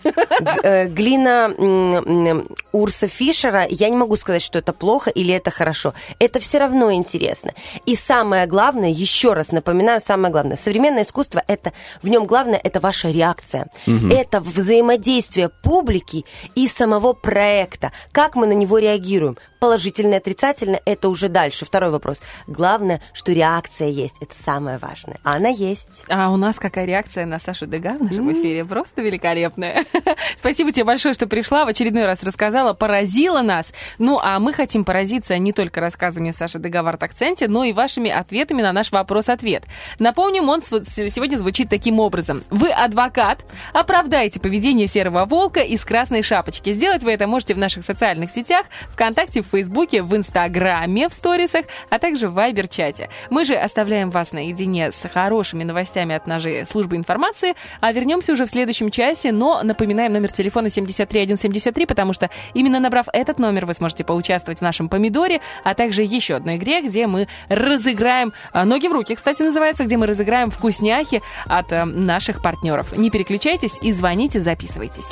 Э, 0.62 0.86
Глина 0.86 2.44
Урса 2.72 3.08
Фишера, 3.08 3.66
я 3.68 3.88
не 3.88 3.96
могу 3.96 4.16
сказать, 4.16 4.42
что 4.42 4.58
это 4.58 4.72
плохо 4.72 5.10
или 5.10 5.32
это 5.32 5.50
хорошо. 5.50 5.94
Это 6.18 6.40
все 6.40 6.58
равно 6.58 6.92
интересно. 6.92 7.52
И 7.86 7.94
самое 7.96 8.46
главное, 8.46 8.90
еще 8.90 9.32
раз 9.32 9.52
напоминаю, 9.52 10.00
самое 10.00 10.32
главное, 10.32 10.56
современное 10.56 11.02
искусство, 11.02 11.42
это, 11.46 11.72
в 12.02 12.08
нем 12.08 12.26
главное, 12.26 12.60
это 12.62 12.80
ваша 12.80 13.10
реакция. 13.10 13.68
Это 14.10 14.40
взаимодействие 14.40 15.48
публики 15.62 16.24
и 16.54 16.68
самого 16.68 17.12
проекта. 17.12 17.92
Как 18.12 18.34
мы 18.34 18.46
на 18.46 18.52
него 18.52 18.78
реагируем? 18.78 19.36
Положительно, 19.60 20.16
отрицательно, 20.16 20.78
это 20.84 21.08
уже 21.08 21.28
дальше. 21.28 21.64
Второй 21.64 21.90
вопрос. 21.90 22.20
Главное, 22.46 23.00
что 23.12 23.32
реакция 23.32 23.88
есть. 23.88 24.16
Это 24.20 24.34
самое 24.40 24.78
важное. 24.78 25.18
А 25.24 25.36
она 25.36 25.48
есть. 25.48 26.04
А 26.08 26.30
у 26.30 26.36
нас 26.36 26.56
какая 26.58 26.84
реакция 26.84 27.26
на 27.26 27.40
Сашу 27.40 27.66
Дега 27.66 27.96
в 27.98 28.04
нашем 28.04 28.32
эфире? 28.32 28.64
Просто 28.64 29.02
великолепная. 29.02 29.84
Спасибо 30.36 30.72
тебе 30.72 30.84
большое, 30.84 31.14
что 31.14 31.26
пришла, 31.26 31.64
в 31.64 31.68
очередной 31.68 32.06
раз 32.06 32.22
рассказала, 32.22 32.72
поразила 32.72 33.42
нас. 33.42 33.72
Ну, 33.98 34.18
а 34.22 34.38
мы 34.38 34.52
хотим 34.52 34.84
поразиться 34.84 35.36
не 35.38 35.52
только 35.52 35.80
рассказами 35.80 36.30
Саши 36.30 36.58
Дега 36.58 36.82
в 36.82 36.86
арт-акценте, 36.86 37.48
но 37.48 37.64
и 37.64 37.72
вашими 37.72 38.10
ответами 38.10 38.62
на 38.62 38.72
наш 38.72 38.92
вопрос-ответ. 38.92 39.64
Напомним, 39.98 40.48
он 40.48 40.60
сегодня 40.60 41.36
звучит 41.36 41.68
таким 41.68 42.00
образом. 42.00 42.42
Вы 42.50 42.70
адвокат, 42.70 43.44
оправдаете 43.72 44.40
поведение 44.40 44.86
серого 44.86 45.24
волка 45.24 45.60
из 45.60 45.84
красной 45.84 46.22
шапочки. 46.22 46.72
Сделать 46.72 47.02
вы 47.02 47.12
это 47.12 47.26
можете 47.26 47.54
в 47.54 47.58
наших 47.58 47.84
социальных 47.84 48.30
сетях, 48.30 48.66
ВКонтакте, 48.92 49.42
в 49.42 49.46
Фейсбуке, 49.46 50.02
в 50.02 50.14
Инстаграме, 50.16 51.08
в 51.08 51.14
сторисах, 51.14 51.66
а 51.90 51.98
также 51.98 52.23
в 52.28 52.34
Вайбер-чате. 52.34 53.08
Мы 53.30 53.44
же 53.44 53.54
оставляем 53.54 54.10
вас 54.10 54.32
наедине 54.32 54.92
с 54.92 55.08
хорошими 55.08 55.64
новостями 55.64 56.14
от 56.14 56.26
нашей 56.26 56.66
службы 56.66 56.96
информации, 56.96 57.54
а 57.80 57.92
вернемся 57.92 58.32
уже 58.32 58.46
в 58.46 58.50
следующем 58.50 58.90
часе, 58.90 59.32
но 59.32 59.62
напоминаем 59.62 60.12
номер 60.12 60.32
телефона 60.32 60.70
73173, 60.70 61.86
потому 61.86 62.12
что 62.12 62.30
именно 62.54 62.80
набрав 62.80 63.06
этот 63.12 63.38
номер 63.38 63.66
вы 63.66 63.74
сможете 63.74 64.04
поучаствовать 64.04 64.58
в 64.58 64.62
нашем 64.62 64.88
помидоре, 64.88 65.40
а 65.64 65.74
также 65.74 66.02
еще 66.02 66.36
одной 66.36 66.56
игре, 66.56 66.82
где 66.82 67.06
мы 67.06 67.28
разыграем 67.48 68.32
а, 68.52 68.64
ноги 68.64 68.88
в 68.88 68.92
руки, 68.92 69.14
кстати, 69.14 69.42
называется, 69.42 69.84
где 69.84 69.96
мы 69.96 70.06
разыграем 70.06 70.50
вкусняхи 70.50 71.22
от 71.46 71.72
а, 71.72 71.84
наших 71.84 72.42
партнеров. 72.42 72.96
Не 72.96 73.10
переключайтесь 73.10 73.72
и 73.82 73.92
звоните, 73.92 74.40
записывайтесь. 74.40 75.10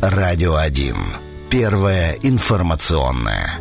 Радио 0.00 0.54
1. 0.54 0.94
Первое 1.50 2.16
информационное. 2.22 3.58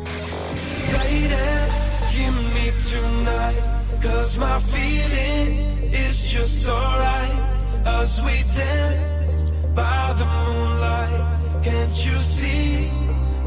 Cause 4.27 4.39
my 4.39 4.59
feeling 4.59 5.93
is 5.93 6.21
just 6.21 6.63
so 6.63 6.75
right. 6.75 7.61
As 7.85 8.21
we 8.21 8.43
dance 8.57 9.41
by 9.73 10.11
the 10.19 10.25
moonlight, 10.25 11.63
can't 11.63 11.95
you 12.05 12.19
see 12.19 12.91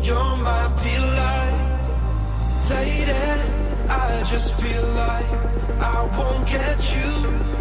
you're 0.00 0.36
my 0.36 0.72
delight? 0.80 1.80
Lady, 2.70 3.12
I 3.90 4.22
just 4.24 4.58
feel 4.58 4.86
like 5.04 5.30
I 5.80 6.00
won't 6.16 6.48
get 6.48 6.78
you 6.96 7.10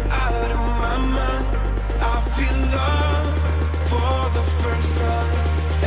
out 0.08 0.50
of 0.56 0.62
my 0.80 0.96
mind. 1.18 1.46
I 2.00 2.16
feel 2.36 2.58
love 2.72 3.28
for 3.90 4.20
the 4.38 4.44
first 4.62 4.96
time, 4.96 5.36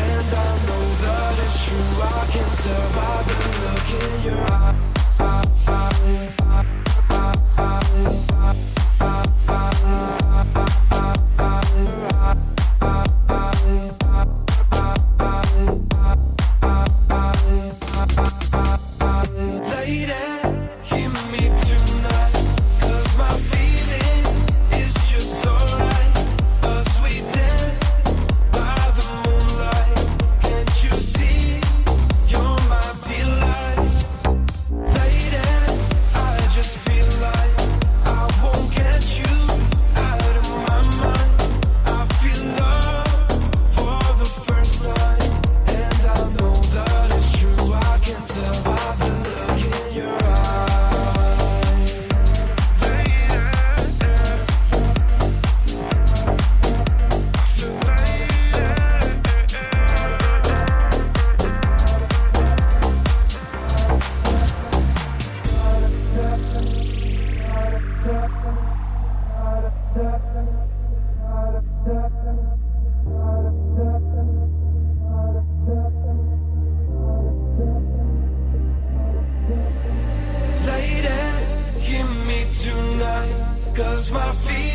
and 0.05 0.33
I 0.47 0.51
know 0.67 0.85
that 1.01 1.39
it's 1.39 1.65
true. 1.65 1.97
I 1.99 2.27
can 2.33 2.49
tell 2.61 2.87
by 2.97 3.15
the 3.27 3.35
look 3.63 3.89
in 4.03 4.23
your 4.23 4.51
eye 4.51 4.73
eyes. 7.57 8.32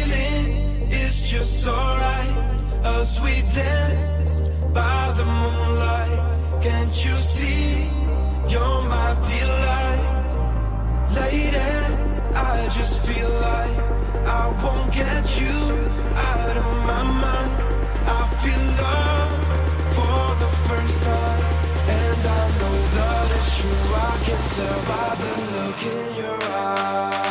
Feeling 0.08 0.90
is 0.90 1.22
just 1.22 1.66
alright. 1.66 2.28
A 2.84 3.04
sweet 3.04 3.44
dance 3.54 4.40
by 4.72 5.12
the 5.16 5.24
moonlight. 5.24 6.62
Can't 6.62 7.04
you 7.04 7.16
see? 7.18 7.88
You're 8.48 8.82
my 8.82 9.14
delight. 9.30 10.28
Lady, 11.14 11.58
I 12.34 12.68
just 12.70 13.06
feel 13.06 13.30
like 13.48 13.76
I 14.26 14.44
won't 14.62 14.92
get 14.92 15.40
you 15.40 15.56
out 16.30 16.56
of 16.56 16.70
my 16.90 17.02
mind. 17.02 17.52
I 18.06 18.20
feel 18.40 18.64
love 18.82 19.32
for 19.96 20.24
the 20.42 20.50
first 20.68 21.02
time. 21.02 21.42
And 21.88 22.26
I 22.26 22.44
know 22.58 22.78
that 22.96 23.30
it's 23.36 23.60
true. 23.60 23.94
I 23.94 24.14
can 24.26 24.42
tell 24.56 24.80
by 24.90 25.08
the 25.20 25.32
look 25.54 25.80
in 25.94 26.16
your 26.22 26.38
eye. 26.42 27.27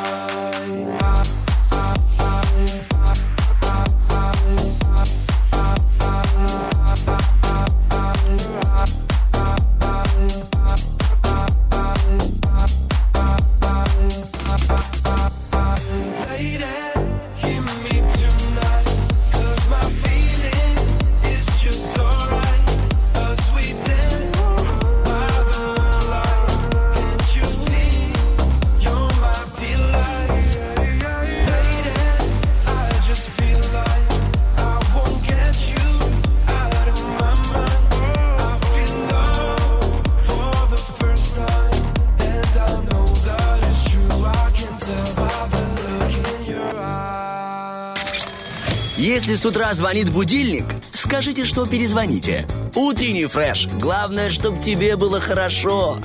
Если 49.28 49.42
с 49.42 49.46
утра 49.46 49.74
звонит 49.74 50.10
будильник, 50.10 50.64
скажите, 50.94 51.44
что 51.44 51.66
перезвоните. 51.66 52.48
Утренний 52.76 53.26
фреш. 53.26 53.68
Главное, 53.74 54.30
чтобы 54.30 54.62
тебе 54.62 54.96
было 54.96 55.20
хорошо. 55.20 55.98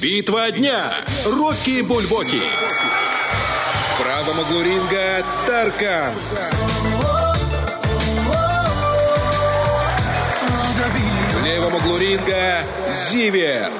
Битва 0.00 0.52
дня. 0.52 0.92
Рокки 1.26 1.80
Бульбоки. 1.80 2.38
В 2.38 4.00
правом 4.00 4.38
углу 4.46 4.62
ринга 4.62 5.24
Таркан. 5.48 6.14
В 11.32 11.44
левом 11.44 11.74
углу 11.74 11.98
ринга 11.98 12.62
Зиверт. 13.10 13.72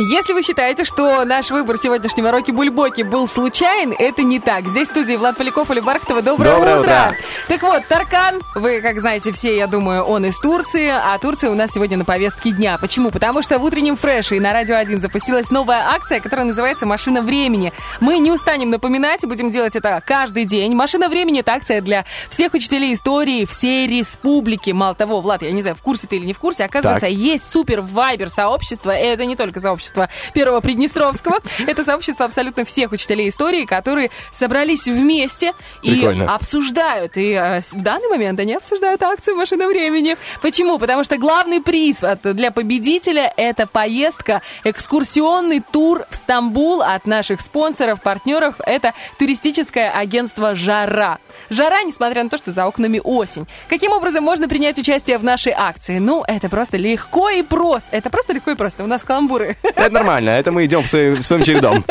Если 0.00 0.32
вы 0.32 0.44
считаете, 0.44 0.84
что 0.84 1.24
наш 1.24 1.50
выбор 1.50 1.76
сегодняшнего 1.76 2.30
Роки 2.30 2.52
Бульбоки 2.52 3.02
был 3.02 3.26
случайен, 3.26 3.92
это 3.98 4.22
не 4.22 4.38
так. 4.38 4.68
Здесь 4.68 4.86
в 4.86 4.90
студии 4.92 5.14
Влад 5.14 5.36
Поляков, 5.36 5.70
Оля 5.70 5.82
Бархтова. 5.82 6.22
Доброе, 6.22 6.54
Доброе 6.54 6.80
утро. 6.80 7.14
Так 7.48 7.62
вот, 7.62 7.84
Таркан, 7.88 8.40
вы, 8.54 8.80
как 8.80 9.00
знаете 9.00 9.32
все, 9.32 9.56
я 9.56 9.66
думаю, 9.66 10.04
он 10.04 10.24
из 10.24 10.38
Турции, 10.38 10.86
а 10.86 11.18
Турция 11.18 11.50
у 11.50 11.56
нас 11.56 11.72
сегодня 11.72 11.96
на 11.96 12.04
повестке 12.04 12.52
дня. 12.52 12.78
Почему? 12.78 13.10
Потому 13.10 13.42
что 13.42 13.58
в 13.58 13.64
утреннем 13.64 13.96
фреше 13.96 14.36
и 14.36 14.40
на 14.40 14.52
Радио 14.52 14.76
1 14.76 15.00
запустилась 15.00 15.50
новая 15.50 15.88
акция, 15.88 16.20
которая 16.20 16.46
называется 16.46 16.86
«Машина 16.86 17.20
времени». 17.20 17.72
Мы 17.98 18.20
не 18.20 18.30
устанем 18.30 18.70
напоминать 18.70 19.24
и 19.24 19.26
будем 19.26 19.50
делать 19.50 19.74
это 19.74 20.00
каждый 20.06 20.44
день. 20.44 20.76
«Машина 20.76 21.08
времени»— 21.08 21.40
это 21.40 21.54
акция 21.54 21.80
для 21.80 22.04
всех 22.30 22.54
учителей 22.54 22.94
истории 22.94 23.46
всей 23.46 23.88
республики. 23.88 24.70
Мало 24.70 24.94
того, 24.94 25.20
Влад, 25.20 25.42
я 25.42 25.50
не 25.50 25.62
знаю, 25.62 25.74
в 25.74 25.82
курсе 25.82 26.06
ты 26.06 26.18
или 26.18 26.26
не 26.26 26.34
в 26.34 26.38
курсе, 26.38 26.62
оказывается, 26.62 27.06
Так. 27.06 27.16
есть 27.16 27.50
супер 27.50 27.80
вайбер 27.80 28.28
сообщество, 28.28 28.96
и 28.96 29.02
это 29.02 29.24
не 29.24 29.34
только 29.34 29.58
сообщество 29.58 29.87
Первого 30.34 30.60
Приднестровского, 30.60 31.40
это 31.66 31.84
сообщество 31.84 32.26
абсолютно 32.26 32.64
всех 32.64 32.92
учителей 32.92 33.28
истории, 33.28 33.64
которые 33.64 34.10
собрались 34.32 34.84
вместе 34.86 35.52
и 35.82 36.00
обсуждают. 36.28 37.16
И 37.16 37.32
э, 37.32 37.60
в 37.60 37.82
данный 37.82 38.08
момент 38.08 38.38
они 38.40 38.54
обсуждают 38.54 39.02
акцию 39.02 39.36
«Машина 39.36 39.66
времени». 39.68 40.16
Почему? 40.42 40.78
Потому 40.78 41.04
что 41.04 41.16
главный 41.16 41.60
приз 41.60 42.02
от- 42.04 42.22
для 42.34 42.50
победителя– 42.50 43.32
это 43.36 43.66
поездка, 43.66 44.42
экскурсионный 44.64 45.60
тур 45.60 46.04
в 46.10 46.14
Стамбул 46.16 46.82
от 46.82 47.06
наших 47.06 47.40
спонсоров, 47.40 48.00
партнеров. 48.02 48.54
Это 48.64 48.92
туристическое 49.18 49.90
агентство 49.90 50.54
«Жара». 50.54 51.18
Жара, 51.50 51.82
несмотря 51.84 52.24
на 52.24 52.30
то, 52.30 52.36
что 52.36 52.50
за 52.50 52.66
окнами 52.66 53.00
осень. 53.02 53.46
Каким 53.68 53.92
образом 53.92 54.24
можно 54.24 54.48
принять 54.48 54.76
участие 54.78 55.18
в 55.18 55.24
нашей 55.24 55.52
акции? 55.56 55.98
Ну, 55.98 56.24
это 56.26 56.48
просто 56.48 56.76
легко 56.76 57.28
и 57.30 57.42
просто. 57.42 57.88
Это 57.96 58.10
просто 58.10 58.32
легко 58.32 58.50
и 58.50 58.54
просто. 58.54 58.82
У 58.84 58.86
нас 58.86 59.02
каламбуры. 59.04 59.56
Это 59.88 59.90
нормально, 59.90 60.30
это 60.30 60.50
мы 60.50 60.66
идем 60.66 60.84
своим, 60.84 61.22
своим 61.22 61.44
чередом. 61.44 61.84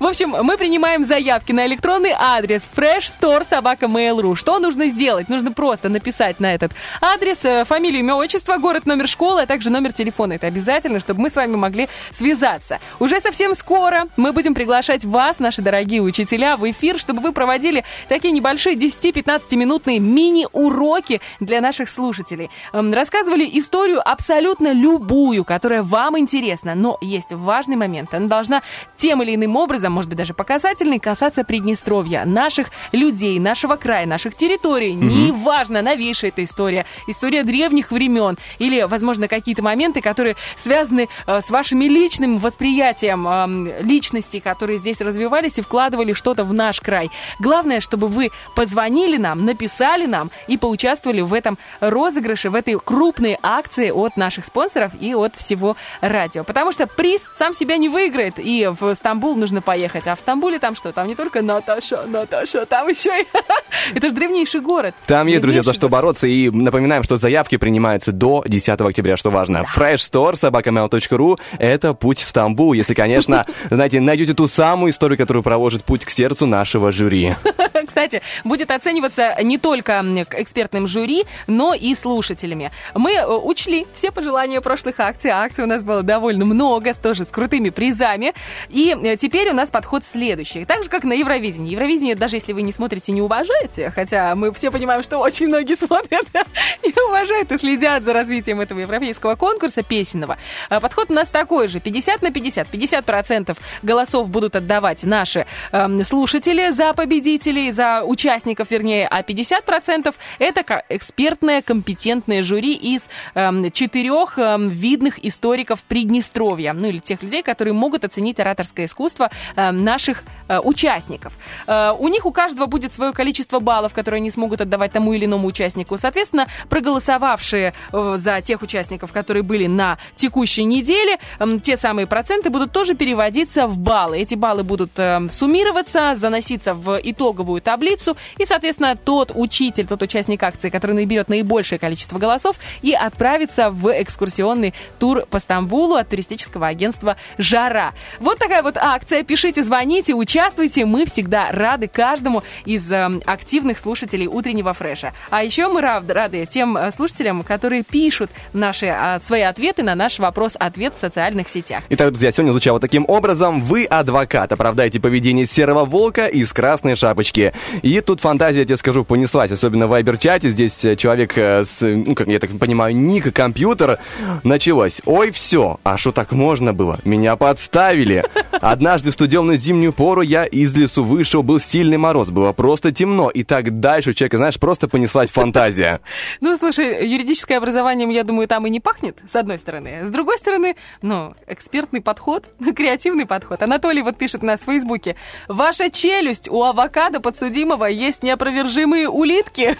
В 0.00 0.04
общем, 0.04 0.30
мы 0.30 0.56
принимаем 0.56 1.06
заявки 1.06 1.52
на 1.52 1.66
электронный 1.66 2.12
адрес 2.16 2.68
freshstore.mail.ru. 2.74 4.34
Что 4.34 4.58
нужно 4.58 4.88
сделать? 4.88 5.28
Нужно 5.28 5.52
просто 5.52 5.88
написать 5.88 6.40
на 6.40 6.52
этот 6.54 6.72
адрес, 7.00 7.44
э, 7.44 7.64
фамилию, 7.64 8.00
имя, 8.00 8.14
отчество, 8.14 8.56
город, 8.58 8.86
номер 8.86 9.06
школы, 9.06 9.42
а 9.42 9.46
также 9.46 9.70
номер 9.70 9.92
телефона. 9.92 10.34
Это 10.34 10.48
обязательно, 10.48 10.98
чтобы 11.00 11.20
мы 11.20 11.30
с 11.30 11.36
вами 11.36 11.54
могли 11.54 11.88
связаться. 12.12 12.80
Уже 12.98 13.20
совсем 13.20 13.54
скоро 13.54 14.06
мы 14.16 14.32
будем 14.32 14.54
приглашать 14.54 15.04
вас, 15.04 15.38
наши 15.38 15.62
дорогие 15.62 16.02
учителя, 16.02 16.56
в 16.56 16.68
эфир, 16.68 16.98
чтобы 16.98 17.20
вы 17.20 17.32
проводили 17.32 17.84
такие 18.08 18.32
небольшие 18.32 18.76
10-15-минутные 18.76 20.00
мини-уроки 20.00 21.20
для 21.38 21.60
наших 21.60 21.88
слушателей. 21.88 22.50
Эм, 22.72 22.92
Рассказывали 22.92 23.48
историю 23.52 24.00
абсолютно 24.04 24.72
любую, 24.72 25.44
которая 25.44 25.82
вам 25.82 26.18
интересна, 26.18 26.74
но 26.74 26.98
есть 27.00 27.27
важный 27.32 27.76
момент. 27.76 28.14
Она 28.14 28.26
должна 28.26 28.62
тем 28.96 29.22
или 29.22 29.34
иным 29.34 29.56
образом, 29.56 29.92
может 29.92 30.08
быть, 30.08 30.18
даже 30.18 30.34
показательный, 30.34 30.98
касаться 30.98 31.44
Приднестровья, 31.44 32.24
наших 32.24 32.70
людей, 32.92 33.38
нашего 33.38 33.76
края, 33.76 34.06
наших 34.06 34.34
территорий. 34.34 34.94
Неважно, 34.94 35.82
новейшая 35.82 36.30
эта 36.30 36.44
история, 36.44 36.84
история 37.06 37.42
древних 37.42 37.90
времен 37.90 38.36
или, 38.58 38.82
возможно, 38.82 39.28
какие-то 39.28 39.62
моменты, 39.62 40.00
которые 40.00 40.36
связаны 40.56 41.08
э, 41.26 41.40
с 41.40 41.50
вашими 41.50 41.84
личным 41.84 42.38
восприятием 42.38 43.26
эм, 43.26 43.68
личностей, 43.80 44.40
которые 44.40 44.78
здесь 44.78 45.00
развивались 45.00 45.58
и 45.58 45.62
вкладывали 45.62 46.12
что-то 46.12 46.44
в 46.44 46.52
наш 46.52 46.80
край. 46.80 47.10
Главное, 47.38 47.80
чтобы 47.80 48.08
вы 48.08 48.30
позвонили 48.54 49.16
нам, 49.16 49.44
написали 49.44 50.06
нам 50.06 50.30
и 50.46 50.56
поучаствовали 50.56 51.20
в 51.20 51.32
этом 51.32 51.58
розыгрыше, 51.80 52.50
в 52.50 52.54
этой 52.54 52.78
крупной 52.78 53.38
акции 53.42 53.90
от 53.90 54.16
наших 54.16 54.44
спонсоров 54.44 54.92
и 55.00 55.14
от 55.14 55.34
всего 55.34 55.76
радио. 56.00 56.44
Потому 56.44 56.72
что 56.72 56.86
приз 57.18 57.28
сам 57.32 57.54
себя 57.54 57.76
не 57.76 57.88
выиграет, 57.88 58.34
и 58.38 58.68
в 58.78 58.94
Стамбул 58.94 59.36
нужно 59.36 59.60
поехать. 59.60 60.06
А 60.06 60.14
в 60.14 60.20
Стамбуле 60.20 60.58
там 60.58 60.76
что? 60.76 60.92
Там 60.92 61.08
не 61.08 61.14
только 61.14 61.42
Наташа, 61.42 62.04
Наташа, 62.06 62.66
там 62.66 62.88
еще 62.88 63.22
и... 63.22 63.26
Это 63.94 64.08
же 64.08 64.14
древнейший 64.14 64.60
город. 64.60 64.94
Там 65.06 65.26
есть, 65.26 65.40
друзья, 65.40 65.62
за 65.62 65.74
что 65.74 65.88
бороться. 65.88 66.26
И 66.26 66.50
напоминаем, 66.50 67.02
что 67.02 67.16
заявки 67.16 67.56
принимаются 67.56 68.12
до 68.12 68.44
10 68.46 68.80
октября, 68.80 69.16
что 69.16 69.30
важно. 69.30 69.64
Fresh 69.74 69.96
Store, 69.96 70.36
собакамейл.ру— 70.36 71.38
это 71.58 71.94
путь 71.94 72.20
в 72.20 72.28
Стамбул. 72.28 72.72
Если, 72.72 72.94
конечно, 72.94 73.46
знаете, 73.70 74.00
найдете 74.00 74.34
ту 74.34 74.46
самую 74.46 74.92
историю, 74.92 75.18
которая 75.18 75.42
проложит 75.42 75.84
путь 75.84 76.04
к 76.04 76.10
сердцу 76.10 76.46
нашего 76.46 76.92
жюри. 76.92 77.34
Кстати, 77.98 78.22
будет 78.44 78.70
оцениваться 78.70 79.34
не 79.42 79.58
только 79.58 80.04
экспертным 80.30 80.86
жюри, 80.86 81.24
но 81.48 81.74
и 81.74 81.96
слушателями. 81.96 82.70
Мы 82.94 83.14
э, 83.14 83.26
учли 83.26 83.88
все 83.92 84.12
пожелания 84.12 84.60
прошлых 84.60 85.00
акций. 85.00 85.32
а 85.32 85.42
Акций 85.42 85.64
у 85.64 85.66
нас 85.66 85.82
было 85.82 86.04
довольно 86.04 86.44
много, 86.44 86.94
тоже 86.94 87.24
с 87.24 87.28
крутыми 87.30 87.70
призами. 87.70 88.34
И 88.68 88.94
э, 88.96 89.16
теперь 89.16 89.50
у 89.50 89.52
нас 89.52 89.72
подход 89.72 90.04
следующий. 90.04 90.64
Так 90.64 90.84
же, 90.84 90.88
как 90.88 91.02
на 91.02 91.12
Евровидении. 91.12 91.72
Евровидение, 91.72 92.14
даже 92.14 92.36
если 92.36 92.52
вы 92.52 92.62
не 92.62 92.70
смотрите, 92.70 93.10
не 93.10 93.20
уважаете, 93.20 93.90
хотя 93.92 94.36
мы 94.36 94.52
все 94.52 94.70
понимаем, 94.70 95.02
что 95.02 95.18
очень 95.18 95.48
многие 95.48 95.74
смотрят 95.74 96.24
и 96.84 96.94
уважают 97.08 97.50
и 97.50 97.58
следят 97.58 98.04
за 98.04 98.12
развитием 98.12 98.60
этого 98.60 98.78
европейского 98.78 99.34
конкурса 99.34 99.82
песенного. 99.82 100.38
А 100.70 100.78
Подход 100.78 101.10
у 101.10 101.14
нас 101.14 101.30
такой 101.30 101.66
же. 101.66 101.80
50 101.80 102.22
на 102.22 102.30
50. 102.30 102.68
50% 102.68 103.58
голосов 103.82 104.30
будут 104.30 104.54
отдавать 104.54 105.02
наши 105.02 105.46
эм, 105.72 106.04
слушатели 106.04 106.70
за 106.70 106.92
победителей, 106.92 107.72
за 107.72 107.87
участников, 108.04 108.70
вернее, 108.70 109.06
а 109.06 109.22
50% 109.22 110.14
это 110.38 110.82
экспертное 110.88 111.62
компетентное 111.62 112.42
жюри 112.42 112.74
из 112.74 113.08
эм, 113.34 113.70
четырех 113.72 114.38
эм, 114.38 114.68
видных 114.68 115.24
историков 115.24 115.82
Приднестровья, 115.84 116.72
ну 116.72 116.88
или 116.88 116.98
тех 116.98 117.22
людей, 117.22 117.42
которые 117.42 117.74
могут 117.74 118.04
оценить 118.04 118.40
ораторское 118.40 118.86
искусство 118.86 119.30
эм, 119.56 119.84
наших 119.84 120.22
э, 120.48 120.58
участников. 120.58 121.38
Э, 121.66 121.92
у 121.98 122.08
них 122.08 122.26
у 122.26 122.32
каждого 122.32 122.66
будет 122.66 122.92
свое 122.92 123.12
количество 123.12 123.60
баллов, 123.60 123.94
которые 123.94 124.18
они 124.18 124.30
смогут 124.30 124.60
отдавать 124.60 124.92
тому 124.92 125.12
или 125.12 125.24
иному 125.24 125.48
участнику. 125.48 125.96
Соответственно, 125.96 126.46
проголосовавшие 126.68 127.72
э, 127.92 128.14
за 128.16 128.40
тех 128.40 128.62
участников, 128.62 129.12
которые 129.12 129.42
были 129.42 129.66
на 129.66 129.98
текущей 130.16 130.64
неделе, 130.64 131.18
те 131.62 131.76
самые 131.76 132.06
проценты 132.06 132.50
будут 132.50 132.72
тоже 132.72 132.94
переводиться 132.94 133.66
в 133.66 133.78
баллы. 133.78 134.18
Эти 134.18 134.34
баллы 134.34 134.62
будут 134.62 134.92
суммироваться, 135.30 136.14
заноситься 136.16 136.74
в 136.74 136.98
итоговую 137.02 137.60
таблицу, 137.68 138.16
и, 138.38 138.46
соответственно, 138.46 138.96
тот 138.96 139.30
учитель, 139.34 139.86
тот 139.86 140.00
участник 140.00 140.42
акции, 140.42 140.70
который 140.70 140.92
наберет 140.92 141.28
наибольшее 141.28 141.78
количество 141.78 142.16
голосов, 142.16 142.56
и 142.80 142.94
отправится 142.94 143.68
в 143.70 143.90
экскурсионный 143.90 144.72
тур 144.98 145.26
по 145.28 145.38
Стамбулу 145.38 145.96
от 145.96 146.08
туристического 146.08 146.66
агентства 146.66 147.18
«Жара». 147.36 147.92
Вот 148.20 148.38
такая 148.38 148.62
вот 148.62 148.78
акция. 148.78 149.22
Пишите, 149.22 149.62
звоните, 149.62 150.14
участвуйте. 150.14 150.86
Мы 150.86 151.04
всегда 151.04 151.52
рады 151.52 151.88
каждому 151.88 152.42
из 152.64 152.90
эм, 152.90 153.20
активных 153.26 153.78
слушателей 153.78 154.28
утреннего 154.28 154.72
фреша. 154.72 155.12
А 155.28 155.44
еще 155.44 155.68
мы 155.68 155.82
рады 155.82 156.46
тем 156.46 156.74
э, 156.74 156.90
слушателям, 156.90 157.42
которые 157.42 157.82
пишут 157.82 158.30
наши 158.54 158.86
а, 158.86 159.20
свои 159.20 159.42
ответы 159.42 159.82
на 159.82 159.94
наш 159.94 160.18
вопрос-ответ 160.18 160.94
в 160.94 160.96
социальных 160.96 161.50
сетях. 161.50 161.82
Итак, 161.90 162.12
друзья, 162.12 162.32
сегодня 162.32 162.52
звучало 162.52 162.80
таким 162.80 163.04
образом. 163.08 163.60
Вы 163.60 163.84
адвокат, 163.84 164.52
оправдаете 164.52 165.00
поведение 165.00 165.44
серого 165.44 165.84
волка 165.84 166.26
из 166.26 166.50
красной 166.54 166.96
шапочки. 166.96 167.52
И 167.82 168.00
тут 168.00 168.20
фантазия, 168.20 168.60
я 168.60 168.66
тебе 168.66 168.76
скажу, 168.76 169.04
понеслась, 169.04 169.50
особенно 169.50 169.86
в 169.86 169.90
вайбер-чате. 169.90 170.50
Здесь 170.50 170.84
э, 170.84 170.96
человек 170.96 171.36
э, 171.36 171.64
с, 171.64 171.82
ну, 171.82 172.14
как 172.14 172.28
я 172.28 172.38
так 172.38 172.50
понимаю, 172.58 172.94
ник, 172.94 173.32
компьютер. 173.34 173.98
Началось. 174.44 175.00
Ой, 175.04 175.30
все, 175.30 175.78
а 175.84 175.96
что 175.96 176.12
так 176.12 176.32
можно 176.32 176.72
было? 176.72 176.98
Меня 177.04 177.36
подставили. 177.36 178.24
Однажды 178.60 179.10
в 179.10 179.14
студенную 179.14 179.58
зимнюю 179.58 179.92
пору 179.92 180.22
я 180.22 180.44
из 180.44 180.74
лесу 180.76 181.04
вышел, 181.04 181.42
был 181.42 181.58
сильный 181.60 181.96
мороз, 181.96 182.30
было 182.30 182.52
просто 182.52 182.92
темно. 182.92 183.30
И 183.30 183.42
так 183.42 183.80
дальше 183.80 184.10
у 184.10 184.12
человека, 184.12 184.36
знаешь, 184.36 184.58
просто 184.58 184.88
понеслась 184.88 185.30
фантазия. 185.30 186.00
Ну, 186.40 186.56
слушай, 186.56 187.08
юридическое 187.08 187.58
образование, 187.58 188.12
я 188.12 188.24
думаю, 188.24 188.48
там 188.48 188.66
и 188.66 188.70
не 188.70 188.80
пахнет, 188.80 189.18
с 189.28 189.36
одной 189.36 189.58
стороны. 189.58 190.06
С 190.06 190.10
другой 190.10 190.38
стороны, 190.38 190.76
ну, 191.02 191.34
экспертный 191.46 192.00
подход, 192.00 192.46
креативный 192.76 193.26
подход. 193.26 193.62
Анатолий 193.62 194.02
вот 194.02 194.16
пишет 194.16 194.42
на 194.42 194.56
Фейсбуке. 194.56 195.16
Ваша 195.48 195.90
челюсть, 195.90 196.48
у 196.48 196.62
авокадо 196.62 197.20
подсудимого 197.48 197.86
есть 197.86 198.22
неопровержимые 198.22 199.08
улитки. 199.08 199.76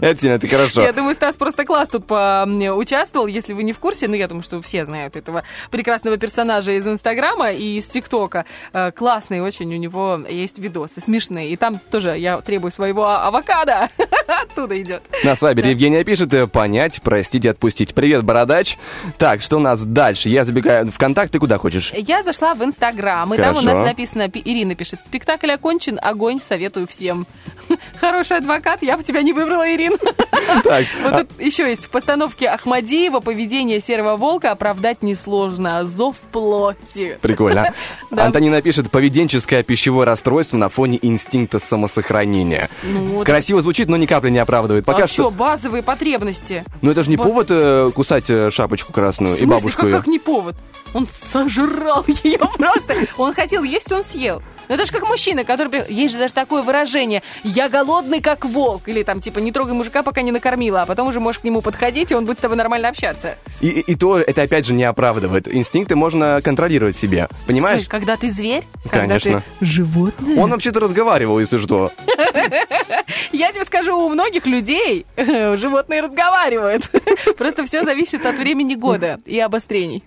Это, 0.00 0.14
Тина, 0.20 0.32
это 0.32 0.48
хорошо. 0.48 0.82
Я 0.82 0.92
думаю, 0.92 1.14
Стас 1.14 1.36
просто 1.36 1.64
класс 1.64 1.88
тут 1.90 2.04
участвовал, 2.10 3.26
если 3.26 3.52
вы 3.52 3.62
не 3.62 3.72
в 3.72 3.78
курсе, 3.78 4.08
ну, 4.08 4.14
я 4.14 4.26
думаю, 4.28 4.42
что 4.42 4.60
все 4.62 4.84
знают 4.84 5.16
этого 5.16 5.44
прекрасного 5.70 6.16
персонажа 6.16 6.72
из 6.72 6.86
Инстаграма 6.86 7.52
и 7.52 7.76
из 7.78 7.86
ТикТока. 7.86 8.44
Э, 8.72 8.90
Классный 8.92 9.40
очень, 9.40 9.72
у 9.74 9.76
него 9.78 10.20
есть 10.28 10.58
видосы 10.58 11.00
смешные. 11.00 11.50
И 11.50 11.56
там 11.56 11.78
тоже 11.90 12.16
я 12.18 12.40
требую 12.40 12.72
своего 12.72 13.04
а- 13.04 13.26
авокадо. 13.28 13.88
Оттуда 14.26 14.80
идет. 14.80 15.02
На 15.24 15.34
Вайбере 15.34 15.70
Евгения 15.70 16.04
пишет, 16.04 16.32
э, 16.32 16.46
понять, 16.46 17.00
простить, 17.02 17.46
отпустить. 17.46 17.94
Привет, 17.94 18.24
бородач. 18.24 18.76
Так, 19.18 19.42
что 19.42 19.56
у 19.56 19.60
нас 19.60 19.82
дальше? 19.82 20.28
Я 20.28 20.44
забегаю 20.44 20.90
в 20.90 20.98
контакт, 20.98 21.32
ты 21.32 21.38
куда 21.38 21.58
хочешь? 21.58 21.92
Я 21.94 22.22
зашла 22.22 22.54
в 22.54 22.64
Инстаграм, 22.64 23.32
и 23.34 23.36
там 23.36 23.56
у 23.56 23.60
нас 23.60 23.78
написано, 23.78 24.28
Пи- 24.28 24.42
Ирина 24.44 24.74
пишет, 24.74 25.00
спектакль 25.04 25.50
окончен, 25.50 25.98
огонь, 26.02 26.37
советую 26.42 26.86
всем. 26.86 27.26
Хороший 28.00 28.38
адвокат, 28.38 28.82
я 28.82 28.96
бы 28.96 29.02
тебя 29.02 29.22
не 29.22 29.32
выбрала, 29.32 29.68
Ирин. 29.74 29.96
Вот 31.02 31.16
тут 31.16 31.40
еще 31.40 31.68
есть 31.68 31.86
в 31.86 31.90
постановке 31.90 32.48
Ахмадиева 32.48 33.20
поведение 33.20 33.80
серого 33.80 34.16
волка 34.16 34.50
оправдать 34.50 35.02
несложно. 35.02 35.84
Зов 35.86 36.16
плоти. 36.32 37.18
Прикольно. 37.20 37.72
Да. 38.10 38.26
Антонина 38.26 38.62
пишет, 38.62 38.90
поведенческое 38.90 39.62
пищевое 39.62 40.06
расстройство 40.06 40.56
на 40.56 40.68
фоне 40.68 40.98
инстинкта 41.00 41.58
самосохранения. 41.58 42.68
Ну. 42.82 43.24
Красиво 43.24 43.62
звучит, 43.62 43.88
но 43.88 43.96
ни 43.96 44.06
капли 44.06 44.30
не 44.30 44.38
оправдывает. 44.38 44.84
Пока 44.84 45.04
а 45.04 45.08
что... 45.08 45.30
базовые 45.30 45.82
потребности? 45.82 46.64
Ну 46.82 46.90
это 46.90 47.02
же 47.04 47.10
не 47.10 47.16
повод 47.16 47.48
э, 47.50 47.90
кусать 47.94 48.24
э, 48.28 48.50
шапочку 48.50 48.92
красную 48.92 49.36
и 49.36 49.44
бабушку 49.44 49.82
как, 49.82 49.90
как 49.90 50.06
не 50.06 50.18
повод? 50.18 50.56
Он 50.94 51.06
сожрал 51.32 52.04
ее 52.24 52.38
просто. 52.38 52.94
Он 53.16 53.34
хотел 53.34 53.62
есть, 53.62 53.90
он 53.92 54.02
съел. 54.04 54.42
Ну, 54.68 54.74
это 54.74 54.84
же 54.84 54.92
как 54.92 55.08
мужчина, 55.08 55.44
который... 55.44 55.82
Есть 55.88 56.12
же 56.12 56.18
даже 56.18 56.34
такое 56.34 56.62
выражение 56.62 57.22
«я 57.42 57.70
голодный, 57.70 58.20
как 58.20 58.44
волк». 58.44 58.82
Или 58.86 59.02
там, 59.02 59.18
типа, 59.18 59.38
не 59.38 59.50
трогай 59.50 59.72
мужика, 59.72 60.02
пока 60.02 60.20
не 60.20 60.30
накормила, 60.30 60.82
а 60.82 60.86
потом 60.86 61.08
уже 61.08 61.20
можешь 61.20 61.38
к 61.40 61.44
нему 61.44 61.62
подходить, 61.62 62.12
и 62.12 62.14
он 62.14 62.26
будет 62.26 62.36
с 62.36 62.42
тобой 62.42 62.58
нормально 62.58 62.88
общаться. 62.90 63.38
И, 63.62 63.68
и- 63.68 63.80
и 63.80 63.94
то 63.94 64.18
это 64.18 64.42
опять 64.42 64.66
же 64.66 64.74
не 64.74 64.84
оправдывает. 64.84 65.48
Инстинкты 65.48 65.96
можно 65.96 66.42
контролировать 66.42 66.98
себе. 66.98 67.28
Понимаешь? 67.46 67.78
Слышь, 67.78 67.88
когда 67.88 68.16
ты 68.18 68.30
зверь, 68.30 68.62
когда 68.90 69.18
Конечно. 69.18 69.42
ты 69.58 69.64
животное. 69.64 70.36
Он 70.38 70.50
вообще-то 70.50 70.80
разговаривал, 70.80 71.38
если 71.40 71.56
что. 71.56 71.90
Я 73.38 73.52
тебе 73.52 73.64
скажу, 73.64 73.96
у 73.96 74.08
многих 74.08 74.46
людей 74.46 75.06
животные 75.16 76.00
разговаривают. 76.00 76.90
Просто 77.38 77.64
все 77.66 77.84
зависит 77.84 78.26
от 78.26 78.36
времени 78.36 78.74
года 78.74 79.18
и 79.24 79.38
обострений. 79.38 80.02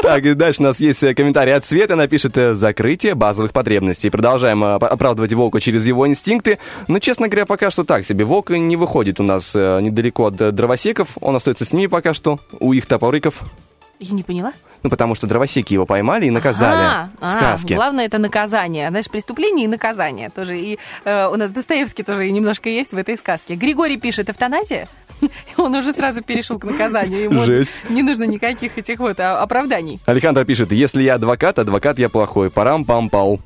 Так, 0.00 0.24
и 0.24 0.32
дальше 0.32 0.62
у 0.62 0.64
нас 0.64 0.80
есть 0.80 1.02
э, 1.02 1.12
комментарий 1.14 1.54
от 1.54 1.66
Света. 1.66 1.92
Она 1.92 2.08
пишет 2.08 2.38
э, 2.38 2.54
«Закрытие 2.54 3.14
базовых 3.14 3.52
потребностей». 3.52 4.08
Продолжаем 4.08 4.64
э, 4.64 4.76
оправдывать 4.76 5.34
волка 5.34 5.60
через 5.60 5.86
его 5.86 6.08
инстинкты. 6.08 6.58
Но, 6.88 7.00
честно 7.00 7.28
говоря, 7.28 7.44
пока 7.44 7.70
что 7.70 7.84
так 7.84 8.06
себе. 8.06 8.24
Волк 8.24 8.48
не 8.48 8.76
выходит 8.76 9.20
у 9.20 9.24
нас 9.24 9.52
э, 9.54 9.80
недалеко 9.82 10.24
от 10.24 10.40
э, 10.40 10.50
дровосеков. 10.50 11.08
Он 11.20 11.36
остается 11.36 11.66
с 11.66 11.74
ними 11.74 11.86
пока 11.86 12.14
что, 12.14 12.40
у 12.60 12.72
их 12.72 12.86
топорыков. 12.86 13.42
Я 14.00 14.14
не 14.14 14.22
поняла. 14.22 14.52
Ну, 14.82 14.88
потому 14.88 15.14
что 15.14 15.26
дровосеки 15.26 15.74
его 15.74 15.84
поймали 15.84 16.24
и 16.24 16.30
наказали 16.30 16.80
А, 16.80 17.10
в 17.20 17.24
а, 17.24 17.28
сказке. 17.28 17.74
главное 17.74 18.06
это 18.06 18.16
наказание. 18.16 18.88
Знаешь, 18.88 19.10
преступление 19.10 19.66
и 19.66 19.68
наказание 19.68 20.30
тоже. 20.30 20.58
И 20.58 20.78
э, 21.04 21.26
у 21.26 21.36
нас 21.36 21.50
Достоевский 21.50 22.02
тоже 22.02 22.30
немножко 22.30 22.70
есть 22.70 22.92
в 22.92 22.96
этой 22.96 23.18
сказке. 23.18 23.56
Григорий 23.56 23.98
пишет 23.98 24.30
эвтаназия. 24.30 24.88
Он 25.58 25.74
уже 25.74 25.92
сразу 25.92 26.22
перешел 26.22 26.58
к 26.58 26.64
наказанию. 26.64 27.24
Ему 27.24 27.44
Жесть. 27.44 27.74
не 27.90 28.02
нужно 28.02 28.24
никаких 28.24 28.78
этих 28.78 29.00
вот 29.00 29.20
а, 29.20 29.42
оправданий. 29.42 30.00
Александр 30.06 30.46
пишет, 30.46 30.72
если 30.72 31.02
я 31.02 31.16
адвокат, 31.16 31.58
адвокат 31.58 31.98
я 31.98 32.08
плохой. 32.08 32.48
Парам-пам-пау. 32.48 33.40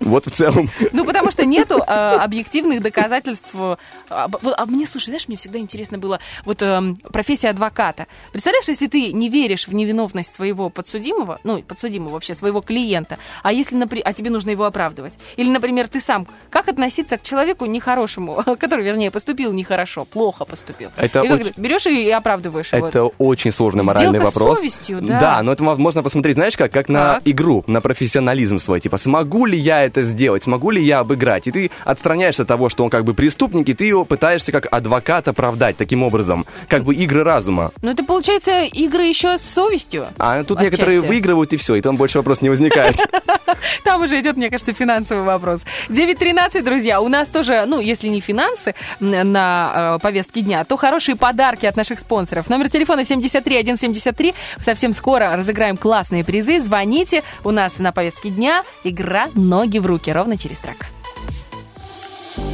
Вот 0.00 0.26
в 0.26 0.30
целом. 0.30 0.68
Ну, 0.92 1.04
потому 1.04 1.30
что 1.30 1.44
нету 1.44 1.82
э, 1.86 1.90
объективных 2.16 2.82
доказательств. 2.82 3.50
э, 3.54 3.76
А, 4.08 4.28
а 4.56 4.66
мне, 4.66 4.86
слушай, 4.86 5.06
знаешь, 5.06 5.28
мне 5.28 5.36
всегда 5.36 5.58
интересно 5.58 5.98
было 5.98 6.18
вот 6.44 6.62
эм, 6.62 6.96
профессия 7.12 7.50
адвоката. 7.50 8.06
Представляешь, 8.32 8.66
если 8.68 8.86
ты 8.86 9.12
не 9.12 9.28
веришь 9.28 9.68
в 9.68 9.74
невиновность 9.74 10.32
своего 10.32 10.70
подсудимого, 10.70 11.38
ну, 11.44 11.62
подсудимого 11.62 12.12
вообще, 12.14 12.34
своего 12.34 12.60
клиента, 12.60 13.18
а 13.42 13.52
если, 13.52 13.76
напри- 13.76 14.00
а 14.04 14.12
тебе 14.12 14.30
нужно 14.30 14.50
его 14.50 14.64
оправдывать? 14.64 15.14
Или, 15.36 15.50
например, 15.50 15.86
ты 15.88 16.00
сам, 16.00 16.26
как 16.50 16.68
относиться 16.68 17.16
к 17.18 17.22
человеку 17.22 17.66
нехорошему, 17.66 18.42
который, 18.58 18.84
вернее, 18.84 19.10
поступил 19.10 19.52
нехорошо, 19.52 20.04
плохо 20.06 20.44
поступил? 20.44 20.90
Это 20.96 21.20
и 21.20 21.30
очень- 21.30 21.52
берешь 21.56 21.86
и 21.86 22.10
оправдываешь 22.10 22.72
его? 22.72 22.86
Это 22.88 23.04
очень 23.04 23.52
сложный 23.52 23.84
моральный 23.84 24.10
Сделка 24.18 24.30
с 24.30 24.34
вопрос. 24.34 24.58
совестью, 24.58 25.00
да. 25.02 25.42
но 25.42 25.52
это 25.52 25.62
мо- 25.62 25.76
можно 25.76 26.02
посмотреть, 26.02 26.36
знаешь, 26.36 26.56
как, 26.56 26.72
как 26.72 26.88
на 26.88 27.14
Так. 27.14 27.22
игру, 27.26 27.64
на 27.66 27.80
профессионализм 27.80 28.58
свой. 28.58 28.80
Типа, 28.80 28.96
смогу 28.98 29.44
ли 29.46 29.58
я 29.58 29.84
это 29.90 30.02
сделать, 30.02 30.44
смогу 30.44 30.70
ли 30.70 30.82
я 30.82 31.00
обыграть? 31.00 31.46
И 31.46 31.50
ты 31.50 31.70
отстраняешься 31.84 32.42
от 32.42 32.48
того, 32.48 32.68
что 32.68 32.84
он 32.84 32.90
как 32.90 33.04
бы 33.04 33.14
преступник, 33.14 33.68
и 33.68 33.74
ты 33.74 33.84
его 33.84 34.04
пытаешься 34.04 34.52
как 34.52 34.66
адвокат 34.70 35.28
оправдать 35.28 35.76
таким 35.76 36.02
образом. 36.02 36.46
Как 36.68 36.84
бы 36.84 36.94
игры 36.94 37.24
разума. 37.24 37.72
Ну, 37.82 37.90
это, 37.90 38.04
получается, 38.04 38.62
игры 38.62 39.04
еще 39.04 39.38
с 39.38 39.42
совестью. 39.42 40.06
А 40.18 40.42
тут 40.44 40.58
Отчасти. 40.58 40.64
некоторые 40.64 41.00
выигрывают, 41.00 41.52
и 41.52 41.56
все, 41.56 41.74
и 41.74 41.80
там 41.80 41.96
больше 41.96 42.18
вопрос 42.18 42.40
не 42.40 42.48
возникает. 42.48 42.96
Там 43.84 44.02
уже 44.02 44.20
идет, 44.20 44.36
мне 44.36 44.48
кажется, 44.48 44.72
финансовый 44.72 45.22
вопрос. 45.22 45.62
9.13, 45.88 46.62
друзья, 46.62 47.00
у 47.00 47.08
нас 47.08 47.28
тоже, 47.30 47.64
ну, 47.66 47.80
если 47.80 48.08
не 48.08 48.20
финансы 48.20 48.74
на 49.00 49.96
э, 49.96 49.98
повестке 50.00 50.42
дня, 50.42 50.64
то 50.64 50.76
хорошие 50.76 51.16
подарки 51.16 51.66
от 51.66 51.76
наших 51.76 52.00
спонсоров. 52.00 52.48
Номер 52.48 52.70
телефона 52.70 53.04
73173. 53.04 54.34
Совсем 54.64 54.92
скоро 54.92 55.36
разыграем 55.36 55.76
классные 55.76 56.24
призы. 56.24 56.60
Звоните. 56.60 57.22
У 57.44 57.50
нас 57.50 57.78
на 57.78 57.92
повестке 57.92 58.30
дня 58.30 58.62
игра 58.84 59.28
«Ноги 59.34 59.78
в 59.79 59.85
руки» 59.85 60.11
ровно 60.11 60.37
через 60.37 60.59
трек. 60.59 60.85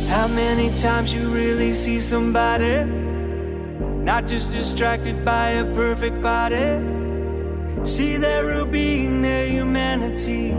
How 0.09 0.27
many 0.27 0.69
times 0.75 1.13
you 1.13 1.29
really 1.33 1.73
see 1.73 1.99
somebody 1.99 2.85
not 4.03 4.27
just 4.27 4.53
distracted 4.53 5.23
by 5.23 5.51
a 5.51 5.65
perfect 5.73 6.21
body? 6.21 6.79
See 7.83 8.17
their 8.17 8.65
being, 8.65 9.21
their 9.21 9.47
humanity. 9.47 10.53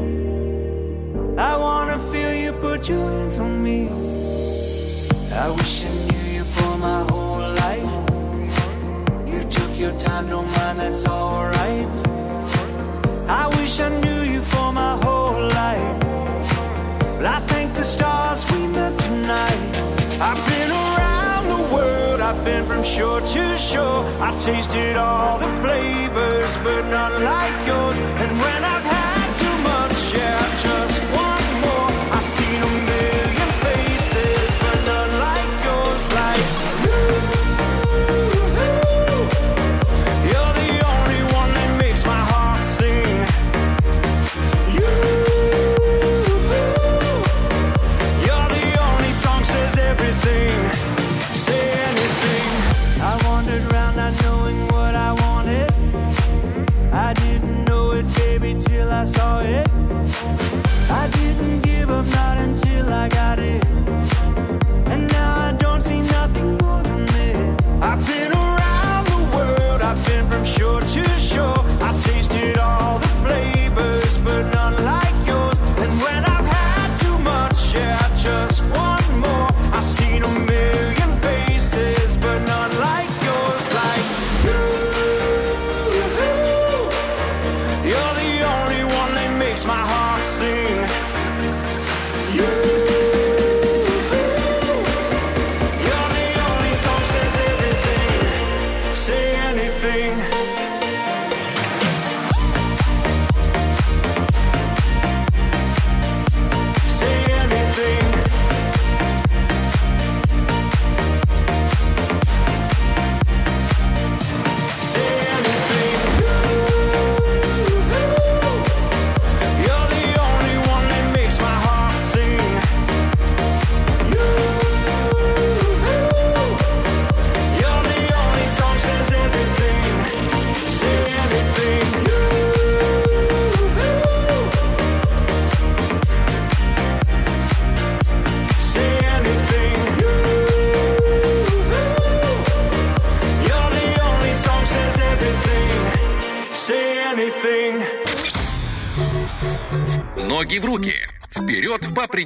I 1.39 1.57
wanna 1.57 1.99
feel 2.11 2.35
you 2.35 2.53
put 2.53 2.89
your 2.89 3.09
hands 3.11 3.39
on 3.39 3.63
me. 3.63 3.89
I 5.33 5.51
wish 5.51 5.85
I 5.85 5.91
knew 6.09 6.39
you 6.39 6.45
for 6.45 6.77
my 6.79 7.05
whole 7.11 7.47
life. 7.65 7.93
You 9.27 9.45
took 9.49 9.79
your 9.79 9.93
time, 9.99 10.29
don't 10.29 10.51
mind, 10.59 10.81
that's 10.81 11.07
alright. 11.07 11.89
I 13.29 13.49
wish 13.59 13.81
I 13.81 13.89
knew 14.01 14.23
you 14.23 14.43
for 14.43 14.73
my 14.73 14.97
whole 15.03 15.41
life. 15.49 16.06
I 17.26 17.40
thank 17.48 17.74
the 17.74 17.84
stars 17.84 18.46
we 18.52 18.68
met 18.68 18.98
tonight. 19.00 19.60
I've 20.22 20.44
been 20.50 20.72
around 20.72 21.48
the 21.50 21.76
world, 21.76 22.20
I've 22.22 22.44
been 22.46 22.64
from 22.66 22.84
shore 22.84 23.22
to 23.22 23.58
shore. 23.58 24.06
I've 24.22 24.40
tasted 24.40 24.96
all 24.96 25.40
the 25.40 25.50
flavors, 25.62 26.58
but 26.58 26.84
none 26.86 27.24
like 27.24 27.68
yours. 27.68 27.98
And 27.98 28.32
when 28.40 28.64
I've 28.64 28.84
had 28.84 29.28
too 29.42 29.58
much, 29.70 30.16
yeah, 30.16 30.77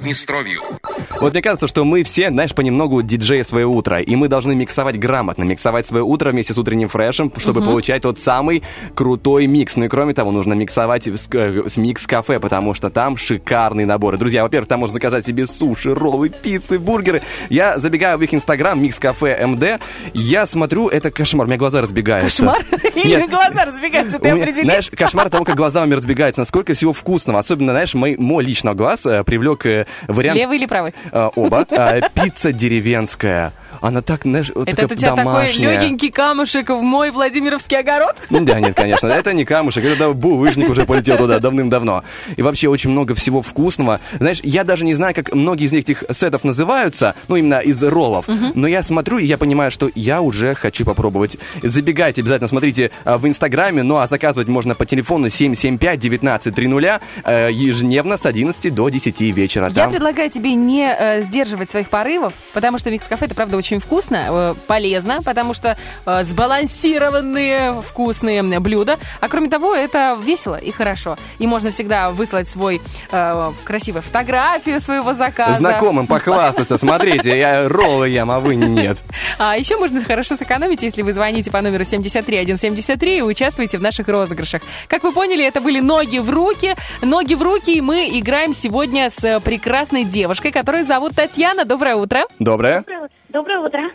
Приднестровью. 0.02 0.81
Вот 1.22 1.32
мне 1.34 1.42
кажется, 1.42 1.68
что 1.68 1.84
мы 1.84 2.02
все, 2.02 2.30
знаешь, 2.30 2.52
понемногу 2.54 3.00
диджеи 3.02 3.42
свое 3.42 3.66
утро, 3.66 4.00
и 4.00 4.16
мы 4.16 4.28
должны 4.28 4.54
миксовать 4.56 4.98
грамотно, 4.98 5.44
миксовать 5.44 5.86
свое 5.86 6.02
утро 6.02 6.30
вместе 6.32 6.52
с 6.52 6.58
утренним 6.58 6.88
фрешем, 6.88 7.32
чтобы 7.36 7.60
Мгм. 7.60 7.68
получать 7.70 8.02
тот 8.02 8.18
самый 8.18 8.62
крутой 8.94 9.46
микс. 9.46 9.76
Ну 9.76 9.84
и 9.84 9.88
кроме 9.88 10.14
того, 10.14 10.32
нужно 10.32 10.54
миксовать 10.54 11.06
с, 11.06 11.28
э, 11.32 11.62
с 11.68 11.76
микс-кафе, 11.76 12.40
потому 12.40 12.74
что 12.74 12.90
там 12.90 13.16
шикарные 13.16 13.86
наборы. 13.86 14.18
Друзья, 14.18 14.42
во-первых, 14.42 14.68
там 14.68 14.80
можно 14.80 14.94
заказать 14.94 15.24
себе 15.24 15.46
суши, 15.46 15.94
роллы, 15.94 16.28
пиццы, 16.28 16.78
бургеры. 16.78 17.22
Я 17.48 17.78
забегаю 17.78 18.18
в 18.18 18.22
их 18.22 18.34
инстаграм, 18.34 18.80
микс-кафе 18.82 19.46
МД, 19.46 19.80
я 20.14 20.44
смотрю, 20.44 20.88
это 20.88 21.10
кошмар, 21.12 21.46
у 21.46 21.48
меня 21.48 21.58
глаза 21.58 21.82
разбегаются. 21.82 22.42
Кошмар? 22.42 22.64
Или 22.94 23.26
глаза 23.28 23.64
разбегаются, 23.64 24.18
ты 24.18 24.30
У 24.30 24.34
меня, 24.34 24.42
определи. 24.42 24.64
Знаешь, 24.64 24.90
кошмар 24.90 25.30
того, 25.30 25.44
как 25.44 25.56
глаза 25.56 25.82
у 25.82 25.86
меня 25.86 25.96
разбегаются, 25.96 26.40
насколько 26.40 26.74
всего 26.74 26.92
вкусного. 26.92 27.38
Особенно, 27.38 27.72
знаешь, 27.72 27.94
мой, 27.94 28.16
мой 28.18 28.42
личный 28.44 28.74
глаз 28.74 29.06
э, 29.06 29.22
привлек 29.24 29.66
э, 29.66 29.86
вариант... 30.08 30.36
Левый 30.38 30.58
или 30.58 30.66
правый? 30.66 30.94
Э, 31.12 31.30
оба. 31.36 31.66
Э, 31.70 32.00
пицца 32.14 32.52
деревенская. 32.52 33.52
Она 33.82 34.00
так, 34.00 34.22
знаешь, 34.22 34.50
вот 34.54 34.68
Это 34.68 34.82
такая 34.82 34.96
у 34.96 34.98
тебя 34.98 35.10
такой 35.10 35.24
домашняя. 35.24 35.80
легенький 35.80 36.10
камушек 36.10 36.70
в 36.70 36.80
мой 36.80 37.10
Владимировский 37.10 37.78
огород? 37.78 38.16
Ну 38.30 38.40
Да, 38.40 38.60
нет, 38.60 38.74
конечно, 38.74 39.08
это 39.08 39.32
не 39.32 39.44
камушек, 39.44 39.84
это 39.84 40.12
булыжник 40.12 40.70
уже 40.70 40.84
полетел 40.84 41.18
туда 41.18 41.38
давным-давно. 41.38 42.04
И 42.36 42.42
вообще 42.42 42.68
очень 42.68 42.90
много 42.90 43.14
всего 43.14 43.42
вкусного. 43.42 44.00
Знаешь, 44.18 44.40
я 44.42 44.64
даже 44.64 44.84
не 44.84 44.94
знаю, 44.94 45.14
как 45.14 45.34
многие 45.34 45.66
из 45.66 45.72
них 45.72 45.82
этих 45.82 46.04
сетов 46.12 46.44
называются, 46.44 47.14
ну 47.28 47.36
именно 47.36 47.58
из 47.58 47.82
роллов, 47.82 48.26
но 48.54 48.68
я 48.68 48.82
смотрю 48.82 49.18
и 49.18 49.26
я 49.26 49.36
понимаю, 49.38 49.70
что 49.70 49.90
я 49.94 50.22
уже 50.22 50.54
хочу 50.54 50.84
попробовать. 50.84 51.36
Забегайте, 51.62 52.20
обязательно 52.20 52.48
смотрите 52.48 52.90
а, 53.04 53.18
в 53.18 53.26
Инстаграме, 53.26 53.82
ну 53.82 53.96
а 53.96 54.06
заказывать 54.06 54.48
можно 54.48 54.74
по 54.74 54.86
телефону 54.86 55.26
775-1930 55.26 57.00
э, 57.24 57.48
ежедневно 57.52 58.16
с 58.16 58.26
11 58.26 58.74
до 58.74 58.88
10 58.88 59.20
вечера. 59.20 59.68
Я 59.68 59.74
Там 59.74 59.90
предлагаю 59.90 60.30
тебе 60.30 60.54
не 60.54 60.86
э, 60.86 61.22
сдерживать 61.22 61.70
своих 61.70 61.88
порывов, 61.88 62.32
потому 62.52 62.78
что 62.78 62.90
микс 62.90 63.06
кафе 63.06 63.26
это 63.26 63.34
правда 63.34 63.56
очень 63.56 63.71
вкусно, 63.80 64.26
э, 64.28 64.54
полезно, 64.66 65.22
потому 65.22 65.54
что 65.54 65.76
э, 66.06 66.24
сбалансированные 66.24 67.82
вкусные 67.82 68.42
блюда. 68.60 68.98
А 69.20 69.28
кроме 69.28 69.48
того, 69.48 69.74
это 69.74 70.16
весело 70.22 70.56
и 70.56 70.70
хорошо. 70.70 71.16
И 71.38 71.46
можно 71.46 71.70
всегда 71.70 72.10
выслать 72.10 72.48
свой 72.48 72.80
э, 73.10 73.52
красивую 73.64 74.02
фотографию 74.02 74.80
своего 74.80 75.14
заказа. 75.14 75.54
знакомым 75.54 76.06
похвастаться. 76.06 76.78
Смотрите, 76.78 77.38
я 77.38 77.68
роллы 77.68 78.08
ем, 78.08 78.30
а 78.30 78.40
вы 78.40 78.54
нет. 78.54 78.98
А 79.38 79.56
еще 79.56 79.76
можно 79.76 80.02
хорошо 80.04 80.36
сэкономить, 80.36 80.82
если 80.82 81.02
вы 81.02 81.12
звоните 81.12 81.50
по 81.50 81.60
номеру 81.60 81.84
73173 81.84 83.18
и 83.18 83.22
участвуете 83.22 83.78
в 83.78 83.82
наших 83.82 84.08
розыгрышах. 84.08 84.62
Как 84.88 85.02
вы 85.02 85.12
поняли, 85.12 85.44
это 85.44 85.60
были 85.60 85.80
ноги 85.80 86.18
в 86.18 86.30
руки. 86.30 86.76
Ноги 87.02 87.34
в 87.34 87.42
руки, 87.42 87.76
и 87.76 87.80
мы 87.80 88.08
играем 88.08 88.54
сегодня 88.54 89.10
с 89.10 89.40
прекрасной 89.40 90.04
девушкой, 90.04 90.52
которую 90.52 90.84
зовут 90.84 91.14
Татьяна. 91.14 91.64
Доброе 91.64 91.96
утро. 91.96 92.22
Доброе. 92.38 92.80
Доброе 92.80 93.04
утро. 93.04 93.21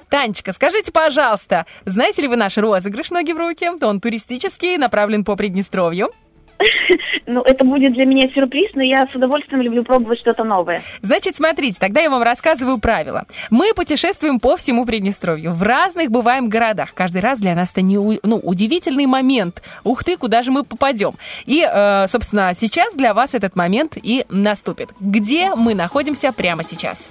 Танечка, 0.10 0.54
скажите, 0.54 0.92
пожалуйста, 0.92 1.66
знаете 1.86 2.22
ли 2.22 2.28
вы 2.28 2.36
наш 2.36 2.58
розыгрыш 2.58 3.12
«Ноги 3.12 3.32
в 3.32 3.38
руки»? 3.38 3.70
Он 3.82 4.02
туристический, 4.02 4.78
направлен 4.78 5.24
по 5.24 5.36
Приднестровью. 5.36 6.12
Ну, 7.26 7.42
это 7.42 7.66
будет 7.66 7.94
для 7.94 8.06
меня 8.06 8.30
сюрприз, 8.34 8.72
но 8.74 8.82
я 8.82 9.06
с 9.08 9.14
удовольствием 9.16 9.62
люблю 9.62 9.84
пробовать 9.84 10.20
что-то 10.20 10.44
новое. 10.46 10.82
Значит, 11.02 11.36
смотрите, 11.36 11.78
тогда 11.80 12.00
я 12.02 12.10
вам 12.10 12.24
рассказываю 12.24 12.78
правила. 12.80 13.26
Мы 13.50 13.74
путешествуем 13.74 14.40
по 14.40 14.56
всему 14.56 14.86
Приднестровью, 14.86 15.52
в 15.52 15.62
разных 15.62 16.10
бываем 16.10 16.48
городах. 16.48 16.94
Каждый 16.94 17.20
раз 17.22 17.40
для 17.40 17.54
нас 17.54 17.72
это 17.72 17.82
не, 17.82 17.98
у- 17.98 18.20
ну, 18.24 18.38
удивительный 18.38 19.06
момент. 19.08 19.62
Ух 19.84 20.04
ты, 20.06 20.16
куда 20.18 20.42
же 20.42 20.52
мы 20.52 20.64
попадем? 20.64 21.14
И, 21.46 21.62
э, 21.70 22.08
собственно, 22.08 22.54
сейчас 22.54 22.96
для 22.96 23.14
вас 23.14 23.34
этот 23.34 23.56
момент 23.58 23.98
и 24.02 24.26
наступит. 24.30 24.90
Где 25.00 25.54
мы 25.56 25.76
находимся 25.76 26.32
прямо 26.32 26.64
сейчас? 26.64 27.10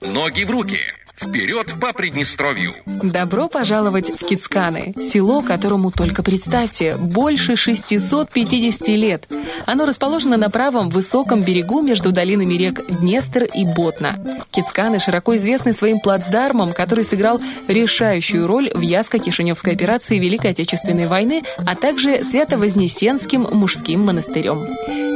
Ноги 0.00 0.44
в 0.44 0.50
руки. 0.50 0.76
Вперед 1.20 1.74
по 1.80 1.92
Приднестровью. 1.92 2.74
Добро 2.86 3.48
пожаловать 3.48 4.08
в 4.08 4.24
Кицканы, 4.24 4.94
село, 5.00 5.42
которому 5.42 5.90
только 5.90 6.22
представьте, 6.22 6.96
больше 6.96 7.56
650 7.56 8.88
лет. 8.88 9.28
Оно 9.66 9.84
расположено 9.84 10.36
на 10.36 10.48
правом 10.48 10.90
высоком 10.90 11.42
берегу 11.42 11.82
между 11.82 12.12
долинами 12.12 12.54
рек 12.54 12.86
Днестр 12.86 13.44
и 13.44 13.64
Ботна. 13.64 14.14
Кицканы 14.52 15.00
широко 15.00 15.34
известны 15.34 15.72
своим 15.72 15.98
плацдармом, 15.98 16.72
который 16.72 17.02
сыграл 17.02 17.40
решающую 17.66 18.46
роль 18.46 18.70
в 18.72 18.80
Яско-Кишиневской 18.80 19.72
операции 19.72 20.20
Великой 20.20 20.52
Отечественной 20.52 21.08
войны, 21.08 21.42
а 21.66 21.74
также 21.74 22.22
Свято-Вознесенским 22.22 23.42
мужским 23.52 24.06
монастырем. 24.06 24.68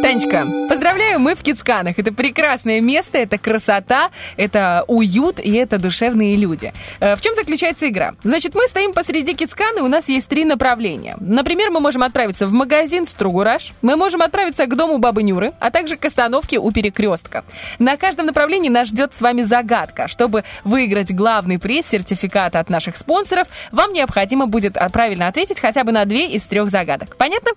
Танечка, 0.03 0.45
поздравляю, 0.69 1.21
мы 1.21 1.37
в 1.37 1.43
Кицканах. 1.43 1.97
Это 1.97 2.13
прекрасное 2.13 2.81
место, 2.81 3.19
это 3.19 3.39
красота, 3.39 4.11
это 4.37 4.85
уют 4.89 5.39
и 5.39 5.53
это 5.53 5.79
душевные 5.93 6.37
люди. 6.37 6.73
Э, 7.01 7.17
В 7.17 7.21
чем 7.21 7.35
заключается 7.35 7.87
игра? 7.87 8.15
Значит, 8.25 8.55
мы 8.55 8.67
стоим 8.67 8.95
посреди 8.95 9.35
Кицкана, 9.35 9.81
и 9.81 9.83
у 9.83 9.89
нас 9.89 10.09
есть 10.09 10.27
три 10.27 10.45
направления. 10.47 11.17
Например, 11.21 11.71
мы 11.71 11.81
можем 11.81 12.03
отправиться 12.03 12.47
в 12.47 12.53
магазин 12.53 13.07
Стругураж, 13.07 13.73
мы 13.83 13.97
можем 13.97 14.23
отправиться 14.23 14.65
к 14.67 14.75
дому 14.75 14.99
Бабы 14.99 15.23
Нюры, 15.23 15.53
а 15.61 15.71
также 15.71 15.97
к 15.97 16.05
остановке 16.07 16.59
у 16.59 16.73
перекрестка. 16.73 17.45
На 17.79 17.99
каждом 17.99 18.27
направлении 18.27 18.71
нас 18.71 18.89
ждет 18.89 19.15
с 19.15 19.21
вами 19.21 19.43
загадка. 19.43 20.09
Чтобы 20.09 20.45
выиграть 20.65 21.13
главный 21.15 21.59
приз, 21.59 21.87
сертификат 21.87 22.57
от 22.57 22.71
наших 22.71 22.97
спонсоров, 22.97 23.49
вам 23.71 23.93
необходимо 23.93 24.47
будет 24.47 24.79
а, 24.79 24.89
правильно 24.89 25.29
ответить 25.29 25.61
хотя 25.61 25.85
бы 25.85 25.93
на 25.93 26.07
две 26.07 26.29
из 26.29 26.47
трех 26.47 26.71
загадок. 26.71 27.17
Понятно? 27.19 27.51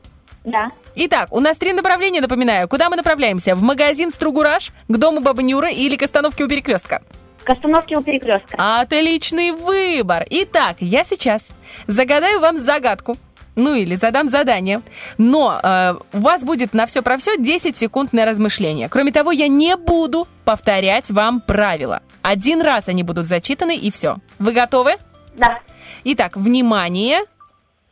Да. 0.44 0.72
Итак, 0.96 1.30
у 1.32 1.40
нас 1.40 1.58
три 1.58 1.72
направления, 1.74 2.22
напоминаю. 2.22 2.68
Куда 2.68 2.90
мы 2.90 2.98
направляемся? 2.98 3.56
В 3.56 3.62
магазин 3.62 4.12
Стругураж, 4.12 4.72
к 4.90 4.98
дому 4.98 5.22
Бабы 5.22 5.42
Нюры 5.44 5.72
или 5.72 5.96
к 5.96 6.04
остановке 6.04 6.44
у 6.44 6.48
перекрестка? 6.50 7.02
К 7.46 7.52
остановке 7.52 7.96
у 7.96 8.02
перекрестка. 8.02 8.56
Отличный 8.58 9.52
выбор. 9.52 10.26
Итак, 10.32 10.78
я 10.80 11.04
сейчас 11.04 11.48
загадаю 11.86 12.40
вам 12.40 12.58
загадку. 12.58 13.18
Ну 13.56 13.76
или 13.76 13.94
задам 13.94 14.30
задание. 14.30 14.82
Но 15.20 15.60
э, 15.62 15.94
у 16.12 16.20
вас 16.20 16.44
будет 16.44 16.74
на 16.74 16.88
все 16.88 17.04
про 17.04 17.18
все 17.18 17.38
10 17.38 17.78
секунд 17.78 18.14
на 18.14 18.26
размышление. 18.26 18.90
Кроме 18.90 19.12
того, 19.12 19.32
я 19.32 19.48
не 19.48 19.78
буду 19.78 20.28
повторять 20.44 21.12
вам 21.12 21.40
правила. 21.40 22.02
Один 22.24 22.62
раз 22.62 22.88
они 22.88 23.04
будут 23.04 23.28
зачитаны 23.28 23.78
и 23.78 23.92
все. 23.92 24.18
Вы 24.40 24.52
готовы? 24.52 24.96
Да. 25.36 25.60
Итак, 26.04 26.38
внимание. 26.38 27.20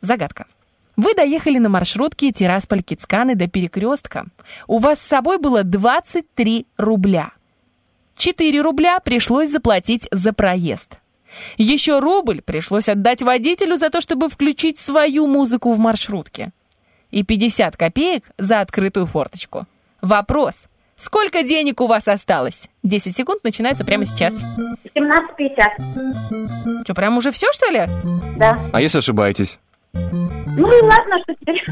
Загадка. 0.00 0.46
Вы 0.96 1.14
доехали 1.14 1.58
на 1.58 1.68
маршрутке 1.68 2.30
Тирасполь-Кицканы 2.30 3.36
до 3.36 3.46
перекрестка. 3.48 4.26
У 4.66 4.78
вас 4.78 4.98
с 4.98 5.06
собой 5.06 5.38
было 5.38 5.62
23 5.62 6.66
рубля. 6.76 7.30
4 8.16 8.60
рубля 8.60 9.00
пришлось 9.00 9.50
заплатить 9.50 10.08
за 10.10 10.32
проезд. 10.32 10.98
Еще 11.56 11.98
рубль 11.98 12.42
пришлось 12.42 12.88
отдать 12.88 13.22
водителю 13.22 13.76
за 13.76 13.90
то, 13.90 14.00
чтобы 14.00 14.28
включить 14.28 14.78
свою 14.78 15.26
музыку 15.26 15.72
в 15.72 15.78
маршрутке. 15.78 16.52
И 17.10 17.22
50 17.22 17.76
копеек 17.76 18.24
за 18.38 18.60
открытую 18.60 19.06
форточку. 19.06 19.66
Вопрос. 20.00 20.66
Сколько 20.96 21.42
денег 21.42 21.80
у 21.80 21.86
вас 21.86 22.06
осталось? 22.08 22.68
10 22.82 23.16
секунд 23.16 23.42
начинаются 23.42 23.84
прямо 23.84 24.06
сейчас. 24.06 24.34
17.50. 24.94 26.84
Что, 26.84 26.94
прям 26.94 27.16
уже 27.18 27.30
все, 27.32 27.52
что 27.52 27.70
ли? 27.70 27.86
Да. 28.36 28.58
А 28.72 28.80
если 28.80 28.98
ошибаетесь? 28.98 29.58
Ну 30.56 30.72
и 30.72 30.82
ладно, 30.82 31.18
что 31.22 31.34
теперь. 31.34 31.64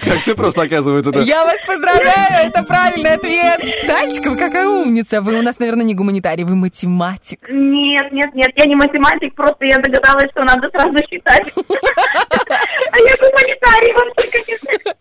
Как 0.04 0.18
все 0.20 0.34
просто 0.36 0.62
оказывается. 0.62 1.10
да. 1.10 1.22
Я 1.22 1.44
вас 1.44 1.64
поздравляю, 1.66 2.48
это 2.48 2.62
правильный 2.62 3.14
ответ. 3.14 3.60
Танечка, 3.86 4.30
вы 4.30 4.36
какая 4.36 4.68
умница. 4.68 5.20
Вы 5.20 5.38
у 5.38 5.42
нас, 5.42 5.58
наверное, 5.58 5.84
не 5.84 5.94
гуманитарий, 5.94 6.44
вы 6.44 6.54
математик. 6.54 7.48
Нет, 7.50 8.12
нет, 8.12 8.34
нет, 8.34 8.50
я 8.54 8.64
не 8.66 8.76
математик, 8.76 9.34
просто 9.34 9.64
я 9.64 9.78
догадалась, 9.78 10.30
что 10.30 10.42
надо 10.42 10.68
сразу 10.70 10.96
считать. 11.10 11.52
А 12.92 12.98
я 12.98 13.16
гуманитарий, 13.16 13.92
вам 13.94 14.14
только 14.14 14.38
не. 14.38 14.94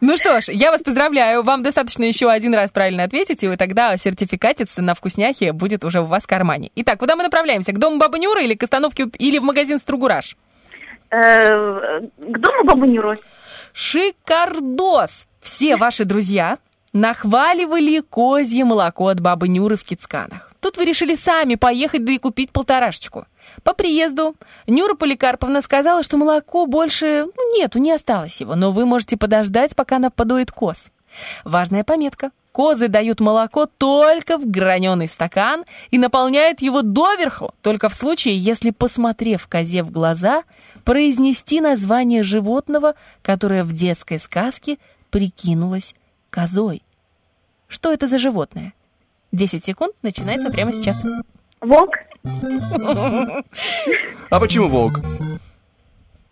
Ну 0.00 0.16
что 0.16 0.40
ж, 0.40 0.48
я 0.48 0.72
вас 0.72 0.82
поздравляю. 0.82 1.42
Вам 1.42 1.62
достаточно 1.62 2.04
еще 2.04 2.28
один 2.28 2.54
раз 2.54 2.72
правильно 2.72 3.04
ответить, 3.04 3.42
и 3.44 3.48
вы 3.48 3.56
тогда 3.56 3.96
сертификатец 3.96 4.76
на 4.76 4.94
вкусняхе 4.94 5.52
будет 5.52 5.84
уже 5.84 6.00
у 6.00 6.04
вас 6.04 6.24
в 6.24 6.26
кармане. 6.26 6.70
Итак, 6.76 6.98
куда 6.98 7.14
мы 7.14 7.22
направляемся? 7.22 7.72
К 7.72 7.78
дому 7.78 7.98
Бабы 7.98 8.18
Нюры 8.18 8.44
или 8.44 8.54
к 8.54 8.62
остановке 8.64 9.06
или 9.18 9.38
в 9.38 9.44
магазин 9.44 9.78
Стругураж? 9.78 10.36
Э, 11.16 12.00
К 12.18 12.38
дому 12.38 12.64
бабы 12.64 12.86
Нюры. 12.86 13.18
Шикардос! 13.72 15.26
Все 15.40 15.76
ваши 15.76 16.04
друзья 16.04 16.58
нахваливали 16.92 18.00
козье 18.00 18.64
молоко 18.64 19.08
от 19.08 19.20
бабы 19.20 19.48
Нюры 19.48 19.76
в 19.76 19.84
Кицканах. 19.84 20.52
Тут 20.60 20.76
вы 20.76 20.84
решили 20.84 21.14
сами 21.14 21.54
поехать 21.54 22.04
да 22.04 22.12
и 22.12 22.18
купить 22.18 22.50
полторашечку. 22.50 23.26
По 23.62 23.72
приезду 23.72 24.34
Нюра 24.66 24.94
Поликарповна 24.94 25.62
сказала, 25.62 26.02
что 26.02 26.16
молоко 26.16 26.66
больше 26.66 27.26
ну, 27.26 27.56
нету, 27.56 27.78
не 27.78 27.92
осталось 27.92 28.40
его, 28.40 28.56
но 28.56 28.72
вы 28.72 28.84
можете 28.84 29.16
подождать, 29.16 29.76
пока 29.76 29.96
она 29.96 30.10
подоит 30.10 30.50
коз. 30.50 30.90
Важная 31.44 31.84
пометка. 31.84 32.30
Козы 32.52 32.88
дают 32.88 33.20
молоко 33.20 33.66
только 33.66 34.38
в 34.38 34.50
граненый 34.50 35.08
стакан 35.08 35.66
и 35.90 35.98
наполняют 35.98 36.62
его 36.62 36.80
доверху, 36.80 37.52
только 37.60 37.90
в 37.90 37.94
случае, 37.94 38.38
если, 38.38 38.70
посмотрев 38.70 39.46
козе 39.46 39.82
в 39.82 39.90
глаза, 39.90 40.42
произнести 40.86 41.60
название 41.60 42.22
животного, 42.22 42.94
которое 43.20 43.64
в 43.64 43.72
детской 43.72 44.20
сказке 44.20 44.78
прикинулось 45.10 45.96
козой. 46.30 46.82
Что 47.66 47.92
это 47.92 48.06
за 48.06 48.18
животное? 48.18 48.72
10 49.32 49.64
секунд 49.64 49.96
начинается 50.02 50.48
прямо 50.48 50.72
сейчас. 50.72 51.04
Волк. 51.60 51.90
А 54.30 54.40
почему 54.40 54.68
волк? 54.68 55.00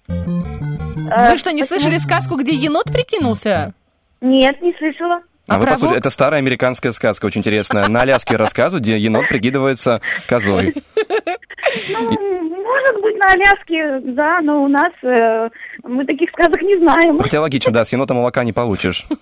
Вы 0.06 1.36
что, 1.36 1.50
не 1.52 1.64
слышали 1.64 1.98
сказку, 1.98 2.36
где 2.36 2.52
енот 2.52 2.84
прикинулся? 2.84 3.74
Нет, 4.20 4.62
не 4.62 4.72
слышала. 4.78 5.20
А, 5.46 5.56
А 5.56 5.58
вы, 5.58 5.66
послушайте, 5.66 5.98
это 5.98 6.10
старая 6.10 6.40
американская 6.40 6.92
сказка, 6.92 7.26
очень 7.26 7.40
интересная. 7.40 7.88
На 7.88 8.00
Аляске 8.00 8.36
рассказывают, 8.36 8.84
где 8.84 8.96
енот 8.96 9.28
прикидывается 9.28 10.00
козой. 10.26 10.74
Ну, 11.90 12.62
может 12.62 13.02
быть, 13.02 13.16
на 13.16 13.26
Аляске, 13.32 14.00
да, 14.12 14.40
но 14.40 14.64
у 14.64 14.68
нас 14.68 14.90
э, 15.02 15.48
Мы 15.82 16.04
таких 16.06 16.30
сказок 16.30 16.62
не 16.62 16.78
знаем. 16.78 17.18
Хотя 17.18 17.40
логично, 17.40 17.72
да, 17.72 17.84
с 17.84 17.92
енота 17.92 18.14
молока 18.14 18.44
не 18.44 18.52
получишь. 18.52 19.04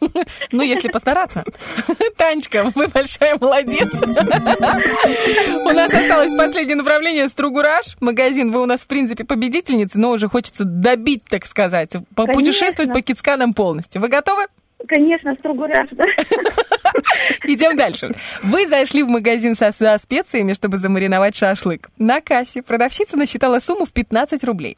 Ну, 0.50 0.62
если 0.62 0.88
постараться. 0.88 1.44
Танечка, 2.16 2.70
вы 2.74 2.88
большая 2.88 3.38
молодец. 3.40 3.88
У 3.94 5.70
нас 5.70 5.92
осталось 5.92 6.34
последнее 6.34 6.76
направление 6.76 7.28
Стругураж. 7.28 7.96
Магазин. 8.00 8.52
Вы 8.52 8.62
у 8.62 8.66
нас, 8.66 8.80
в 8.80 8.86
принципе, 8.86 9.24
победительница, 9.24 9.98
но 9.98 10.10
уже 10.10 10.28
хочется 10.28 10.64
добить, 10.64 11.24
так 11.28 11.46
сказать. 11.46 11.92
Путешествовать 12.14 12.92
по 12.92 13.00
Кицканам 13.00 13.54
полностью. 13.54 14.02
Вы 14.02 14.08
готовы? 14.08 14.46
Конечно, 14.88 15.34
Стругуряж, 15.38 15.88
да. 15.92 16.04
Идем 17.44 17.76
дальше. 17.76 18.10
Вы 18.42 18.66
зашли 18.66 19.02
в 19.02 19.08
магазин 19.08 19.54
со, 19.56 19.72
со 19.72 19.96
специями, 19.98 20.52
чтобы 20.52 20.78
замариновать 20.78 21.36
шашлык. 21.36 21.90
На 21.98 22.20
кассе 22.20 22.62
продавщица 22.62 23.16
насчитала 23.16 23.58
сумму 23.58 23.84
в 23.84 23.92
15 23.92 24.42
рублей. 24.44 24.76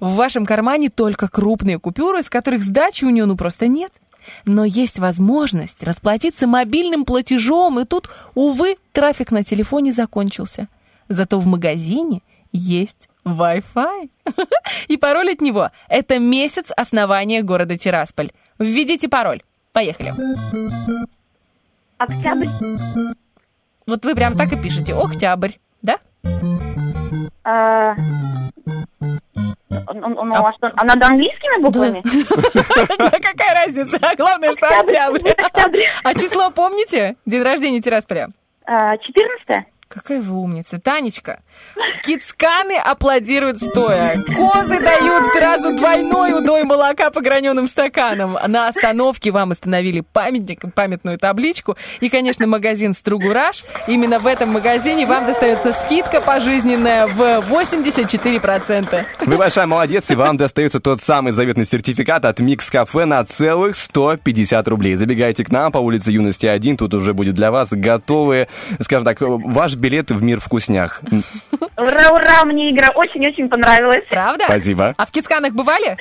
В 0.00 0.14
вашем 0.14 0.46
кармане 0.46 0.90
только 0.90 1.28
крупные 1.28 1.78
купюры, 1.78 2.22
с 2.22 2.30
которых 2.30 2.62
сдачи 2.62 3.04
у 3.04 3.10
нее 3.10 3.26
ну 3.26 3.36
просто 3.36 3.66
нет. 3.66 3.92
Но 4.46 4.64
есть 4.64 4.98
возможность 4.98 5.82
расплатиться 5.82 6.46
мобильным 6.46 7.04
платежом, 7.04 7.78
и 7.80 7.84
тут, 7.84 8.08
увы, 8.34 8.76
трафик 8.92 9.30
на 9.30 9.44
телефоне 9.44 9.92
закончился. 9.92 10.68
Зато 11.08 11.38
в 11.38 11.46
магазине 11.46 12.22
есть 12.52 13.08
Wi-Fi. 13.24 14.10
И 14.88 14.96
пароль 14.96 15.32
от 15.32 15.40
него– 15.40 15.70
это 15.88 16.18
месяц 16.18 16.66
основания 16.76 17.42
города 17.42 17.76
Тирасполь. 17.76 18.30
Введите 18.58 19.08
пароль. 19.08 19.42
Поехали. 19.72 20.12
Октябрь. 21.98 22.46
Вот 23.86 24.04
вы 24.04 24.14
прям 24.14 24.36
так 24.36 24.52
и 24.52 24.62
пишете. 24.62 24.94
Октябрь, 24.94 25.52
да? 25.82 25.98
А, 27.44 27.94
ну, 29.92 30.32
а 30.32 30.52
что, 30.54 30.72
а 30.74 30.84
надо 30.84 31.06
английскими 31.06 31.62
буквами? 31.62 32.02
Да 32.98 33.10
какая 33.10 33.66
разница? 33.66 33.98
А 34.00 34.16
Главное, 34.16 34.52
что 34.52 34.68
октябрь. 34.68 35.30
А 36.02 36.14
число 36.14 36.50
помните? 36.50 37.16
День 37.26 37.42
рождения 37.42 37.82
Тирасполя. 37.82 38.28
А, 38.66 38.96
14 38.96 39.66
Какая 39.94 40.20
вы 40.20 40.34
умница. 40.34 40.80
Танечка, 40.80 41.40
кицканы 42.02 42.76
аплодируют 42.76 43.60
стоя. 43.60 44.16
Козы 44.26 44.80
дают 44.80 45.32
сразу 45.32 45.76
двойной 45.76 46.32
удой 46.32 46.64
молока 46.64 47.10
по 47.10 47.20
граненым 47.20 47.68
стаканам. 47.68 48.36
На 48.48 48.66
остановке 48.66 49.30
вам 49.30 49.50
установили 49.50 50.00
памятник, 50.00 50.62
памятную 50.74 51.18
табличку. 51.18 51.76
И, 52.00 52.08
конечно, 52.08 52.46
магазин 52.48 52.92
Стругураж. 52.92 53.64
Именно 53.86 54.18
в 54.18 54.26
этом 54.26 54.50
магазине 54.50 55.06
вам 55.06 55.26
достается 55.26 55.72
скидка 55.72 56.20
пожизненная 56.20 57.06
в 57.06 57.20
84%. 57.20 59.04
Вы 59.26 59.36
большая 59.36 59.66
молодец, 59.66 60.10
и 60.10 60.16
вам 60.16 60.36
достается 60.36 60.80
тот 60.80 61.02
самый 61.02 61.32
заветный 61.32 61.64
сертификат 61.64 62.24
от 62.24 62.40
Микс 62.40 62.68
Кафе 62.68 63.04
на 63.04 63.24
целых 63.24 63.76
150 63.76 64.66
рублей. 64.66 64.96
Забегайте 64.96 65.44
к 65.44 65.52
нам 65.52 65.70
по 65.70 65.78
улице 65.78 66.10
Юности 66.10 66.46
1, 66.46 66.78
тут 66.78 66.94
уже 66.94 67.14
будет 67.14 67.36
для 67.36 67.52
вас 67.52 67.68
готовые, 67.70 68.48
скажем 68.80 69.04
так, 69.04 69.18
ваш 69.20 69.76
билет 69.84 70.10
в 70.10 70.22
мир 70.22 70.40
вкуснях. 70.40 71.02
Ура, 71.76 72.10
ура, 72.10 72.44
мне 72.46 72.70
игра 72.70 72.88
очень-очень 72.94 73.50
понравилась. 73.50 74.04
Правда? 74.08 74.44
Спасибо. 74.44 74.94
А 74.96 75.04
в 75.04 75.10
Кицканах 75.10 75.52
бывали? 75.52 75.98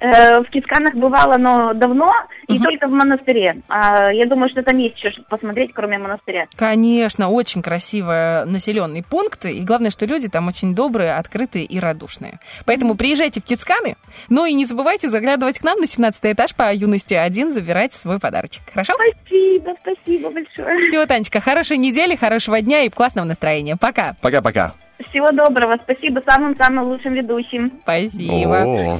Э, 0.00 0.40
В 0.40 0.50
Кицканах 0.50 0.94
бывало, 0.94 1.36
но 1.36 1.74
давно, 1.74 2.10
и 2.48 2.58
только 2.58 2.88
в 2.88 2.90
монастыре. 2.90 3.62
А, 3.68 4.12
Я 4.12 4.26
думаю, 4.26 4.48
что 4.48 4.62
там 4.62 4.78
есть 4.78 4.96
еще 4.96 5.10
что 5.10 5.22
посмотреть, 5.24 5.72
кроме 5.74 5.98
монастыря. 5.98 6.46
Конечно, 6.56 7.28
очень 7.28 7.62
красивый 7.62 8.46
населенный 8.46 9.04
пункт, 9.08 9.44
и 9.44 9.60
главное, 9.60 9.90
что 9.90 10.06
люди 10.06 10.28
там 10.28 10.48
очень 10.48 10.74
добрые, 10.74 11.14
открытые 11.14 11.64
и 11.64 11.78
радушные. 11.78 12.40
Поэтому 12.64 12.94
приезжайте 12.96 13.40
в 13.40 13.44
Кицканы, 13.44 13.96
ну 14.28 14.44
и 14.46 14.54
не 14.54 14.64
забывайте 14.64 15.10
заглядывать 15.10 15.58
к 15.58 15.64
нам 15.64 15.78
на 15.78 15.86
17 15.86 16.20
этаж 16.24 16.54
по 16.54 16.72
юности 16.74 17.14
1, 17.14 17.52
забирать 17.52 17.92
свой 17.92 18.18
подарочек. 18.18 18.62
Хорошо? 18.72 18.94
Спасибо, 18.94 19.74
спасибо 19.82 20.30
большое. 20.30 20.88
Все, 20.88 21.06
Танечка, 21.06 21.40
хорошей 21.40 21.76
недели, 21.76 22.16
хорошего 22.16 22.60
дня 22.60 22.84
и 22.84 22.88
классного 22.88 23.26
настроения. 23.26 23.76
Пока. 23.76 24.14
Пока-пока. 24.22 24.72
Всего 25.10 25.30
доброго, 25.30 25.78
спасибо 25.82 26.22
самым-самым 26.26 26.84
лучшим 26.88 27.14
ведущим. 27.14 27.72
Спасибо. 27.82 28.98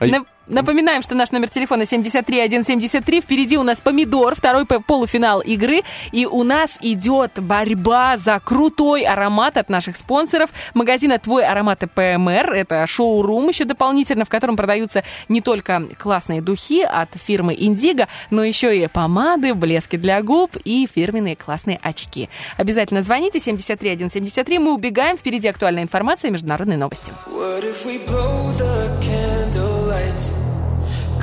Напоминаем, 0.48 1.02
что 1.02 1.16
наш 1.16 1.32
номер 1.32 1.48
телефона 1.50 1.84
73173. 1.86 3.20
Впереди 3.20 3.58
у 3.58 3.64
нас 3.64 3.80
помидор, 3.80 4.36
второй 4.36 4.64
полуфинал 4.64 5.40
игры. 5.40 5.82
И 6.12 6.24
у 6.24 6.44
нас 6.44 6.70
идет 6.80 7.32
борьба 7.42 8.16
за 8.16 8.38
крутой 8.38 9.02
аромат 9.02 9.56
от 9.56 9.68
наших 9.68 9.96
спонсоров. 9.96 10.50
Магазина 10.72 11.18
«Твой 11.18 11.44
аромат 11.44 11.82
ПМР». 11.92 12.52
Это 12.52 12.86
шоу-рум 12.86 13.48
еще 13.48 13.64
дополнительно, 13.64 14.24
в 14.24 14.28
котором 14.28 14.56
продаются 14.56 15.02
не 15.28 15.40
только 15.40 15.82
классные 15.98 16.40
духи 16.40 16.82
от 16.82 17.08
фирмы 17.14 17.56
«Индиго», 17.58 18.06
но 18.30 18.44
еще 18.44 18.76
и 18.76 18.86
помады, 18.86 19.52
блески 19.52 19.96
для 19.96 20.22
губ 20.22 20.56
и 20.64 20.88
фирменные 20.92 21.34
классные 21.34 21.80
очки. 21.82 22.28
Обязательно 22.56 23.02
звоните 23.02 23.40
73173. 23.40 24.60
Мы 24.60 24.72
убегаем. 24.74 25.16
Впереди 25.16 25.48
актуальная 25.48 25.82
информация 25.82 26.28
и 26.28 26.32
международные 26.32 26.78
новости. 26.78 27.12
What 27.26 27.64
if 27.64 27.84
we 27.84 27.98
blow 28.06 28.56
the? 28.58 29.05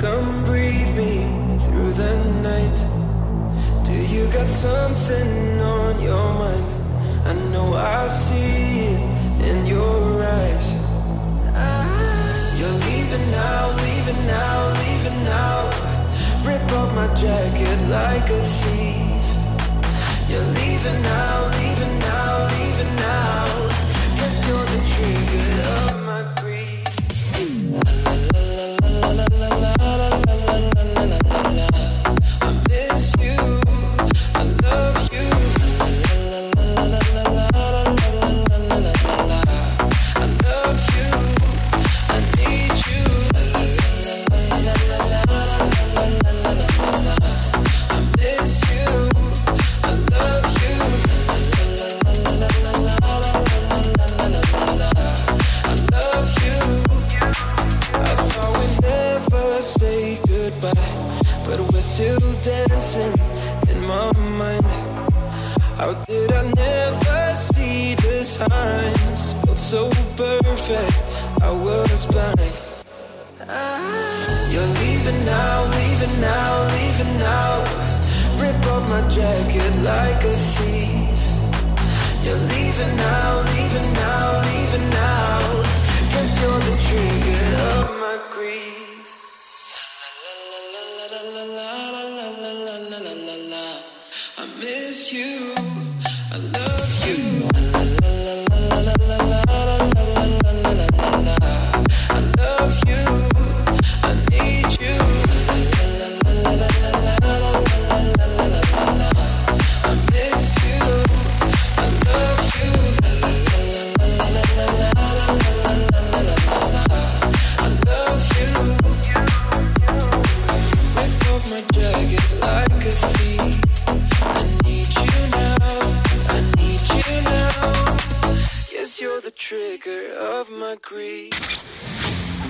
Come 0.04 0.44
breathe 0.44 0.94
me 0.98 1.24
through 1.64 1.92
the 1.94 2.14
night. 2.42 2.78
Do 3.86 3.94
you 4.14 4.26
got 4.26 4.50
something 4.50 5.58
on 5.62 6.02
your 6.02 6.28
mind? 6.42 6.68
I 7.24 7.32
know 7.32 7.72
I 7.72 8.06
see 8.08 8.80
it 8.92 9.00
in 9.48 9.64
your 9.64 10.22
eyes. 10.22 10.68
You're 12.58 12.78
leaving 12.88 13.30
now, 13.30 13.62
leaving 13.84 14.26
now, 14.26 14.58
leaving 14.82 15.24
now. 15.24 15.58
Rip 16.44 16.72
off 16.72 16.94
my 16.94 17.08
jacket 17.14 17.78
like 17.88 18.28
a 18.28 18.42
thief. 18.60 19.26
You're 20.28 20.50
leaving 20.60 21.00
now, 21.00 21.48
leaving 21.56 21.98
now, 22.10 22.32
leaving 22.52 22.94
now. 23.08 23.46
Guess 24.18 24.36
you're 24.48 24.66
the 24.72 24.80
trigger 24.92 25.93
still 61.84 62.32
dancing 62.40 63.14
in 63.68 63.78
my 63.86 64.10
mind. 64.40 64.66
How 65.76 65.92
did 66.08 66.32
I 66.32 66.42
never 66.52 67.34
see 67.34 67.94
the 67.94 68.24
signs? 68.24 69.32
Felt 69.44 69.58
so 69.58 69.90
perfect, 70.16 70.96
I 71.42 71.50
was 71.50 72.06
blind. 72.06 72.40
You're 74.50 74.72
leaving 74.80 75.24
now, 75.26 75.56
leaving 75.76 76.20
now, 76.20 76.52
leaving 76.74 77.18
now. 77.18 77.52
Rip 78.40 78.66
off 78.72 78.88
my 78.88 79.02
jacket 79.10 79.74
like 79.92 80.24
a 80.24 80.34
thief. 80.56 81.20
You're 82.24 82.44
leaving 82.54 82.96
now, 82.96 83.42
leaving 83.52 83.92
now, 84.04 84.42
leaving 84.48 84.88
now. 84.90 85.38
Cause 86.12 86.30
you're 86.40 86.60
the 86.68 86.76
trigger 86.88 87.23
la 91.44 91.90
la 91.90 92.02
la 92.02 92.28
la 92.42 92.52
la 92.52 92.98
la 92.98 93.12
la 93.26 93.36
la. 93.52 93.82
I 94.38 94.46
miss 94.60 95.12
you. 95.12 95.54
I 96.32 96.38
love. 96.52 96.83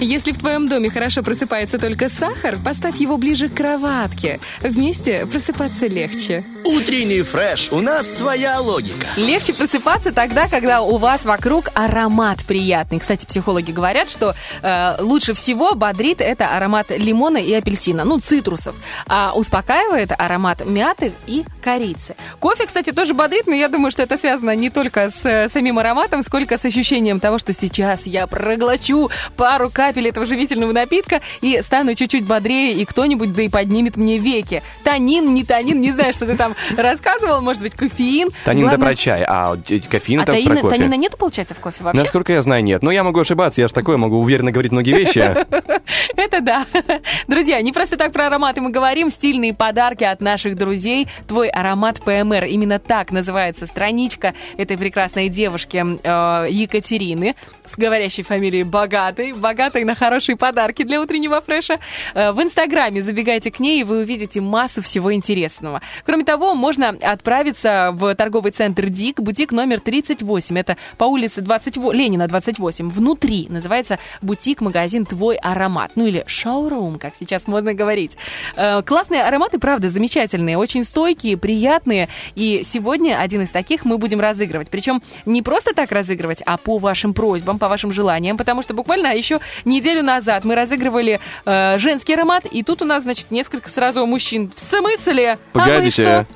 Если 0.01 0.33
в 0.33 0.39
твоем 0.39 0.69
доме 0.69 0.91
хорошо 0.91 1.23
просыпается 1.23 1.79
только 1.79 2.09
сахар, 2.09 2.57
поставь 2.65 2.97
его 2.97 3.17
ближе 3.17 3.49
к 3.49 3.55
кроватке. 3.55 4.41
Вместе 4.61 5.27
просыпаться 5.27 5.87
легче. 5.87 6.45
Утренний 6.65 7.21
фреш. 7.21 7.69
У 7.71 7.81
нас 7.83 8.11
своя 8.11 8.59
логика. 8.59 9.07
Легче 9.17 9.53
просыпаться 9.53 10.13
тогда, 10.13 10.49
когда 10.49 10.81
у 10.81 10.97
вас 10.97 11.23
вокруг 11.23 11.69
аромат 11.75 12.43
приятный. 12.47 13.01
Кстати, 13.01 13.27
психологи 13.27 13.71
говорят, 13.71 14.09
что 14.09 14.35
э, 14.63 14.97
лучше 15.01 15.35
всего 15.35 15.75
бодрит 15.75 16.23
это 16.23 16.57
аромат 16.57 16.87
лимона 16.89 17.37
и 17.37 17.53
апельсина, 17.53 18.05
ну, 18.05 18.19
цитрусов. 18.19 18.75
А 19.07 19.33
успокаивает 19.35 20.13
аромат 20.17 20.65
мяты 20.65 21.13
и 21.27 21.45
корицы. 21.63 22.17
Кофе, 22.41 22.67
кстати, 22.67 22.93
тоже 22.93 23.13
бодрит, 23.13 23.47
но 23.47 23.55
я 23.55 23.69
думаю, 23.69 23.91
что 23.91 24.03
это 24.03 24.17
связано 24.17 24.57
не 24.57 24.71
только 24.71 25.11
с 25.11 25.25
э, 25.25 25.51
самим 25.51 25.79
ароматом, 25.79 26.23
сколько 26.23 26.57
с 26.57 26.65
ощущением 26.65 27.21
того, 27.21 27.39
что 27.39 27.53
сейчас 27.53 28.07
я 28.07 28.27
проглочу 28.27 29.11
пару 29.37 29.69
капель 29.69 30.09
этого 30.09 30.25
живительного 30.25 30.73
напитка 30.73 31.21
и 31.43 31.61
стану 31.63 31.95
чуть-чуть 31.95 32.25
бодрее, 32.25 32.73
и 32.73 32.87
кто-нибудь 32.87 33.35
да 33.35 33.43
и 33.43 33.51
поднимет 33.51 33.99
мне 33.99 34.17
веки. 34.17 34.63
Танин, 34.83 35.35
не 35.35 35.45
танин, 35.45 35.79
не 35.79 35.93
знаю, 35.93 36.15
что 36.15 36.25
ты 36.25 36.37
там 36.37 36.54
рассказывал, 36.77 37.41
может 37.41 37.63
быть, 37.63 37.75
кофеин. 37.75 38.29
Танин 38.45 38.67
это 38.67 38.77
Главное- 38.77 38.89
про 38.89 38.97
чай, 38.97 39.25
а 39.27 39.57
кофеин 39.91 40.21
а 40.21 40.23
это 40.25 40.33
таина, 40.33 40.55
про 40.55 40.61
кофе. 40.63 40.77
танина 40.77 40.95
нету, 40.95 41.17
получается, 41.17 41.55
в 41.55 41.61
кофе 41.61 41.83
вообще? 41.85 42.03
Насколько 42.03 42.33
я 42.33 42.43
знаю, 42.43 42.63
нет. 42.65 42.83
Но 42.83 42.91
я 42.91 43.03
могу 43.05 43.21
ошибаться, 43.21 43.61
я 43.61 43.69
же 43.69 43.75
такой, 43.75 43.97
могу 43.97 44.19
уверенно 44.19 44.51
говорить 44.53 44.73
многие 44.73 44.95
вещи. 44.95 45.19
Это 46.17 46.41
да. 46.41 46.67
Друзья, 47.29 47.61
не 47.63 47.73
просто 47.73 47.97
так 47.97 48.13
про 48.13 48.27
ароматы 48.27 48.61
мы 48.61 48.71
говорим. 48.71 49.11
Стильные 49.11 49.55
подарки 49.55 50.05
от 50.05 50.21
наших 50.21 50.57
друзей. 50.57 51.09
Твой 51.27 51.49
аромат 51.49 52.01
ПМР. 52.03 52.45
Именно 52.45 52.79
так 52.79 53.11
называется 53.11 53.67
страничка 53.67 54.35
этой 54.57 54.77
прекрасной 54.79 55.29
девушки 55.29 55.85
э, 56.03 56.47
Екатерины 56.51 57.35
с 57.65 57.77
говорящей 57.77 58.23
фамилией 58.25 58.65
Богатой. 58.65 59.33
Богатой 59.33 59.85
на 59.85 59.95
хорошие 59.95 60.37
подарки 60.37 60.83
для 60.85 61.01
утреннего 61.01 61.41
фреша. 61.41 61.79
Э, 62.15 62.33
в 62.33 62.43
Инстаграме 62.43 63.03
забегайте 63.03 63.51
к 63.51 63.59
ней, 63.61 63.81
и 63.81 63.85
вы 63.85 64.01
увидите 64.03 64.41
массу 64.41 64.83
всего 64.83 65.13
интересного. 65.13 65.81
Кроме 66.05 66.25
того, 66.25 66.44
можно 66.53 66.91
отправиться 66.91 67.91
в 67.95 68.15
торговый 68.15 68.53
центр 68.53 68.89
ДИК, 68.89 69.21
бутик 69.21 69.53
номер 69.53 69.81
38. 69.81 70.59
Это 70.59 70.77
по 70.99 71.05
улице 71.05 71.41
28, 71.41 71.93
Ленина 71.97 72.29
28. 72.29 72.91
Внутри 72.91 73.47
называется 73.49 73.99
бутик-магазин 74.21 75.07
«Твой 75.07 75.37
аромат». 75.37 75.93
Ну 75.95 76.07
или 76.07 76.25
шоурум, 76.27 76.99
как 76.99 77.15
сейчас 77.19 77.47
модно 77.47 77.73
говорить. 77.73 78.19
Э, 78.57 78.83
Классные 78.83 79.23
ароматы, 79.23 79.59
правда, 79.59 79.91
замечательные, 79.91 80.59
очень 80.59 80.85
стойкие, 80.85 81.37
приятные. 81.37 82.09
И 82.35 82.63
сегодня 82.65 83.19
один 83.19 83.43
из 83.43 83.51
таких 83.51 83.85
мы 83.85 83.97
будем 83.97 84.21
разыгрывать. 84.21 84.69
Причем 84.69 85.03
не 85.25 85.41
просто 85.41 85.73
так 85.73 85.93
разыгрывать, 85.93 86.43
а 86.45 86.57
по 86.57 86.79
вашим 86.79 87.15
просьбам, 87.15 87.59
по 87.59 87.69
вашим 87.69 87.93
желаниям. 87.93 88.37
Потому 88.37 88.63
что 88.63 88.75
буквально 88.75 89.15
еще 89.17 89.39
неделю 89.65 90.03
назад 90.03 90.45
мы 90.45 90.55
разыгрывали 90.55 91.21
э, 91.47 91.79
женский 91.79 92.15
аромат, 92.15 92.45
и 92.47 92.63
тут 92.63 92.83
у 92.83 92.85
нас, 92.85 93.05
значит, 93.05 93.31
несколько 93.31 93.71
сразу 93.71 94.05
мужчин. 94.05 94.51
В 94.55 94.61
смысле? 94.61 95.39
Погодите. 95.53 96.05
А 96.05 96.19
мы 96.19 96.25
что? 96.25 96.34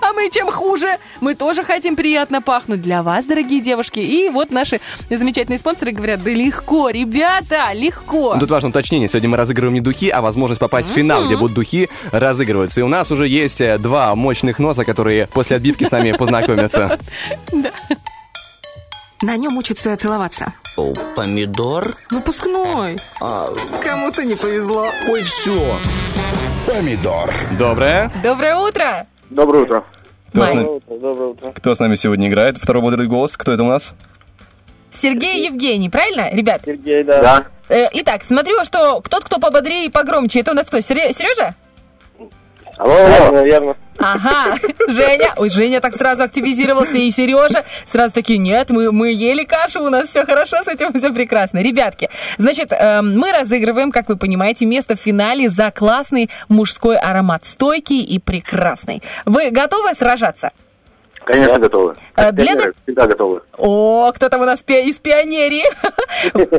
А 0.00 0.12
мы 0.12 0.30
чем 0.30 0.50
хуже? 0.50 0.98
Мы 1.20 1.34
тоже 1.34 1.64
хотим 1.64 1.96
приятно 1.96 2.42
пахнуть 2.42 2.82
для 2.82 3.02
вас, 3.02 3.24
дорогие 3.24 3.60
девушки. 3.60 4.00
И 4.00 4.28
вот 4.28 4.50
наши 4.50 4.80
замечательные 5.08 5.58
спонсоры 5.58 5.92
говорят, 5.92 6.22
да 6.22 6.30
легко, 6.30 6.90
ребята, 6.90 7.72
легко. 7.72 8.36
Тут 8.38 8.50
важно 8.50 8.70
уточнение. 8.70 9.08
Сегодня 9.08 9.28
мы 9.30 9.36
разыгрываем 9.36 9.74
не 9.74 9.80
духи, 9.80 10.08
а 10.10 10.20
возможность 10.20 10.60
попасть 10.60 10.90
в 10.90 10.94
финал, 10.94 11.26
где 11.26 11.36
будут 11.36 11.54
духи 11.54 11.88
разыгрываться. 12.12 12.80
И 12.80 12.82
у 12.82 12.88
нас 12.88 13.10
уже 13.10 13.28
есть 13.28 13.60
э, 13.60 13.78
два 13.78 14.14
мощных 14.14 14.58
носа, 14.58 14.84
которые 14.84 15.26
после 15.28 15.56
отбивки 15.56 15.84
с 15.84 15.90
нами 15.90 16.12
познакомятся. 16.18 16.98
На 19.22 19.36
нем 19.36 19.56
учатся 19.56 19.96
целоваться. 19.96 20.52
О, 20.76 20.92
помидор? 21.14 21.96
Выпускной. 22.10 22.96
Кому-то 23.82 24.24
не 24.24 24.34
повезло. 24.34 24.88
Ой, 25.08 25.22
все. 25.22 25.78
Помидор. 26.66 27.30
Доброе. 27.58 28.10
Доброе 28.22 28.56
утро. 28.56 29.06
Доброе 29.30 29.62
утро. 29.64 29.84
Кто 30.30 30.46
с, 30.46 30.52
Май. 30.52 30.54
нами, 30.54 30.80
Доброе 30.88 31.28
утро. 31.28 31.52
кто 31.54 31.74
с 31.74 31.78
нами 31.78 31.94
сегодня 31.94 32.28
играет? 32.28 32.56
Второй 32.58 32.82
бодрый 32.82 33.06
голос. 33.06 33.36
Кто 33.36 33.52
это 33.52 33.62
у 33.62 33.68
нас? 33.68 33.94
Сергей 34.92 35.44
Евгений, 35.46 35.88
правильно, 35.90 36.32
ребят? 36.34 36.62
Сергей, 36.64 37.04
да. 37.04 37.20
Да. 37.22 37.44
Э, 37.68 37.86
итак, 37.92 38.22
смотрю, 38.26 38.64
что 38.64 39.00
тот, 39.08 39.24
кто 39.24 39.38
пободрее 39.38 39.86
и 39.86 39.90
погромче, 39.90 40.40
это 40.40 40.52
у 40.52 40.54
нас 40.54 40.66
кто? 40.66 40.78
Сере- 40.80 41.12
Сережа? 41.12 41.54
Алло, 42.76 42.96
верно, 42.96 43.44
верно. 43.44 43.76
Ага, 43.98 44.56
Женя. 44.88 45.32
Ой, 45.36 45.48
Женя 45.48 45.80
так 45.80 45.94
сразу 45.94 46.24
активизировался, 46.24 46.98
и 46.98 47.10
Сережа 47.10 47.64
сразу 47.86 48.12
такие, 48.14 48.38
нет, 48.38 48.70
мы, 48.70 48.90
мы 48.90 49.12
ели 49.12 49.44
кашу, 49.44 49.82
у 49.84 49.88
нас 49.88 50.08
все 50.08 50.24
хорошо 50.24 50.62
с 50.62 50.68
этим, 50.68 50.92
все 50.98 51.12
прекрасно. 51.12 51.58
Ребятки, 51.62 52.10
значит, 52.38 52.72
эм, 52.72 53.16
мы 53.18 53.32
разыгрываем, 53.32 53.92
как 53.92 54.08
вы 54.08 54.16
понимаете, 54.16 54.66
место 54.66 54.96
в 54.96 55.00
финале 55.00 55.48
за 55.48 55.70
классный 55.70 56.30
мужской 56.48 56.96
аромат, 56.96 57.46
стойкий 57.46 58.02
и 58.02 58.18
прекрасный. 58.18 59.02
Вы 59.24 59.50
готовы 59.50 59.94
сражаться? 59.94 60.50
Конечно, 61.24 61.58
готовы. 61.58 61.94
Э, 62.16 62.32
для 62.32 62.46
Пионеры 62.46 62.74
Всегда 62.82 63.06
готовы. 63.06 63.40
О, 63.56 64.12
кто 64.14 64.28
там 64.28 64.42
у 64.42 64.44
нас 64.44 64.62
пе- 64.62 64.84
из 64.84 65.00
пионерии. 65.00 65.64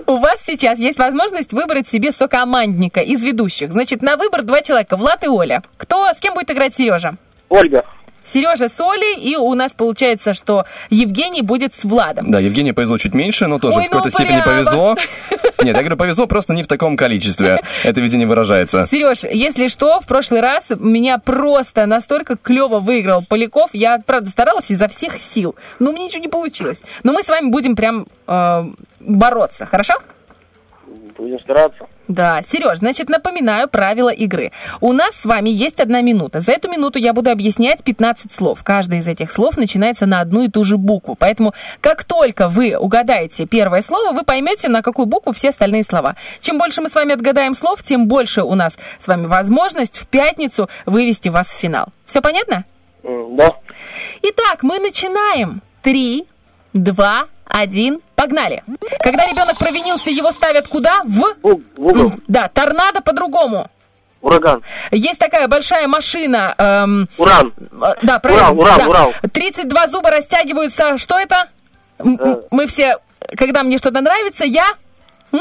У 0.07 0.17
вас 0.17 0.41
сейчас 0.45 0.79
есть 0.79 0.97
возможность 0.97 1.53
выбрать 1.53 1.87
себе 1.87 2.11
сокомандника 2.11 2.99
из 3.01 3.23
ведущих. 3.23 3.71
Значит, 3.71 4.01
на 4.01 4.17
выбор 4.17 4.41
два 4.43 4.61
человека, 4.61 4.97
Влад 4.97 5.23
и 5.23 5.27
Оля. 5.27 5.61
Кто, 5.77 6.07
с 6.07 6.17
кем 6.19 6.33
будет 6.33 6.49
играть 6.49 6.75
Сережа? 6.75 7.15
Ольга. 7.49 7.85
Сережа 8.25 8.69
с 8.69 8.79
Олей, 8.79 9.15
и 9.19 9.35
у 9.35 9.53
нас 9.53 9.73
получается, 9.73 10.33
что 10.33 10.65
Евгений 10.89 11.41
будет 11.41 11.73
с 11.73 11.85
Владом. 11.85 12.31
Да, 12.31 12.39
Евгении 12.39 12.71
повезло 12.71 12.97
чуть 12.97 13.13
меньше, 13.13 13.47
но 13.47 13.59
тоже 13.59 13.77
Ой, 13.77 13.83
в 13.83 13.89
какой-то 13.89 14.07
ну 14.07 14.11
степени 14.11 14.41
прямо. 14.41 14.45
повезло. 14.45 14.95
Нет, 15.63 15.75
я 15.75 15.81
говорю, 15.81 15.97
повезло, 15.97 16.27
просто 16.27 16.53
не 16.53 16.63
в 16.63 16.67
таком 16.67 16.97
количестве. 16.97 17.61
Это 17.83 18.01
везде 18.01 18.17
не 18.17 18.25
выражается. 18.25 18.85
Сереж, 18.85 19.23
если 19.23 19.67
что, 19.67 19.99
в 20.01 20.07
прошлый 20.07 20.41
раз 20.41 20.71
меня 20.77 21.17
просто 21.17 21.85
настолько 21.85 22.35
клево 22.35 22.79
выиграл 22.79 23.23
Поляков. 23.23 23.69
Я, 23.73 23.99
правда, 24.05 24.29
старалась 24.29 24.69
изо 24.69 24.87
всех 24.87 25.17
сил. 25.17 25.55
Но 25.79 25.91
мне 25.91 26.05
ничего 26.05 26.21
не 26.21 26.27
получилось. 26.27 26.81
Но 27.03 27.13
мы 27.13 27.23
с 27.23 27.27
вами 27.27 27.49
будем 27.49 27.75
прям 27.75 28.05
э, 28.27 28.63
бороться, 28.99 29.65
хорошо? 29.65 29.93
Будем 31.17 31.39
стараться. 31.39 31.87
Да, 32.07 32.41
Сереж, 32.47 32.79
значит, 32.79 33.09
напоминаю 33.09 33.67
правила 33.67 34.09
игры. 34.09 34.51
У 34.79 34.93
нас 34.93 35.15
с 35.15 35.25
вами 35.25 35.49
есть 35.49 35.79
одна 35.79 36.01
минута. 36.01 36.39
За 36.39 36.51
эту 36.51 36.69
минуту 36.69 36.99
я 36.99 37.13
буду 37.13 37.31
объяснять 37.31 37.83
15 37.83 38.31
слов. 38.31 38.63
Каждое 38.63 38.99
из 38.99 39.07
этих 39.07 39.31
слов 39.31 39.57
начинается 39.57 40.05
на 40.05 40.21
одну 40.21 40.43
и 40.43 40.49
ту 40.49 40.63
же 40.63 40.77
букву. 40.77 41.15
Поэтому, 41.17 41.53
как 41.81 42.03
только 42.03 42.47
вы 42.47 42.75
угадаете 42.77 43.45
первое 43.47 43.81
слово, 43.81 44.11
вы 44.13 44.23
поймете, 44.23 44.69
на 44.69 44.83
какую 44.83 45.07
букву 45.07 45.33
все 45.33 45.49
остальные 45.49 45.83
слова. 45.83 46.15
Чем 46.41 46.59
больше 46.59 46.81
мы 46.81 46.89
с 46.89 46.95
вами 46.95 47.13
отгадаем 47.13 47.55
слов, 47.55 47.81
тем 47.81 48.07
больше 48.07 48.43
у 48.43 48.53
нас 48.53 48.77
с 48.99 49.07
вами 49.07 49.25
возможность 49.25 49.97
в 49.97 50.07
пятницу 50.07 50.69
вывести 50.85 51.29
вас 51.29 51.47
в 51.47 51.53
финал. 51.57 51.87
Все 52.05 52.21
понятно? 52.21 52.65
М, 53.03 53.35
Да. 53.35 53.51
Итак, 54.21 54.61
мы 54.61 54.79
начинаем. 54.79 55.61
Три, 55.81 56.25
два, 56.73 57.25
один, 57.45 57.99
погнали. 58.15 58.63
Когда 58.99 59.25
ребенок 59.25 59.57
провинился, 59.57 60.09
его 60.09 60.31
ставят 60.31 60.67
куда? 60.67 61.01
В? 61.05 61.33
В 61.43 61.59
угол. 61.77 62.11
Да, 62.27 62.47
торнадо 62.47 63.01
по-другому. 63.01 63.65
Ураган. 64.21 64.63
Есть 64.91 65.19
такая 65.19 65.47
большая 65.47 65.87
машина. 65.87 66.55
эм, 66.57 67.07
Уран. 67.17 67.53
э, 67.81 67.93
да, 68.01 68.19
правильно. 68.19 68.49
Урал, 68.51 68.59
Урал, 68.59 68.77
да. 68.79 68.87
Урал. 68.87 69.13
32 69.31 69.87
зуба 69.87 70.09
растягиваются. 70.09 70.97
Что 70.97 71.19
это? 71.19 71.47
М, 71.99 72.17
Мы 72.51 72.65
все, 72.67 72.97
когда 73.37 73.61
мне 73.63 73.77
что-то 73.77 74.01
нравится, 74.01 74.43
я... 74.43 74.65
М? 75.31 75.39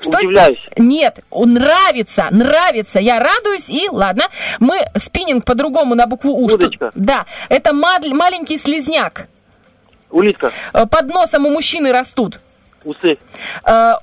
Что? 0.00 0.18
Удивляюсь. 0.18 0.58
Нет, 0.76 1.20
нравится, 1.30 2.26
нравится. 2.30 2.98
Я 2.98 3.18
радуюсь 3.20 3.70
и 3.70 3.88
ладно. 3.90 4.24
Мы 4.60 4.80
спиннинг 4.98 5.44
по-другому 5.44 5.94
на 5.94 6.06
букву 6.06 6.32
У. 6.36 6.48
Что- 6.48 6.56
Удочка. 6.56 6.90
Да, 6.94 7.24
это 7.48 7.72
мад- 7.72 8.06
маленький 8.08 8.58
слизняк. 8.58 9.28
Улитка. 10.16 10.50
Э, 10.72 10.86
Под 10.86 11.06
носом 11.06 11.44
у 11.46 11.50
мужчины 11.50 11.92
растут. 11.92 12.40
Усы. 12.84 13.16
Э, 13.64 13.94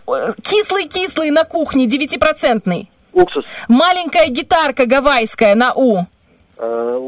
Кислый-кислый 0.44 1.32
на 1.32 1.44
кухне, 1.44 1.88
девятипроцентный. 1.88 2.90
Уксус. 3.14 3.46
Маленькая 3.68 4.28
гитарка 4.28 4.86
гавайская 4.86 5.56
на 5.56 5.74
У. 5.74 6.04
Э, 6.60 7.04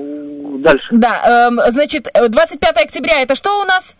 Дальше. 0.60 0.88
Да, 0.92 1.48
эм, 1.50 1.60
значит, 1.72 2.08
э, 2.14 2.28
25 2.28 2.78
октября 2.78 3.22
это 3.22 3.36
что 3.36 3.62
у 3.62 3.64
нас? 3.66 3.94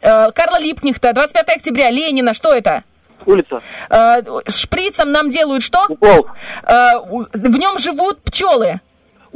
Карла 0.00 0.60
Липкнехта, 0.60 1.12
25 1.14 1.48
октября, 1.56 1.90
Ленина, 1.90 2.34
что 2.34 2.52
это? 2.52 2.82
Улица. 3.24 3.60
Э, 3.88 4.22
шприцем 4.48 5.10
нам 5.10 5.30
делают 5.30 5.62
что? 5.64 5.86
Укол. 5.88 6.28
В 6.62 7.56
нем 7.58 7.78
живут 7.78 8.20
пчелы. 8.22 8.74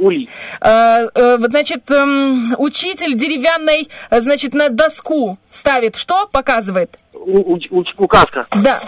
Улей. 0.01 0.29
Э, 0.59 1.05
э, 1.13 1.37
вот, 1.37 1.51
значит, 1.51 1.89
эм, 1.91 2.55
учитель 2.57 3.13
деревянной, 3.15 3.87
э, 4.09 4.21
значит, 4.21 4.53
на 4.53 4.69
доску 4.69 5.35
ставит 5.45 5.95
что? 5.95 6.27
Показывает. 6.27 6.89
У- 7.15 7.53
у- 7.55 7.83
Указка. 7.99 8.45
Да. 8.63 8.79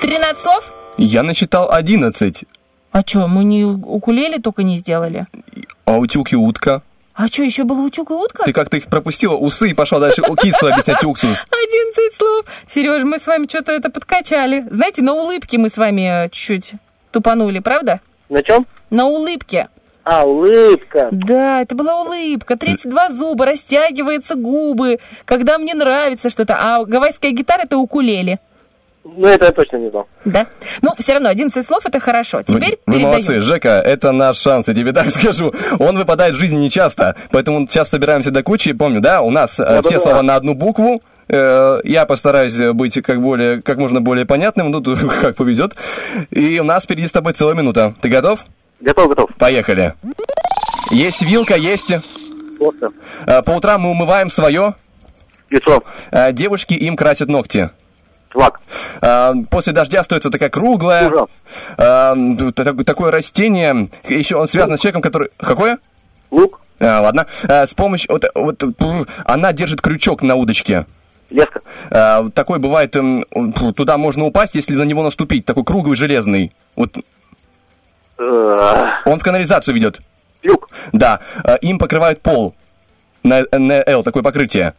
13 0.00 0.38
слов? 0.42 0.72
Я 0.98 1.22
насчитал 1.22 1.70
11. 1.70 2.44
А 2.92 3.02
что, 3.04 3.28
мы 3.28 3.44
не 3.44 3.64
укулеле 3.64 4.38
только 4.38 4.62
не 4.62 4.78
сделали? 4.78 5.26
А 5.84 5.98
утюг 5.98 6.32
и 6.32 6.36
утка? 6.36 6.82
А 7.14 7.28
что, 7.28 7.42
еще 7.42 7.64
было 7.64 7.80
утюг 7.82 8.10
и 8.10 8.14
утка? 8.14 8.44
Ты 8.44 8.52
как-то 8.52 8.76
их 8.78 8.86
пропустила, 8.86 9.34
усы, 9.36 9.70
и 9.70 9.74
пошла 9.74 9.98
дальше 10.00 10.22
у 10.22 10.34
кисло 10.36 10.70
объяснять 10.70 11.02
уксус. 11.04 11.44
11 11.50 12.14
слов. 12.16 12.44
Сереж, 12.68 13.02
мы 13.04 13.18
с 13.18 13.26
вами 13.26 13.46
что-то 13.46 13.72
это 13.72 13.90
подкачали. 13.90 14.64
Знаете, 14.70 15.02
на 15.02 15.12
улыбке 15.12 15.58
мы 15.58 15.68
с 15.68 15.76
вами 15.76 16.28
чуть-чуть 16.30 16.72
тупанули, 17.12 17.58
правда? 17.60 18.00
На 18.28 18.42
чем? 18.42 18.66
На 18.90 19.06
улыбке. 19.06 19.68
А, 20.08 20.24
улыбка. 20.24 21.08
Да, 21.10 21.62
это 21.62 21.74
была 21.74 22.00
улыбка. 22.02 22.56
32 22.56 23.10
зуба, 23.10 23.44
растягиваются 23.44 24.36
губы, 24.36 24.98
когда 25.24 25.58
мне 25.58 25.74
нравится 25.74 26.30
что-то. 26.30 26.56
А 26.60 26.84
гавайская 26.84 27.32
гитара 27.32 27.62
это 27.62 27.76
укулеле. 27.76 28.38
Ну, 29.04 29.26
это 29.26 29.46
я 29.46 29.50
точно 29.52 29.78
не 29.78 29.90
знал. 29.90 30.06
Да? 30.24 30.46
Ну, 30.80 30.92
все 30.98 31.14
равно, 31.14 31.28
11 31.28 31.66
слов 31.66 31.84
это 31.86 31.98
хорошо. 31.98 32.42
Теперь 32.42 32.78
Вы 32.86 32.92
передаем. 32.94 33.08
молодцы, 33.08 33.40
Жека, 33.40 33.80
это 33.84 34.12
наш 34.12 34.38
шанс, 34.38 34.68
я 34.68 34.74
тебе 34.74 34.92
так 34.92 35.08
скажу. 35.10 35.52
Он 35.80 35.98
выпадает 35.98 36.34
в 36.34 36.38
жизни 36.38 36.58
нечасто, 36.58 37.16
поэтому 37.32 37.66
сейчас 37.66 37.88
собираемся 37.88 38.30
до 38.30 38.44
кучи. 38.44 38.72
Помню, 38.74 39.00
да, 39.00 39.22
у 39.22 39.30
нас 39.30 39.58
э, 39.58 39.64
все 39.64 39.74
Да-да-да. 39.82 40.00
слова 40.00 40.22
на 40.22 40.36
одну 40.36 40.54
букву. 40.54 41.02
Э, 41.28 41.78
Я 41.82 42.06
постараюсь 42.06 42.56
быть 42.74 43.00
как, 43.02 43.20
более, 43.20 43.60
как 43.60 43.78
можно 43.78 44.00
более 44.00 44.24
понятным, 44.26 44.70
ну, 44.70 44.80
тут 44.80 45.00
как 45.20 45.34
повезет. 45.34 45.74
И 46.30 46.58
у 46.60 46.64
нас 46.64 46.84
впереди 46.84 47.08
с 47.08 47.12
тобой 47.12 47.32
целая 47.32 47.56
минута. 47.56 47.92
Ты 48.00 48.08
готов? 48.08 48.44
Готов, 48.80 49.08
готов. 49.08 49.30
Поехали. 49.38 49.94
Есть 50.90 51.22
вилка, 51.22 51.56
есть. 51.56 51.92
Просто. 52.58 52.88
Э, 53.26 53.42
По 53.42 53.52
утрам 53.52 53.80
мы 53.82 53.90
умываем 53.90 54.30
свое. 54.30 54.74
Лицо. 55.50 55.82
Э, 56.10 56.32
Девушки 56.32 56.74
им 56.74 56.96
красят 56.96 57.28
ногти. 57.28 57.70
Лак. 58.34 58.60
Э, 59.00 59.32
После 59.50 59.72
дождя 59.72 60.00
остается 60.00 60.30
такая 60.30 60.50
круглая. 60.50 61.10
Так- 61.76 62.84
Такое 62.84 63.10
растение. 63.10 63.88
Еще 64.08 64.36
он 64.36 64.46
связан 64.48 64.76
с 64.76 64.80
человеком, 64.80 65.02
который... 65.02 65.30
Какое? 65.38 65.78
Лук. 66.30 66.60
А, 66.78 67.00
ладно. 67.00 67.26
А, 67.48 67.66
с 67.66 67.72
помощью... 67.74 68.10
Вот, 68.12 68.24
вот, 68.34 69.08
она 69.24 69.52
держит 69.52 69.80
крючок 69.80 70.22
на 70.22 70.34
удочке. 70.34 70.86
Леска. 71.30 71.60
А, 71.90 72.26
такой 72.28 72.58
бывает... 72.58 72.94
Туда 73.74 73.96
можно 73.96 74.24
упасть, 74.24 74.54
если 74.54 74.74
на 74.74 74.82
него 74.82 75.02
наступить. 75.02 75.46
Такой 75.46 75.64
круглый, 75.64 75.96
железный. 75.96 76.52
Вот 76.76 76.90
он 78.18 79.18
в 79.18 79.22
канализацию 79.22 79.74
ведет. 79.74 80.00
Люк. 80.42 80.68
Да. 80.92 81.20
А, 81.44 81.56
Им 81.56 81.78
покрывают 81.78 82.20
пол. 82.22 82.54
На, 83.22 83.44
L 83.86 84.02
такое 84.02 84.22
покрытие. 84.22 84.74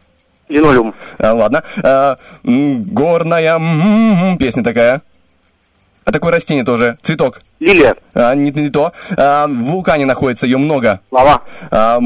Линолеум. 0.48 0.94
А, 1.18 1.32
ладно. 1.34 1.62
А, 1.82 2.16
горная 2.42 4.36
песня 4.38 4.64
такая. 4.64 5.02
А 6.04 6.12
такое 6.12 6.32
растение 6.32 6.64
тоже. 6.64 6.96
Цветок. 7.02 7.40
Лилия. 7.60 7.94
А, 8.14 8.34
не, 8.34 8.50
не 8.50 8.70
то. 8.70 8.92
А, 9.16 9.46
в 9.46 9.52
вулкане 9.54 10.06
находится, 10.06 10.46
ее 10.46 10.56
много. 10.56 11.00
Лава. 11.10 11.42
А, 11.70 11.98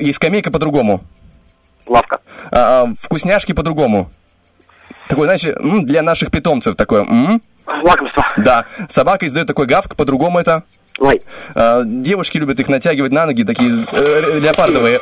есть 0.00 0.16
скамейка 0.16 0.50
по-другому. 0.50 1.02
Лавка. 1.86 2.18
А, 2.50 2.86
вкусняшки 2.98 3.52
по-другому. 3.52 4.10
Такой, 5.08 5.24
знаешь, 5.26 5.44
м, 5.44 5.84
для 5.86 6.02
наших 6.02 6.30
питомцев 6.30 6.76
такое. 6.76 7.02
м. 7.02 7.40
Лакомство. 7.66 8.24
Да. 8.38 8.64
Собака 8.88 9.26
издает 9.26 9.46
такой 9.46 9.66
гавк, 9.66 9.94
по-другому 9.96 10.38
это. 10.38 10.62
Лай. 10.98 11.20
А, 11.54 11.82
девушки 11.84 12.38
любят 12.38 12.58
их 12.60 12.68
натягивать 12.68 13.12
на 13.12 13.26
ноги, 13.26 13.44
такие 13.44 13.70
э, 13.92 14.40
леопардовые. 14.40 15.00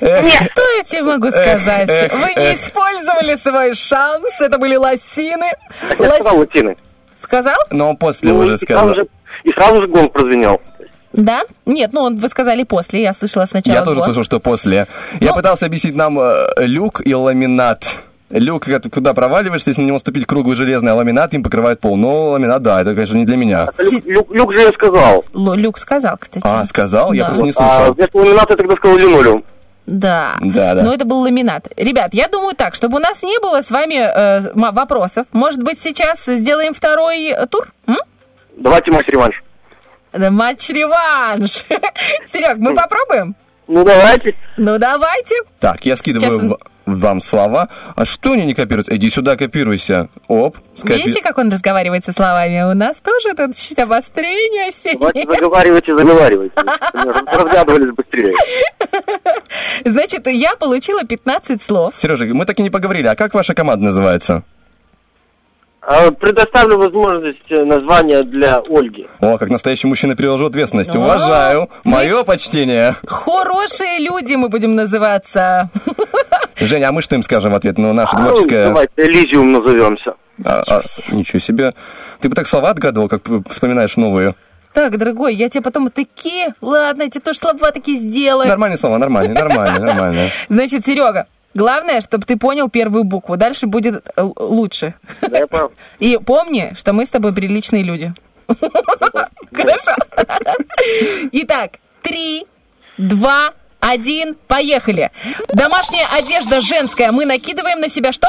Эх, 0.00 0.32
Что 0.32 0.62
я 0.76 0.84
тебе 0.84 1.02
могу 1.02 1.30
сказать? 1.30 1.88
эх, 1.88 2.12
Вы 2.12 2.34
не 2.34 2.52
эх. 2.52 2.62
использовали 2.66 3.34
свой 3.36 3.74
шанс. 3.74 4.40
Это 4.40 4.58
были 4.58 4.76
лосины. 4.76 5.52
Так 5.88 5.98
я 5.98 6.06
Лос- 6.06 6.14
сказал 6.20 6.38
латины. 6.38 6.76
Сказал? 7.20 7.56
Но 7.70 7.94
после 7.96 8.32
Ну, 8.32 8.38
уже 8.38 8.54
и, 8.54 8.56
сразу 8.58 8.64
сказал. 8.66 8.94
же, 8.94 9.06
и 9.44 9.52
сразу 9.52 9.80
же 9.82 9.86
гонг 9.88 10.12
прозвенел. 10.12 10.60
Да? 11.12 11.42
Нет, 11.66 11.92
ну 11.92 12.02
он- 12.02 12.18
вы 12.18 12.28
сказали 12.28 12.62
после. 12.62 13.02
Я 13.02 13.12
слышала 13.12 13.46
сначала. 13.46 13.76
Я 13.76 13.82
тоже 13.82 13.96
гон. 13.96 14.04
слышал, 14.04 14.22
что 14.24 14.38
после. 14.40 14.86
Я 15.20 15.32
пытался 15.32 15.66
объяснить 15.66 15.96
нам 15.96 16.18
э, 16.20 16.46
люк 16.58 17.00
и 17.04 17.12
ламинат. 17.14 17.86
Люк, 18.30 18.64
когда 18.64 18.78
ты 18.78 18.90
куда 18.90 19.14
проваливаешься, 19.14 19.70
если 19.70 19.80
на 19.82 19.86
него 19.86 19.98
ступить 19.98 20.26
круглый 20.26 20.54
железный, 20.56 20.92
а 20.92 20.94
ламинат 20.94 21.32
им 21.32 21.42
покрывает 21.42 21.80
пол. 21.80 21.96
Но 21.96 22.30
ламинат, 22.32 22.62
да, 22.62 22.80
это, 22.82 22.94
конечно, 22.94 23.16
не 23.16 23.24
для 23.24 23.36
меня. 23.36 23.68
Люк, 23.78 24.04
люк, 24.04 24.30
люк 24.32 24.54
же 24.54 24.60
я 24.62 24.68
сказал. 24.72 25.24
Л- 25.34 25.54
Люк 25.54 25.78
сказал, 25.78 26.16
кстати. 26.18 26.44
А, 26.46 26.64
сказал? 26.66 27.12
Я 27.14 27.22
Да. 27.22 27.28
просто 27.28 27.44
не 27.44 27.50
А 27.50 27.52
слышал. 27.54 27.94
вместо 27.94 28.18
ламината 28.18 28.46
я 28.52 28.56
тогда 28.56 28.74
сказал 28.76 28.98
линолеум. 28.98 29.44
Да. 29.86 30.36
Да, 30.42 30.74
да. 30.74 30.82
Но 30.82 30.92
это 30.92 31.06
был 31.06 31.20
ламинат. 31.20 31.68
Ребят, 31.76 32.12
я 32.12 32.28
думаю 32.28 32.54
так, 32.54 32.74
чтобы 32.74 32.96
у 32.96 33.00
нас 33.00 33.22
не 33.22 33.38
было 33.40 33.62
с 33.62 33.70
вами 33.70 33.94
э, 33.94 34.52
вопросов, 34.54 35.26
может 35.32 35.62
быть, 35.62 35.80
сейчас 35.80 36.22
сделаем 36.26 36.74
второй 36.74 37.28
э, 37.30 37.46
тур? 37.46 37.72
М? 37.86 37.96
Давайте 38.58 38.90
матч-реванш. 38.90 39.42
Да, 40.12 40.30
Матч-реванш. 40.30 41.50
Серег, 42.32 42.58
мы 42.58 42.74
попробуем? 42.74 43.34
Ну, 43.66 43.84
давайте. 43.84 44.34
Ну, 44.58 44.78
давайте. 44.78 45.34
Так, 45.60 45.84
я 45.86 45.96
скидываю 45.96 46.30
Сейчас 46.30 46.58
вам 46.96 47.20
слова. 47.20 47.68
А 47.96 48.04
что 48.04 48.32
они 48.32 48.46
не 48.46 48.54
копируются? 48.54 48.94
Иди 48.96 49.10
сюда, 49.10 49.36
копируйся. 49.36 50.08
Оп. 50.28 50.56
скопи- 50.74 50.96
Видите, 50.96 51.22
как 51.22 51.38
он 51.38 51.50
разговаривает 51.50 52.04
со 52.04 52.12
словами? 52.12 52.62
У 52.70 52.74
нас 52.74 52.98
тоже 52.98 53.34
тут 53.36 53.56
чуть 53.56 53.78
обострение 53.78 54.68
осеннее. 54.68 55.26
заговаривайте, 55.26 55.96
заговаривайте. 55.96 56.54
Разглядывались 56.54 57.94
быстрее. 57.94 58.34
Значит, 59.84 60.26
я 60.26 60.54
получила 60.56 61.04
15 61.04 61.62
слов. 61.62 61.94
Сережа, 61.96 62.24
мы 62.26 62.44
так 62.44 62.58
и 62.58 62.62
не 62.62 62.70
поговорили. 62.70 63.06
А 63.06 63.16
как 63.16 63.34
ваша 63.34 63.54
команда 63.54 63.86
называется? 63.86 64.42
А, 65.80 66.10
Предоставлю 66.10 66.76
возможность 66.76 67.38
э, 67.50 67.64
названия 67.64 68.22
для 68.22 68.58
Ольги. 68.68 69.06
О, 69.20 69.38
как 69.38 69.48
настоящий 69.48 69.86
мужчина 69.86 70.14
переложил 70.16 70.48
ответственность. 70.48 70.94
О, 70.94 70.98
Уважаю. 70.98 71.70
Мое 71.84 72.24
почтение. 72.24 72.94
Хорошие 73.06 74.00
люди 74.00 74.34
мы 74.34 74.50
будем 74.50 74.74
называться. 74.74 75.70
Женя, 76.60 76.88
а 76.88 76.92
мы 76.92 77.02
что 77.02 77.14
им 77.14 77.22
скажем 77.22 77.52
в 77.52 77.54
ответ? 77.54 77.78
Ну, 77.78 77.92
наша 77.92 78.16
творческая... 78.16 78.66
давайте 78.66 78.92
Элизиум 78.96 79.52
назовемся. 79.52 80.14
А, 80.44 80.62
а, 80.68 80.82
ничего 81.10 81.38
себе. 81.38 81.74
Ты 82.20 82.28
бы 82.28 82.34
так 82.34 82.46
слова 82.46 82.70
отгадывал, 82.70 83.08
как 83.08 83.22
вспоминаешь 83.48 83.96
новые. 83.96 84.34
Так, 84.72 84.96
дорогой, 84.96 85.34
я 85.34 85.48
тебе 85.48 85.62
потом 85.62 85.90
такие... 85.90 86.54
Ладно, 86.60 87.02
я 87.02 87.10
тебе 87.10 87.20
тоже 87.20 87.38
слова 87.38 87.72
такие 87.72 87.98
сделаю. 87.98 88.48
Нормальные 88.48 88.78
слова, 88.78 88.98
нормальные, 88.98 89.34
нормальные, 89.34 89.80
нормальные. 89.80 90.30
Значит, 90.48 90.86
Серега, 90.86 91.26
главное, 91.54 92.00
чтобы 92.00 92.24
ты 92.24 92.36
понял 92.36 92.68
первую 92.68 93.04
букву. 93.04 93.36
Дальше 93.36 93.66
будет 93.66 94.06
э, 94.16 94.22
лучше. 94.36 94.94
Да, 95.22 95.38
я 95.38 95.46
понял. 95.46 95.72
И 95.98 96.18
помни, 96.18 96.72
что 96.76 96.92
мы 96.92 97.06
с 97.06 97.08
тобой 97.08 97.32
приличные 97.34 97.82
люди. 97.82 98.12
Хорошо. 99.52 99.92
Итак, 101.32 101.72
три, 102.02 102.46
два, 102.98 103.52
один, 103.80 104.34
поехали. 104.46 105.10
Домашняя 105.48 106.06
одежда 106.16 106.60
женская. 106.60 107.12
Мы 107.12 107.24
накидываем 107.26 107.80
на 107.80 107.88
себя 107.88 108.12
что? 108.12 108.28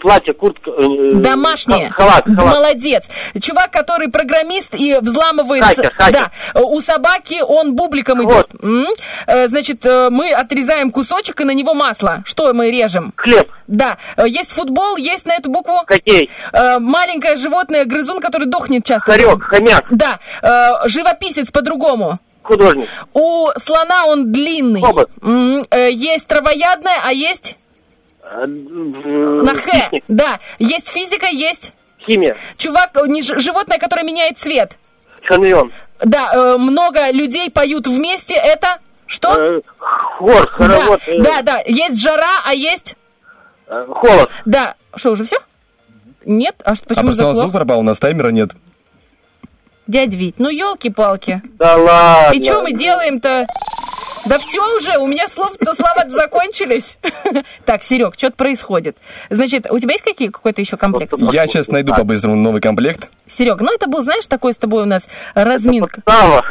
Платье, 0.00 0.34
куртка. 0.34 0.72
э, 0.72 1.10
Домашняя. 1.12 1.90
Халат, 1.90 2.24
халат. 2.24 2.44
Молодец. 2.56 3.04
Чувак, 3.40 3.70
который 3.70 4.08
программист 4.08 4.74
и 4.74 4.98
взламывает... 5.00 5.62
Хакер, 5.62 5.94
хакер. 5.96 6.30
Да. 6.54 6.60
У 6.60 6.80
собаки 6.80 7.40
он 7.46 7.76
бубликом 7.76 8.20
Вот. 8.26 8.48
идет. 8.52 8.64
М? 8.64 8.88
Э, 9.28 9.46
Значит, 9.46 9.86
э, 9.86 10.08
мы 10.10 10.32
отрезаем 10.32 10.90
кусочек 10.90 11.40
и 11.40 11.44
на 11.44 11.52
него 11.52 11.72
масло. 11.72 12.24
Что 12.26 12.52
мы 12.52 12.72
режем? 12.72 13.12
Хлеб. 13.14 13.48
Да. 13.68 13.96
Э, 14.16 14.26
Есть 14.28 14.50
футбол, 14.50 14.96
есть 14.96 15.24
на 15.24 15.34
эту 15.36 15.50
букву... 15.50 15.76
Хоккей. 15.86 16.30
Маленькое 16.52 17.36
животное, 17.36 17.84
грызун, 17.84 18.20
который 18.20 18.48
дохнет 18.48 18.84
часто. 18.84 19.12
Хорек, 19.12 19.44
хомяк. 19.44 19.84
Да. 19.90 20.18
Живописец 20.86 21.52
по-другому. 21.52 22.16
Художник. 22.46 22.88
У 23.12 23.48
слона 23.58 24.06
он 24.06 24.26
длинный. 24.26 24.80
Хобот. 24.80 25.10
Э, 25.70 25.90
есть 25.90 26.26
травоядное, 26.26 27.00
а 27.02 27.12
есть 27.12 27.56
э, 28.24 28.46
на 28.46 29.54
Х. 29.54 29.60
хищник, 29.62 30.04
Да. 30.08 30.38
Есть 30.58 30.88
физика, 30.88 31.26
есть 31.26 31.72
Химия. 32.04 32.36
чувак, 32.56 32.90
э, 32.96 33.06
не 33.08 33.22
ж- 33.22 33.38
животное, 33.40 33.78
которое 33.78 34.04
меняет 34.04 34.38
цвет. 34.38 34.76
Хамелеон. 35.24 35.70
Да, 36.00 36.30
э, 36.34 36.56
много 36.58 37.10
людей 37.10 37.50
поют 37.50 37.86
вместе. 37.86 38.34
Это 38.34 38.78
что? 39.06 39.30
Э, 39.34 39.60
Хор, 39.78 40.44
да, 40.44 40.50
хоровод. 40.52 41.00
э, 41.06 41.20
да, 41.20 41.42
да. 41.42 41.58
Есть 41.66 42.00
жара, 42.00 42.42
а 42.44 42.54
есть... 42.54 42.96
э, 43.66 43.86
Холод. 43.88 44.30
Да. 44.44 44.74
Что, 44.94 45.10
уже 45.10 45.24
все? 45.24 45.38
Нет? 46.24 46.54
А 46.64 46.74
что, 46.74 46.84
А 46.86 46.88
почему 46.88 47.06
просто 47.06 47.24
у 47.24 47.28
нас 47.28 47.36
звук 47.38 47.46
заглох? 47.52 47.52
пропал, 47.52 47.80
у 47.80 47.82
нас 47.82 47.98
таймера 47.98 48.28
нет. 48.30 48.50
Дядь 49.86 50.14
Вить, 50.14 50.36
ну 50.38 50.48
елки-палки. 50.48 51.42
Да 51.58 51.76
ладно. 51.76 52.36
И 52.36 52.42
что 52.42 52.62
мы 52.62 52.72
делаем-то? 52.72 53.46
Да 54.26 54.38
все 54.40 54.60
уже, 54.76 54.98
у 54.98 55.06
меня 55.06 55.28
слов-то 55.28 55.72
слова 55.72 56.04
закончились. 56.08 56.98
Так, 57.64 57.82
Серег, 57.82 58.14
что-то 58.16 58.36
происходит. 58.36 58.96
Значит, 59.30 59.70
у 59.70 59.78
тебя 59.78 59.92
есть 59.92 60.04
какие, 60.04 60.28
какой-то 60.28 60.60
еще 60.60 60.76
комплект? 60.76 61.14
Я 61.32 61.46
сейчас 61.46 61.68
найду 61.68 61.94
по-быстрому 61.94 62.34
новый 62.34 62.60
комплект. 62.60 63.08
Серег, 63.28 63.60
ну 63.60 63.72
это 63.72 63.88
был, 63.88 64.02
знаешь, 64.02 64.26
такой 64.26 64.52
с 64.52 64.56
тобой 64.56 64.82
у 64.82 64.86
нас 64.86 65.06
разминка. 65.34 66.02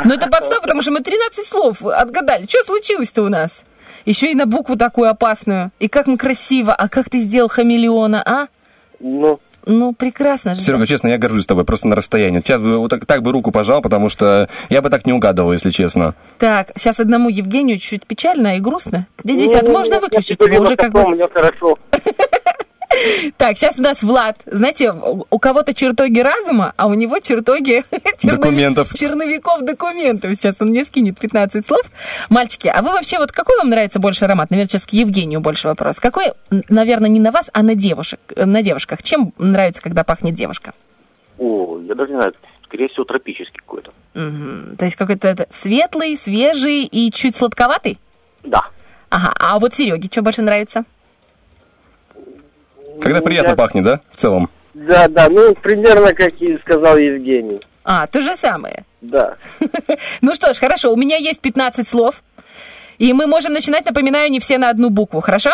Ну 0.06 0.14
это 0.14 0.28
подстава, 0.28 0.62
потому 0.62 0.82
что 0.82 0.92
мы 0.92 1.02
13 1.02 1.46
слов 1.46 1.84
отгадали. 1.84 2.46
Что 2.48 2.64
случилось-то 2.64 3.24
у 3.24 3.30
нас? 3.30 3.62
Еще 4.06 4.32
и 4.32 4.36
на 4.36 4.46
букву 4.46 4.78
такую 4.78 5.10
опасную. 5.10 5.72
И 5.80 5.88
как 5.88 6.08
мы 6.08 6.18
красиво. 6.18 6.74
А 6.74 6.88
как 6.88 7.10
ты 7.10 7.20
сделал 7.20 7.50
хамелеона, 7.50 8.22
а? 8.26 8.48
Ну, 9.00 9.40
Ну, 9.66 9.94
прекрасно 9.94 10.56
же. 10.56 10.62
Серега, 10.62 10.86
честно, 10.86 11.08
я 11.10 11.18
горжусь 11.18 11.46
тобой, 11.46 11.66
просто 11.66 11.88
на 11.88 11.96
расстоянии. 11.96 12.40
Сейчас 12.40 12.62
бы 12.62 12.78
вот 12.78 12.90
так, 12.90 13.06
так 13.06 13.22
бы 13.22 13.32
руку 13.32 13.52
пожал, 13.52 13.82
потому 13.82 14.10
что 14.10 14.50
я 14.70 14.82
бы 14.82 14.90
так 14.90 15.06
не 15.06 15.14
угадывал, 15.14 15.54
если 15.54 15.72
честно. 15.72 16.16
Так, 16.38 16.72
сейчас 16.76 17.00
одному 17.00 17.30
Евгению 17.30 17.80
чуть 17.80 18.06
печально 18.06 18.58
и 18.58 18.60
грустно. 18.60 19.08
Дядя 19.24 19.60
а 19.60 19.64
ну, 19.64 19.72
можно 19.72 20.00
выключить 20.00 20.40
его 20.42 20.62
уже 20.62 20.76
как 20.76 20.92
бы? 20.92 21.08
Мне 21.08 21.28
хорошо. 21.28 21.78
Так, 23.38 23.58
сейчас 23.58 23.80
у 23.80 23.82
нас 23.84 24.02
Влад. 24.04 24.38
Знаете, 24.46 24.92
у 24.92 25.40
кого-то 25.40 25.74
чертоги 25.74 26.20
разума, 26.20 26.74
а 26.78 26.88
у 26.88 26.94
него 26.94 27.20
чертоги 27.20 27.84
Документов. 28.24 28.94
черновиков 28.94 29.62
документов. 29.62 30.36
Сейчас 30.36 30.56
он 30.60 30.68
мне 30.70 30.86
скинет 30.86 31.20
15 31.20 31.66
слов. 31.66 31.82
Мальчики, 32.30 32.68
а 32.68 32.82
вы 32.82 32.92
вообще 32.92 33.18
вот 33.18 33.32
какой 33.32 33.58
вам 33.58 33.70
нравится 33.70 34.00
больше 34.00 34.26
аромат? 34.26 34.50
Наверное, 34.50 34.70
сейчас 34.70 34.86
к 34.86 34.92
Евгению 34.92 35.40
больше 35.42 35.68
вопрос. 35.68 36.00
Какой, 36.00 36.34
наверное, 36.70 37.10
не 37.10 37.20
на 37.20 37.32
вас, 37.32 37.50
а 37.54 37.64
на 37.64 37.76
девушек, 37.76 38.20
на 38.36 38.62
девушках? 38.62 39.04
Чем 39.04 39.34
нравится, 39.38 39.82
когда 39.82 40.04
пахнет 40.04 40.36
девушка? 40.36 40.74
О, 41.38 41.80
я 41.80 41.96
даже 41.96 42.12
не 42.12 42.18
знаю, 42.18 42.34
скорее 42.64 42.88
всего, 42.90 43.04
тропический 43.04 43.60
какой-то. 43.60 43.92
Мгм. 44.14 44.78
То 44.78 44.86
есть 44.86 44.96
какой-то 44.96 45.48
светлый, 45.52 46.16
свежий 46.18 46.84
и 46.84 47.12
чуть 47.12 47.36
сладковатый? 47.36 47.98
Да. 48.44 48.62
Ага, 49.10 49.34
а 49.40 49.60
вот 49.60 49.74
Сереге 49.76 50.08
что 50.12 50.22
больше 50.22 50.42
нравится? 50.42 50.84
Когда 53.02 53.22
приятно 53.22 53.56
пахнет, 53.56 53.84
да, 53.84 54.02
в 54.12 54.18
целом? 54.18 54.50
Да, 54.74 55.08
да, 55.08 55.30
ну, 55.30 55.54
примерно, 55.56 56.14
как 56.14 56.34
и 56.42 56.58
сказал 56.60 56.98
Евгений. 56.98 57.60
А, 57.84 58.08
то 58.08 58.20
же 58.20 58.36
самое. 58.36 58.84
Да. 59.02 59.36
Ну 60.22 60.36
что 60.36 60.54
ж, 60.54 60.58
хорошо, 60.58 60.92
у 60.92 60.98
меня 60.98 61.18
есть 61.18 61.40
15 61.42 61.88
слов. 61.88 62.24
И 62.98 63.14
мы 63.14 63.28
можем 63.28 63.54
начинать, 63.54 63.86
напоминаю, 63.86 64.32
не 64.32 64.40
все 64.40 64.58
на 64.58 64.70
одну 64.70 64.90
букву, 64.90 65.20
хорошо? 65.22 65.52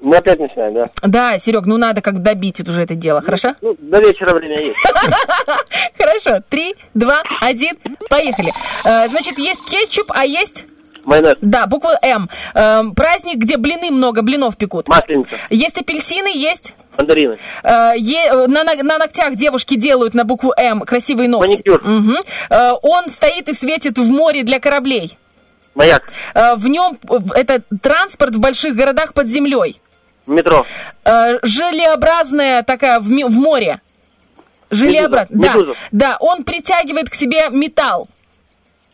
Мы 0.00 0.16
опять 0.16 0.38
начинаем, 0.38 0.74
да? 0.74 0.90
Да, 1.02 1.38
Серег, 1.38 1.64
ну 1.66 1.76
надо 1.78 2.02
как 2.02 2.22
добить 2.22 2.60
это 2.60 2.70
уже 2.70 2.82
это 2.82 2.94
дело, 2.94 3.22
хорошо? 3.22 3.54
Ну, 3.62 3.74
до 3.78 4.00
вечера 4.00 4.34
время 4.34 4.60
есть. 4.60 4.76
Хорошо, 5.98 6.42
три, 6.48 6.74
два, 6.92 7.22
один, 7.40 7.76
поехали. 8.10 8.52
Э, 8.84 9.08
значит, 9.08 9.38
есть 9.38 9.64
кетчуп, 9.64 10.12
а 10.14 10.24
есть... 10.26 10.66
Майонез. 11.04 11.36
Да, 11.40 11.66
буква 11.66 11.98
М. 12.02 12.28
Эм, 12.54 12.94
праздник, 12.94 13.38
где 13.38 13.56
блины 13.56 13.90
много, 13.90 14.22
блинов 14.22 14.56
пекут. 14.56 14.88
Масленица. 14.88 15.36
Есть 15.50 15.76
апельсины, 15.78 16.28
есть... 16.34 16.74
Мандарины. 16.96 17.38
Э, 17.62 17.92
е- 17.96 18.28
э, 18.30 18.46
на, 18.46 18.64
ног- 18.64 18.82
на 18.82 18.98
ногтях 18.98 19.34
девушки 19.34 19.74
делают 19.76 20.14
на 20.14 20.24
букву 20.24 20.52
М 20.56 20.80
красивые 20.80 21.28
ногти. 21.28 21.48
Маникюр. 21.48 21.82
Мгм. 21.84 22.16
Э, 22.50 22.70
он 22.82 23.10
стоит 23.10 23.48
и 23.48 23.52
светит 23.52 23.98
в 23.98 24.10
море 24.10 24.42
для 24.44 24.60
кораблей. 24.60 25.16
Маяк. 25.74 26.10
Э, 26.34 26.54
в 26.54 26.66
нем 26.68 26.96
это 27.34 27.60
транспорт 27.82 28.36
в 28.36 28.40
больших 28.40 28.74
городах 28.76 29.12
под 29.12 29.26
землей. 29.26 29.80
Метро. 30.26 30.64
Э, 31.04 31.38
желеобразная 31.42 32.62
такая 32.62 33.00
в, 33.00 33.04
в 33.04 33.30
море. 33.38 33.80
Желеобразная. 34.70 35.52
Да, 35.52 35.74
да, 35.92 36.16
он 36.20 36.44
притягивает 36.44 37.10
к 37.10 37.14
себе 37.14 37.48
металл. 37.50 38.08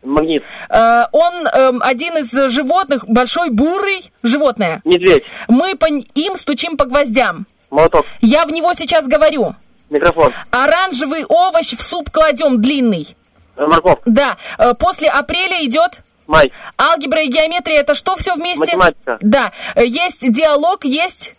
Магнит. 0.02 0.42
Э, 0.70 1.04
он 1.12 1.46
эм, 1.46 1.82
один 1.82 2.18
из 2.18 2.30
животных, 2.50 3.06
большой 3.06 3.50
бурый 3.50 4.10
животное. 4.22 4.80
Медведь. 4.84 5.24
Мы 5.48 5.76
по 5.76 5.86
им 5.86 6.36
стучим 6.36 6.76
по 6.76 6.86
гвоздям. 6.86 7.46
Молоток. 7.70 8.06
Я 8.20 8.46
в 8.46 8.50
него 8.50 8.72
сейчас 8.74 9.06
говорю. 9.06 9.54
Микрофон. 9.90 10.32
Оранжевый 10.50 11.24
овощ 11.24 11.74
в 11.76 11.82
суп 11.82 12.10
кладем 12.10 12.58
длинный. 12.58 13.08
Э, 13.56 13.66
Морковь. 13.66 13.98
Да, 14.06 14.36
э, 14.58 14.72
после 14.78 15.08
апреля 15.08 15.64
идет 15.66 16.02
Май. 16.26 16.52
алгебра 16.78 17.22
и 17.22 17.28
геометрия. 17.28 17.80
Это 17.80 17.94
что 17.94 18.16
все 18.16 18.34
вместе? 18.34 18.60
Математика. 18.60 19.18
Да, 19.20 19.52
есть 19.76 20.20
диалог, 20.32 20.84
есть. 20.84 21.34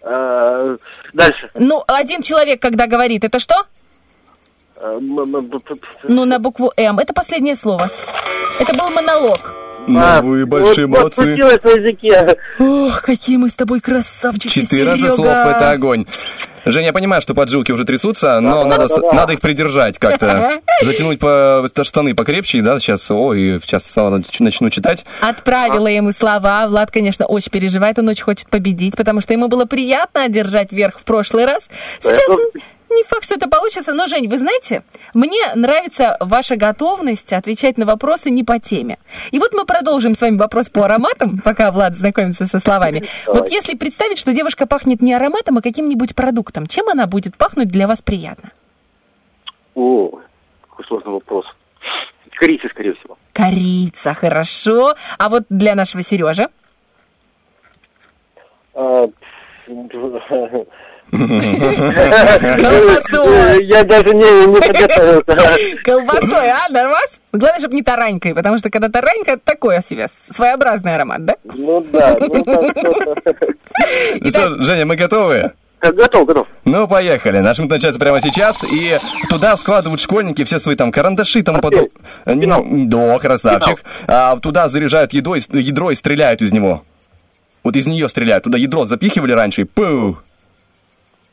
Дальше. 0.00 1.46
Ну, 1.54 1.82
один 1.88 2.22
человек, 2.22 2.62
когда 2.62 2.86
говорит, 2.86 3.24
это 3.24 3.40
что? 3.40 3.56
Ну, 6.08 6.24
на 6.24 6.38
букву 6.38 6.72
М. 6.76 6.98
Это 6.98 7.12
последнее 7.12 7.54
слово. 7.56 7.88
Это 8.60 8.72
был 8.74 8.90
монолог. 8.90 9.54
Ну, 9.90 10.22
вы 10.22 10.44
большие 10.44 10.86
вот- 10.86 10.98
вот 10.98 11.16
молодцы. 11.16 11.24
крутилось 11.36 11.62
на 11.64 11.70
языке. 11.70 12.36
Ох, 12.58 13.00
какие 13.00 13.38
мы 13.38 13.48
с 13.48 13.54
тобой 13.54 13.80
красавчики, 13.80 14.48
14 14.62 15.00
Серега. 15.00 15.14
слов 15.14 15.28
это 15.28 15.70
огонь. 15.70 16.04
Женя, 16.66 16.86
я 16.88 16.92
понимаю, 16.92 17.22
что 17.22 17.32
поджилки 17.32 17.72
уже 17.72 17.86
трясутся, 17.86 18.38
но 18.40 18.64
Да, 18.64 18.68
надо, 18.76 18.88
да, 18.88 18.96
да. 19.00 19.12
надо 19.14 19.32
их 19.32 19.40
придержать 19.40 19.98
как-то. 19.98 20.60
Затянуть 20.82 21.18
по 21.20 21.66
штаны 21.84 22.14
покрепче, 22.14 22.60
да, 22.60 22.78
сейчас. 22.80 23.10
Ой, 23.10 23.60
сейчас 23.64 23.90
начну 24.38 24.68
читать. 24.68 25.06
Отправила 25.22 25.86
ему 25.86 26.12
слова. 26.12 26.66
Влад, 26.68 26.90
конечно, 26.90 27.24
очень 27.24 27.50
переживает, 27.50 27.98
он 27.98 28.08
очень 28.08 28.24
хочет 28.24 28.50
победить, 28.50 28.94
потому 28.94 29.22
что 29.22 29.32
ему 29.32 29.48
было 29.48 29.64
приятно 29.64 30.24
одержать 30.24 30.70
верх 30.72 30.98
в 30.98 31.04
прошлый 31.04 31.46
раз. 31.46 31.62
Сейчас 32.02 32.20
не 32.90 33.04
факт, 33.04 33.24
что 33.24 33.34
это 33.34 33.48
получится, 33.48 33.92
но, 33.92 34.06
Жень, 34.06 34.28
вы 34.28 34.38
знаете, 34.38 34.82
мне 35.14 35.40
нравится 35.54 36.16
ваша 36.20 36.56
готовность 36.56 37.32
отвечать 37.32 37.78
на 37.78 37.86
вопросы 37.86 38.30
не 38.30 38.44
по 38.44 38.58
теме. 38.58 38.98
И 39.30 39.38
вот 39.38 39.52
мы 39.52 39.64
продолжим 39.64 40.14
с 40.14 40.20
вами 40.20 40.36
вопрос 40.36 40.68
по 40.68 40.84
ароматам, 40.84 41.38
пока 41.44 41.70
Влад 41.70 41.96
знакомится 41.96 42.46
со 42.46 42.58
словами. 42.58 43.04
Давай. 43.26 43.40
Вот 43.40 43.50
если 43.50 43.74
представить, 43.74 44.18
что 44.18 44.32
девушка 44.32 44.66
пахнет 44.66 45.02
не 45.02 45.12
ароматом, 45.14 45.58
а 45.58 45.62
каким-нибудь 45.62 46.14
продуктом, 46.14 46.66
чем 46.66 46.88
она 46.88 47.06
будет 47.06 47.36
пахнуть 47.36 47.68
для 47.68 47.86
вас 47.86 48.02
приятно? 48.02 48.52
О, 49.74 50.20
какой 50.62 50.84
сложный 50.86 51.12
вопрос. 51.12 51.46
Корица, 52.32 52.68
скорее 52.68 52.94
всего. 52.94 53.18
Корица, 53.32 54.14
хорошо. 54.14 54.94
А 55.18 55.28
вот 55.28 55.44
для 55.48 55.74
нашего 55.74 56.02
Сережи? 56.02 56.48
Колбасой. 62.60 63.64
Я 63.66 63.84
даже 63.84 64.14
не, 64.14 64.46
не 64.46 64.60
подготовился. 64.66 65.82
Колбасой, 65.84 66.50
а, 66.50 66.68
нормас? 66.70 67.20
Главное, 67.32 67.58
чтобы 67.60 67.74
не 67.74 67.82
таранькой, 67.82 68.34
потому 68.34 68.58
что 68.58 68.70
когда 68.70 68.88
таранька, 68.88 69.32
это 69.32 69.42
такое 69.44 69.80
себе, 69.80 70.08
своеобразный 70.30 70.94
аромат, 70.94 71.24
да? 71.24 71.36
Ну 71.44 71.80
да, 71.92 72.16
ну. 72.18 72.42
Ну 74.20 74.30
что, 74.30 74.62
Женя, 74.62 74.86
мы 74.86 74.96
готовы? 74.96 75.52
Готов, 75.80 76.26
готов. 76.26 76.46
Ну, 76.64 76.88
поехали. 76.88 77.38
Наш 77.38 77.58
минут 77.58 77.70
начинается 77.70 78.00
прямо 78.00 78.20
сейчас. 78.20 78.64
И 78.64 78.98
туда 79.30 79.56
складывают 79.56 80.00
школьники 80.00 80.42
все 80.42 80.58
свои 80.58 80.74
там 80.74 80.90
карандаши 80.90 81.42
тому 81.42 81.60
подобное. 81.60 81.88
Пенал. 82.24 82.64
Да, 82.68 83.18
красавчик. 83.18 83.84
А, 84.08 84.36
туда 84.38 84.68
заряжают 84.68 85.12
едой, 85.12 85.40
ядро 85.52 85.92
и 85.92 85.94
стреляют 85.94 86.42
из 86.42 86.52
него. 86.52 86.82
Вот 87.62 87.76
из 87.76 87.86
нее 87.86 88.08
стреляют. 88.08 88.44
Туда 88.44 88.58
ядро 88.58 88.86
запихивали 88.86 89.32
раньше 89.32 89.62
и 89.62 89.64
пу. 89.64 90.18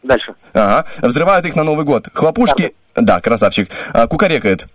Дальше. 0.06 0.36
Ага. 0.54 0.86
Взрывают 1.02 1.46
их 1.46 1.56
на 1.56 1.64
Новый 1.64 1.84
год. 1.86 2.10
Хлопушки... 2.14 2.72
Да, 2.96 3.20
красавчик. 3.20 3.70
А, 3.92 4.08
кукарекает. 4.08 4.68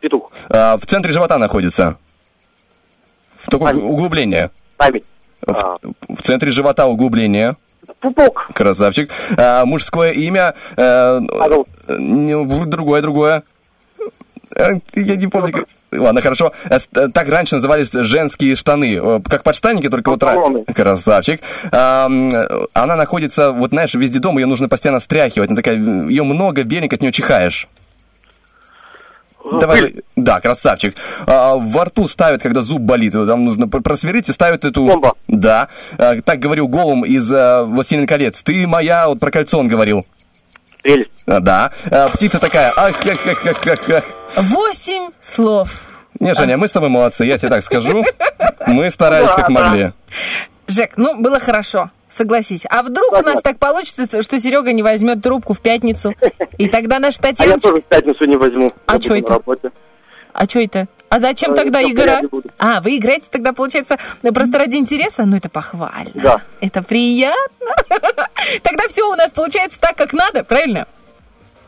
Петух. 0.00 0.30
А, 0.48 0.76
в 0.76 0.86
центре 0.86 1.12
живота 1.12 1.38
находится. 1.38 1.96
В 3.36 3.46
такое 3.50 3.72
Память. 3.72 3.84
углубление. 3.84 4.50
Память. 4.76 5.04
В, 5.46 5.50
А, 5.50 5.76
в 6.08 6.22
центре 6.22 6.50
живота 6.50 6.86
углубление. 6.86 7.54
Пупок. 8.00 8.48
Красавчик. 8.54 9.10
А, 9.36 9.64
мужское 9.66 10.12
имя. 10.12 10.54
э, 10.76 11.18
Павел. 11.28 11.66
э, 11.86 12.64
другое, 12.66 13.02
другое. 13.02 13.42
Э, 14.56 14.72
Я 14.94 15.16
не 15.16 15.26
помню. 15.28 15.52
как- 15.52 15.64
Ладно, 15.92 16.20
хорошо. 16.20 16.52
Э, 16.64 16.78
э, 16.94 17.08
Так 17.12 17.28
раньше 17.28 17.56
назывались 17.56 17.92
женские 17.92 18.56
штаны. 18.56 19.20
Как 19.22 19.42
подштанники, 19.42 19.88
только 19.88 20.10
вот... 20.10 20.22
ра- 20.22 20.34
Панталоны. 20.34 20.64
Красавчик. 20.64 21.40
Она 21.72 22.96
находится, 22.96 23.52
вот 23.52 23.70
знаешь, 23.70 23.94
везде 23.94 24.18
дома, 24.20 24.40
ее 24.40 24.46
нужно 24.46 24.68
постоянно 24.68 25.00
стряхивать. 25.00 25.50
Она 25.50 25.56
такая, 25.56 25.76
ее 25.76 26.22
много, 26.24 26.62
беленько, 26.64 26.96
от 26.96 27.02
нее 27.02 27.12
чихаешь. 27.12 27.66
Давай, 29.58 29.96
да, 30.16 30.38
красавчик. 30.40 30.94
А, 31.26 31.54
во 31.56 31.86
рту 31.86 32.06
ставят, 32.06 32.42
когда 32.42 32.60
зуб 32.60 32.80
болит. 32.82 33.14
Там 33.14 33.42
нужно 33.42 33.66
пр- 33.68 33.80
просверлить 33.82 34.28
и 34.28 34.32
ставят 34.32 34.66
эту... 34.66 34.84
Бомба. 34.84 35.14
Да. 35.28 35.68
А, 35.96 36.20
так 36.20 36.40
говорил 36.40 36.68
Голум 36.68 37.04
из 37.06 37.32
а, 37.32 37.64
«Властелин 37.64 38.06
колец». 38.06 38.42
Ты 38.42 38.66
моя... 38.66 39.08
Вот 39.08 39.18
про 39.18 39.30
кольцо 39.30 39.58
он 39.58 39.66
говорил. 39.66 40.04
Прелесть. 40.82 41.10
А, 41.26 41.40
да. 41.40 41.70
А, 41.90 42.08
птица 42.08 42.38
такая... 42.38 42.72
Ах, 42.76 42.94
ах, 43.06 43.26
ах, 43.26 43.46
ах, 43.46 43.66
ах, 43.66 43.90
ах. 43.90 44.04
Восемь 44.44 45.10
слов. 45.20 45.70
Не, 46.18 46.34
Женя, 46.34 46.56
мы 46.56 46.68
с 46.68 46.72
тобой 46.72 46.88
молодцы, 46.88 47.24
я 47.24 47.38
тебе 47.38 47.48
так 47.48 47.64
скажу. 47.64 48.04
Мы 48.66 48.90
старались 48.90 49.30
как 49.34 49.48
могли. 49.48 49.92
Жек, 50.66 50.92
ну, 50.96 51.20
было 51.20 51.40
хорошо, 51.40 51.90
согласись. 52.08 52.64
А 52.68 52.82
вдруг 52.82 53.12
у 53.12 53.22
нас 53.22 53.40
так 53.42 53.58
получится, 53.58 54.22
что 54.22 54.38
Серега 54.38 54.72
не 54.72 54.82
возьмет 54.82 55.22
трубку 55.22 55.54
в 55.54 55.60
пятницу, 55.60 56.14
и 56.58 56.68
тогда 56.68 56.98
наш 56.98 57.18
А 57.22 57.28
я 57.28 57.32
Татьянчик... 57.32 57.62
тоже 57.62 57.76
в 57.76 57.84
пятницу 57.84 58.24
не 58.26 58.36
возьму. 58.36 58.70
А 58.86 58.92
буду 58.98 59.16
это? 59.16 59.32
работе. 59.32 59.70
А 60.32 60.44
что 60.44 60.60
это? 60.60 60.88
А 61.10 61.18
зачем 61.18 61.52
Э, 61.52 61.56
тогда 61.56 61.82
игра? 61.82 62.20
А, 62.58 62.80
вы 62.80 62.96
играете 62.96 63.26
тогда, 63.30 63.52
получается, 63.52 63.98
ну, 64.22 64.32
просто 64.32 64.58
ради 64.60 64.76
интереса? 64.76 65.24
Ну, 65.26 65.36
это 65.36 65.48
похвально. 65.48 66.12
Да. 66.14 66.40
Это 66.60 66.82
приятно. 66.82 67.74
Тогда 68.62 68.84
все 68.88 69.02
у 69.10 69.16
нас 69.16 69.32
получается 69.32 69.80
так, 69.80 69.96
как 69.96 70.12
надо, 70.12 70.44
правильно? 70.44 70.86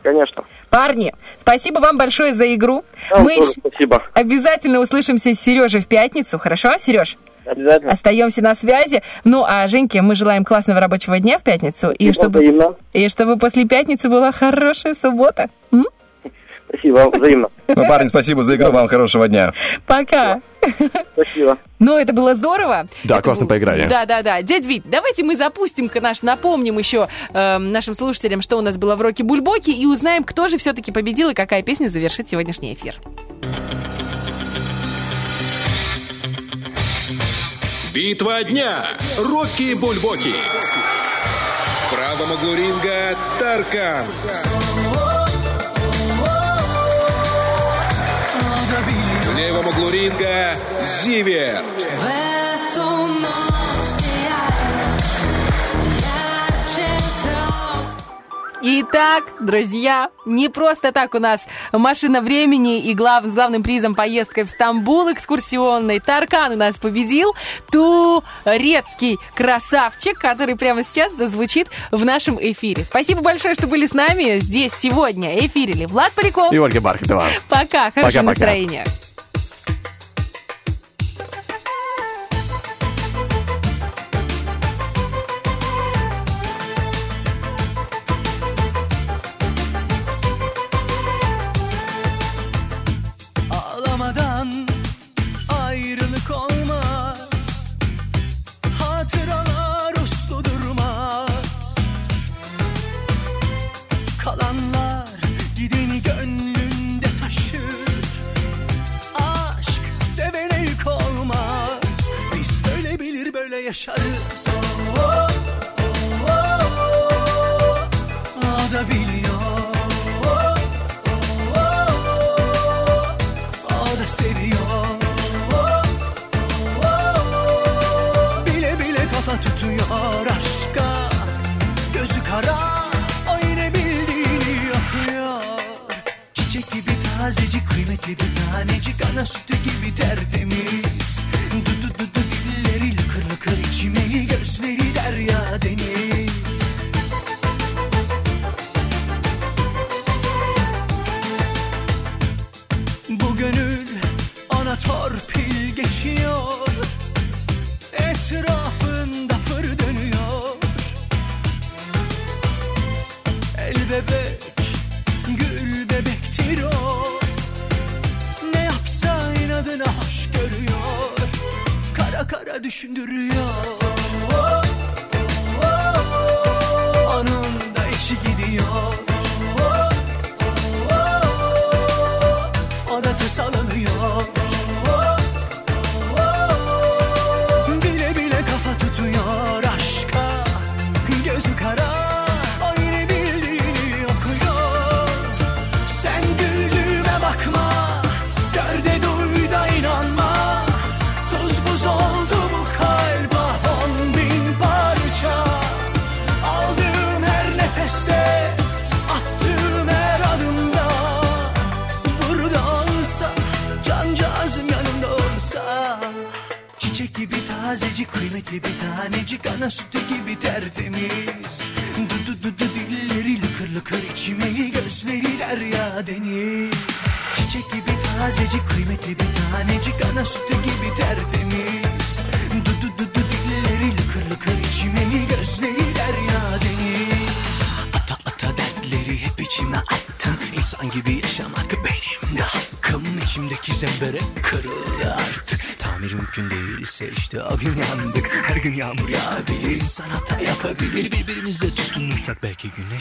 Конечно. 0.01 0.45
Парни, 0.69 1.13
спасибо 1.39 1.79
вам 1.79 1.97
большое 1.97 2.33
за 2.33 2.53
игру. 2.55 2.83
Вам 3.11 3.23
Мы 3.23 3.35
тоже 3.35 3.51
спасибо. 3.51 4.03
обязательно 4.13 4.79
услышимся 4.79 5.33
с 5.33 5.39
Сережей 5.39 5.81
в 5.81 5.87
пятницу, 5.87 6.39
хорошо, 6.39 6.77
Сереж? 6.77 7.17
Обязательно. 7.45 7.91
Остаемся 7.91 8.41
на 8.41 8.55
связи. 8.55 9.03
Ну, 9.25 9.43
а 9.45 9.67
Женьке 9.67 10.01
мы 10.01 10.15
желаем 10.15 10.45
классного 10.45 10.79
рабочего 10.79 11.19
дня 11.19 11.37
в 11.37 11.43
пятницу. 11.43 11.91
И, 11.91 12.07
И 12.07 12.13
чтобы, 12.13 12.65
и 12.93 13.09
чтобы 13.09 13.37
после 13.37 13.65
пятницы 13.65 14.07
была 14.07 14.31
хорошая 14.31 14.95
суббота. 14.95 15.49
М? 15.73 15.85
Спасибо, 16.73 17.09
взаимно. 17.09 17.49
Ну, 17.67 17.87
парень, 17.87 18.09
спасибо 18.09 18.41
за 18.43 18.55
игру, 18.55 18.71
вам 18.71 18.87
хорошего 18.87 19.27
дня. 19.27 19.53
Пока. 19.85 20.41
Спасибо. 21.13 21.57
Ну, 21.77 21.97
это 21.97 22.13
было 22.13 22.33
здорово. 22.33 22.87
Да, 23.03 23.15
это 23.15 23.23
классно 23.23 23.45
был... 23.45 23.49
поиграли. 23.49 23.87
Да, 23.87 24.05
да, 24.05 24.23
да. 24.23 24.41
Дядь 24.41 24.65
Вит, 24.65 24.83
давайте 24.85 25.23
мы 25.23 25.35
запустим-ка 25.35 26.01
наш, 26.01 26.23
напомним 26.23 26.77
еще 26.79 27.07
э, 27.33 27.57
нашим 27.59 27.93
слушателям, 27.93 28.41
что 28.41 28.57
у 28.57 28.61
нас 28.61 28.77
было 28.77 28.95
в 28.95 29.01
роке 29.01 29.23
Бульбоки, 29.23 29.69
и 29.69 29.85
узнаем, 29.85 30.23
кто 30.23 30.47
же 30.47 30.57
все-таки 30.57 30.91
победил 30.91 31.29
и 31.29 31.33
какая 31.33 31.61
песня 31.61 31.89
завершит 31.89 32.27
сегодняшний 32.29 32.73
эфир. 32.73 32.95
Битва 37.93 38.43
дня. 38.43 38.79
Рокки 39.19 39.75
Бульбоки. 39.75 40.33
В 40.33 41.95
правом 41.95 42.31
углу 42.31 42.55
ринга 42.55 43.15
Таркан. 43.37 44.05
В 49.33 49.37
левом 49.37 49.65
углу 49.65 49.89
ринга 49.89 50.53
Зиверт. 50.83 51.65
В 51.65 52.05
эту 52.05 53.03
Итак, 58.65 59.23
друзья, 59.41 60.09
не 60.25 60.49
просто 60.49 60.91
так 60.91 61.15
у 61.15 61.19
нас 61.19 61.41
машина 61.71 62.21
времени 62.21 62.79
и 62.79 62.93
глав, 62.93 63.25
с 63.25 63.33
главным 63.33 63.63
призом 63.63 63.95
поездка 63.95 64.45
в 64.45 64.49
Стамбул 64.49 65.11
экскурсионной. 65.11 65.99
Таркан 65.99 66.53
у 66.53 66.55
нас 66.55 66.77
победил. 66.77 67.33
Турецкий 67.71 69.17
красавчик, 69.35 70.17
который 70.17 70.55
прямо 70.55 70.85
сейчас 70.85 71.13
зазвучит 71.13 71.69
в 71.91 72.05
нашем 72.05 72.37
эфире. 72.39 72.85
Спасибо 72.85 73.21
большое, 73.21 73.55
что 73.55 73.65
были 73.67 73.87
с 73.87 73.93
нами 73.93 74.39
здесь 74.39 74.73
сегодня. 74.73 75.39
Эфирили 75.39 75.85
Влад 75.85 76.13
Париков 76.13 76.53
и 76.53 76.59
Ольга 76.59 76.79
Бархатова. 76.79 77.25
Пока, 77.49 77.91
хорошего 77.91 78.03
пока, 78.03 78.11
пока. 78.11 78.23
настроения. 78.23 78.85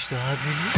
işte 0.03 0.17
abinin. 0.17 0.72